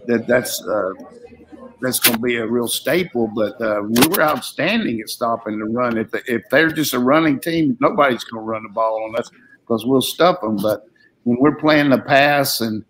that 0.07 0.27
that's 0.27 0.63
uh, 0.67 0.93
that's 1.81 1.99
going 1.99 2.17
to 2.17 2.23
be 2.23 2.37
a 2.37 2.47
real 2.47 2.69
staple, 2.69 3.31
but 3.35 3.61
uh, 3.61 3.83
we 3.83 4.07
were 4.09 4.23
outstanding 4.23 5.01
at 5.01 5.09
stopping 5.09 5.59
the 5.59 5.65
run. 5.65 5.97
If 5.97 6.09
if 6.29 6.43
they're 6.51 6.71
just 6.71 6.95
a 6.95 6.99
running 6.99 7.41
team, 7.41 7.77
nobody's 7.81 8.25
going 8.25 8.43
to 8.43 8.47
run 8.47 8.63
the 8.63 8.69
ball 8.71 9.05
on 9.05 9.17
us 9.19 9.31
because 9.61 9.87
we'll 9.87 10.03
stuff 10.03 10.41
them. 10.43 10.57
But 10.57 10.85
when 11.25 11.39
we're 11.41 11.57
playing 11.57 11.91
the 11.91 11.99
pass 11.99 12.61
and 12.61 12.85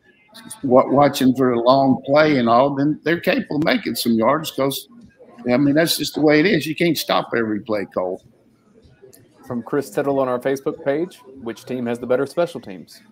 watching 0.62 1.34
for 1.34 1.53
a 1.53 1.61
long 1.61 2.03
play 2.05 2.38
and 2.38 2.49
all, 2.49 2.74
then 2.74 3.01
they're 3.05 3.20
capable 3.20 3.57
of 3.57 3.64
making 3.64 3.97
some 3.97 4.12
yards 4.12 4.51
because, 4.51 4.88
I 5.51 5.57
mean, 5.57 5.74
that's 5.74 5.97
just 5.97 6.14
the 6.14 6.20
way 6.20 6.41
it 6.41 6.47
is. 6.47 6.66
You 6.66 6.74
can't 6.74 6.97
stop 6.97 7.30
every 7.36 7.61
play, 7.61 7.86
Cole. 7.93 8.22
From 9.51 9.64
Chris 9.64 9.90
Tittle 9.90 10.20
on 10.20 10.28
our 10.28 10.38
Facebook 10.38 10.84
page, 10.84 11.16
which 11.42 11.64
team 11.64 11.86
has 11.86 11.98
the 11.98 12.07
better 12.07 12.24
special 12.24 12.61
teams? 12.61 13.03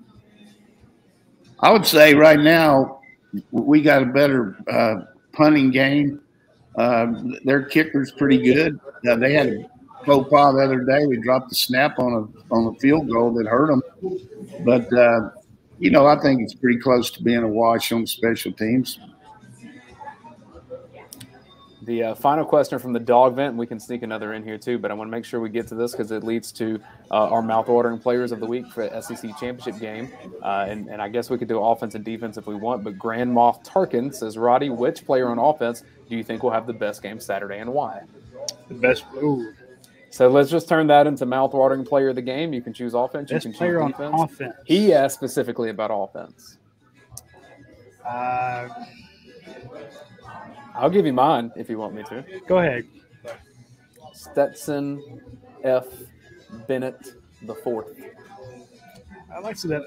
I 1.59 1.73
would 1.73 1.85
say 1.85 2.15
right 2.15 2.39
now 2.39 3.01
we 3.51 3.83
got 3.83 4.05
a 4.05 4.07
better 4.07 4.57
uh, 4.71 5.01
punting 5.33 5.73
game. 5.73 6.21
Uh, 6.77 7.07
their 7.43 7.65
kicker's 7.65 8.13
pretty 8.13 8.39
good. 8.39 8.79
Uh, 9.11 9.17
they 9.17 9.33
had 9.33 9.49
a 9.49 9.69
faux 10.07 10.31
pas 10.31 10.55
the 10.55 10.63
other 10.63 10.85
day. 10.85 11.07
We 11.07 11.17
dropped 11.17 11.49
the 11.49 11.57
snap 11.57 11.99
on 11.99 12.13
a 12.13 12.55
on 12.55 12.73
a 12.73 12.79
field 12.79 13.11
goal 13.11 13.35
that 13.35 13.49
hurt 13.49 13.67
them, 13.67 13.83
but 14.65 14.93
uh, 14.93 15.31
you 15.81 15.91
know, 15.91 16.07
I 16.07 16.21
think 16.21 16.43
it's 16.43 16.55
pretty 16.55 16.79
close 16.79 17.11
to 17.11 17.23
being 17.25 17.43
a 17.43 17.49
wash 17.49 17.91
on 17.91 18.07
special 18.07 18.53
teams. 18.53 19.01
The 21.89 22.03
uh, 22.03 22.15
final 22.15 22.45
question 22.45 22.79
from 22.79 22.93
the 22.93 23.01
dog 23.01 23.35
vent, 23.35 23.57
we 23.57 23.67
can 23.67 23.81
sneak 23.81 24.03
another 24.03 24.35
in 24.35 24.45
here 24.45 24.59
too, 24.59 24.79
but 24.79 24.91
I 24.91 24.95
want 24.95 25.09
to 25.09 25.11
make 25.11 25.25
sure 25.25 25.41
we 25.41 25.49
get 25.49 25.67
to 25.69 25.75
this 25.75 25.93
because 25.93 26.11
it 26.11 26.23
leads 26.23 26.53
to 26.53 26.79
uh, 27.11 27.31
our 27.31 27.41
mouth-watering 27.41 27.99
players 27.99 28.31
of 28.31 28.41
the 28.41 28.47
week 28.47 28.67
for 28.67 28.87
the 28.87 29.01
SEC 29.01 29.35
championship 29.41 29.81
game. 29.81 30.13
Uh, 30.43 30.67
and, 30.69 30.89
and 30.89 31.01
I 31.01 31.09
guess 31.09 31.31
we 31.31 31.39
could 31.39 31.49
do 31.49 31.59
offense 31.59 31.95
and 31.95 32.05
defense 32.05 32.37
if 32.37 32.47
we 32.47 32.57
want, 32.57 32.85
but 32.85 32.99
Grand 32.99 33.35
Moff 33.35 33.65
Tarkin 33.65 34.15
says, 34.15 34.37
Radi, 34.37 34.69
which 34.69 35.07
player 35.07 35.31
on 35.31 35.39
offense 35.39 35.83
do 36.11 36.15
you 36.15 36.23
think 36.23 36.43
will 36.43 36.51
have 36.51 36.67
the 36.67 36.75
best 36.75 37.03
game 37.03 37.19
Saturday 37.19 37.59
and 37.59 37.73
why? 37.73 38.03
The 38.69 38.75
best. 38.75 39.07
Ooh, 39.23 39.51
so 40.11 40.29
let's 40.29 40.51
just 40.51 40.69
turn 40.69 40.89
that 40.89 41.07
into 41.07 41.25
mouth-watering 41.25 41.87
player 41.87 42.11
of 42.11 42.17
the 42.17 42.23
game. 42.23 42.53
You 42.53 42.61
can 42.61 42.75
choose 42.75 42.93
offense. 42.93 43.31
Best 43.31 43.47
you 43.47 43.53
can 43.53 43.57
player 43.57 43.81
choose 43.81 43.93
defense. 43.93 44.13
on 44.13 44.25
offense. 44.25 44.55
He 44.67 44.93
asked 44.93 45.15
specifically 45.15 45.71
about 45.71 45.91
offense. 45.91 46.59
Uh, 48.07 48.69
I'll 50.75 50.91
give 50.91 51.07
you 51.07 51.13
mine 51.13 51.53
if 51.57 51.69
you 51.69 51.79
want 51.79 51.95
me 51.95 52.03
to. 52.05 52.25
go 52.47 52.59
ahead. 52.59 52.87
Stetson 54.13 55.21
F. 55.65 55.87
Bennett 56.67 57.15
the 57.43 57.55
fourth. 57.55 57.89
I 59.33 59.41
like 59.41 59.55
to 59.57 59.61
see 59.61 59.69
that. 59.69 59.83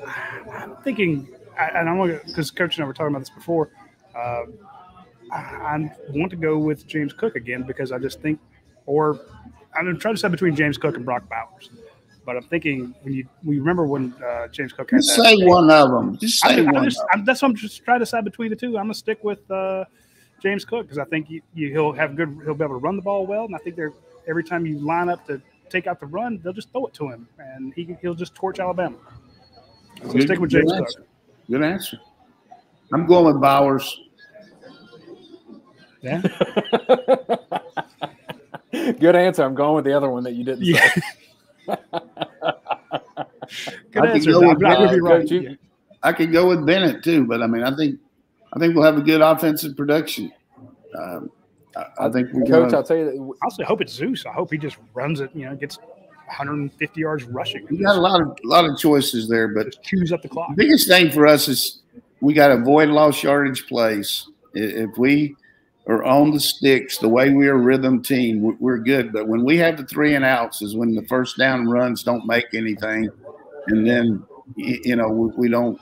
I'm 0.51 0.75
thinking, 0.83 1.27
and 1.59 1.89
I'm 1.89 1.97
going 1.97 2.19
to, 2.19 2.25
because 2.25 2.51
Coach 2.51 2.77
and 2.77 2.83
I 2.83 2.87
were 2.87 2.93
talking 2.93 3.13
about 3.13 3.19
this 3.19 3.29
before. 3.29 3.69
Uh, 4.15 4.43
I 5.31 5.37
I 5.37 5.91
want 6.09 6.29
to 6.31 6.35
go 6.35 6.57
with 6.57 6.87
James 6.87 7.13
Cook 7.13 7.35
again 7.35 7.63
because 7.63 7.91
I 7.91 7.97
just 7.97 8.21
think, 8.21 8.39
or 8.85 9.19
I'm 9.75 9.85
trying 9.97 10.13
to 10.13 10.17
decide 10.17 10.31
between 10.31 10.55
James 10.55 10.77
Cook 10.77 10.95
and 10.95 11.05
Brock 11.05 11.27
Bowers. 11.29 11.69
But 12.25 12.37
I'm 12.37 12.43
thinking 12.43 12.93
when 13.01 13.13
you 13.13 13.27
we 13.43 13.57
remember 13.59 13.85
when 13.87 14.13
uh, 14.23 14.47
James 14.49 14.73
Cook 14.73 14.91
had 14.91 14.97
Just 15.01 15.17
that. 15.17 15.23
say 15.25 15.37
one 15.45 15.69
of 15.71 15.89
them. 15.89 16.17
Just 16.17 16.39
say 16.39 16.59
I'm, 16.59 16.67
I'm 16.69 16.75
one. 16.75 16.83
just, 16.83 16.99
of 16.99 17.03
'em. 17.13 17.19
I'm, 17.21 17.25
that's 17.25 17.41
what 17.41 17.49
I'm 17.49 17.55
just 17.55 17.83
trying 17.83 17.99
to 17.99 18.05
decide 18.05 18.23
between 18.23 18.51
the 18.51 18.55
two. 18.55 18.77
I'm 18.77 18.83
gonna 18.85 18.93
stick 18.93 19.23
with 19.23 19.49
uh, 19.49 19.85
James 20.41 20.63
Cook 20.65 20.83
because 20.83 20.99
I 20.99 21.05
think 21.05 21.29
you, 21.31 21.41
you, 21.55 21.71
he'll 21.71 21.93
have 21.93 22.15
good. 22.15 22.29
He'll 22.43 22.53
be 22.53 22.63
able 22.63 22.75
to 22.75 22.79
run 22.79 22.95
the 22.95 23.01
ball 23.01 23.25
well, 23.25 23.45
and 23.45 23.55
I 23.55 23.59
think 23.59 23.75
they're 23.75 23.93
every 24.27 24.43
time 24.43 24.65
you 24.67 24.77
line 24.79 25.09
up 25.09 25.25
to 25.27 25.41
take 25.69 25.87
out 25.87 25.99
the 25.99 26.05
run, 26.05 26.39
they'll 26.43 26.53
just 26.53 26.71
throw 26.71 26.85
it 26.85 26.93
to 26.95 27.09
him, 27.09 27.27
and 27.39 27.73
he 27.73 27.95
he'll 28.01 28.13
just 28.13 28.35
torch 28.35 28.59
Alabama. 28.59 28.97
So 30.03 30.11
Good- 30.13 30.21
stick 30.23 30.39
with 30.39 30.51
good 30.51 30.59
James 30.59 30.71
Cook. 30.71 30.81
answer. 30.81 31.03
Good 31.49 31.63
answer. 31.63 31.97
I'm 32.93 33.07
going 33.07 33.25
with 33.33 33.41
Bowers. 33.41 33.99
Yeah, 36.01 36.21
Good 38.71 39.15
answer. 39.15 39.43
I'm 39.43 39.53
going 39.53 39.75
with 39.75 39.85
the 39.85 39.95
other 39.95 40.09
one 40.09 40.23
that 40.23 40.33
you 40.33 40.43
didn't 40.43 40.63
yeah. 40.65 40.91
say. 40.93 41.01
good 43.91 44.03
I 44.03 44.13
could 44.19 44.25
go 44.25 44.39
with, 44.47 44.59
not 44.59 44.77
gonna 44.77 44.91
uh, 44.91 44.97
right. 44.99 45.27
You- 45.29 45.57
I 46.03 46.13
could 46.13 46.31
go 46.31 46.47
with 46.47 46.65
Bennett 46.65 47.03
too, 47.03 47.25
but 47.25 47.43
I 47.43 47.47
mean, 47.47 47.63
I 47.63 47.75
think 47.75 47.99
I 48.53 48.59
think 48.59 48.75
we'll 48.75 48.83
have 48.83 48.97
a 48.97 49.01
good 49.01 49.21
offensive 49.21 49.77
production. 49.77 50.31
Um, 50.97 51.29
I, 51.75 51.85
I 51.99 52.09
think 52.09 52.29
we're 52.33 52.41
Coach, 52.41 52.71
gonna, 52.71 52.77
I'll 52.77 52.83
tell 52.83 52.97
you 52.97 53.05
that 53.05 53.15
I 53.41 53.45
also 53.45 53.63
hope 53.63 53.81
it's 53.81 53.93
Zeus. 53.93 54.25
I 54.25 54.31
hope 54.31 54.51
he 54.51 54.57
just 54.57 54.77
runs 54.93 55.19
it. 55.21 55.29
You 55.35 55.45
know, 55.45 55.55
gets 55.55 55.77
150 55.77 56.99
yards 56.99 57.23
rushing. 57.25 57.67
we 57.69 57.77
got 57.77 57.95
a 57.95 58.01
lot 58.01 58.21
of 58.21 58.37
lot 58.43 58.65
of 58.65 58.77
choices 58.77 59.29
there, 59.29 59.49
but 59.49 59.67
Just 59.67 59.83
chews 59.83 60.11
up 60.11 60.21
the 60.21 60.29
clock. 60.29 60.49
the 60.49 60.55
biggest 60.55 60.87
thing 60.87 61.11
for 61.11 61.27
us 61.27 61.47
is 61.47 61.81
we 62.19 62.33
got 62.33 62.47
to 62.49 62.55
avoid 62.55 62.89
lost 62.89 63.21
yardage 63.23 63.67
plays. 63.67 64.27
If 64.53 64.97
we 64.97 65.35
are 65.87 66.03
on 66.03 66.31
the 66.31 66.39
sticks, 66.39 66.97
the 66.97 67.09
way 67.09 67.31
we 67.31 67.47
are 67.47 67.55
a 67.55 67.57
rhythm 67.57 68.01
team, 68.01 68.41
we- 68.41 68.55
we're 68.59 68.77
good. 68.77 69.11
But 69.11 69.27
when 69.27 69.43
we 69.43 69.57
have 69.57 69.77
the 69.77 69.85
three 69.85 70.15
and 70.15 70.23
outs, 70.23 70.61
is 70.61 70.75
when 70.75 70.93
the 70.93 71.03
first 71.03 71.37
down 71.37 71.67
runs 71.67 72.03
don't 72.03 72.25
make 72.25 72.53
anything, 72.53 73.09
and 73.67 73.87
then 73.87 74.23
you 74.55 74.95
know 74.95 75.09
we, 75.37 75.49
don't. 75.49 75.79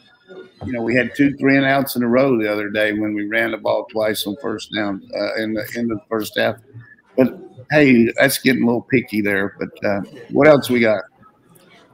You 0.65 0.73
know, 0.73 0.81
we 0.81 0.93
had 0.95 1.15
two 1.15 1.35
three 1.37 1.57
and 1.57 1.65
outs 1.65 1.95
in 1.95 2.03
a 2.03 2.07
row 2.07 2.37
the 2.37 2.51
other 2.51 2.69
day 2.69 2.93
when 2.93 3.13
we 3.13 3.27
ran 3.27 3.51
the 3.51 3.57
ball 3.57 3.85
twice 3.91 4.27
on 4.27 4.35
first 4.41 4.71
down 4.73 5.01
uh, 5.17 5.35
in 5.35 5.53
the 5.53 5.65
in 5.75 5.87
the 5.87 5.99
first 6.09 6.37
half. 6.37 6.55
But 7.17 7.37
hey, 7.71 8.11
that's 8.17 8.37
getting 8.37 8.63
a 8.63 8.65
little 8.65 8.83
picky 8.83 9.21
there. 9.21 9.55
But 9.57 9.85
uh, 9.85 10.01
what 10.31 10.47
else 10.47 10.69
we 10.69 10.79
got? 10.81 11.03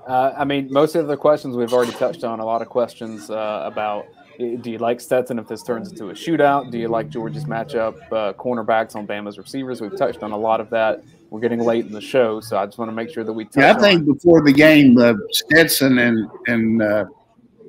Uh, 0.08 0.34
I 0.38 0.46
mean, 0.46 0.72
most 0.72 0.96
of 0.96 1.08
the 1.08 1.18
questions 1.18 1.56
we've 1.56 1.74
already 1.74 1.94
touched 1.94 2.24
on. 2.24 2.40
A 2.40 2.46
lot 2.46 2.62
of 2.62 2.70
questions 2.70 3.30
uh, 3.30 3.62
about 3.66 4.06
do 4.38 4.72
you 4.72 4.78
like 4.78 5.00
Stetson 5.02 5.40
if 5.40 5.48
this 5.48 5.64
turns 5.64 5.92
into 5.92 6.10
a 6.10 6.14
shootout? 6.14 6.72
Do 6.72 6.78
you 6.78 6.88
like 6.88 7.10
Georgia's 7.10 7.46
matchup, 7.46 7.96
uh, 8.12 8.34
cornerbacks 8.34 8.96
on 8.96 9.08
Bama's 9.08 9.38
receivers? 9.38 9.82
We've 9.82 9.96
touched 9.98 10.24
on 10.24 10.32
a 10.32 10.38
lot 10.38 10.60
of 10.60 10.70
that. 10.72 11.04
We're 11.30 11.40
getting 11.40 11.60
late 11.60 11.86
in 11.86 11.92
the 11.92 12.02
show, 12.02 12.40
so 12.40 12.58
I 12.58 12.66
just 12.66 12.78
want 12.78 12.90
to 12.90 12.96
make 12.96 13.10
sure 13.10 13.24
that 13.24 13.34
we 13.34 13.46
touch 13.46 13.58
Yeah, 13.58 13.72
I 13.72 13.74
on- 13.74 13.80
think 13.82 14.06
before 14.06 14.44
the 14.44 14.54
game, 14.54 14.98
uh, 14.98 15.14
Stetson 15.32 15.98
and 16.00 16.30
and 16.48 16.82
uh, 16.82 17.06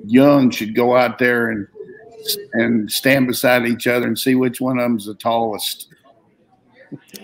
Young 0.05 0.51
should 0.51 0.75
go 0.75 0.95
out 0.95 1.17
there 1.17 1.49
and 1.49 1.67
and 2.53 2.91
stand 2.91 3.27
beside 3.27 3.65
each 3.65 3.87
other 3.87 4.05
and 4.07 4.17
see 4.17 4.35
which 4.35 4.59
one 4.61 4.77
of 4.77 4.83
them's 4.83 5.05
the 5.05 5.15
tallest. 5.15 5.87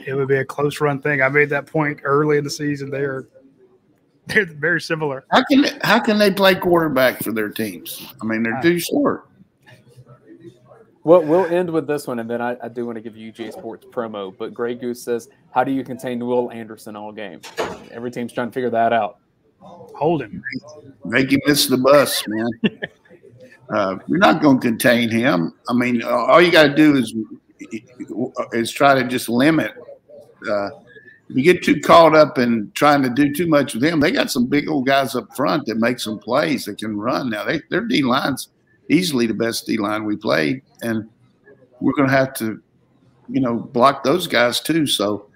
It 0.06 0.14
would 0.16 0.28
be 0.28 0.38
a 0.38 0.46
close 0.46 0.82
run 0.82 1.00
thing. 1.02 1.22
I 1.22 1.30
made 1.30 1.50
that 1.50 1.66
point 1.66 2.00
early 2.04 2.38
in 2.38 2.44
the 2.44 2.50
season. 2.50 2.90
They're 2.90 3.26
they're 4.28 4.46
very 4.46 4.82
similar. 4.82 5.26
How 5.32 5.44
can 5.44 5.66
how 5.82 6.00
can 6.00 6.18
they 6.18 6.32
play 6.32 6.56
quarterback 6.56 7.24
for 7.24 7.32
their 7.32 7.50
teams? 7.50 8.14
I 8.22 8.26
mean, 8.26 8.44
they're 8.44 8.62
too 8.62 8.80
short. 8.80 9.26
Well, 11.06 11.22
we'll 11.22 11.46
end 11.46 11.70
with 11.70 11.86
this 11.86 12.08
one, 12.08 12.20
and 12.20 12.30
then 12.30 12.42
I, 12.42 12.56
I 12.64 12.70
do 12.70 12.86
want 12.86 12.96
to 12.96 13.02
give 13.02 13.18
you 13.18 13.34
UGA 13.34 13.52
Sports 13.52 13.86
promo. 13.86 14.34
But 14.38 14.54
Grey 14.54 14.76
Goose 14.76 15.02
says, 15.02 15.28
"How 15.52 15.64
do 15.64 15.72
you 15.72 15.84
contain 15.84 16.26
Will 16.26 16.50
Anderson 16.52 16.96
all 16.96 17.12
game?" 17.12 17.42
Every 17.92 18.10
team's 18.10 18.32
trying 18.32 18.48
to 18.48 18.54
figure 18.54 18.70
that 18.70 18.94
out. 18.94 19.18
Hold 19.60 20.22
him. 20.22 20.42
Make 21.04 21.32
him 21.32 21.42
miss 21.46 21.68
the 21.68 21.78
bus, 21.78 22.24
man. 22.28 22.50
uh, 23.70 23.98
you're 24.08 24.18
not 24.18 24.42
going 24.42 24.60
to 24.60 24.68
contain 24.68 25.10
him. 25.10 25.54
I 25.68 25.74
mean, 25.74 26.02
uh, 26.04 26.10
all 26.10 26.42
you 26.42 26.52
got 26.52 26.68
to 26.68 26.76
do 26.76 26.96
is 26.96 27.14
is 28.54 28.72
try 28.72 28.96
to 28.96 29.06
just 29.06 29.28
limit. 29.28 29.74
Uh, 30.50 30.70
if 31.30 31.38
you 31.38 31.44
get 31.44 31.64
too 31.64 31.82
caught 31.82 32.16
up 32.16 32.38
in 32.38 32.72
trying 32.76 33.02
to 33.02 33.10
do 33.10 33.34
too 33.34 33.48
much 33.48 33.74
with 33.74 33.84
him, 33.84 34.00
they 34.00 34.12
got 34.12 34.32
some 34.32 34.46
big 34.46 34.70
old 34.70 34.86
guys 34.86 35.16
up 35.16 35.36
front 35.36 35.66
that 35.66 35.76
make 35.78 36.00
some 36.00 36.20
plays 36.20 36.66
that 36.66 36.78
can 36.78 36.98
run. 36.98 37.30
Now 37.30 37.44
they 37.44 37.62
their 37.70 37.82
D 37.82 38.04
line's 38.04 38.50
easily 38.90 39.28
the 39.28 39.34
best 39.34 39.66
D 39.66 39.78
line 39.78 40.06
we 40.06 40.16
played, 40.16 40.62
and 40.82 41.10
we're 41.80 41.94
going 41.94 42.10
to 42.10 42.16
have 42.16 42.34
to 42.36 42.62
you 43.30 43.40
know, 43.40 43.56
block 43.56 44.04
those 44.04 44.28
guys 44.28 44.60
too. 44.60 44.86
So, 44.88 45.28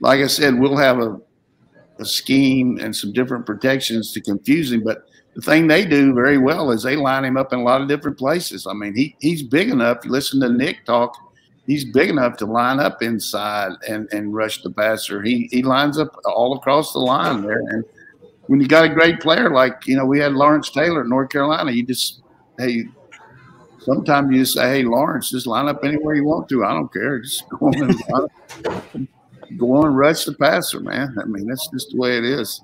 like 0.00 0.20
I 0.20 0.26
said, 0.26 0.58
we'll 0.58 0.76
have 0.76 0.98
a, 0.98 1.20
a 1.98 2.04
scheme 2.04 2.78
and 2.80 2.94
some 2.94 3.12
different 3.12 3.46
protections 3.46 4.12
to 4.12 4.20
confuse 4.20 4.72
him. 4.72 4.82
But 4.82 5.06
the 5.34 5.42
thing 5.42 5.66
they 5.66 5.84
do 5.84 6.14
very 6.14 6.38
well 6.38 6.70
is 6.70 6.82
they 6.82 6.96
line 6.96 7.24
him 7.24 7.36
up 7.36 7.52
in 7.52 7.60
a 7.60 7.62
lot 7.62 7.80
of 7.80 7.88
different 7.88 8.18
places. 8.18 8.66
I 8.66 8.72
mean, 8.72 8.94
he 8.94 9.16
he's 9.20 9.42
big 9.42 9.70
enough. 9.70 10.04
Listen 10.04 10.40
to 10.40 10.48
Nick 10.48 10.84
talk. 10.84 11.16
He's 11.66 11.84
big 11.84 12.10
enough 12.10 12.36
to 12.38 12.46
line 12.46 12.78
up 12.78 13.02
inside 13.02 13.72
and, 13.88 14.06
and 14.12 14.34
rush 14.34 14.62
the 14.62 14.70
passer. 14.70 15.22
He 15.22 15.48
he 15.50 15.62
lines 15.62 15.98
up 15.98 16.14
all 16.24 16.56
across 16.56 16.92
the 16.92 16.98
line 16.98 17.42
there. 17.42 17.62
And 17.68 17.84
when 18.46 18.60
you 18.60 18.68
got 18.68 18.84
a 18.84 18.92
great 18.92 19.20
player 19.20 19.50
like 19.50 19.86
you 19.86 19.96
know 19.96 20.04
we 20.04 20.18
had 20.18 20.32
Lawrence 20.32 20.70
Taylor 20.70 21.02
in 21.02 21.08
North 21.08 21.30
Carolina, 21.30 21.70
you 21.70 21.84
just 21.84 22.22
hey 22.58 22.84
sometimes 23.84 24.34
you 24.34 24.44
say, 24.44 24.68
"Hey, 24.68 24.82
Lawrence, 24.82 25.30
just 25.30 25.46
line 25.46 25.68
up 25.68 25.84
anywhere 25.84 26.14
you 26.14 26.24
want 26.24 26.48
to. 26.48 26.64
I 26.64 26.72
don't 26.72 26.92
care. 26.92 27.20
Just 27.20 27.48
go 27.50 27.66
on 27.66 27.82
and 28.94 29.08
go 29.58 29.72
on 29.72 29.86
and 29.86 29.96
rush 29.96 30.24
the 30.24 30.32
passer, 30.34 30.80
man. 30.80 31.14
I 31.20 31.24
mean, 31.24 31.46
that's 31.46 31.68
just 31.68 31.90
the 31.92 31.98
way 31.98 32.18
it 32.18 32.24
is." 32.24 32.62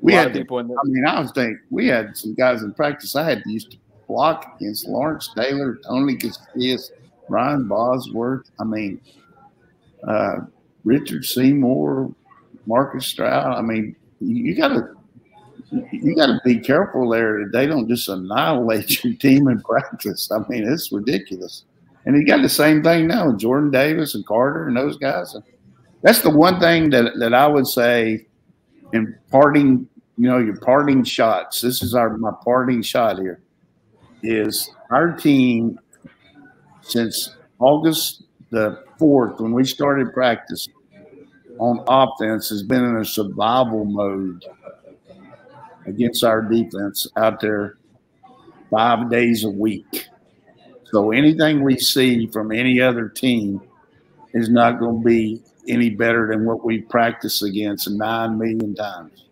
We 0.00 0.12
had 0.12 0.32
people 0.32 0.58
in 0.58 0.68
there. 0.68 0.76
I 0.78 0.86
mean, 0.86 1.06
I 1.06 1.20
was 1.20 1.32
thinking 1.32 1.58
we 1.70 1.86
had 1.86 2.16
some 2.16 2.34
guys 2.34 2.62
in 2.62 2.74
practice. 2.74 3.16
I 3.16 3.24
had 3.24 3.42
to 3.42 3.50
used 3.50 3.70
to 3.72 3.78
block 4.06 4.56
against 4.56 4.86
Lawrence 4.86 5.30
Taylor, 5.34 5.78
Tony 5.86 6.16
Casillas, 6.16 6.90
Brian 7.28 7.66
Bosworth. 7.66 8.50
I 8.60 8.64
mean, 8.64 9.00
uh, 10.06 10.40
Richard 10.84 11.24
Seymour, 11.24 12.14
Marcus 12.66 13.06
Stroud. 13.06 13.56
I 13.56 13.62
mean, 13.62 13.96
you 14.20 14.54
got 14.54 14.68
to 14.68 14.93
you 15.70 16.14
got 16.14 16.26
to 16.26 16.40
be 16.44 16.58
careful 16.58 17.08
there. 17.08 17.48
They 17.52 17.66
don't 17.66 17.88
just 17.88 18.08
annihilate 18.08 19.02
your 19.04 19.14
team 19.14 19.48
in 19.48 19.60
practice. 19.60 20.30
I 20.30 20.38
mean, 20.48 20.70
it's 20.70 20.92
ridiculous. 20.92 21.64
And 22.06 22.16
you 22.16 22.26
got 22.26 22.42
the 22.42 22.48
same 22.48 22.82
thing 22.82 23.06
now 23.06 23.28
with 23.28 23.38
Jordan 23.38 23.70
Davis 23.70 24.14
and 24.14 24.26
Carter 24.26 24.68
and 24.68 24.76
those 24.76 24.96
guys. 24.98 25.34
That's 26.02 26.20
the 26.20 26.30
one 26.30 26.60
thing 26.60 26.90
that, 26.90 27.18
that 27.18 27.32
I 27.32 27.46
would 27.46 27.66
say 27.66 28.26
in 28.92 29.16
parting, 29.30 29.88
you 30.18 30.28
know, 30.28 30.38
your 30.38 30.56
parting 30.56 31.02
shots. 31.02 31.60
This 31.60 31.82
is 31.82 31.94
our 31.94 32.16
my 32.18 32.32
parting 32.44 32.82
shot 32.82 33.18
here. 33.18 33.40
Is 34.22 34.70
our 34.90 35.12
team 35.12 35.78
since 36.82 37.36
August 37.58 38.24
the 38.50 38.84
fourth 38.98 39.40
when 39.40 39.52
we 39.52 39.64
started 39.64 40.12
practice 40.12 40.68
on 41.58 41.82
offense 41.88 42.48
has 42.48 42.62
been 42.62 42.84
in 42.84 42.96
a 42.96 43.04
survival 43.04 43.84
mode 43.84 44.44
against 45.86 46.24
our 46.24 46.42
defense 46.42 47.06
out 47.16 47.40
there 47.40 47.76
five 48.70 49.10
days 49.10 49.44
a 49.44 49.50
week. 49.50 50.08
So 50.86 51.10
anything 51.10 51.62
we 51.62 51.78
see 51.78 52.26
from 52.28 52.52
any 52.52 52.80
other 52.80 53.08
team 53.08 53.60
is 54.32 54.48
not 54.48 54.78
going 54.78 55.00
to 55.00 55.04
be 55.04 55.42
any 55.68 55.90
better 55.90 56.28
than 56.28 56.44
what 56.44 56.64
we 56.64 56.82
practice 56.82 57.42
against 57.42 57.88
nine 57.90 58.38
million 58.38 58.74
times. 58.74 59.24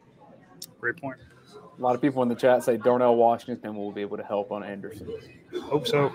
Great 0.81 0.97
point. 0.97 1.19
A 1.79 1.83
lot 1.83 1.95
of 1.95 2.01
people 2.01 2.23
in 2.23 2.29
the 2.29 2.35
chat 2.35 2.63
say 2.63 2.77
Darnell 2.77 3.17
Washington 3.17 3.77
will 3.77 3.93
be 3.93 4.03
able 4.03 4.17
to 4.17 4.23
help 4.23 4.53
on 4.53 4.63
Anderson. 4.63 5.09
Hope 5.63 5.87
so. 5.87 6.15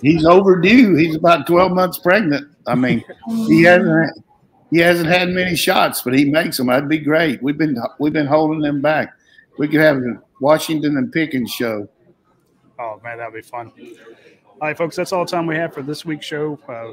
He's 0.00 0.24
overdue. 0.24 0.94
He's 0.94 1.16
about 1.16 1.46
12 1.46 1.72
months 1.72 1.98
pregnant. 1.98 2.48
I 2.66 2.74
mean, 2.74 3.02
he 3.46 3.62
hasn't 3.62 4.22
he 4.70 4.78
hasn't 4.78 5.08
had 5.08 5.28
many 5.30 5.56
shots, 5.56 6.02
but 6.02 6.14
he 6.14 6.24
makes 6.24 6.56
them. 6.56 6.66
That'd 6.66 6.88
be 6.88 6.98
great. 6.98 7.42
We've 7.42 7.58
been 7.58 7.76
we've 7.98 8.12
been 8.12 8.26
holding 8.26 8.60
them 8.60 8.80
back. 8.80 9.14
We 9.58 9.68
could 9.68 9.80
have 9.80 9.96
a 9.98 10.22
Washington 10.40 10.96
and 10.96 11.12
Pickens 11.12 11.50
show. 11.50 11.88
Oh 12.78 13.00
man, 13.04 13.18
that'd 13.18 13.34
be 13.34 13.42
fun. 13.42 13.72
All 14.60 14.68
right, 14.68 14.76
folks, 14.76 14.96
that's 14.96 15.12
all 15.12 15.24
the 15.24 15.30
time 15.30 15.46
we 15.46 15.56
have 15.56 15.72
for 15.72 15.82
this 15.82 16.04
week's 16.04 16.26
show. 16.26 16.58
Uh, 16.68 16.92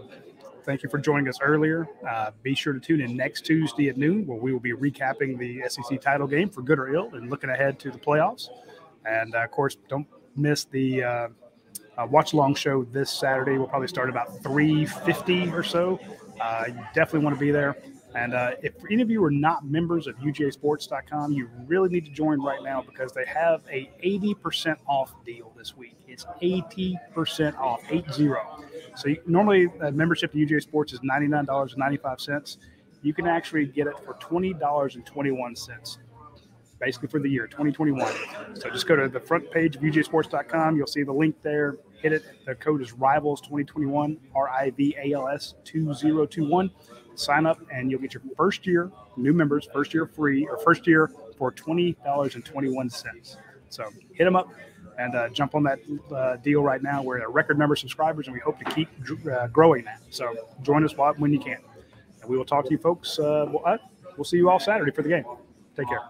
thank 0.64 0.84
you 0.84 0.89
for 0.89 0.99
joining 0.99 1.28
us 1.28 1.39
earlier. 1.41 1.88
Uh, 2.07 2.32
be 2.43 2.53
sure 2.53 2.74
to 2.74 2.80
tune 2.80 3.01
in 3.01 3.16
next 3.16 3.45
Tuesday 3.45 3.89
at 3.89 3.97
noon, 3.97 4.26
where 4.28 4.38
we 4.38 4.53
will 4.53 4.59
be 4.59 4.74
recapping 4.74 5.38
the 5.38 5.64
SEC 5.68 5.99
title 6.01 6.28
game 6.28 6.49
for 6.49 6.62
good 6.62 6.80
or 6.80 6.93
ill 6.93 7.09
and 7.14 7.30
looking 7.30 7.49
ahead 7.49 7.80
to 7.80 7.91
the 7.91 7.97
playoffs. 7.97 8.49
And 9.05 9.34
uh, 9.36 9.39
of 9.39 9.51
course, 9.51 9.78
don't 9.89 10.07
miss 10.36 10.66
the 10.66 11.03
uh, 11.03 11.28
uh, 11.97 12.07
watch 12.09 12.34
along 12.34 12.55
show 12.55 12.84
this 12.86 13.12
Saturday. 13.12 13.57
We'll 13.57 13.68
probably 13.68 13.88
start 13.88 14.09
about 14.09 14.43
3:50 14.43 15.51
or 15.53 15.64
so. 15.64 15.99
Uh, 16.39 16.66
you 16.68 16.80
definitely 16.93 17.26
want 17.26 17.36
to 17.36 17.39
be 17.39 17.51
there. 17.51 17.78
And 18.14 18.34
uh, 18.34 18.51
if 18.62 18.74
any 18.91 19.01
of 19.01 19.09
you 19.09 19.24
are 19.24 19.32
not 19.32 19.66
members 19.66 20.07
of 20.07 20.16
UGAsports.com, 20.18 21.32
you 21.32 21.49
really 21.66 21.89
need 21.89 22.05
to 22.05 22.12
join 22.12 22.41
right 22.41 22.62
now 22.62 22.82
because 22.82 23.14
they 23.14 23.26
have 23.26 23.62
a 23.72 23.89
80% 24.03 24.78
off 24.86 25.14
deal 25.26 25.53
this 25.57 25.78
week. 25.78 25.95
It's 26.07 26.26
80% 26.41 27.57
off, 27.57 27.82
80. 27.89 28.32
So 28.95 29.09
you, 29.09 29.22
normally 29.26 29.70
a 29.82 29.91
membership 29.91 30.34
to 30.34 30.38
UGA 30.38 30.62
Sports 30.62 30.91
is 30.91 30.99
$99.95. 30.99 32.57
You 33.01 33.14
can 33.14 33.28
actually 33.28 33.66
get 33.66 33.88
it 33.88 33.97
for 34.05 34.14
$20.21 34.16 35.97
basically 36.82 37.07
for 37.07 37.20
the 37.20 37.30
year 37.30 37.47
2021. 37.47 38.12
So 38.55 38.70
just 38.72 38.88
go 38.88 38.95
to 38.95 39.07
the 39.07 39.20
front 39.20 39.49
page 39.51 39.76
of 39.76 39.84
UGAsports.com. 39.84 40.76
You'll 40.76 40.88
see 40.88 41.03
the 41.03 41.14
link 41.14 41.36
there. 41.43 41.78
Hit 42.01 42.12
it. 42.12 42.24
The 42.45 42.55
code 42.55 42.82
is 42.82 42.91
Rivals 42.93 43.39
2021, 43.41 44.18
R 44.34 44.49
I 44.49 44.72
V 44.72 44.95
A 45.01 45.14
L 45.14 45.28
S 45.28 45.53
2021 45.64 46.72
sign 47.16 47.45
up 47.45 47.59
and 47.72 47.89
you'll 47.89 47.99
get 47.99 48.14
your 48.14 48.24
first 48.36 48.66
year, 48.66 48.91
new 49.18 49.34
members, 49.34 49.68
first 49.74 49.93
year 49.93 50.05
free 50.05 50.47
or 50.47 50.57
first 50.57 50.88
year 50.88 51.12
for 51.38 51.51
$20.21. 51.51 53.38
So 53.70 53.86
hit 54.14 54.26
them 54.26 54.36
up 54.36 54.49
and 54.97 55.16
uh, 55.16 55.30
jump 55.30 55.55
on 55.55 55.64
that 55.64 55.80
uh, 56.14 56.38
deal 56.38 56.62
right 56.62 56.82
now. 56.82 57.01
We're 57.01 57.18
at 57.18 57.24
a 57.24 57.30
record 57.30 57.57
number 57.57 57.74
of 57.74 57.80
subscribers 57.80 58.28
and 58.28 58.34
we 58.34 58.39
hope 58.39 58.59
to 58.59 58.66
keep 58.66 58.89
uh, 59.32 59.47
growing 59.47 59.84
that. 59.86 60.01
So 60.09 60.34
join 60.62 60.84
us 60.84 60.93
when 61.18 61.34
you 61.34 61.39
can. 61.39 61.57
And 62.22 62.30
we 62.30 62.38
will 62.38 62.45
talk 62.45 62.66
to 62.66 62.72
you 62.72 62.78
folks. 62.78 63.18
Uh, 63.18 63.47
we'll, 63.49 63.66
uh, 63.66 63.78
we'll 64.18 64.26
see 64.26 64.38
you 64.38 64.49
all 64.49 64.59
Saturday 64.59 64.91
for 64.91 65.01
the 65.01 65.09
game. 65.09 65.26
Take 65.76 65.88
care. 65.88 66.01